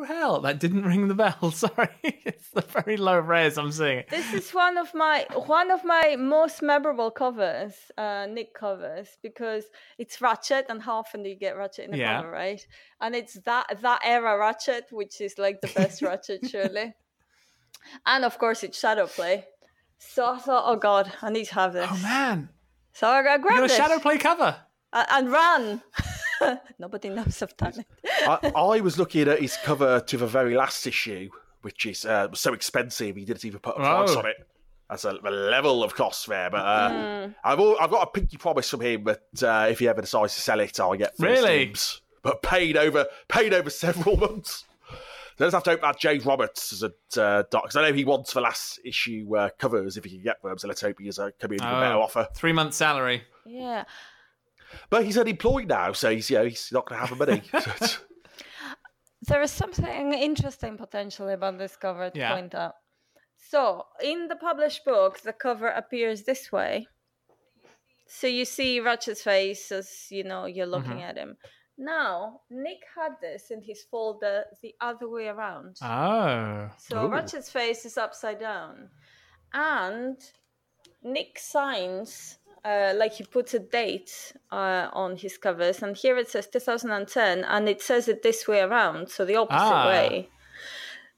Oh 0.04 0.06
hell, 0.06 0.42
that 0.42 0.60
didn't 0.60 0.84
ring 0.84 1.08
the 1.08 1.14
bell. 1.16 1.52
Sorry, 1.54 1.88
it's 2.04 2.50
the 2.50 2.60
very 2.62 2.98
low 2.98 3.20
res. 3.20 3.58
I'm 3.58 3.72
seeing 3.72 4.00
it. 4.00 4.10
This 4.10 4.34
is 4.34 4.52
one 4.54 4.78
of 4.78 4.94
my 4.94 5.26
one 5.46 5.72
of 5.72 5.86
my 5.86 6.18
most 6.20 6.62
memorable 6.62 7.10
covers, 7.10 7.74
uh, 7.98 8.26
Nick 8.30 8.54
covers, 8.54 9.08
because 9.22 9.64
it's 9.98 10.20
Ratchet, 10.22 10.66
and 10.68 10.82
how 10.82 10.98
often 10.98 11.24
do 11.24 11.30
you 11.30 11.38
get 11.38 11.56
Ratchet 11.56 11.86
in 11.86 11.92
the 11.92 11.98
Yeah. 11.98 12.18
cover, 12.18 12.32
right? 12.32 12.66
And 13.00 13.16
it's 13.16 13.36
that 13.46 13.80
that 13.82 14.02
era 14.04 14.38
Ratchet, 14.38 14.88
which 14.92 15.22
is 15.22 15.38
like 15.38 15.62
the 15.62 15.70
best 15.70 16.02
Ratchet, 16.10 16.46
surely. 16.50 16.94
And 18.06 18.26
of 18.26 18.38
course, 18.38 18.64
it's 18.64 18.78
Shadow 18.78 19.08
Play. 19.08 19.46
So 20.00 20.34
I 20.34 20.38
thought, 20.40 20.64
oh 20.68 20.76
god, 20.76 21.14
I 21.22 21.30
need 21.30 21.46
to 21.46 21.54
have 21.56 21.72
this. 21.74 21.90
Oh 21.90 21.98
man, 22.04 22.50
So 22.92 23.08
I, 23.08 23.20
I 23.20 23.36
you 23.38 23.42
got 23.50 23.64
a 23.64 23.70
shadow 23.70 24.00
play 24.00 24.18
cover. 24.18 24.58
a- 24.92 25.14
and 25.14 25.32
ran. 25.32 25.82
Nobody 26.80 27.10
knows 27.10 27.42
I've 27.42 27.56
done 27.58 27.74
it. 27.80 27.86
I, 28.28 28.52
I 28.56 28.82
was 28.82 28.98
looking 28.98 29.28
at 29.28 29.40
his 29.40 29.58
cover 29.64 30.00
to 30.00 30.18
the 30.18 30.28
very 30.28 30.56
last 30.56 30.86
issue, 30.88 31.30
which 31.62 31.86
is 31.86 32.06
uh, 32.06 32.28
was 32.32 32.40
so 32.40 32.54
expensive 32.54 33.16
he 33.16 33.26
didn't 33.26 33.46
even 33.46 33.60
put 33.60 33.76
a 33.76 33.80
price 33.80 34.12
Oh. 34.12 34.20
on 34.20 34.26
it. 34.28 34.48
That's 34.90 35.06
a, 35.06 35.12
a 35.24 35.32
level 35.32 35.84
of 35.84 35.96
cost 35.96 36.28
there. 36.28 36.50
But 36.50 36.58
uh, 36.66 36.90
Mm. 36.92 37.36
I've 37.44 37.60
al- 37.60 37.78
I've 37.80 37.90
got 37.90 38.04
a 38.08 38.12
pinky 38.12 38.38
promise 38.38 38.70
from 38.70 38.82
him 38.82 39.06
that 39.06 39.44
uh, 39.44 39.68
if 39.70 39.80
he 39.80 39.88
ever 39.88 40.02
decides 40.02 40.36
to 40.36 40.42
sell 40.42 40.60
it, 40.60 40.80
I'll 40.80 40.94
get 40.96 41.16
first 41.18 41.42
Really? 41.44 41.66
dibs. 41.66 42.02
But 42.22 42.42
paid 42.42 42.78
over 42.78 43.06
paid 43.28 43.54
over 43.54 43.70
several 43.70 44.18
months. 44.28 44.66
So 45.38 45.46
I 45.46 45.48
just 45.48 45.54
have 45.56 45.64
to 45.64 45.70
hope 45.72 45.82
that 45.82 46.00
James 46.00 46.26
Roberts 46.28 46.72
is 46.74 46.84
a 46.84 46.92
uh, 47.20 47.44
doc 47.50 47.64
because 47.64 47.76
I 47.76 47.90
know 47.90 47.94
he 47.96 48.06
wants 48.06 48.34
the 48.34 48.42
last 48.42 48.80
issue 48.86 49.36
uh, 49.36 49.50
covers 49.58 49.98
if 49.98 50.04
he 50.04 50.12
can 50.12 50.22
get 50.22 50.40
them. 50.44 50.58
So 50.60 50.68
let's 50.68 50.80
hope 50.82 51.00
he 51.00 51.08
is 51.08 51.18
a 51.18 51.32
come 51.40 51.52
in 51.54 51.56
with 51.56 51.64
a 51.64 51.72
better 51.80 51.96
Oh. 51.96 52.04
offer. 52.04 52.28
Three 52.36 52.54
months 52.54 52.78
salary. 52.78 53.24
Yeah. 53.46 53.86
But 54.90 55.06
he's 55.06 55.18
unemployed 55.18 55.68
now, 55.68 55.94
so 55.94 56.10
he's 56.12 56.30
you 56.30 56.38
know 56.38 56.46
he's 56.46 56.70
not 56.72 56.86
going 56.86 57.00
to 57.02 57.08
have 57.08 57.18
the 57.18 57.26
money. 57.26 57.42
So 57.62 57.98
There 59.28 59.42
is 59.42 59.52
something 59.52 60.14
interesting 60.14 60.78
potentially 60.78 61.34
about 61.34 61.58
this 61.58 61.78
cover 61.78 62.10
to 62.10 62.18
Yeah. 62.20 62.34
point 62.36 62.54
out. 62.56 62.74
So, 63.50 63.86
in 64.02 64.28
the 64.28 64.36
published 64.36 64.84
book, 64.84 65.20
the 65.22 65.32
cover 65.34 65.68
appears 65.68 66.24
this 66.24 66.52
way. 66.52 66.88
So 68.08 68.28
you 68.28 68.46
see 68.46 68.80
Ratchet's 68.80 69.22
face 69.24 69.72
as 69.72 70.08
you 70.10 70.24
know 70.24 70.46
you're 70.46 70.66
looking 70.66 70.92
Mm-hmm. 71.00 71.10
at 71.10 71.18
him. 71.18 71.38
Now, 71.78 72.42
Nick 72.52 72.82
had 72.96 73.14
this 73.22 73.50
in 73.50 73.62
his 73.62 73.84
folder 73.90 74.44
the 74.62 74.76
other 74.82 75.10
way 75.10 75.28
around. 75.28 75.78
Oh. 75.82 76.70
So 76.78 77.06
Ooh. 77.06 77.10
Ratchet's 77.10 77.50
face 77.50 77.86
is 77.86 77.98
upside 77.98 78.40
down, 78.40 78.90
and 79.54 80.18
Nick 81.02 81.40
signs 81.40 82.38
uh, 82.66 82.94
like 82.96 83.14
he 83.14 83.24
puts 83.26 83.54
a 83.54 83.60
date 83.60 84.34
uh, 84.52 84.90
on 84.94 85.18
his 85.18 85.38
covers, 85.38 85.82
and 85.84 85.98
here 85.98 86.18
it 86.18 86.30
says 86.30 86.48
2010, 86.48 87.44
and 87.44 87.70
it 87.70 87.82
says 87.82 88.08
it 88.08 88.24
this 88.24 88.48
way 88.48 88.62
around, 88.62 89.10
so 89.10 89.26
the 89.26 89.36
opposite 89.36 89.58
Ah. 89.60 89.88
way. 89.88 90.30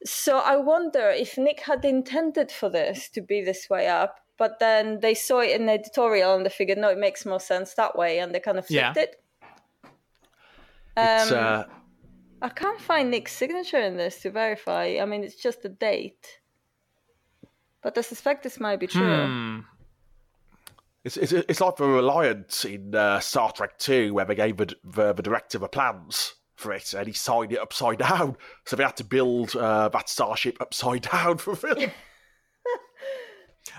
So 0.06 0.40
I 0.40 0.58
wonder 0.58 1.10
if 1.10 1.38
Nick 1.38 1.62
had 1.62 1.84
intended 1.86 2.52
for 2.52 2.70
this 2.70 3.10
to 3.10 3.22
be 3.22 3.42
this 3.44 3.70
way 3.70 3.88
up, 3.88 4.20
but 4.38 4.60
then 4.60 5.00
they 5.00 5.14
saw 5.14 5.40
it 5.40 5.52
in 5.52 5.66
the 5.66 5.74
editorial 5.74 6.36
and 6.36 6.46
they 6.46 6.50
figured 6.50 6.78
no, 6.78 6.90
it 6.90 6.98
makes 6.98 7.26
more 7.26 7.40
sense 7.40 7.74
that 7.76 7.96
way, 7.98 8.20
and 8.20 8.34
they 8.34 8.40
kind 8.40 8.60
of 8.60 8.70
Yeah. 8.70 8.94
flipped 8.94 9.10
it. 9.10 9.22
it's, 10.98 11.32
Um, 11.32 11.38
uh, 11.38 11.64
I 12.42 12.50
can't 12.50 12.80
find 12.80 13.10
Nick's 13.12 13.34
signature 13.34 13.80
in 13.80 13.98
this 13.98 14.22
to 14.22 14.32
verify. 14.32 14.98
I 15.02 15.06
mean, 15.06 15.24
it's 15.24 15.36
just 15.36 15.66
a 15.66 15.70
date. 15.70 16.40
But 17.82 17.98
I 17.98 18.02
suspect 18.02 18.44
this 18.44 18.60
might 18.60 18.80
be 18.80 18.88
true. 18.88 19.06
Hmm. 19.06 19.60
It's, 21.06 21.18
it's, 21.18 21.32
it's 21.32 21.62
like 21.62 21.76
the 21.78 21.88
Reliance 21.88 22.66
in 22.66 22.94
uh, 22.96 23.20
Star 23.20 23.52
Trek 23.52 23.78
2, 23.78 24.14
where 24.14 24.26
they 24.26 24.34
gave 24.36 24.58
the, 24.58 24.76
the, 24.84 25.14
the 25.14 25.22
director 25.22 25.60
the 25.60 25.68
plans 25.70 26.34
for 26.56 26.74
it, 26.74 26.94
and 26.96 27.06
he 27.08 27.14
signed 27.14 27.52
it 27.54 27.60
upside 27.60 28.00
down. 28.00 28.36
So 28.66 28.76
they 28.76 28.84
had 28.84 28.98
to 28.98 29.04
build 29.04 29.56
uh, 29.56 29.90
that 29.90 30.10
starship 30.10 30.58
upside 30.60 31.04
down 31.12 31.38
for 31.38 31.56
film. 31.56 31.92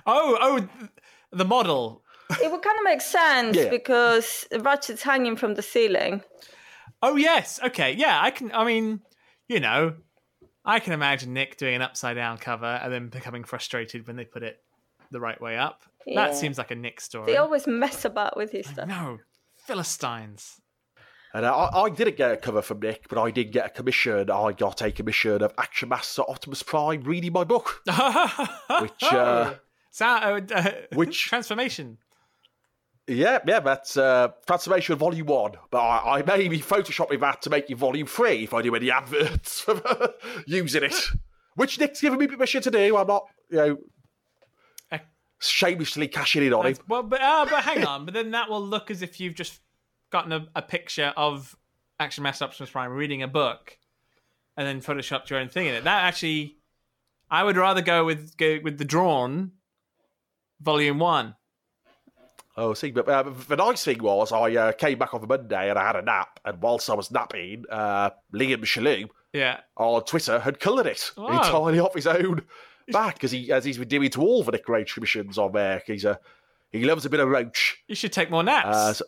Oh, 0.04 0.36
oh, 0.40 0.68
the 1.30 1.44
model. 1.44 2.02
It 2.42 2.50
would 2.50 2.62
kind 2.62 2.78
of 2.78 2.84
make 2.84 3.00
sense 3.00 3.56
Yeah. 3.56 3.70
because 3.70 4.46
Ratchet's 4.52 5.02
hanging 5.02 5.36
from 5.36 5.54
the 5.54 5.62
ceiling. 5.62 6.22
Oh 7.02 7.16
yes, 7.16 7.60
okay, 7.62 7.92
yeah. 7.92 8.18
I 8.20 8.30
can. 8.30 8.50
I 8.52 8.64
mean, 8.64 9.00
you 9.48 9.60
know, 9.60 9.94
I 10.64 10.80
can 10.80 10.92
imagine 10.92 11.32
Nick 11.34 11.56
doing 11.56 11.76
an 11.76 11.82
upside 11.82 12.16
down 12.16 12.38
cover 12.38 12.66
and 12.66 12.92
then 12.92 13.08
becoming 13.08 13.44
frustrated 13.44 14.06
when 14.06 14.16
they 14.16 14.24
put 14.24 14.42
it 14.42 14.58
the 15.10 15.20
right 15.20 15.40
way 15.40 15.56
up. 15.56 15.82
Yeah. 16.06 16.26
That 16.26 16.36
seems 16.36 16.58
like 16.58 16.70
a 16.70 16.74
Nick 16.74 17.00
story. 17.00 17.26
They 17.26 17.36
always 17.36 17.66
mess 17.66 18.04
about 18.04 18.36
with 18.36 18.52
his 18.52 18.66
stuff. 18.66 18.88
No, 18.88 19.18
Philistines. 19.56 20.60
And 21.34 21.44
uh, 21.44 21.54
I, 21.54 21.82
I 21.82 21.90
didn't 21.90 22.16
get 22.16 22.32
a 22.32 22.36
cover 22.36 22.62
from 22.62 22.80
Nick, 22.80 23.08
but 23.08 23.18
I 23.20 23.30
did 23.30 23.52
get 23.52 23.66
a 23.66 23.68
commission. 23.68 24.30
I 24.30 24.52
got 24.52 24.80
a 24.80 24.90
commission 24.90 25.42
of 25.42 25.52
Action 25.58 25.88
Master 25.88 26.22
Optimus 26.26 26.62
Prime 26.62 27.02
reading 27.02 27.32
my 27.32 27.44
book. 27.44 27.82
Which 28.80 29.02
uh, 29.02 29.54
Sound, 29.90 30.52
uh, 30.52 30.72
which- 30.94 31.24
transformation? 31.28 31.98
Yeah, 33.08 33.38
yeah, 33.46 33.60
that's 33.60 33.96
uh, 33.96 34.28
Transformation 34.46 34.96
Volume 34.96 35.26
1. 35.26 35.52
But 35.70 35.78
I, 35.78 36.18
I 36.18 36.22
may 36.22 36.48
be 36.48 36.58
photoshopping 36.58 37.20
that 37.20 37.40
to 37.42 37.50
make 37.50 37.70
you 37.70 37.76
Volume 37.76 38.06
3 38.06 38.44
if 38.44 38.52
I 38.52 38.62
do 38.62 38.74
any 38.74 38.90
adverts 38.90 39.60
for 39.62 39.80
using 40.46 40.82
it. 40.82 40.94
Which 41.54 41.78
Nick's 41.78 42.00
given 42.00 42.18
me 42.18 42.26
permission 42.26 42.62
to 42.62 42.70
do. 42.70 42.96
I'm 42.96 43.06
not, 43.06 43.26
you 43.50 43.56
know, 43.56 43.76
Shamelessly 45.38 46.08
cashing 46.08 46.44
in 46.44 46.52
on 46.54 46.66
him. 46.66 46.76
Well, 46.88 47.02
but 47.02 47.20
uh, 47.20 47.46
but 47.48 47.62
hang 47.64 47.84
on, 47.84 48.04
but 48.06 48.14
then 48.14 48.30
that 48.30 48.48
will 48.48 48.64
look 48.64 48.90
as 48.90 49.02
if 49.02 49.20
you've 49.20 49.34
just 49.34 49.60
gotten 50.10 50.32
a, 50.32 50.46
a 50.56 50.62
picture 50.62 51.12
of 51.16 51.56
Action 52.00 52.22
Master 52.22 52.44
Optimus 52.46 52.70
Prime 52.70 52.90
reading 52.90 53.22
a 53.22 53.28
book, 53.28 53.76
and 54.56 54.66
then 54.66 54.80
photoshopped 54.80 55.28
your 55.28 55.38
own 55.38 55.48
thing 55.48 55.66
in 55.66 55.74
it. 55.74 55.84
That 55.84 56.04
actually, 56.04 56.56
I 57.30 57.44
would 57.44 57.56
rather 57.56 57.82
go 57.82 58.04
with 58.04 58.36
go 58.38 58.58
with 58.62 58.78
the 58.78 58.84
drawn 58.86 59.52
volume 60.60 60.98
one. 60.98 61.36
Oh, 62.58 62.72
see, 62.72 62.90
but 62.90 63.06
uh, 63.06 63.24
the 63.48 63.56
nice 63.56 63.84
thing 63.84 64.02
was 64.02 64.32
I 64.32 64.54
uh, 64.56 64.72
came 64.72 64.98
back 64.98 65.12
on 65.12 65.20
the 65.20 65.26
Monday 65.26 65.68
and 65.68 65.78
I 65.78 65.86
had 65.86 65.96
a 65.96 66.02
nap, 66.02 66.40
and 66.46 66.62
whilst 66.62 66.88
I 66.88 66.94
was 66.94 67.10
napping, 67.10 67.64
uh, 67.70 68.08
Liam 68.32 68.62
Shalloo 68.64 69.10
Yeah. 69.34 69.60
on 69.76 70.02
Twitter 70.04 70.38
had 70.38 70.58
coloured 70.58 70.86
it 70.86 71.10
Wow. 71.18 71.28
entirely 71.36 71.78
off 71.80 71.94
his 71.94 72.06
own 72.06 72.40
back, 72.92 73.24
as 73.24 73.32
he 73.32 73.50
as 73.52 73.64
he's 73.64 73.78
been 73.78 73.88
doing 73.88 74.10
to 74.10 74.20
all 74.20 74.42
the 74.42 74.52
Nick 74.52 74.68
Roche 74.68 74.94
commissions 74.94 75.38
on 75.38 75.52
there. 75.52 75.82
He's 75.86 76.04
a 76.04 76.18
he 76.72 76.84
loves 76.84 77.06
a 77.06 77.10
bit 77.10 77.20
of 77.20 77.28
roach. 77.28 77.78
You 77.88 77.94
should 77.94 78.12
take 78.12 78.30
more 78.30 78.42
naps. 78.42 78.76
Uh, 78.76 78.92
so, 78.92 79.04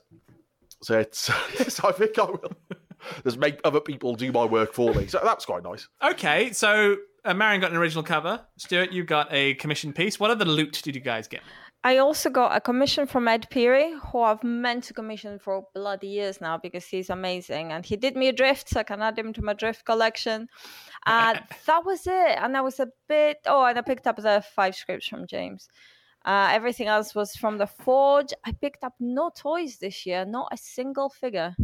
so 0.82 0.98
it's 0.98 1.28
yes, 1.58 1.80
I 1.80 1.92
think 1.92 2.18
I 2.18 2.24
will. 2.24 2.52
Just 3.24 3.38
make 3.38 3.60
other 3.64 3.80
people 3.80 4.14
do 4.14 4.32
my 4.32 4.44
work 4.44 4.72
for 4.74 4.92
me. 4.92 5.06
So 5.06 5.20
that's 5.22 5.44
quite 5.44 5.62
nice. 5.62 5.88
okay, 6.02 6.52
so 6.52 6.96
uh, 7.24 7.32
Marion 7.32 7.60
got 7.60 7.70
an 7.70 7.76
original 7.76 8.02
cover. 8.02 8.40
Stuart, 8.56 8.90
you 8.92 9.04
got 9.04 9.28
a 9.30 9.54
commission 9.54 9.92
piece. 9.92 10.18
What 10.18 10.30
other 10.30 10.44
loot 10.44 10.80
did 10.82 10.96
you 10.96 11.00
guys 11.00 11.28
get? 11.28 11.42
I 11.84 11.98
also 11.98 12.28
got 12.28 12.56
a 12.56 12.60
commission 12.60 13.06
from 13.06 13.28
Ed 13.28 13.46
Pirrie, 13.50 13.98
who 14.10 14.20
I've 14.20 14.42
meant 14.42 14.84
to 14.84 14.94
commission 14.94 15.38
for 15.38 15.64
bloody 15.74 16.08
years 16.08 16.40
now 16.40 16.58
because 16.58 16.84
he's 16.86 17.08
amazing. 17.08 17.70
And 17.70 17.86
he 17.86 17.96
did 17.96 18.16
me 18.16 18.28
a 18.28 18.32
drift, 18.32 18.68
so 18.68 18.80
I 18.80 18.82
can 18.82 19.00
add 19.00 19.18
him 19.18 19.32
to 19.34 19.42
my 19.42 19.52
drift 19.52 19.84
collection. 19.84 20.48
And 21.06 21.40
that 21.66 21.84
was 21.84 22.06
it. 22.06 22.38
And 22.38 22.56
I 22.56 22.62
was 22.62 22.80
a 22.80 22.88
bit. 23.08 23.38
Oh, 23.46 23.64
and 23.64 23.78
I 23.78 23.82
picked 23.82 24.08
up 24.08 24.16
the 24.16 24.44
five 24.54 24.74
scripts 24.74 25.06
from 25.06 25.26
James. 25.26 25.68
Uh, 26.24 26.48
everything 26.50 26.88
else 26.88 27.14
was 27.14 27.36
from 27.36 27.58
the 27.58 27.66
Forge. 27.66 28.32
I 28.44 28.52
picked 28.52 28.82
up 28.82 28.94
no 28.98 29.30
toys 29.34 29.78
this 29.78 30.04
year, 30.04 30.24
not 30.24 30.48
a 30.52 30.56
single 30.56 31.08
figure. 31.08 31.54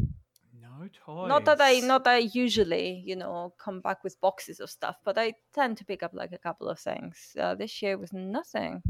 No 0.63 0.89
toys. 0.93 1.29
Not 1.29 1.45
that 1.47 1.61
I, 1.61 1.81
not 1.81 2.05
that 2.05 2.15
I 2.15 2.31
usually, 2.33 3.03
you 3.05 3.17
know, 3.17 3.53
come 3.59 3.81
back 3.81 4.05
with 4.05 4.21
boxes 4.21 4.61
of 4.61 4.71
stuff, 4.71 4.97
but 5.05 5.19
I 5.19 5.35
tend 5.53 5.77
to 5.79 5.85
pick 5.85 6.05
up 6.05 6.13
like 6.15 6.33
a 6.33 6.39
couple 6.39 6.69
of 6.69 6.79
things. 6.79 7.37
Uh, 7.39 7.57
this 7.57 7.83
year 7.83 7.99
was 7.99 8.13
nothing. 8.13 8.83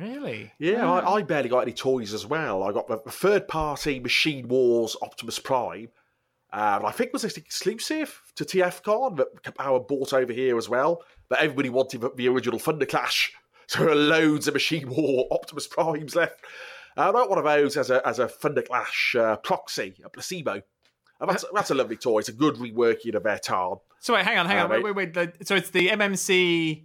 Really? 0.00 0.52
Yeah, 0.58 0.90
I, 0.90 1.14
I 1.16 1.22
barely 1.22 1.48
got 1.48 1.60
any 1.60 1.72
toys 1.72 2.12
as 2.14 2.26
well. 2.26 2.62
I 2.62 2.72
got 2.72 2.88
the 2.88 3.10
third 3.10 3.48
party 3.48 4.00
Machine 4.00 4.48
Wars 4.48 4.96
Optimus 5.02 5.38
Prime. 5.38 5.88
Um, 6.52 6.84
I 6.84 6.92
think 6.92 7.08
it 7.08 7.12
was 7.14 7.24
exclusive 7.24 8.20
to 8.36 8.44
TFCon 8.44 9.16
that 9.16 9.54
Power 9.56 9.80
bought 9.80 10.12
over 10.12 10.32
here 10.32 10.58
as 10.58 10.68
well. 10.68 11.02
But 11.28 11.40
everybody 11.40 11.70
wanted 11.70 12.04
the 12.16 12.28
original 12.28 12.58
Thunderclash. 12.58 13.30
So 13.68 13.78
there 13.84 13.90
are 13.90 13.94
loads 13.94 14.48
of 14.48 14.54
Machine 14.54 14.90
War 14.90 15.26
Optimus 15.30 15.66
Primes 15.66 16.14
left. 16.14 16.40
Uh, 16.94 17.08
I 17.08 17.12
got 17.12 17.30
one 17.30 17.38
of 17.38 17.44
those 17.44 17.78
as 17.78 17.88
a, 17.90 18.06
as 18.06 18.18
a 18.18 18.26
Thunderclash 18.26 19.18
uh, 19.18 19.36
proxy, 19.36 19.94
a 20.04 20.10
placebo. 20.10 20.60
And 21.20 21.30
that's, 21.30 21.44
that's 21.54 21.70
a 21.70 21.74
lovely 21.74 21.96
toy. 21.96 22.18
It's 22.18 22.28
a 22.28 22.32
good 22.34 22.56
reworking 22.56 23.14
of 23.14 23.22
their 23.22 23.38
Tarn. 23.38 23.76
So 24.00 24.12
wait, 24.12 24.26
hang 24.26 24.36
on, 24.36 24.46
hang 24.46 24.58
Uh, 24.58 24.64
on, 24.64 24.70
wait, 24.82 24.94
wait, 24.94 25.16
wait. 25.16 25.46
So 25.46 25.54
it's 25.54 25.70
the 25.70 25.88
MMC 25.88 26.84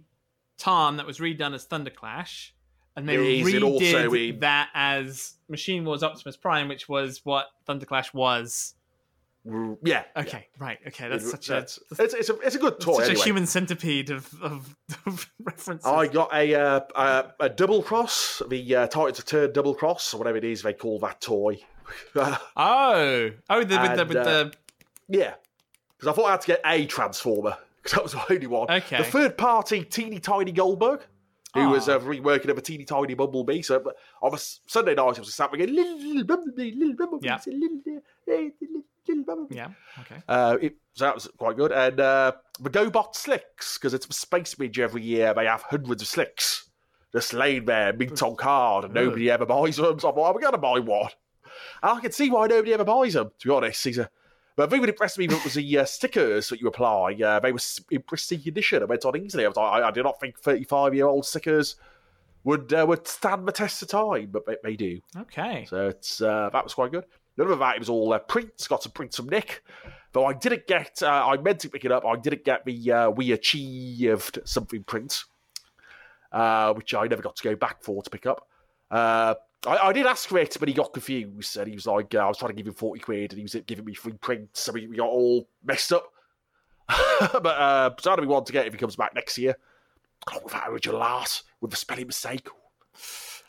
Tarn 0.56 0.96
that 0.96 1.04
was 1.06 1.18
redone 1.18 1.52
as 1.52 1.66
Thunderclash, 1.66 2.52
and 2.98 3.08
they 3.08 3.38
is, 3.40 3.46
redid 3.46 3.54
and 3.56 3.64
also 3.64 4.40
that 4.40 4.70
as 4.74 5.34
Machine 5.48 5.84
Wars 5.84 6.02
Optimus 6.02 6.36
Prime, 6.36 6.68
which 6.68 6.88
was 6.88 7.20
what 7.24 7.46
Thunderclash 7.68 8.12
was. 8.12 8.74
Yeah. 9.82 10.02
Okay, 10.16 10.48
right. 10.58 10.78
Okay, 10.88 11.08
that's 11.08 11.24
It- 11.24 11.30
such 11.30 11.48
a 11.48 11.58
it's, 11.58 11.78
it's, 11.92 12.28
a, 12.28 12.38
it's 12.40 12.56
a 12.56 12.58
good 12.58 12.80
toy. 12.80 12.94
such 12.98 13.10
anyway. 13.10 13.20
a 13.20 13.24
human 13.24 13.46
centipede 13.46 14.10
of, 14.10 14.28
of, 14.42 14.76
of 15.06 15.30
references. 15.42 15.86
I 15.86 16.08
got 16.08 16.34
a 16.34 16.54
uh, 16.54 16.80
a, 16.96 17.32
a 17.40 17.48
double 17.48 17.82
cross, 17.82 18.42
the 18.48 18.74
uh, 18.74 18.86
Titans 18.88 19.22
Turn 19.24 19.52
double 19.52 19.74
cross, 19.74 20.12
or 20.12 20.18
whatever 20.18 20.36
it 20.36 20.44
is 20.44 20.62
they 20.62 20.74
call 20.74 20.98
that 20.98 21.20
toy. 21.20 21.58
oh, 22.16 22.36
oh, 22.56 23.64
the, 23.64 23.78
with 23.80 23.96
the 23.96 24.04
with 24.06 24.16
uh, 24.16 24.24
the 24.24 24.52
yeah, 25.08 25.34
because 25.96 26.08
I 26.08 26.12
thought 26.16 26.26
I 26.26 26.30
had 26.32 26.40
to 26.42 26.46
get 26.48 26.60
a 26.66 26.84
Transformer 26.86 27.56
because 27.82 27.92
that 27.92 28.02
was 28.02 28.12
the 28.12 28.34
only 28.34 28.46
one. 28.48 28.70
Okay. 28.70 28.98
The 28.98 29.04
third 29.04 29.38
party 29.38 29.84
teeny 29.84 30.18
tiny 30.18 30.52
Goldbug, 30.52 31.02
who 31.54 31.70
was 31.70 31.88
uh, 31.88 31.98
reworking 32.00 32.50
of 32.50 32.58
a 32.58 32.60
teeny 32.60 32.84
tiny 32.84 33.14
Bumblebee. 33.14 33.62
So 33.62 33.78
but 33.80 33.96
on 34.22 34.34
a 34.34 34.38
Sunday 34.38 34.94
night, 34.94 35.16
I 35.16 35.20
was 35.20 35.34
sat 35.34 35.50
going, 35.50 35.74
little, 35.74 35.98
little 35.98 36.24
Bumblebee, 36.24 36.72
little 36.76 36.94
Bumblebee, 36.94 37.26
Yeah. 37.26 37.38
little, 37.46 37.80
little, 37.86 38.02
little, 39.08 39.24
Bumblebee. 39.24 39.56
yeah. 39.56 39.68
Okay. 40.00 40.22
Uh, 40.28 40.58
it, 40.60 40.76
so 40.94 41.04
that 41.06 41.14
was 41.14 41.28
quite 41.38 41.56
good. 41.56 41.72
And 41.72 41.98
uh, 42.00 42.32
the 42.60 42.70
GoBot 42.70 43.14
slicks, 43.14 43.78
because 43.78 43.94
it's 43.94 44.06
a 44.06 44.12
space 44.12 44.58
midge 44.58 44.78
every 44.78 45.02
year, 45.02 45.32
they 45.34 45.46
have 45.46 45.62
hundreds 45.62 46.02
of 46.02 46.08
slicks 46.08 46.68
just 47.12 47.32
laying 47.32 47.64
there, 47.64 47.92
mint 47.94 48.22
on 48.22 48.36
card, 48.36 48.84
and 48.84 48.92
nobody 48.92 49.30
ever 49.30 49.46
buys 49.46 49.76
them. 49.76 49.98
So 49.98 50.10
I'm 50.10 50.16
like, 50.16 50.34
I'm 50.34 50.40
going 50.40 50.52
to 50.52 50.58
buy 50.58 50.78
one. 50.80 51.10
And 51.82 51.98
I 51.98 52.00
can 52.00 52.12
see 52.12 52.30
why 52.30 52.46
nobody 52.46 52.74
ever 52.74 52.84
buys 52.84 53.14
them, 53.14 53.30
to 53.38 53.48
be 53.48 53.54
honest. 53.54 53.82
He's 53.82 53.96
a, 53.98 54.10
but 54.58 54.68
the 54.68 54.74
thing 54.74 54.80
that 54.80 54.90
impressed 54.90 55.18
me 55.18 55.28
was 55.28 55.54
the 55.54 55.78
uh, 55.78 55.84
stickers 55.84 56.48
that 56.48 56.60
you 56.60 56.66
apply. 56.66 57.14
Uh, 57.24 57.38
they 57.38 57.52
were 57.52 57.60
pristine 58.08 58.42
condition. 58.42 58.82
I 58.82 58.86
went 58.86 59.04
on 59.04 59.16
easily. 59.16 59.44
I 59.44 59.48
was 59.48 59.56
like, 59.56 59.72
I, 59.84 59.86
I 59.86 59.90
did 59.92 60.02
not 60.02 60.18
think 60.18 60.36
35 60.36 60.96
year 60.96 61.06
old 61.06 61.24
stickers 61.24 61.76
would 62.42 62.72
uh, 62.72 62.84
would 62.88 63.06
stand 63.06 63.46
the 63.46 63.52
test 63.52 63.82
of 63.82 63.88
time, 63.88 64.30
but 64.32 64.46
they, 64.46 64.56
they 64.64 64.74
do. 64.74 65.00
Okay. 65.16 65.64
So 65.70 65.86
it's 65.86 66.20
uh, 66.20 66.50
that 66.52 66.64
was 66.64 66.74
quite 66.74 66.90
good. 66.90 67.04
None 67.36 67.52
of 67.52 67.60
that 67.60 67.76
it 67.76 67.78
was 67.78 67.88
all 67.88 68.12
uh, 68.12 68.18
prints. 68.18 68.66
Got 68.66 68.82
some 68.82 68.90
prints 68.90 69.16
from 69.18 69.28
Nick, 69.28 69.62
though 70.12 70.26
I 70.26 70.32
didn't 70.32 70.66
get. 70.66 71.04
Uh, 71.04 71.06
I 71.28 71.36
meant 71.36 71.60
to 71.60 71.70
pick 71.70 71.84
it 71.84 71.92
up. 71.92 72.04
I 72.04 72.16
didn't 72.16 72.44
get 72.44 72.64
the 72.64 72.90
uh, 72.90 73.10
we 73.10 73.30
achieved 73.30 74.40
something 74.44 74.82
print, 74.82 75.22
uh, 76.32 76.74
which 76.74 76.94
I 76.94 77.06
never 77.06 77.22
got 77.22 77.36
to 77.36 77.44
go 77.44 77.54
back 77.54 77.84
for 77.84 78.02
to 78.02 78.10
pick 78.10 78.26
up. 78.26 78.48
Uh, 79.66 79.70
I, 79.70 79.88
I 79.88 79.92
did 79.92 80.06
ask 80.06 80.28
for 80.28 80.38
it, 80.38 80.56
but 80.58 80.68
he 80.68 80.74
got 80.74 80.92
confused 80.92 81.56
and 81.56 81.68
he 81.68 81.74
was 81.74 81.86
like, 81.86 82.14
uh, 82.14 82.18
I 82.18 82.28
was 82.28 82.38
trying 82.38 82.50
to 82.50 82.56
give 82.56 82.66
him 82.66 82.74
forty 82.74 83.00
quid, 83.00 83.32
and 83.32 83.38
he 83.38 83.42
was 83.42 83.56
giving 83.66 83.84
me 83.84 83.94
free 83.94 84.12
prints, 84.12 84.60
so 84.60 84.72
we, 84.72 84.86
we 84.86 84.96
got 84.96 85.08
all 85.08 85.48
messed 85.64 85.92
up. 85.92 86.12
but 86.88 87.46
uh, 87.46 87.90
so 88.00 88.16
do 88.16 88.22
we 88.22 88.28
want 88.28 88.46
to 88.46 88.52
get 88.52 88.66
if 88.66 88.72
he 88.72 88.78
comes 88.78 88.96
back 88.96 89.14
next 89.14 89.36
year? 89.38 89.56
Oh, 90.32 90.40
with 90.42 90.52
that 90.52 90.68
original 90.68 91.02
art 91.02 91.42
with 91.60 91.70
the 91.70 91.76
spelling 91.76 92.06
mistake. 92.06 92.48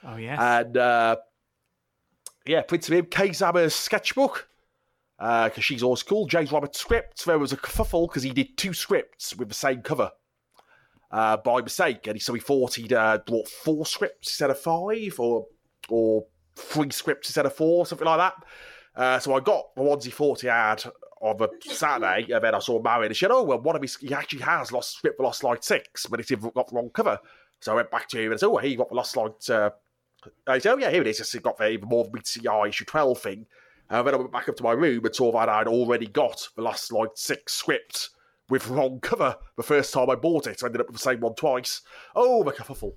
Oh 0.04 0.18
yes. 0.18 0.40
And 0.40 0.78
uh, 0.78 1.18
yeah, 2.46 2.62
printed 2.62 2.94
him 2.94 3.06
Kei 3.06 3.32
Zama's 3.32 3.76
sketchbook 3.76 4.50
Uh 5.18 5.50
because 5.50 5.64
she's 5.64 5.84
always 5.84 6.04
cool. 6.04 6.26
James 6.28 6.52
Roberts 6.52 6.80
scripts. 6.80 7.26
There 7.26 7.40
was 7.40 7.54
a 7.54 7.58
kerfuffle 7.58 8.08
because 8.08 8.24
he 8.24 8.32
did 8.32 8.58
two 8.58 8.74
scripts 8.74 9.36
with 9.36 9.48
the 9.48 9.56
same 9.56 9.82
cover 9.82 10.12
uh, 11.12 11.38
by 11.38 11.62
mistake, 11.62 12.08
and 12.08 12.16
he, 12.16 12.20
so 12.20 12.34
he 12.34 12.40
thought 12.40 12.76
he'd 12.76 12.94
uh, 12.94 13.20
brought 13.26 13.48
four 13.48 13.86
scripts 13.86 14.30
instead 14.30 14.52
of 14.52 14.60
five, 14.60 15.20
or 15.20 15.48
or 15.92 16.26
three 16.56 16.90
scripts 16.92 17.30
instead 17.30 17.46
of 17.46 17.54
four, 17.54 17.86
something 17.86 18.06
like 18.06 18.18
that. 18.18 18.34
Uh, 18.96 19.20
so 19.20 19.34
I 19.34 19.40
got 19.40 19.76
the 19.76 19.84
ones 19.84 20.06
he 20.06 20.12
thought 20.12 20.42
he 20.42 20.48
had 20.48 20.84
on 21.22 21.42
a 21.42 21.48
Saturday, 21.62 22.32
and 22.32 22.44
then 22.44 22.56
I 22.56 22.60
saw 22.60 22.82
Marion 22.82 23.08
and 23.08 23.16
she 23.16 23.26
said, 23.26 23.32
"Oh 23.32 23.44
well, 23.44 23.62
one 23.62 23.76
of 23.76 23.82
his 23.82 23.98
he 23.98 24.14
actually 24.14 24.42
has 24.42 24.72
lost 24.72 24.98
script 24.98 25.18
for 25.18 25.24
Lost 25.24 25.44
Light 25.44 25.64
Six, 25.64 26.06
but 26.06 26.20
it's 26.20 26.32
got 26.32 26.68
the 26.68 26.76
wrong 26.76 26.90
cover." 26.90 27.20
So 27.62 27.74
I 27.74 27.76
went 27.76 27.92
back 27.92 28.08
to 28.10 28.20
him 28.20 28.32
and 28.32 28.40
said, 28.40 28.48
"Oh, 28.48 28.60
you 28.62 28.78
got 28.78 28.90
the 28.90 28.96
Lost 28.96 29.16
Light." 29.16 29.50
Uh, 29.50 29.72
I 30.48 30.60
said, 30.60 30.74
"Oh 30.74 30.78
yeah, 30.78 30.90
here 30.90 31.02
it 31.02 31.08
is. 31.08 31.20
It's 31.20 31.36
got 31.36 31.58
the 31.58 31.70
even 31.70 31.90
more 31.90 32.10
BCI 32.10 32.70
issue 32.70 32.86
twelve 32.86 33.20
thing." 33.20 33.46
And 33.90 34.06
then 34.06 34.14
I 34.14 34.18
went 34.18 34.32
back 34.32 34.48
up 34.48 34.56
to 34.58 34.64
my 34.64 34.74
room 34.74 35.04
and 35.04 35.16
saw 35.16 35.32
that 35.32 35.50
I'd 35.50 35.68
already 35.68 36.08
got 36.08 36.48
the 36.56 36.62
Lost 36.62 36.92
Light 36.92 37.10
Six 37.16 37.54
script 37.54 38.10
with 38.50 38.68
wrong 38.68 39.00
cover 39.00 39.36
the 39.58 39.64
first 39.64 39.94
time 39.94 40.10
I 40.10 40.16
bought 40.16 40.48
it. 40.48 40.64
I 40.64 40.68
ended 40.68 40.82
up 40.82 40.88
with 40.88 40.96
the 40.96 41.02
same 41.02 41.22
one 41.22 41.36
twice. 41.36 41.82
Oh, 42.16 42.44
the 42.44 42.52
kerfuffle. 42.52 42.94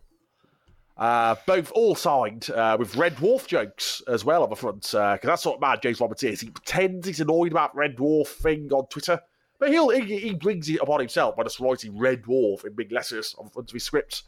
Uh, 0.96 1.34
both 1.46 1.72
all 1.72 1.94
signed 1.94 2.50
uh, 2.50 2.76
with 2.78 2.96
Red 2.96 3.16
Dwarf 3.16 3.46
jokes 3.46 4.02
as 4.08 4.24
well 4.24 4.42
on 4.42 4.50
the 4.50 4.56
front, 4.56 4.82
because 4.82 5.18
that's 5.22 5.44
what 5.46 5.60
mad 5.60 5.80
James 5.82 6.00
Roberts 6.00 6.22
is. 6.22 6.40
He 6.40 6.50
pretends 6.50 7.06
he's 7.06 7.20
annoyed 7.20 7.50
about 7.50 7.74
Red 7.74 7.96
Dwarf 7.96 8.28
thing 8.28 8.70
on 8.72 8.86
Twitter, 8.86 9.20
but 9.58 9.70
he'll 9.70 9.88
he, 9.88 10.18
he 10.18 10.34
brings 10.34 10.68
it 10.68 10.80
upon 10.80 11.00
himself 11.00 11.34
by 11.36 11.44
just 11.44 11.60
writing 11.60 11.96
Red 11.98 12.22
Dwarf 12.22 12.64
in 12.66 12.74
big 12.74 12.92
letters 12.92 13.34
on 13.38 13.46
the 13.46 13.50
front 13.50 13.70
of 13.70 13.74
his 13.74 13.84
scripts. 13.84 14.24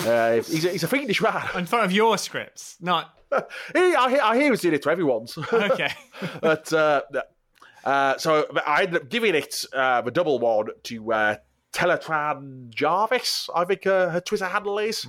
Uh, 0.00 0.34
he's, 0.34 0.64
a, 0.64 0.70
he's 0.70 0.82
a 0.82 0.88
fiendish 0.88 1.22
man. 1.22 1.42
In 1.54 1.64
front 1.64 1.84
of 1.84 1.92
your 1.92 2.18
scripts, 2.18 2.76
not 2.80 3.18
he, 3.74 3.94
I, 3.94 4.10
hear- 4.10 4.20
I 4.22 4.36
hear 4.36 4.50
he's 4.50 4.60
doing 4.60 4.74
it 4.74 4.82
to 4.82 4.90
everyone's. 4.90 5.38
okay. 5.52 5.92
but 6.42 6.70
uh, 6.72 7.02
uh, 7.84 8.18
so 8.18 8.46
I 8.66 8.82
ended 8.82 9.02
up 9.02 9.08
giving 9.08 9.34
it 9.34 9.64
uh, 9.72 10.02
the 10.02 10.10
double 10.10 10.38
one 10.38 10.66
to 10.84 11.12
uh, 11.12 11.36
Teletran 11.72 12.68
Jarvis, 12.70 13.48
I 13.54 13.64
think 13.64 13.86
uh, 13.86 14.10
her 14.10 14.20
Twitter 14.20 14.46
handle 14.46 14.78
is, 14.78 15.06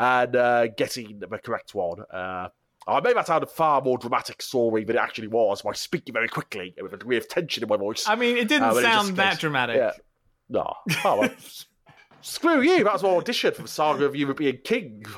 and 0.00 0.34
uh, 0.34 0.66
getting 0.68 1.18
the 1.20 1.26
correct 1.38 1.74
one. 1.74 2.00
Uh, 2.12 2.48
I 2.88 3.00
made 3.00 3.14
that 3.16 3.26
sound 3.26 3.44
a 3.44 3.46
far 3.46 3.82
more 3.82 3.98
dramatic 3.98 4.40
story 4.40 4.84
than 4.84 4.96
it 4.96 4.98
actually 4.98 5.28
was 5.28 5.60
by 5.62 5.72
speaking 5.74 6.14
very 6.14 6.28
quickly 6.28 6.72
and 6.76 6.82
with 6.84 6.94
a 6.94 6.96
degree 6.96 7.18
of 7.18 7.28
tension 7.28 7.62
in 7.62 7.68
my 7.68 7.76
voice. 7.76 8.04
I 8.08 8.14
mean, 8.16 8.38
it 8.38 8.48
didn't 8.48 8.64
Uh, 8.64 8.72
but 8.74 8.78
it 8.78 8.82
sound 8.86 9.16
that 9.16 9.32
goes- 9.32 9.38
dramatic. 9.40 9.76
Yeah. 9.76 9.92
No. 10.48 10.74
Oh, 11.04 11.20
well. 11.20 11.30
Screw 12.22 12.60
you. 12.62 12.82
That 12.84 12.92
was 12.94 13.02
my 13.02 13.10
audition 13.10 13.52
for 13.54 13.62
the 13.62 13.68
Saga 13.68 14.04
of 14.06 14.16
European 14.16 14.58
King. 14.64 15.04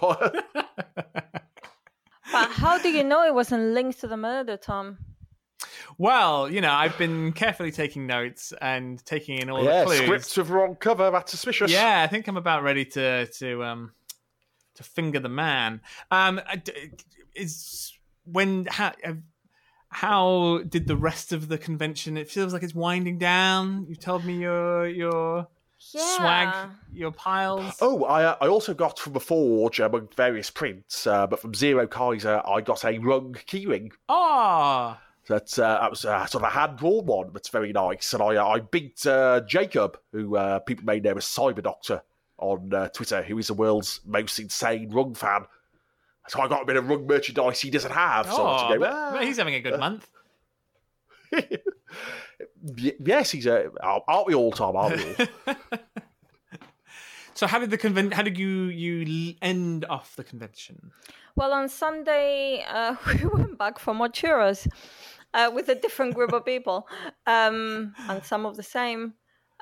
But 2.33 2.51
how 2.51 2.79
do 2.79 2.89
you 2.89 3.05
know 3.05 3.25
it 3.27 3.35
wasn't 3.35 3.75
linked 3.75 4.01
to 4.01 4.07
the 4.09 4.17
murder, 4.17 4.57
Tom? 4.57 4.99
Well, 5.99 6.49
you 6.51 6.61
know, 6.61 6.73
I've 6.73 6.97
been 6.97 7.33
carefully 7.33 7.71
taking 7.71 8.07
notes 8.07 8.53
and 8.63 9.05
taking 9.05 9.39
in 9.39 9.51
all 9.51 9.63
yeah, 9.65 9.81
the 9.81 9.87
clues. 9.87 9.99
scripts 10.01 10.37
with 10.39 10.49
wrong 10.49 10.75
cover. 10.77 11.11
That's 11.11 11.31
suspicious. 11.31 11.71
Yeah, 11.71 12.03
I 12.03 12.07
think 12.07 12.27
I'm 12.29 12.37
about 12.39 12.63
ready 12.63 12.85
to 12.87 13.27
to 13.27 13.65
um 13.65 13.93
to 14.75 14.83
finger 14.83 15.21
the 15.21 15.29
man. 15.29 15.81
Um, 16.11 16.41
is 17.35 17.93
when 18.25 18.67
how 18.67 18.93
how 19.89 20.61
did 20.69 20.87
the 20.87 20.97
rest 20.97 21.33
of 21.33 21.49
the 21.49 21.59
convention? 21.59 22.17
It 22.17 22.31
feels 22.31 22.53
like 22.53 22.63
it's 22.63 22.75
winding 22.75 23.19
down. 23.19 23.87
You 23.89 23.97
told 23.97 24.25
me 24.25 24.35
your 24.41 24.89
your 24.89 25.49
Yeah. 25.95 26.01
swag, 26.17 26.71
your 26.93 27.11
piles. 27.13 27.77
Oh, 27.81 28.05
I, 28.05 28.25
uh, 28.25 28.37
I 28.41 28.47
also 28.49 28.73
got 28.73 28.99
from 28.99 29.13
the 29.15 29.21
Forge, 29.21 29.81
among 29.81 30.09
various 30.17 30.49
prints, 30.49 31.07
uh, 31.07 31.27
but 31.27 31.41
from 31.41 31.55
Zero 31.55 31.87
Kaiser, 31.87 32.41
I 32.47 32.61
got 32.61 32.85
a 32.85 32.99
rung 32.99 33.35
keyring. 33.47 33.91
Ah, 34.09 35.01
That, 35.27 35.59
uh, 35.59 35.81
that 35.81 35.91
was 35.91 36.05
uh, 36.05 36.25
sort 36.27 36.45
of 36.45 36.51
a 36.51 36.53
hand 36.55 36.79
drawn 36.79 37.05
one, 37.07 37.31
that's 37.33 37.49
very 37.49 37.73
nice. 37.73 38.13
And 38.15 38.23
I, 38.23 38.37
uh, 38.37 38.47
I 38.47 38.61
beat 38.61 39.05
uh, 39.07 39.41
Jacob, 39.41 39.99
who 40.13 40.37
uh, 40.37 40.61
people 40.61 40.85
may 40.85 41.01
know 41.01 41.17
as 41.17 41.25
Cyber 41.25 41.63
Doctor 41.63 42.03
on 42.43 42.75
uh, 42.75 42.89
Twitter, 42.89 43.23
who 43.23 43.39
is 43.39 43.47
the 43.47 43.55
world's 43.55 44.01
most 44.05 44.39
insane 44.39 44.91
rung 44.91 45.15
fan. 45.15 45.47
So 46.29 46.41
I 46.41 46.49
got 46.49 46.63
a 46.63 46.67
bit 46.67 46.77
of 46.77 46.89
rung 46.89 47.07
merchandise 47.07 47.61
he 47.61 47.71
doesn't 47.71 47.91
have. 47.93 48.27
So 48.27 48.37
oh, 48.47 48.57
had 48.57 48.69
to 48.69 48.75
go, 48.75 48.81
but- 48.81 48.93
"Ah." 48.93 49.11
but 49.13 49.25
he's 49.25 49.37
having 49.39 49.55
a 49.55 49.61
good 49.61 49.79
month. 49.79 50.09
Yes, 52.65 53.31
he's 53.33 53.47
a. 53.47 53.71
Aren't 53.83 54.27
we 54.27 54.35
all, 54.35 54.53
Tom? 54.53 54.77
Aren't 54.77 54.97
we 54.97 55.27
all? 55.47 55.57
So 57.35 57.47
how 57.47 57.59
did 57.59 57.71
the 57.71 57.79
conven- 57.79 58.13
How 58.13 58.23
did 58.23 58.39
you 58.39 58.65
you 58.67 59.35
end 59.43 59.85
off 59.87 60.15
the 60.17 60.23
convention? 60.23 60.93
Well, 61.35 61.53
on 61.53 61.69
Sunday, 61.69 62.63
uh, 62.69 62.95
we 63.07 63.27
went 63.27 63.59
back 63.59 63.79
for 63.79 63.95
more 63.95 64.09
churros 64.09 64.69
uh, 65.35 65.51
with 65.53 65.69
a 65.69 65.75
different 65.75 66.15
group 66.15 66.33
of 66.33 66.45
people, 66.45 66.87
um, 67.27 67.95
and 68.09 68.23
some 68.25 68.45
of 68.47 68.57
the 68.57 68.63
same. 68.63 69.15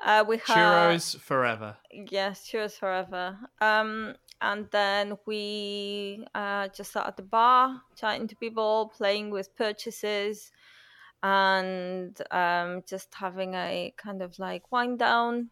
Uh, 0.03 0.23
we 0.27 0.37
had 0.37 0.57
Churros 0.57 1.19
forever. 1.19 1.77
yes, 1.91 2.49
churros 2.49 2.73
forever. 2.73 3.37
Um, 3.59 4.15
and 4.41 4.67
then 4.71 5.17
we 5.27 6.25
uh, 6.33 6.67
just 6.69 6.91
sat 6.93 7.05
at 7.05 7.17
the 7.17 7.23
bar, 7.23 7.81
chatting 7.95 8.27
to 8.27 8.35
people, 8.35 8.91
playing 8.97 9.29
with 9.29 9.55
purchases, 9.55 10.51
and 11.21 12.19
um, 12.31 12.81
just 12.87 13.13
having 13.13 13.53
a 13.53 13.93
kind 13.97 14.23
of 14.23 14.39
like 14.39 14.71
wind 14.71 14.97
down 14.97 15.51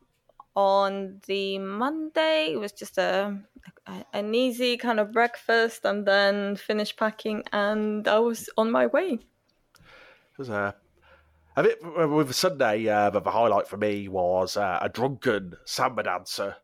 on 0.56 1.22
the 1.28 1.60
Monday. 1.60 2.54
It 2.54 2.60
was 2.60 2.72
just 2.72 2.98
a, 2.98 3.38
a 3.86 4.06
an 4.14 4.34
easy 4.34 4.78
kind 4.78 5.00
of 5.00 5.12
breakfast, 5.12 5.86
and 5.86 6.06
then 6.08 6.56
finished 6.56 6.98
packing, 6.98 7.44
and 7.54 8.08
I 8.08 8.18
was 8.18 8.50
on 8.58 8.72
my 8.72 8.88
way. 8.88 9.20
It 9.20 10.38
was 10.38 10.50
a. 10.50 10.76
A 11.60 11.64
bit 11.64 11.84
with 11.84 12.34
Sunday, 12.34 12.88
uh, 12.88 13.10
the 13.10 13.19
highlight 13.19 13.68
for 13.68 13.76
me 13.76 14.07
was 14.07 14.56
uh, 14.56 14.80
a 14.81 14.88
drunken 14.88 15.57
samba 15.65 16.03
dancer. 16.03 16.56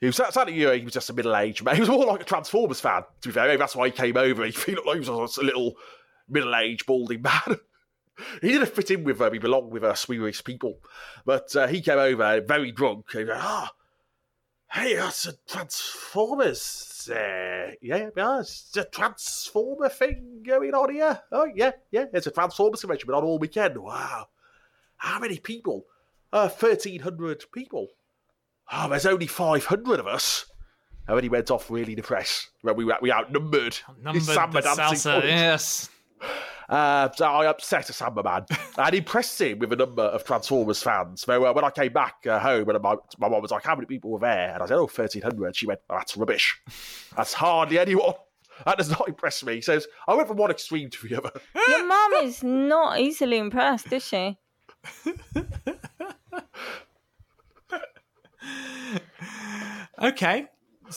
He 0.00 0.06
was 0.06 0.16
sadly, 0.16 0.54
he 0.54 0.84
was 0.84 0.94
just 0.94 1.10
a 1.10 1.12
middle-aged 1.12 1.62
man. 1.62 1.74
He 1.74 1.80
was 1.80 1.90
more 1.90 2.06
like 2.06 2.22
a 2.22 2.24
Transformers 2.24 2.80
fan. 2.80 3.02
To 3.20 3.28
be 3.28 3.32
fair, 3.32 3.46
maybe 3.46 3.58
that's 3.58 3.76
why 3.76 3.88
he 3.88 3.92
came 3.92 4.16
over. 4.16 4.46
He 4.46 4.74
looked 4.74 4.86
like 4.86 5.02
he 5.02 5.10
was 5.10 5.36
a 5.36 5.42
little 5.42 5.74
middle-aged 6.30 6.86
balding 6.86 7.20
man. 7.46 7.58
he 8.40 8.48
didn't 8.48 8.74
fit 8.74 8.90
in 8.90 9.04
with 9.04 9.18
them. 9.18 9.34
He 9.34 9.38
belonged 9.38 9.70
with 9.70 9.84
us. 9.84 10.06
His 10.06 10.40
people. 10.40 10.78
But 11.26 11.54
uh, 11.54 11.66
he 11.66 11.82
came 11.82 11.98
over 11.98 12.40
very 12.40 12.72
drunk. 12.72 13.12
He 13.12 13.18
went, 13.18 13.32
ah, 13.34 13.70
hey, 14.70 14.96
that's 14.96 15.26
a 15.26 15.34
Transformers. 15.46 16.91
Uh, 17.08 17.72
yeah, 17.80 18.08
yeah, 18.16 18.40
it's 18.40 18.76
a 18.76 18.84
Transformer 18.84 19.88
thing 19.88 20.42
going 20.46 20.74
on 20.74 20.92
here. 20.92 21.20
Oh, 21.30 21.48
yeah, 21.54 21.72
yeah, 21.90 22.06
it's 22.12 22.26
a 22.26 22.30
transformer 22.30 22.76
convention, 22.76 23.06
but 23.06 23.16
on 23.16 23.24
all 23.24 23.38
weekend. 23.38 23.78
Wow. 23.78 24.28
How 24.96 25.18
many 25.18 25.38
people? 25.38 25.86
Uh, 26.32 26.48
1,300 26.48 27.44
people. 27.52 27.88
Oh, 28.72 28.88
there's 28.88 29.06
only 29.06 29.26
500 29.26 30.00
of 30.00 30.06
us. 30.06 30.46
And 31.06 31.16
then 31.16 31.24
he 31.24 31.28
went 31.28 31.50
off 31.50 31.70
really 31.70 31.94
depressed. 31.94 32.50
When 32.62 32.76
we, 32.76 32.84
we 33.02 33.12
outnumbered. 33.12 33.76
Numbered 34.00 34.22
the 34.22 34.60
salsa, 34.60 35.22
yes. 35.24 35.90
Uh, 36.72 37.12
so 37.14 37.26
I 37.26 37.46
upset 37.48 37.90
a 37.90 37.92
Samba 37.92 38.22
man 38.22 38.46
and 38.78 38.94
impressed 38.94 39.38
him 39.38 39.58
with 39.58 39.74
a 39.74 39.76
number 39.76 40.04
of 40.04 40.24
Transformers 40.24 40.82
fans. 40.82 41.20
So 41.20 41.44
uh, 41.44 41.52
when 41.52 41.66
I 41.66 41.70
came 41.70 41.92
back 41.92 42.26
uh, 42.26 42.38
home, 42.38 42.66
and 42.70 42.82
my, 42.82 42.94
my 43.18 43.28
mum 43.28 43.42
was 43.42 43.50
like, 43.50 43.62
How 43.62 43.74
many 43.74 43.84
people 43.84 44.10
were 44.10 44.20
there? 44.20 44.54
And 44.54 44.62
I 44.62 44.66
said, 44.66 44.78
Oh, 44.78 44.84
1,300. 44.86 45.54
She 45.54 45.66
went, 45.66 45.80
oh, 45.90 45.96
That's 45.98 46.16
rubbish. 46.16 46.58
That's 47.14 47.34
hardly 47.34 47.78
anyone. 47.78 48.14
That 48.64 48.78
does 48.78 48.88
not 48.88 49.06
impress 49.06 49.44
me. 49.44 49.56
He 49.56 49.60
says, 49.60 49.86
I 50.08 50.14
went 50.14 50.28
from 50.28 50.38
one 50.38 50.50
extreme 50.50 50.88
to 50.88 51.08
the 51.08 51.18
other. 51.18 51.32
Your 51.68 51.86
mum 51.86 52.12
is 52.22 52.42
not 52.42 52.98
easily 53.00 53.36
impressed, 53.36 53.92
is 53.92 54.06
she? 54.06 54.38
okay. 60.02 60.46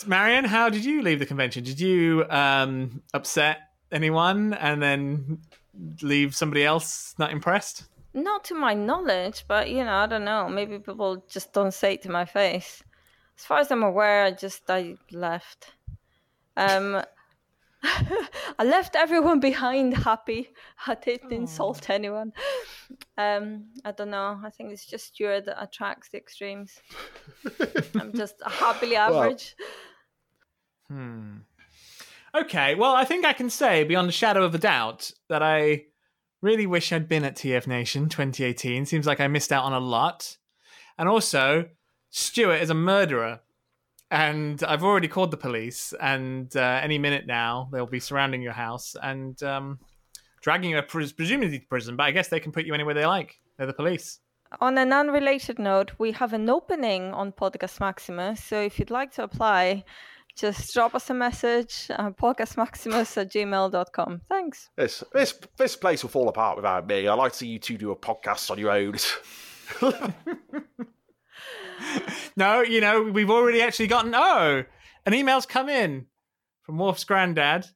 Marion, 0.06 0.46
how 0.46 0.70
did 0.70 0.86
you 0.86 1.02
leave 1.02 1.20
the 1.20 1.26
convention? 1.26 1.66
Did 1.66 1.82
you 1.82 2.26
um, 2.30 3.02
upset 3.14 3.60
anyone 3.92 4.54
and 4.54 4.82
then 4.82 5.40
leave 6.02 6.36
somebody 6.36 6.64
else 6.64 7.16
not 7.18 7.32
impressed? 7.32 7.86
Not 8.14 8.46
to 8.46 8.56
my 8.56 8.74
knowledge, 8.74 9.44
but 9.48 9.70
you 9.70 9.84
know, 9.84 9.94
I 9.94 10.06
don't 10.06 10.26
know. 10.26 10.48
Maybe 10.48 10.80
people 10.80 11.24
just 11.30 11.54
don't 11.54 11.74
say 11.74 11.96
it 11.96 12.02
to 12.04 12.10
my 12.10 12.26
face. 12.26 12.82
As 13.38 13.44
far 13.44 13.60
as 13.60 13.72
I'm 13.72 13.84
aware, 13.84 14.24
I 14.24 14.32
just 14.32 14.70
I 14.70 14.96
left. 15.12 15.74
Um, 16.56 17.04
I 17.84 18.64
left 18.64 18.96
everyone 18.96 19.40
behind 19.40 19.96
happy. 19.96 20.50
I 20.88 20.96
didn't 20.96 21.30
Aww. 21.32 21.36
insult 21.36 21.90
anyone. 21.90 22.32
Um, 23.18 23.66
I 23.84 23.92
don't 23.92 24.12
know. 24.12 24.40
I 24.44 24.50
think 24.50 24.72
it's 24.72 24.86
just 24.86 25.08
Stuart 25.08 25.46
that 25.46 25.62
attracts 25.62 26.10
the 26.10 26.18
extremes. 26.18 26.80
I'm 28.00 28.14
just 28.14 28.36
happily 28.46 28.96
average. 28.96 29.56
Well, 30.90 31.00
hmm. 31.00 31.38
Okay, 32.36 32.76
well, 32.76 32.94
I 32.94 33.06
think 33.06 33.24
I 33.24 33.32
can 33.32 33.50
say 33.50 33.86
beyond 33.86 34.10
a 34.10 34.12
shadow 34.12 34.44
of 34.44 34.54
a 34.54 34.58
doubt 34.58 35.10
that 35.30 35.42
I 35.42 35.86
really 36.42 36.66
wish 36.66 36.92
I'd 36.92 37.08
been 37.08 37.24
at 37.24 37.38
TF 37.38 37.66
Nation 37.66 38.10
2018. 38.10 38.86
Seems 38.86 39.08
like 39.08 39.22
I 39.22 39.28
missed 39.28 39.54
out 39.54 39.64
on 39.64 39.72
a 39.72 39.80
lot. 39.80 40.38
And 40.98 41.08
also, 41.08 41.70
Stuart 42.10 42.62
is 42.62 42.70
a 42.70 42.74
murderer. 42.74 43.40
And 44.12 44.62
I've 44.64 44.84
already 44.84 45.08
called 45.08 45.32
the 45.32 45.38
police, 45.38 45.94
and 46.00 46.56
uh, 46.56 46.80
any 46.84 46.98
minute 47.00 47.26
now 47.26 47.70
they'll 47.72 47.88
be 47.88 48.00
surrounding 48.00 48.42
your 48.42 48.54
house 48.54 48.96
and 49.02 49.42
um, 49.42 49.80
dragging 50.42 50.72
you, 50.72 50.82
presumably 50.82 51.60
to 51.60 51.66
prison. 51.66 51.96
But 51.96 52.04
I 52.04 52.12
guess 52.12 52.28
they 52.28 52.40
can 52.40 52.52
put 52.52 52.66
you 52.66 52.74
anywhere 52.74 52.94
they 52.94 53.06
like. 53.06 53.40
They're 53.58 53.66
the 53.66 53.74
police. 53.74 54.20
On 54.62 54.78
an 54.78 54.94
unrelated 54.94 55.58
note, 55.58 55.94
we 55.98 56.12
have 56.12 56.34
an 56.34 56.50
opening 56.50 57.14
on 57.14 57.32
Podcast 57.32 57.80
Maximus. 57.80 58.44
So 58.44 58.62
if 58.62 58.78
you'd 58.78 58.92
like 58.92 59.12
to 59.14 59.24
apply, 59.24 59.84
just 60.36 60.74
drop 60.74 60.94
us 60.96 61.10
a 61.10 61.14
message 61.14 61.88
uh, 61.92 62.12
podcastmaximus 62.12 63.18
at 63.18 63.32
gmail.com 63.32 64.22
thanks 64.30 64.70
this 64.76 65.04
this 65.14 65.40
this 65.58 65.76
place 65.76 66.04
will 66.04 66.10
fall 66.10 66.28
apart 66.28 66.56
without 66.56 66.88
me 66.88 67.08
i 67.08 67.14
like 67.14 67.32
to 67.32 67.38
see 67.40 67.48
you 67.48 67.60
two 67.60 67.78
do 67.78 67.92
a 67.92 67.96
podcast 67.96 68.52
on 68.52 68.58
your 68.58 68.72
own 68.72 68.96
no 72.36 72.62
you 72.62 72.82
know 72.82 73.04
we've 73.04 73.30
already 73.30 73.62
actually 73.62 73.88
gotten 73.88 74.14
oh 74.16 74.64
an 75.06 75.14
email's 75.14 75.46
come 75.46 75.70
in 75.70 76.08
from 76.64 76.78
Worf's 76.78 77.04
granddad 77.04 77.68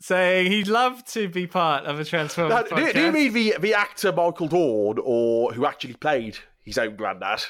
saying 0.00 0.50
he'd 0.50 0.68
love 0.68 1.04
to 1.06 1.28
be 1.28 1.46
part 1.46 1.84
of 1.84 1.98
a 1.98 2.04
Transformers 2.04 2.70
now, 2.70 2.76
podcast. 2.76 2.86
Do, 2.86 2.92
do 2.92 3.06
you 3.06 3.12
mean 3.12 3.32
the, 3.32 3.54
the 3.60 3.74
actor 3.74 4.12
Michael 4.12 4.48
Dorn 4.48 4.98
or 5.02 5.52
who 5.52 5.64
actually 5.64 5.94
played 5.94 6.38
his 6.62 6.78
own 6.78 6.96
granddad? 6.96 7.44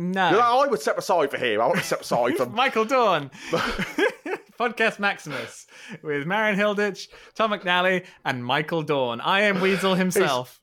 No. 0.00 0.40
I 0.40 0.66
would 0.66 0.80
step 0.80 0.96
aside 0.96 1.30
for 1.30 1.36
him. 1.36 1.60
I 1.60 1.66
want 1.66 1.78
to 1.78 1.84
step 1.84 2.00
aside 2.00 2.34
from 2.38 2.54
Michael 2.54 2.86
Dorn. 2.86 3.30
Podcast 4.58 4.98
Maximus 4.98 5.66
with 6.02 6.26
Marion 6.26 6.58
Hilditch, 6.58 7.08
Tom 7.34 7.52
McNally, 7.52 8.06
and 8.24 8.42
Michael 8.42 8.82
Dorn. 8.82 9.20
I 9.20 9.42
am 9.42 9.60
Weasel 9.60 9.94
himself. 9.96 10.58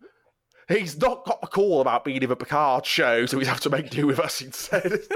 He's, 0.68 0.78
he's 0.78 0.98
not 0.98 1.24
got 1.26 1.38
a 1.44 1.48
call 1.48 1.82
about 1.82 2.04
being 2.04 2.22
in 2.22 2.32
a 2.32 2.36
Picard 2.36 2.88
show, 2.88 3.28
so 3.28 3.38
he'd 3.38 3.48
have 3.48 3.60
to 3.62 3.70
make 3.70 3.92
do 3.92 4.08
with 4.08 4.20
us 4.20 4.42
instead. 4.42 5.00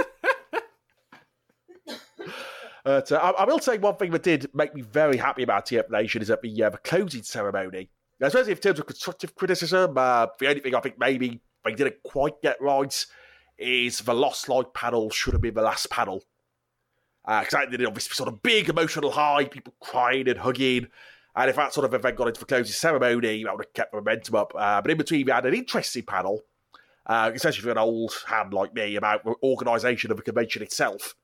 But 2.83 3.11
uh, 3.11 3.17
I, 3.17 3.43
I, 3.43 3.45
will 3.45 3.59
say 3.59 3.77
one 3.77 3.95
thing 3.97 4.09
that 4.09 4.23
did 4.23 4.49
make 4.55 4.73
me 4.73 4.81
very 4.81 5.15
happy 5.15 5.43
about 5.43 5.67
TF 5.67 5.91
Nation 5.91 6.19
is 6.23 6.29
that 6.29 6.41
the, 6.41 6.63
uh, 6.63 6.71
the 6.71 6.79
closing 6.79 7.21
ceremony. 7.21 7.91
Especially 8.19 8.53
in 8.53 8.57
terms 8.57 8.79
of 8.79 8.87
constructive 8.87 9.35
criticism, 9.35 9.95
uh, 9.95 10.25
the 10.39 10.47
only 10.47 10.61
thing 10.61 10.73
I 10.73 10.79
think 10.79 10.97
maybe 10.97 11.41
they 11.63 11.75
didn't 11.75 12.01
quite 12.03 12.41
get 12.41 12.59
right 12.59 13.05
is 13.61 13.99
the 13.99 14.13
Lost 14.13 14.49
Light 14.49 14.73
panel 14.73 15.09
should 15.09 15.33
have 15.33 15.41
been 15.41 15.53
the 15.53 15.61
last 15.61 15.89
panel. 15.89 16.23
Because 17.25 17.53
uh, 17.53 17.65
did 17.65 17.85
obviously 17.85 18.15
sort 18.15 18.29
of 18.29 18.41
big 18.41 18.69
emotional 18.69 19.11
high, 19.11 19.45
people 19.45 19.73
crying 19.79 20.27
and 20.27 20.39
hugging. 20.39 20.87
And 21.35 21.49
if 21.49 21.55
that 21.55 21.73
sort 21.73 21.85
of 21.85 21.93
event 21.93 22.17
got 22.17 22.27
into 22.27 22.39
the 22.39 22.45
closing 22.45 22.73
ceremony, 22.73 23.43
that 23.43 23.55
would 23.55 23.65
have 23.65 23.73
kept 23.73 23.91
the 23.91 23.97
momentum 23.97 24.35
up. 24.35 24.53
Uh, 24.55 24.81
but 24.81 24.91
in 24.91 24.97
between, 24.97 25.25
we 25.25 25.31
had 25.31 25.45
an 25.45 25.53
interesting 25.53 26.03
panel, 26.03 26.41
uh, 27.05 27.31
especially 27.33 27.61
for 27.61 27.71
an 27.71 27.77
old 27.77 28.13
hand 28.27 28.53
like 28.53 28.73
me, 28.73 28.95
about 28.95 29.23
the 29.23 29.35
organisation 29.43 30.11
of 30.11 30.17
the 30.17 30.23
convention 30.23 30.61
itself. 30.61 31.15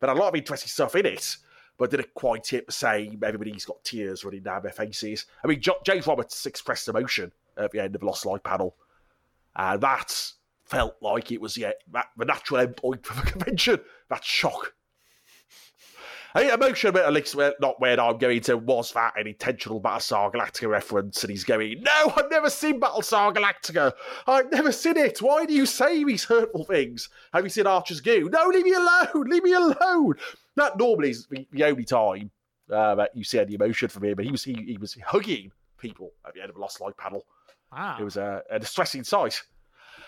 But 0.00 0.10
a 0.10 0.14
lot 0.14 0.28
of 0.28 0.34
interesting 0.34 0.68
stuff 0.68 0.94
in 0.96 1.06
it, 1.06 1.36
but 1.78 1.90
didn't 1.90 2.12
quite 2.14 2.46
hit 2.46 2.66
the 2.66 2.72
same. 2.72 3.20
Everybody's 3.24 3.64
got 3.64 3.82
tears 3.84 4.24
running 4.24 4.42
down 4.42 4.62
their 4.62 4.72
faces. 4.72 5.26
I 5.42 5.46
mean, 5.46 5.62
James 5.84 6.06
Roberts 6.06 6.44
expressed 6.44 6.88
emotion 6.88 7.32
at 7.56 7.70
the 7.70 7.80
end 7.80 7.94
of 7.94 8.00
the 8.00 8.06
Lost 8.06 8.26
Light 8.26 8.42
panel. 8.42 8.74
And 9.54 9.80
that's 9.80 10.34
felt 10.66 10.96
like 11.00 11.32
it 11.32 11.40
was 11.40 11.56
yeah, 11.56 11.72
the 12.16 12.24
natural 12.24 12.66
endpoint 12.66 13.04
for 13.04 13.14
the 13.14 13.22
convention. 13.30 13.80
That 14.10 14.24
shock. 14.24 14.74
I 16.34 16.40
think 16.40 16.52
emotion, 16.52 16.94
at 16.98 17.12
least 17.14 17.34
not 17.60 17.80
when 17.80 17.98
I'm 17.98 18.18
going 18.18 18.42
to, 18.42 18.58
was 18.58 18.92
that 18.92 19.14
an 19.16 19.26
intentional 19.26 19.80
Battlestar 19.80 20.30
Galactica 20.30 20.68
reference? 20.68 21.24
And 21.24 21.30
he's 21.30 21.44
going, 21.44 21.82
No, 21.82 22.12
I've 22.14 22.30
never 22.30 22.50
seen 22.50 22.78
Battlestar 22.78 23.34
Galactica. 23.34 23.92
I've 24.26 24.52
never 24.52 24.70
seen 24.70 24.98
it. 24.98 25.22
Why 25.22 25.46
do 25.46 25.54
you 25.54 25.64
say 25.64 26.04
these 26.04 26.24
hurtful 26.24 26.64
things? 26.64 27.08
Have 27.32 27.44
you 27.44 27.48
seen 27.48 27.66
Archer's 27.66 28.02
Goo? 28.02 28.28
No, 28.30 28.48
leave 28.48 28.64
me 28.64 28.74
alone. 28.74 29.30
Leave 29.30 29.44
me 29.44 29.54
alone. 29.54 30.16
That 30.56 30.76
normally 30.76 31.10
is 31.10 31.26
the, 31.26 31.46
the 31.52 31.64
only 31.64 31.84
time 31.84 32.30
uh, 32.70 32.96
that 32.96 33.16
you 33.16 33.24
see 33.24 33.38
any 33.38 33.54
emotion 33.54 33.88
from 33.88 34.04
him. 34.04 34.14
But 34.14 34.26
he 34.26 34.30
was 34.30 34.44
he, 34.44 34.52
he 34.52 34.76
was 34.76 34.94
hugging 35.06 35.52
people 35.78 36.12
at 36.26 36.34
the 36.34 36.42
end 36.42 36.50
of 36.50 36.56
a 36.56 36.60
Lost 36.60 36.82
Light 36.82 36.98
panel. 36.98 37.24
Wow. 37.72 37.96
It 37.98 38.04
was 38.04 38.18
a, 38.18 38.42
a 38.50 38.58
distressing 38.58 39.04
sight 39.04 39.40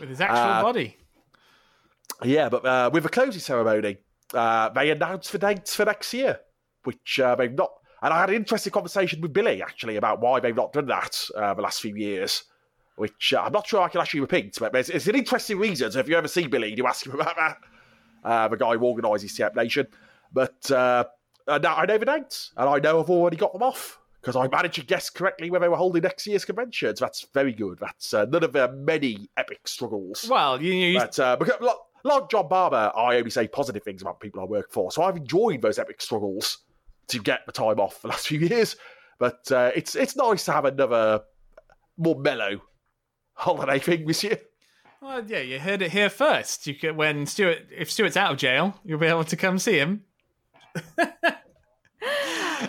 with 0.00 0.08
his 0.08 0.20
actual 0.20 0.36
uh, 0.36 0.62
body. 0.62 0.96
Yeah, 2.24 2.48
but 2.48 2.64
uh, 2.64 2.90
with 2.92 3.04
the 3.04 3.08
closing 3.08 3.40
ceremony, 3.40 3.98
uh, 4.34 4.68
they 4.70 4.90
announced 4.90 5.32
the 5.32 5.38
dates 5.38 5.74
for 5.74 5.84
next 5.84 6.12
year, 6.12 6.40
which 6.84 7.20
uh, 7.20 7.34
they've 7.34 7.52
not. 7.52 7.70
And 8.02 8.12
I 8.12 8.20
had 8.20 8.30
an 8.30 8.36
interesting 8.36 8.72
conversation 8.72 9.20
with 9.20 9.32
Billy 9.32 9.62
actually 9.62 9.96
about 9.96 10.20
why 10.20 10.40
they've 10.40 10.54
not 10.54 10.72
done 10.72 10.86
that 10.86 11.20
uh, 11.36 11.54
the 11.54 11.62
last 11.62 11.80
few 11.80 11.96
years, 11.96 12.44
which 12.96 13.34
uh, 13.34 13.42
I'm 13.42 13.52
not 13.52 13.66
sure 13.66 13.82
I 13.82 13.88
can 13.88 14.00
actually 14.00 14.20
repeat. 14.20 14.56
But 14.58 14.74
it's, 14.74 14.88
it's, 14.88 15.06
an 15.08 15.16
interesting 15.16 15.58
reason. 15.58 15.90
So 15.90 15.98
if 15.98 16.08
you 16.08 16.16
ever 16.16 16.28
see 16.28 16.46
Billy, 16.46 16.74
you 16.76 16.86
ask 16.86 17.06
him 17.06 17.14
about 17.14 17.36
that. 17.36 18.50
the 18.50 18.56
guy 18.56 18.74
who 18.74 18.84
organises 18.84 19.36
TF 19.36 19.56
Nation. 19.56 19.86
But 20.32 20.56
now 20.70 21.06
I 21.48 21.86
know 21.86 21.98
the 21.98 22.06
dates, 22.06 22.52
and 22.56 22.68
I 22.68 22.78
know 22.78 23.00
I've 23.00 23.10
already 23.10 23.36
got 23.36 23.52
them 23.52 23.62
off 23.62 23.98
because 24.20 24.36
I 24.36 24.48
managed 24.48 24.74
to 24.76 24.84
guess 24.84 25.10
correctly 25.10 25.50
where 25.50 25.60
they 25.60 25.68
were 25.68 25.76
holding 25.76 26.02
next 26.02 26.26
year's 26.26 26.44
conventions. 26.44 26.98
That's 26.98 27.26
very 27.32 27.52
good. 27.52 27.78
That's 27.80 28.12
uh, 28.14 28.26
none 28.26 28.44
of 28.44 28.52
their 28.52 28.72
many 28.72 29.28
epic 29.36 29.66
struggles. 29.66 30.26
Well, 30.28 30.60
you, 30.60 30.72
you 30.72 30.98
but, 30.98 31.18
uh, 31.18 31.36
because, 31.36 31.60
like, 31.60 31.76
like 32.04 32.28
John 32.30 32.48
Barber, 32.48 32.92
I 32.96 33.16
only 33.16 33.30
say 33.30 33.46
positive 33.48 33.82
things 33.82 34.02
about 34.02 34.20
people 34.20 34.40
I 34.40 34.44
work 34.44 34.70
for, 34.70 34.90
so 34.90 35.02
I've 35.02 35.16
enjoyed 35.16 35.62
those 35.62 35.78
epic 35.78 36.00
struggles 36.00 36.58
to 37.08 37.18
get 37.18 37.40
the 37.46 37.52
time 37.52 37.80
off 37.80 38.02
the 38.02 38.08
last 38.08 38.28
few 38.28 38.40
years. 38.40 38.76
But 39.18 39.50
uh, 39.50 39.72
it's 39.74 39.96
it's 39.96 40.16
nice 40.16 40.44
to 40.44 40.52
have 40.52 40.64
another 40.64 41.22
more 41.96 42.20
mellow 42.20 42.62
holiday 43.34 43.78
thing 43.78 44.06
this 44.06 44.22
year. 44.22 44.40
Well, 45.00 45.24
yeah, 45.26 45.40
you 45.40 45.60
heard 45.60 45.82
it 45.82 45.92
here 45.92 46.10
first. 46.10 46.66
You 46.66 46.74
could, 46.74 46.96
when 46.96 47.26
Stuart, 47.26 47.68
if 47.76 47.90
Stuart's 47.90 48.16
out 48.16 48.32
of 48.32 48.38
jail, 48.38 48.74
you'll 48.84 48.98
be 48.98 49.06
able 49.06 49.24
to 49.24 49.36
come 49.36 49.58
see 49.58 49.78
him. 49.78 50.02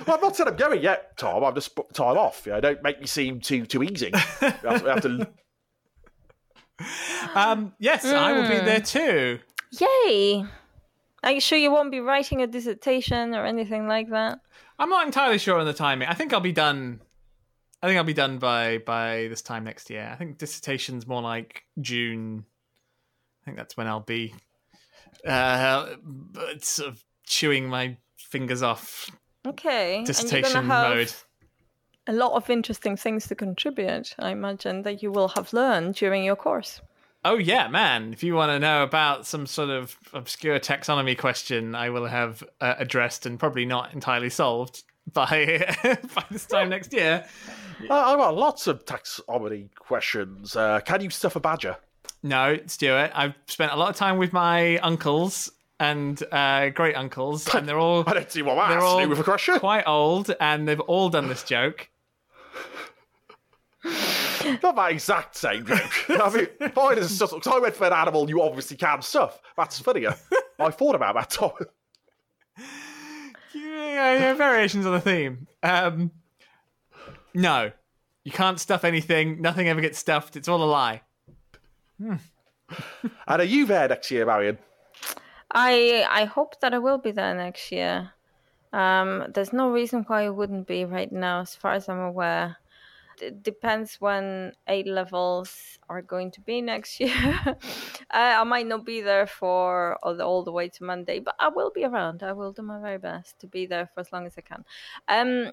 Well, 0.05 0.15
I've 0.17 0.21
not 0.21 0.35
said 0.35 0.47
I'm 0.47 0.55
going 0.55 0.81
yet, 0.81 1.17
Tom. 1.17 1.43
I've 1.43 1.55
just 1.55 1.75
booked 1.75 1.95
time 1.95 2.17
off. 2.17 2.43
You 2.45 2.51
know, 2.53 2.61
don't 2.61 2.83
make 2.83 2.99
me 2.99 3.07
seem 3.07 3.39
too 3.39 3.65
too 3.65 3.83
easy. 3.83 4.11
I 4.13 4.19
have 4.41 4.61
to- 4.83 4.89
have 4.89 5.01
to- 5.01 5.27
Um, 7.35 7.73
yes, 7.79 8.05
I 8.05 8.31
will 8.33 8.47
be 8.47 8.55
there 8.59 8.79
too. 8.81 9.39
Yay! 9.79 10.45
Are 11.23 11.31
you 11.31 11.41
sure 11.41 11.57
you 11.57 11.71
won't 11.71 11.91
be 11.91 11.99
writing 11.99 12.41
a 12.41 12.47
dissertation 12.47 13.35
or 13.35 13.45
anything 13.45 13.87
like 13.87 14.09
that? 14.09 14.39
I'm 14.79 14.89
not 14.89 15.05
entirely 15.05 15.37
sure 15.37 15.59
on 15.59 15.65
the 15.65 15.73
timing. 15.73 16.07
I 16.07 16.13
think 16.13 16.31
I'll 16.31 16.39
be 16.39 16.53
done. 16.53 17.01
I 17.83 17.87
think 17.87 17.97
I'll 17.97 18.03
be 18.05 18.13
done 18.13 18.39
by 18.39 18.77
by 18.79 19.27
this 19.29 19.41
time 19.41 19.65
next 19.65 19.89
year. 19.89 20.09
I 20.11 20.15
think 20.15 20.37
dissertation's 20.37 21.05
more 21.05 21.21
like 21.21 21.63
June. 21.81 22.45
I 23.41 23.45
think 23.45 23.57
that's 23.57 23.75
when 23.75 23.87
I'll 23.87 23.99
be 23.99 24.33
uh, 25.27 25.95
sort 26.61 26.89
of 26.89 27.03
chewing 27.25 27.67
my 27.67 27.97
fingers 28.17 28.61
off 28.63 29.09
Okay. 29.47 29.97
and 29.99 30.07
you're 30.07 30.13
dissertation 30.13 30.53
gonna 30.53 30.67
have 30.67 30.95
mode. 30.97 31.13
a 32.07 32.13
lot 32.13 32.33
of 32.33 32.49
interesting 32.49 32.95
things 32.97 33.27
to 33.27 33.35
contribute. 33.35 34.15
I 34.19 34.31
imagine 34.31 34.81
that 34.83 35.01
you 35.01 35.11
will 35.11 35.29
have 35.29 35.53
learned 35.53 35.95
during 35.95 36.23
your 36.23 36.35
course. 36.35 36.81
Oh 37.25 37.37
yeah, 37.37 37.67
man! 37.67 38.13
If 38.13 38.23
you 38.23 38.33
want 38.35 38.49
to 38.51 38.59
know 38.59 38.83
about 38.83 39.25
some 39.27 39.45
sort 39.45 39.69
of 39.69 39.97
obscure 40.13 40.57
taxonomy 40.59 41.17
question, 41.17 41.75
I 41.75 41.89
will 41.89 42.05
have 42.05 42.43
uh, 42.61 42.75
addressed 42.77 43.25
and 43.25 43.37
probably 43.39 43.65
not 43.65 43.93
entirely 43.93 44.29
solved 44.29 44.83
by 45.13 45.65
by 45.83 46.23
this 46.31 46.45
time 46.45 46.69
next 46.75 46.93
year. 46.93 47.25
I- 47.89 48.11
I've 48.13 48.17
got 48.17 48.35
lots 48.37 48.67
of 48.67 48.85
taxonomy 48.85 49.69
questions. 49.75 50.55
Uh, 50.55 50.79
can 50.81 51.01
you 51.01 51.09
stuff 51.09 51.35
a 51.35 51.39
badger? 51.41 51.75
No, 52.23 52.57
Stuart. 52.67 53.11
I've 53.15 53.33
spent 53.47 53.71
a 53.71 53.75
lot 53.77 53.89
of 53.89 53.95
time 53.95 54.17
with 54.17 54.33
my 54.33 54.77
uncles 54.79 55.51
and 55.79 56.21
uh, 56.31 56.69
great 56.69 56.95
uncles, 56.95 57.53
and 57.53 57.67
they're 57.67 57.79
all 57.79 58.03
I 58.07 58.13
don't 58.13 58.31
see 58.31 58.41
what 58.41 58.69
they're 58.69 58.81
all 58.81 59.07
with 59.07 59.19
a 59.19 59.23
question. 59.23 59.59
quite 59.59 59.87
old, 59.87 60.33
and 60.39 60.67
they've 60.67 60.79
all 60.81 61.09
done 61.09 61.27
this 61.27 61.43
joke. 61.43 61.89
Not 63.83 64.75
that 64.75 64.91
exact 64.91 65.35
same 65.35 65.65
joke. 65.65 66.09
I 66.09 66.29
mean, 66.33 66.71
mine 66.75 66.97
is 66.97 67.17
just 67.17 67.33
because 67.33 67.53
I 67.53 67.59
went 67.59 67.75
for 67.75 67.85
an 67.87 67.93
animal 67.93 68.29
you 68.29 68.41
obviously 68.41 68.77
can 68.77 69.01
stuff. 69.01 69.41
That's 69.55 69.79
funnier. 69.79 70.15
I 70.59 70.69
thought 70.71 70.95
about 70.95 71.15
that, 71.15 71.29
Tom. 71.29 71.51
Yeah, 73.53 74.17
yeah, 74.19 74.33
variations 74.33 74.85
on 74.85 74.93
the 74.93 74.99
theme. 74.99 75.47
Um, 75.63 76.11
no, 77.33 77.71
you 78.23 78.31
can't 78.31 78.59
stuff 78.59 78.83
anything. 78.83 79.41
Nothing 79.41 79.69
ever 79.69 79.81
gets 79.81 79.97
stuffed. 79.97 80.35
It's 80.35 80.47
all 80.47 80.63
a 80.63 80.65
lie. 80.65 81.01
And 81.99 82.19
are 83.27 83.43
you 83.43 83.65
there 83.65 83.87
next 83.87 84.11
year, 84.11 84.25
Marion? 84.25 84.57
I 85.51 86.05
I 86.09 86.25
hope 86.25 86.59
that 86.61 86.73
I 86.73 86.79
will 86.79 86.97
be 86.97 87.11
there 87.11 87.33
next 87.33 87.71
year. 87.71 88.11
Um, 88.71 89.25
there's 89.33 89.53
no 89.53 89.71
reason 89.71 90.03
why 90.07 90.25
I 90.25 90.29
wouldn't 90.29 90.67
be 90.67 90.85
right 90.85 91.11
now, 91.11 91.41
as 91.41 91.55
far 91.55 91.73
as 91.73 91.89
I'm 91.89 91.99
aware. 91.99 92.57
It 93.21 93.43
depends 93.43 93.99
when 93.99 94.53
A 94.67 94.83
levels 94.83 95.77
are 95.89 96.01
going 96.01 96.31
to 96.31 96.41
be 96.41 96.61
next 96.61 96.99
year. 96.99 97.13
uh, 97.45 97.55
I 98.11 98.43
might 98.43 98.67
not 98.67 98.85
be 98.85 99.01
there 99.01 99.27
for 99.27 99.97
all 100.03 100.15
the, 100.15 100.23
all 100.23 100.43
the 100.43 100.53
way 100.53 100.69
to 100.69 100.83
Monday, 100.83 101.19
but 101.19 101.35
I 101.39 101.49
will 101.49 101.71
be 101.71 101.83
around. 101.83 102.23
I 102.23 102.31
will 102.31 102.53
do 102.53 102.61
my 102.61 102.79
very 102.79 102.97
best 102.97 103.37
to 103.39 103.47
be 103.47 103.65
there 103.65 103.89
for 103.93 103.99
as 103.99 104.13
long 104.13 104.25
as 104.25 104.35
I 104.37 104.41
can. 104.41 104.63
Um, 105.07 105.51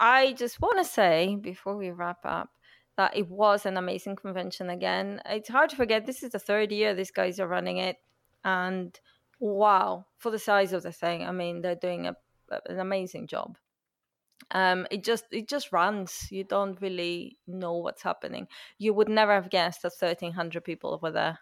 I 0.00 0.32
just 0.32 0.60
want 0.60 0.78
to 0.78 0.84
say 0.84 1.36
before 1.36 1.76
we 1.76 1.90
wrap 1.90 2.20
up 2.24 2.50
that 2.96 3.16
it 3.16 3.28
was 3.28 3.66
an 3.66 3.76
amazing 3.76 4.16
convention 4.16 4.70
again. 4.70 5.20
It's 5.26 5.48
hard 5.48 5.70
to 5.70 5.76
forget 5.76 6.06
this 6.06 6.22
is 6.22 6.32
the 6.32 6.38
third 6.38 6.72
year 6.72 6.94
these 6.94 7.10
guys 7.10 7.38
are 7.40 7.48
running 7.48 7.78
it, 7.78 7.98
and 8.44 8.98
wow, 9.42 10.06
for 10.18 10.30
the 10.30 10.38
size 10.38 10.72
of 10.72 10.84
the 10.84 10.92
thing, 10.92 11.24
I 11.24 11.32
mean 11.32 11.60
they're 11.60 11.74
doing 11.74 12.06
a, 12.06 12.16
an 12.68 12.78
amazing 12.78 13.26
job. 13.26 13.58
Um, 14.50 14.86
it 14.90 15.04
just 15.04 15.24
it 15.32 15.48
just 15.48 15.72
runs. 15.72 16.28
You 16.30 16.44
don't 16.44 16.80
really 16.80 17.38
know 17.46 17.74
what's 17.74 18.02
happening. 18.02 18.48
You 18.78 18.94
would 18.94 19.08
never 19.08 19.34
have 19.34 19.50
guessed 19.50 19.82
that 19.82 19.94
thirteen 19.94 20.32
hundred 20.32 20.64
people 20.64 20.98
were 21.02 21.10
there. 21.10 21.38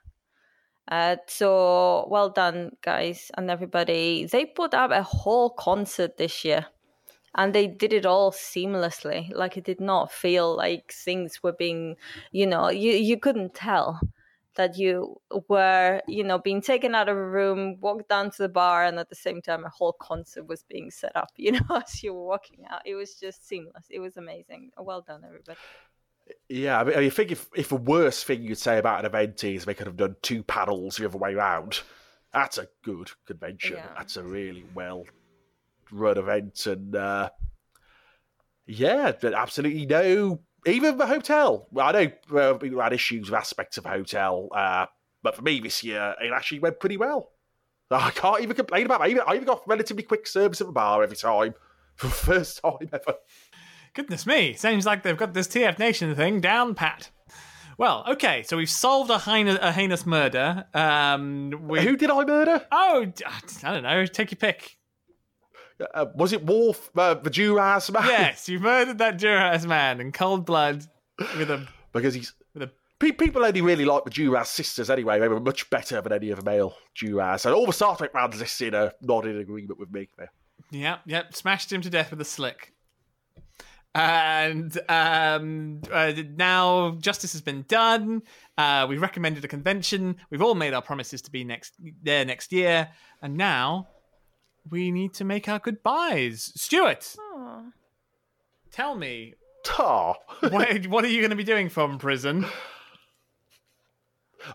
Uh, 0.90 1.16
so 1.28 2.09
well 2.10 2.31
done, 2.31 2.72
guys, 2.82 3.31
and 3.36 3.51
everybody. 3.51 4.27
They 4.27 4.47
put 4.47 4.74
up 4.74 4.90
a 4.90 5.02
whole 5.02 5.51
concert 5.51 6.16
this 6.16 6.44
year 6.44 6.66
and 7.36 7.55
they 7.55 7.66
did 7.66 7.93
it 7.93 8.06
all 8.06 8.32
seamlessly 8.32 9.32
like 9.35 9.56
it 9.56 9.64
did 9.64 9.81
not 9.81 10.10
feel 10.10 10.56
like 10.56 10.93
things 10.93 11.43
were 11.44 11.52
being 11.52 11.94
you 12.32 12.44
know 12.44 12.68
you 12.68 12.93
you 12.93 13.16
couldn't 13.16 13.55
tell 13.55 14.01
that 14.61 14.77
you 14.77 15.19
were 15.49 16.03
you 16.07 16.23
know 16.23 16.39
being 16.39 16.61
taken 16.61 16.95
out 16.95 17.09
of 17.09 17.16
a 17.16 17.27
room 17.27 17.78
walked 17.81 18.11
down 18.11 18.31
to 18.31 18.43
the 18.43 18.49
bar 18.49 18.85
and 18.85 18.99
at 18.99 19.09
the 19.09 19.15
same 19.15 19.41
time 19.41 19.65
a 19.65 19.70
whole 19.70 19.95
concert 19.95 20.47
was 20.47 20.65
being 20.65 20.91
set 20.91 21.16
up 21.16 21.31
you 21.37 21.53
know 21.53 21.61
as 21.82 22.03
you 22.03 22.12
were 22.12 22.27
walking 22.27 22.66
out 22.69 22.82
it 22.85 22.95
was 22.95 23.15
just 23.15 23.49
seamless 23.49 23.87
it 23.89 24.01
was 24.01 24.19
amazing 24.19 24.70
well 24.78 25.01
done 25.01 25.23
everybody 25.24 25.59
Yeah, 26.49 26.78
I 26.81 26.85
mean, 26.85 26.97
I 26.97 27.09
think 27.09 27.32
if, 27.32 27.49
if 27.57 27.70
the 27.70 27.77
worst 27.77 28.27
thing 28.27 28.43
you'd 28.43 28.59
say 28.59 28.78
about 28.78 29.01
an 29.01 29.07
event 29.07 29.43
is 29.43 29.65
they 29.65 29.74
could 29.74 29.87
have 29.87 29.97
done 29.97 30.16
two 30.23 30.43
paddles 30.43 30.97
the 30.97 31.07
other 31.07 31.19
way 31.19 31.35
round, 31.35 31.81
that's 32.32 32.59
a 32.59 32.69
good 32.82 33.11
convention. 33.27 33.78
Yeah. 33.78 33.89
That's 33.97 34.16
a 34.16 34.23
really 34.23 34.65
well 34.74 35.05
run 35.91 36.19
event. 36.19 36.66
And 36.66 36.95
uh, 36.95 37.31
yeah, 38.66 39.12
absolutely 39.23 39.87
no. 39.87 40.41
Even 40.66 40.99
the 40.99 41.07
hotel. 41.07 41.66
Well, 41.70 41.87
I 41.87 41.93
know 41.93 42.39
uh, 42.39 42.55
people 42.55 42.81
had 42.81 42.93
issues 42.93 43.31
with 43.31 43.39
aspects 43.39 43.78
of 43.78 43.85
the 43.85 43.91
hotel, 43.91 44.49
uh, 44.55 44.87
but 45.23 45.37
for 45.37 45.43
me 45.43 45.61
this 45.61 45.82
year, 45.82 46.15
it 46.20 46.32
actually 46.32 46.61
went 46.61 46.81
pretty 46.81 46.97
well. 46.97 47.31
I 47.91 48.11
can't 48.11 48.41
even 48.43 48.55
complain 48.55 48.87
about 48.87 49.09
even, 49.09 49.23
I 49.27 49.35
even 49.35 49.47
got 49.47 49.66
relatively 49.66 50.05
quick 50.05 50.27
service 50.27 50.61
at 50.61 50.66
the 50.66 50.73
bar 50.73 51.03
every 51.03 51.16
time. 51.16 51.55
For 51.97 52.07
the 52.07 52.12
first 52.12 52.62
time 52.62 52.89
ever. 52.93 53.16
Goodness 53.93 54.24
me, 54.24 54.55
seems 54.55 54.87
like 54.87 55.03
they've 55.03 55.16
got 55.16 55.35
this 55.35 55.49
TF 55.49 55.78
Nation 55.78 56.15
thing 56.15 56.41
down 56.41 56.74
pat. 56.74 57.11
Well, 57.77 58.05
okay, 58.09 58.43
so 58.43 58.57
we've 58.57 58.70
solved 58.70 59.11
a 59.11 59.19
heinous, 59.19 59.59
a 59.61 59.73
heinous 59.73 60.07
murder. 60.07 60.66
Um, 60.73 61.51
we, 61.66 61.81
Who 61.81 61.97
did 61.97 62.11
I 62.11 62.24
murder? 62.24 62.65
Oh, 62.70 63.07
I 63.27 63.73
don't 63.73 63.82
know. 63.82 64.07
Take 64.07 64.31
your 64.31 64.37
pick. 64.37 64.77
Uh, 65.94 66.07
was 66.15 66.32
it 66.32 66.44
Worf, 66.44 66.90
uh, 66.97 67.15
the 67.15 67.31
Duras 67.31 67.90
man? 67.90 68.07
Yes, 68.07 68.48
you 68.51 68.59
murdered 68.61 68.98
that 68.98 69.19
Duras 69.19 69.66
man 69.66 70.01
in 70.01 70.12
cold 70.12 70.44
blood 70.44 70.86
with 71.36 71.51
a 71.51 71.66
because 71.93 72.15
he's 72.15 72.35
with 72.55 72.65
a. 72.65 72.70
pe- 72.98 73.12
people 73.12 73.44
only 73.44 73.61
really 73.61 73.85
like 73.85 74.05
the 74.05 74.11
Duras 74.11 74.48
sisters 74.48 74.90
anyway. 74.90 75.19
They 75.19 75.28
were 75.28 75.40
much 75.40 75.69
better 75.70 76.01
than 76.01 76.12
any 76.12 76.31
of 76.31 76.39
the 76.39 76.44
male 76.44 76.74
Duras. 76.94 77.47
And 77.47 77.55
all 77.55 77.66
the 77.66 77.73
Star 77.73 77.97
Trek 77.97 78.12
fans 78.12 78.39
listening 78.39 78.74
are 78.74 78.93
not 79.02 79.27
in 79.27 79.39
agreement 79.39 79.78
with 79.78 79.90
me. 79.90 80.09
there. 80.19 80.31
Yep, 80.70 81.01
yep. 81.07 81.35
Smashed 81.35 81.73
him 81.73 81.81
to 81.82 81.90
death 81.90 82.11
with 82.11 82.20
a 82.20 82.24
slick. 82.24 82.74
And 83.93 84.78
um, 84.89 85.81
uh, 85.90 86.12
now 86.36 86.93
justice 87.01 87.32
has 87.32 87.40
been 87.40 87.65
done. 87.66 88.23
Uh, 88.57 88.86
we 88.89 88.98
recommended 88.98 89.44
a 89.44 89.48
convention. 89.48 90.16
We've 90.31 90.43
all 90.43 90.55
made 90.55 90.74
our 90.74 90.82
promises 90.82 91.20
to 91.23 91.31
be 91.31 91.43
next 91.43 91.74
there 92.02 92.24
next 92.24 92.52
year, 92.52 92.89
and 93.20 93.36
now 93.36 93.89
we 94.70 94.90
need 94.90 95.12
to 95.14 95.24
make 95.24 95.48
our 95.48 95.59
goodbyes. 95.59 96.52
Stuart, 96.55 97.16
tell 98.70 98.94
me 98.94 99.34
Tar. 99.64 100.16
what, 100.51 100.86
what 100.86 101.05
are 101.05 101.09
you 101.09 101.20
going 101.20 101.30
to 101.30 101.36
be 101.36 101.44
doing 101.44 101.68
from 101.68 101.98
prison? 101.98 102.47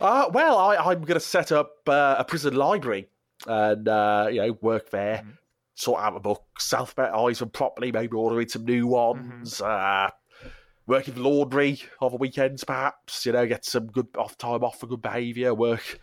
Uh, 0.01 0.29
well, 0.33 0.57
I, 0.57 0.77
I'm 0.77 1.01
going 1.01 1.13
to 1.13 1.19
set 1.19 1.51
up 1.51 1.77
uh, 1.87 2.15
a 2.17 2.25
prison 2.25 2.55
library 2.55 3.07
and 3.47 3.87
uh, 3.87 4.27
you 4.31 4.41
know 4.41 4.57
work 4.61 4.89
there, 4.89 5.17
Mm-hmm. 5.17 5.29
sort 5.75 6.01
out 6.01 6.13
the 6.15 6.19
books, 6.19 6.69
alphabetize 6.69 7.39
them 7.39 7.49
properly, 7.49 7.91
maybe 7.91 8.15
ordering 8.15 8.49
some 8.49 8.65
new 8.65 8.87
ones. 8.87 9.59
Mm-hmm. 9.59 10.07
Uh, 10.47 10.47
work 10.87 11.07
in 11.07 11.15
the 11.15 11.21
laundry 11.21 11.81
on 12.01 12.11
the 12.11 12.17
weekends, 12.17 12.63
perhaps. 12.63 13.25
You 13.25 13.33
know, 13.33 13.45
get 13.45 13.65
some 13.65 13.87
good 13.87 14.07
off 14.17 14.37
time 14.37 14.63
off 14.63 14.79
for 14.79 14.87
good 14.87 15.01
behaviour. 15.01 15.53
Work 15.53 15.99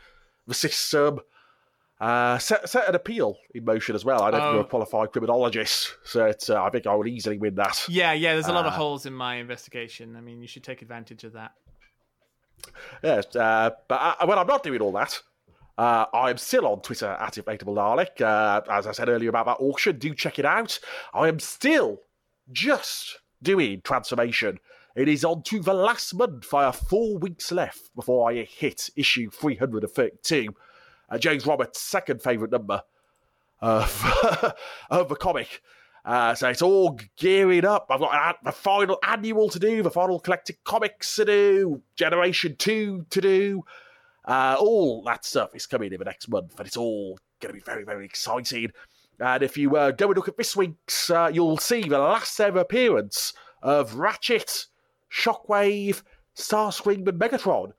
the 0.47 0.55
system. 0.55 1.19
Uh, 2.03 2.37
set, 2.39 2.69
set 2.69 2.89
an 2.89 2.97
appeal 2.97 3.39
in 3.55 3.65
motion 3.65 3.95
as 3.95 4.05
well. 4.05 4.23
I 4.23 4.33
don't 4.33 4.41
think 4.41 4.53
Oh. 4.55 4.59
I'm 4.59 4.65
a 4.65 4.69
qualified 4.69 5.13
criminologist, 5.13 5.95
so 6.05 6.25
it's, 6.27 6.51
uh, 6.51 6.61
I 6.61 6.69
think 6.71 6.85
I 6.87 6.95
will 6.97 7.07
easily 7.07 7.39
win 7.39 7.55
that. 7.55 7.87
Yeah, 7.89 8.13
yeah. 8.13 8.33
There's 8.33 8.49
a 8.49 8.53
lot 8.53 8.67
of 8.67 8.73
Uh, 8.73 8.77
holes 8.77 9.07
in 9.07 9.13
my 9.15 9.37
investigation. 9.37 10.17
I 10.17 10.21
mean, 10.21 10.43
you 10.43 10.49
should 10.49 10.65
take 10.65 10.83
advantage 10.83 11.23
of 11.23 11.33
that. 11.35 11.53
Yes, 13.05 13.35
uh, 13.37 13.71
but 13.87 14.17
uh, 14.21 14.27
when 14.27 14.37
I'm 14.37 14.49
not 14.49 14.65
doing 14.65 14.81
all 14.81 14.91
that, 14.93 15.21
uh, 15.79 16.07
I'm 16.13 16.39
still 16.39 16.67
on 16.67 16.81
Twitter 16.81 17.07
at 17.21 17.35
Inflatable 17.35 17.75
Dalek. 17.77 18.21
Uh, 18.21 18.63
as 18.69 18.87
I 18.89 18.93
said 18.93 19.09
earlier 19.09 19.29
about 19.29 19.47
that 19.47 19.59
auction, 19.61 19.97
do 19.99 20.13
check 20.15 20.39
it 20.41 20.45
out. 20.45 20.81
I 21.15 21.29
am 21.29 21.39
still 21.39 22.01
just 22.51 23.19
doing 23.43 23.81
Transformation. 23.83 24.59
It 24.97 25.09
is 25.09 25.25
on 25.25 25.43
to 25.45 25.61
the 25.61 25.73
last 25.73 26.15
month. 26.15 26.53
I 26.53 26.65
have 26.65 26.77
four 26.77 27.17
weeks 27.19 27.51
left 27.53 27.95
before 27.95 28.31
I 28.31 28.43
hit 28.45 28.91
issue 28.97 29.31
332. 29.31 30.55
Uh, 31.13 31.19
James 31.19 31.47
Roberts' 31.47 31.83
second 31.83 32.23
favourite 32.23 32.51
number 32.51 32.83
of, 33.61 34.55
of 34.91 35.11
the 35.11 35.15
comic. 35.15 35.61
Uh, 36.07 36.35
so 36.35 36.49
it's 36.49 36.63
all 36.63 36.99
gearing 37.19 37.67
up. 37.67 37.87
I've 37.91 38.01
got 38.01 38.43
the 38.43 38.51
final 38.51 38.99
annual 39.07 39.51
to 39.51 39.59
do, 39.59 39.83
the 39.83 39.91
final 39.91 40.19
collected 40.19 40.57
comics 40.65 41.15
to 41.17 41.27
do, 41.27 41.83
Generation 41.97 42.57
2 42.59 43.07
to 43.11 43.21
do. 43.21 43.63
Uh, 44.25 44.57
all 44.59 45.03
that 45.05 45.25
stuff 45.25 45.55
is 45.55 45.67
coming 45.67 45.93
in 45.93 45.99
the 45.99 46.05
next 46.05 46.29
month, 46.29 46.59
and 46.59 46.67
it's 46.67 46.79
all 46.79 47.19
going 47.41 47.55
to 47.55 47.61
be 47.61 47.65
very, 47.65 47.85
very 47.85 48.07
exciting. 48.07 48.73
And 49.21 49.43
if 49.43 49.59
you 49.59 49.77
uh, 49.77 49.91
go 49.91 50.07
and 50.07 50.17
look 50.17 50.29
at 50.29 50.39
this 50.39 50.57
week's, 50.57 51.11
uh, 51.11 51.31
you'll 51.33 51.59
see 51.59 51.83
the 51.83 51.99
last 51.99 52.41
ever 52.41 52.61
appearance 52.61 53.35
of 53.63 53.97
Ratchet, 53.97 54.67
Shockwave, 55.13 56.03
Starscream, 56.35 57.07
and 57.07 57.21
Megatron, 57.21 57.73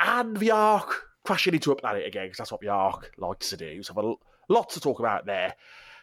and 0.00 0.36
the 0.36 0.50
Ark 0.50 1.07
crashing 1.28 1.52
into 1.52 1.70
a 1.70 1.76
planet 1.76 2.06
again, 2.06 2.24
because 2.24 2.38
that's 2.38 2.50
what 2.50 2.62
the 2.62 3.08
likes 3.18 3.50
to 3.50 3.56
do. 3.58 3.82
So, 3.82 4.18
a 4.48 4.50
lot 4.50 4.70
to 4.70 4.80
talk 4.80 4.98
about 4.98 5.26
there. 5.26 5.52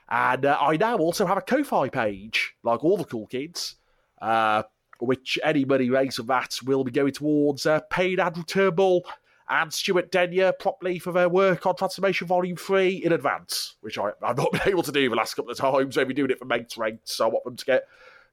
And 0.07 0.45
uh, 0.45 0.55
I 0.61 0.77
now 0.77 0.97
also 0.97 1.25
have 1.25 1.39
a 1.39 1.41
Ko-Fi 1.41 1.89
page, 1.89 2.53
like 2.61 2.83
all 2.83 2.95
the 2.95 3.05
cool 3.05 3.25
kids, 3.25 3.77
uh, 4.21 4.61
which 4.99 5.39
any 5.43 5.65
money 5.65 5.89
raised 5.89 6.17
from 6.17 6.27
that 6.27 6.59
will 6.63 6.83
be 6.83 6.91
going 6.91 7.13
towards 7.13 7.65
uh, 7.65 7.79
paying 7.89 8.19
Andrew 8.19 8.43
Turnbull 8.43 9.03
and 9.49 9.73
Stuart 9.73 10.11
Denyer 10.11 10.51
properly 10.59 10.99
for 10.99 11.11
their 11.11 11.27
work 11.27 11.65
on 11.65 11.75
Transformation 11.75 12.27
Volume 12.27 12.55
3 12.55 12.97
in 12.97 13.11
advance, 13.11 13.77
which 13.81 13.97
I, 13.97 14.11
I've 14.21 14.37
not 14.37 14.51
been 14.51 14.61
able 14.67 14.83
to 14.83 14.91
do 14.91 15.09
the 15.09 15.15
last 15.15 15.33
couple 15.33 15.49
of 15.49 15.57
times. 15.57 15.97
I've 15.97 16.05
been 16.05 16.15
doing 16.15 16.29
it 16.29 16.37
for 16.37 16.45
mates 16.45 16.77
rates, 16.77 17.15
so 17.15 17.25
I 17.25 17.29
want 17.29 17.45
them 17.45 17.55
to 17.55 17.65
get, 17.65 17.87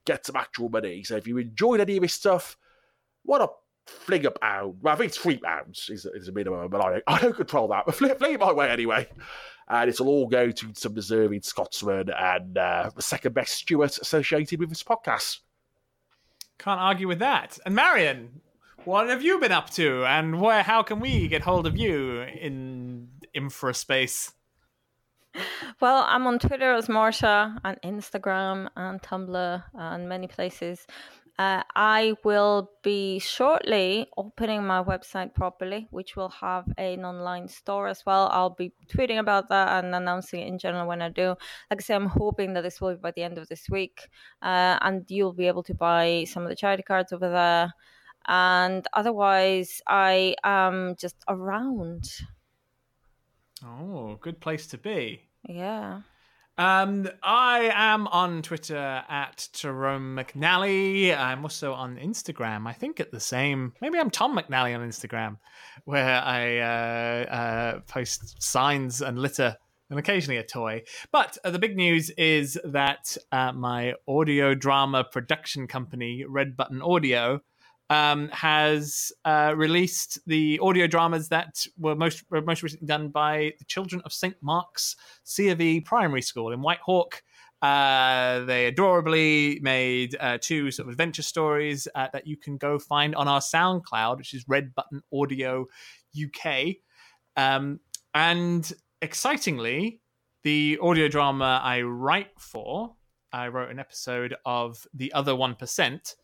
get 0.05 0.27
some 0.27 0.35
actual 0.35 0.69
money. 0.69 1.01
So 1.01 1.15
if 1.15 1.25
you 1.25 1.39
enjoyed 1.39 1.79
any 1.79 1.97
of 1.97 2.03
this 2.03 2.13
stuff, 2.13 2.55
what 3.23 3.41
a 3.41 3.47
fling 3.85 4.25
a 4.25 4.31
pound. 4.31 4.77
Well, 4.81 4.93
I 4.93 4.97
think 4.97 5.09
it's 5.09 5.17
three 5.17 5.37
pounds 5.37 5.89
is, 5.91 6.05
is 6.05 6.27
a 6.27 6.31
minimum, 6.31 6.69
but 6.69 6.81
I, 6.81 7.01
I 7.07 7.19
don't 7.19 7.35
control 7.35 7.67
that. 7.69 7.85
But 7.85 7.95
fling, 7.95 8.15
fling 8.15 8.33
it 8.33 8.39
my 8.39 8.51
way 8.51 8.69
anyway. 8.69 9.07
And 9.67 9.89
it'll 9.89 10.09
all 10.09 10.27
go 10.27 10.51
to 10.51 10.71
some 10.73 10.93
deserving 10.93 11.41
Scotsman 11.41 12.09
and 12.09 12.57
uh, 12.57 12.91
the 12.95 13.01
second 13.01 13.33
best 13.33 13.53
Stuart 13.53 13.97
associated 13.97 14.59
with 14.59 14.69
this 14.69 14.83
podcast. 14.83 15.39
Can't 16.59 16.79
argue 16.79 17.07
with 17.07 17.19
that. 17.19 17.57
And 17.65 17.73
Marion, 17.73 18.41
what 18.85 19.07
have 19.09 19.23
you 19.23 19.39
been 19.39 19.53
up 19.53 19.69
to, 19.71 20.05
and 20.05 20.41
where? 20.41 20.63
How 20.63 20.83
can 20.83 20.99
we 20.99 21.27
get 21.29 21.41
hold 21.41 21.65
of 21.65 21.77
you 21.77 22.21
in 22.21 23.07
infraspace? 23.33 24.33
Well, 25.79 26.05
I'm 26.07 26.27
on 26.27 26.37
Twitter 26.37 26.73
as 26.73 26.87
Marsha, 26.87 27.57
and 27.63 27.79
Instagram, 27.81 28.69
and 28.75 29.01
Tumblr, 29.01 29.63
and 29.73 30.09
many 30.09 30.27
places. 30.27 30.85
Uh, 31.39 31.63
I 31.75 32.13
will 32.23 32.69
be 32.83 33.17
shortly 33.17 34.07
opening 34.17 34.65
my 34.65 34.83
website 34.83 35.33
properly, 35.33 35.87
which 35.89 36.15
will 36.15 36.29
have 36.29 36.65
an 36.77 37.03
online 37.03 37.47
store 37.47 37.87
as 37.87 38.05
well. 38.05 38.29
I'll 38.31 38.51
be 38.51 38.71
tweeting 38.87 39.17
about 39.17 39.49
that 39.49 39.83
and 39.83 39.95
announcing 39.95 40.41
it 40.41 40.47
in 40.47 40.59
general 40.59 40.87
when 40.87 41.01
I 41.01 41.09
do. 41.09 41.29
Like 41.71 41.79
I 41.79 41.81
say, 41.81 41.95
I'm 41.95 42.05
hoping 42.05 42.53
that 42.53 42.61
this 42.61 42.79
will 42.79 42.93
be 42.93 43.01
by 43.01 43.11
the 43.11 43.23
end 43.23 43.39
of 43.39 43.47
this 43.47 43.67
week, 43.67 44.09
uh, 44.43 44.77
and 44.81 45.09
you'll 45.09 45.33
be 45.33 45.47
able 45.47 45.63
to 45.63 45.73
buy 45.73 46.25
some 46.27 46.43
of 46.43 46.49
the 46.49 46.55
charity 46.55 46.83
cards 46.83 47.11
over 47.11 47.29
there. 47.29 47.73
And 48.27 48.85
otherwise, 48.93 49.81
I 49.87 50.35
am 50.43 50.95
just 50.97 51.15
around. 51.27 52.09
Oh, 53.65 54.17
good 54.21 54.39
place 54.39 54.67
to 54.67 54.77
be. 54.77 55.23
Yeah. 55.49 56.01
Um, 56.55 57.09
I 57.23 57.71
am 57.73 58.05
on 58.07 58.43
Twitter 58.43 58.77
at 58.77 59.49
Tyrone 59.53 60.15
McNally. 60.15 61.17
I'm 61.17 61.41
also 61.41 61.73
on 61.73 61.97
Instagram. 61.97 62.67
I 62.67 62.73
think 62.73 62.99
at 62.99 63.11
the 63.11 63.19
same. 63.19 63.73
Maybe 63.81 63.97
I'm 63.97 64.11
Tom 64.11 64.37
McNally 64.37 64.75
on 64.75 64.87
Instagram, 64.87 65.37
where 65.85 66.21
I 66.21 66.59
uh, 66.59 67.31
uh, 67.31 67.79
post 67.87 68.41
signs 68.43 69.01
and 69.01 69.17
litter 69.17 69.57
and 69.89 69.97
occasionally 69.97 70.37
a 70.37 70.43
toy. 70.43 70.83
But 71.11 71.39
uh, 71.43 71.49
the 71.49 71.57
big 71.57 71.75
news 71.75 72.11
is 72.11 72.59
that 72.63 73.17
uh, 73.31 73.51
my 73.53 73.93
audio 74.07 74.53
drama 74.53 75.03
production 75.03 75.65
company, 75.65 76.23
Red 76.27 76.55
Button 76.55 76.83
Audio, 76.83 77.39
um, 77.89 78.29
has 78.29 79.11
uh, 79.25 79.53
released 79.55 80.19
the 80.25 80.59
audio 80.59 80.87
dramas 80.87 81.29
that 81.29 81.65
were 81.77 81.95
most 81.95 82.23
were 82.29 82.41
most 82.41 82.63
recently 82.63 82.87
done 82.87 83.09
by 83.09 83.53
the 83.59 83.65
children 83.65 84.01
of 84.05 84.13
St. 84.13 84.35
Mark's 84.41 84.95
C 85.23 85.49
of 85.49 85.61
E 85.61 85.79
Primary 85.79 86.21
School 86.21 86.51
in 86.51 86.61
Whitehawk. 86.61 87.21
Uh, 87.61 88.43
they 88.43 88.65
adorably 88.65 89.57
made 89.61 90.17
uh, 90.19 90.37
two 90.41 90.69
sort 90.69 90.85
of 90.87 90.91
adventure 90.91 91.21
stories 91.21 91.87
uh, 91.95 92.07
that 92.11 92.27
you 92.27 92.35
can 92.35 92.57
go 92.57 92.77
find 92.77 93.15
on 93.15 93.29
our 93.29 93.39
SoundCloud, 93.39 94.17
which 94.17 94.33
is 94.33 94.43
Red 94.49 94.75
Button 94.75 95.01
Audio 95.13 95.65
UK. 96.21 96.75
Um, 97.37 97.79
and 98.13 98.71
excitingly, 99.01 100.01
the 100.43 100.77
audio 100.81 101.07
drama 101.07 101.61
I 101.63 101.83
write 101.83 102.37
for, 102.37 102.95
I 103.31 103.47
wrote 103.47 103.71
an 103.71 103.79
episode 103.79 104.35
of 104.45 104.85
The 104.93 105.13
Other 105.13 105.33
One 105.33 105.55
Percent. 105.55 106.15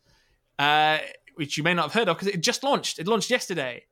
Uh, 0.58 0.98
which 1.40 1.56
you 1.56 1.64
may 1.64 1.72
not 1.72 1.84
have 1.84 1.94
heard 1.94 2.08
of 2.10 2.18
because 2.18 2.28
it 2.28 2.42
just 2.42 2.62
launched. 2.62 2.98
It 2.98 3.08
launched 3.08 3.30
yesterday. 3.30 3.84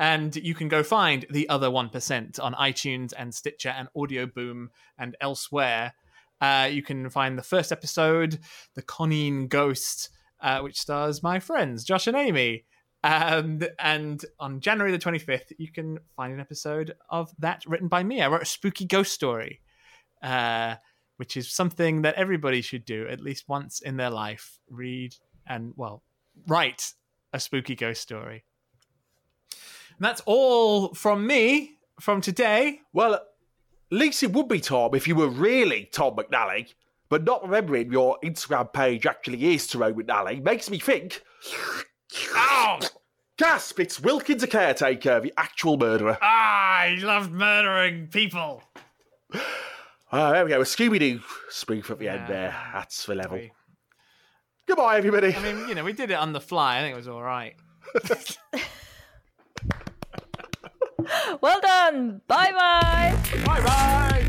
And 0.00 0.34
you 0.34 0.52
can 0.52 0.66
go 0.66 0.82
find 0.82 1.24
the 1.30 1.48
other 1.48 1.68
1% 1.68 2.42
on 2.42 2.54
iTunes 2.54 3.12
and 3.16 3.32
Stitcher 3.32 3.68
and 3.68 3.86
Audio 3.96 4.26
Boom 4.26 4.70
and 4.98 5.16
elsewhere. 5.20 5.94
Uh, 6.40 6.68
you 6.68 6.82
can 6.82 7.08
find 7.08 7.38
the 7.38 7.44
first 7.44 7.70
episode, 7.70 8.40
The 8.74 8.82
Conine 8.82 9.46
Ghost, 9.46 10.08
uh, 10.40 10.58
which 10.58 10.80
stars 10.80 11.22
my 11.22 11.38
friends, 11.38 11.84
Josh 11.84 12.08
and 12.08 12.16
Amy. 12.16 12.64
Um, 13.04 13.60
and 13.78 14.24
on 14.40 14.58
January 14.58 14.90
the 14.90 14.98
25th, 14.98 15.52
you 15.56 15.70
can 15.70 16.00
find 16.16 16.34
an 16.34 16.40
episode 16.40 16.94
of 17.10 17.30
that 17.38 17.62
written 17.64 17.86
by 17.86 18.02
me. 18.02 18.22
I 18.22 18.26
wrote 18.26 18.42
a 18.42 18.46
spooky 18.46 18.86
ghost 18.86 19.12
story, 19.12 19.60
uh, 20.20 20.74
which 21.16 21.36
is 21.36 21.48
something 21.48 22.02
that 22.02 22.16
everybody 22.16 22.60
should 22.60 22.84
do 22.84 23.06
at 23.06 23.20
least 23.20 23.48
once 23.48 23.80
in 23.80 23.98
their 23.98 24.10
life. 24.10 24.58
Read 24.68 25.14
and, 25.46 25.74
well, 25.76 26.02
write 26.46 26.92
a 27.32 27.40
spooky 27.40 27.74
ghost 27.74 28.02
story. 28.02 28.44
And 29.52 30.04
that's 30.04 30.22
all 30.26 30.94
from 30.94 31.26
me 31.26 31.78
from 32.00 32.20
today. 32.20 32.80
Well, 32.92 33.14
at 33.14 33.22
least 33.90 34.22
it 34.22 34.32
would 34.32 34.48
be 34.48 34.60
Tom 34.60 34.94
if 34.94 35.08
you 35.08 35.14
were 35.16 35.28
really 35.28 35.88
Tom 35.92 36.14
McNally, 36.16 36.74
but 37.08 37.24
not 37.24 37.42
remembering 37.42 37.90
your 37.92 38.18
Instagram 38.22 38.72
page 38.72 39.06
actually 39.06 39.54
is 39.54 39.66
Tyrone 39.66 39.94
McNally 39.94 40.42
makes 40.42 40.70
me 40.70 40.78
think. 40.78 41.22
Ow! 42.34 42.80
Gasp! 43.36 43.78
It's 43.80 44.00
Wilkins, 44.00 44.42
a 44.42 44.46
caretaker, 44.46 45.20
the 45.20 45.32
actual 45.36 45.76
murderer. 45.76 46.18
Ah, 46.20 46.78
I 46.80 46.98
love 47.00 47.30
murdering 47.30 48.08
people. 48.08 48.62
Ah, 50.10 50.32
there 50.32 50.44
we 50.44 50.50
go. 50.50 50.60
A 50.60 50.64
Scooby 50.64 50.98
Doo 50.98 51.20
spoof 51.50 51.90
at 51.90 51.98
the 51.98 52.08
end 52.08 52.28
there. 52.28 52.56
That's 52.72 53.04
the 53.06 53.14
level. 53.14 53.38
We- 53.38 53.52
Goodbye, 54.68 54.98
everybody. 54.98 55.34
I 55.34 55.42
mean, 55.42 55.68
you 55.68 55.74
know, 55.74 55.82
we 55.82 55.92
did 55.92 56.10
it 56.10 56.14
on 56.14 56.32
the 56.32 56.40
fly. 56.40 56.78
I 56.78 56.82
think 56.82 56.92
it 56.94 56.96
was 56.96 57.08
all 57.08 57.22
right. 57.22 57.56
Well 61.40 61.60
done. 61.60 62.20
Bye 62.26 62.52
bye. 62.52 63.16
Bye 63.46 63.60
bye. 63.64 64.24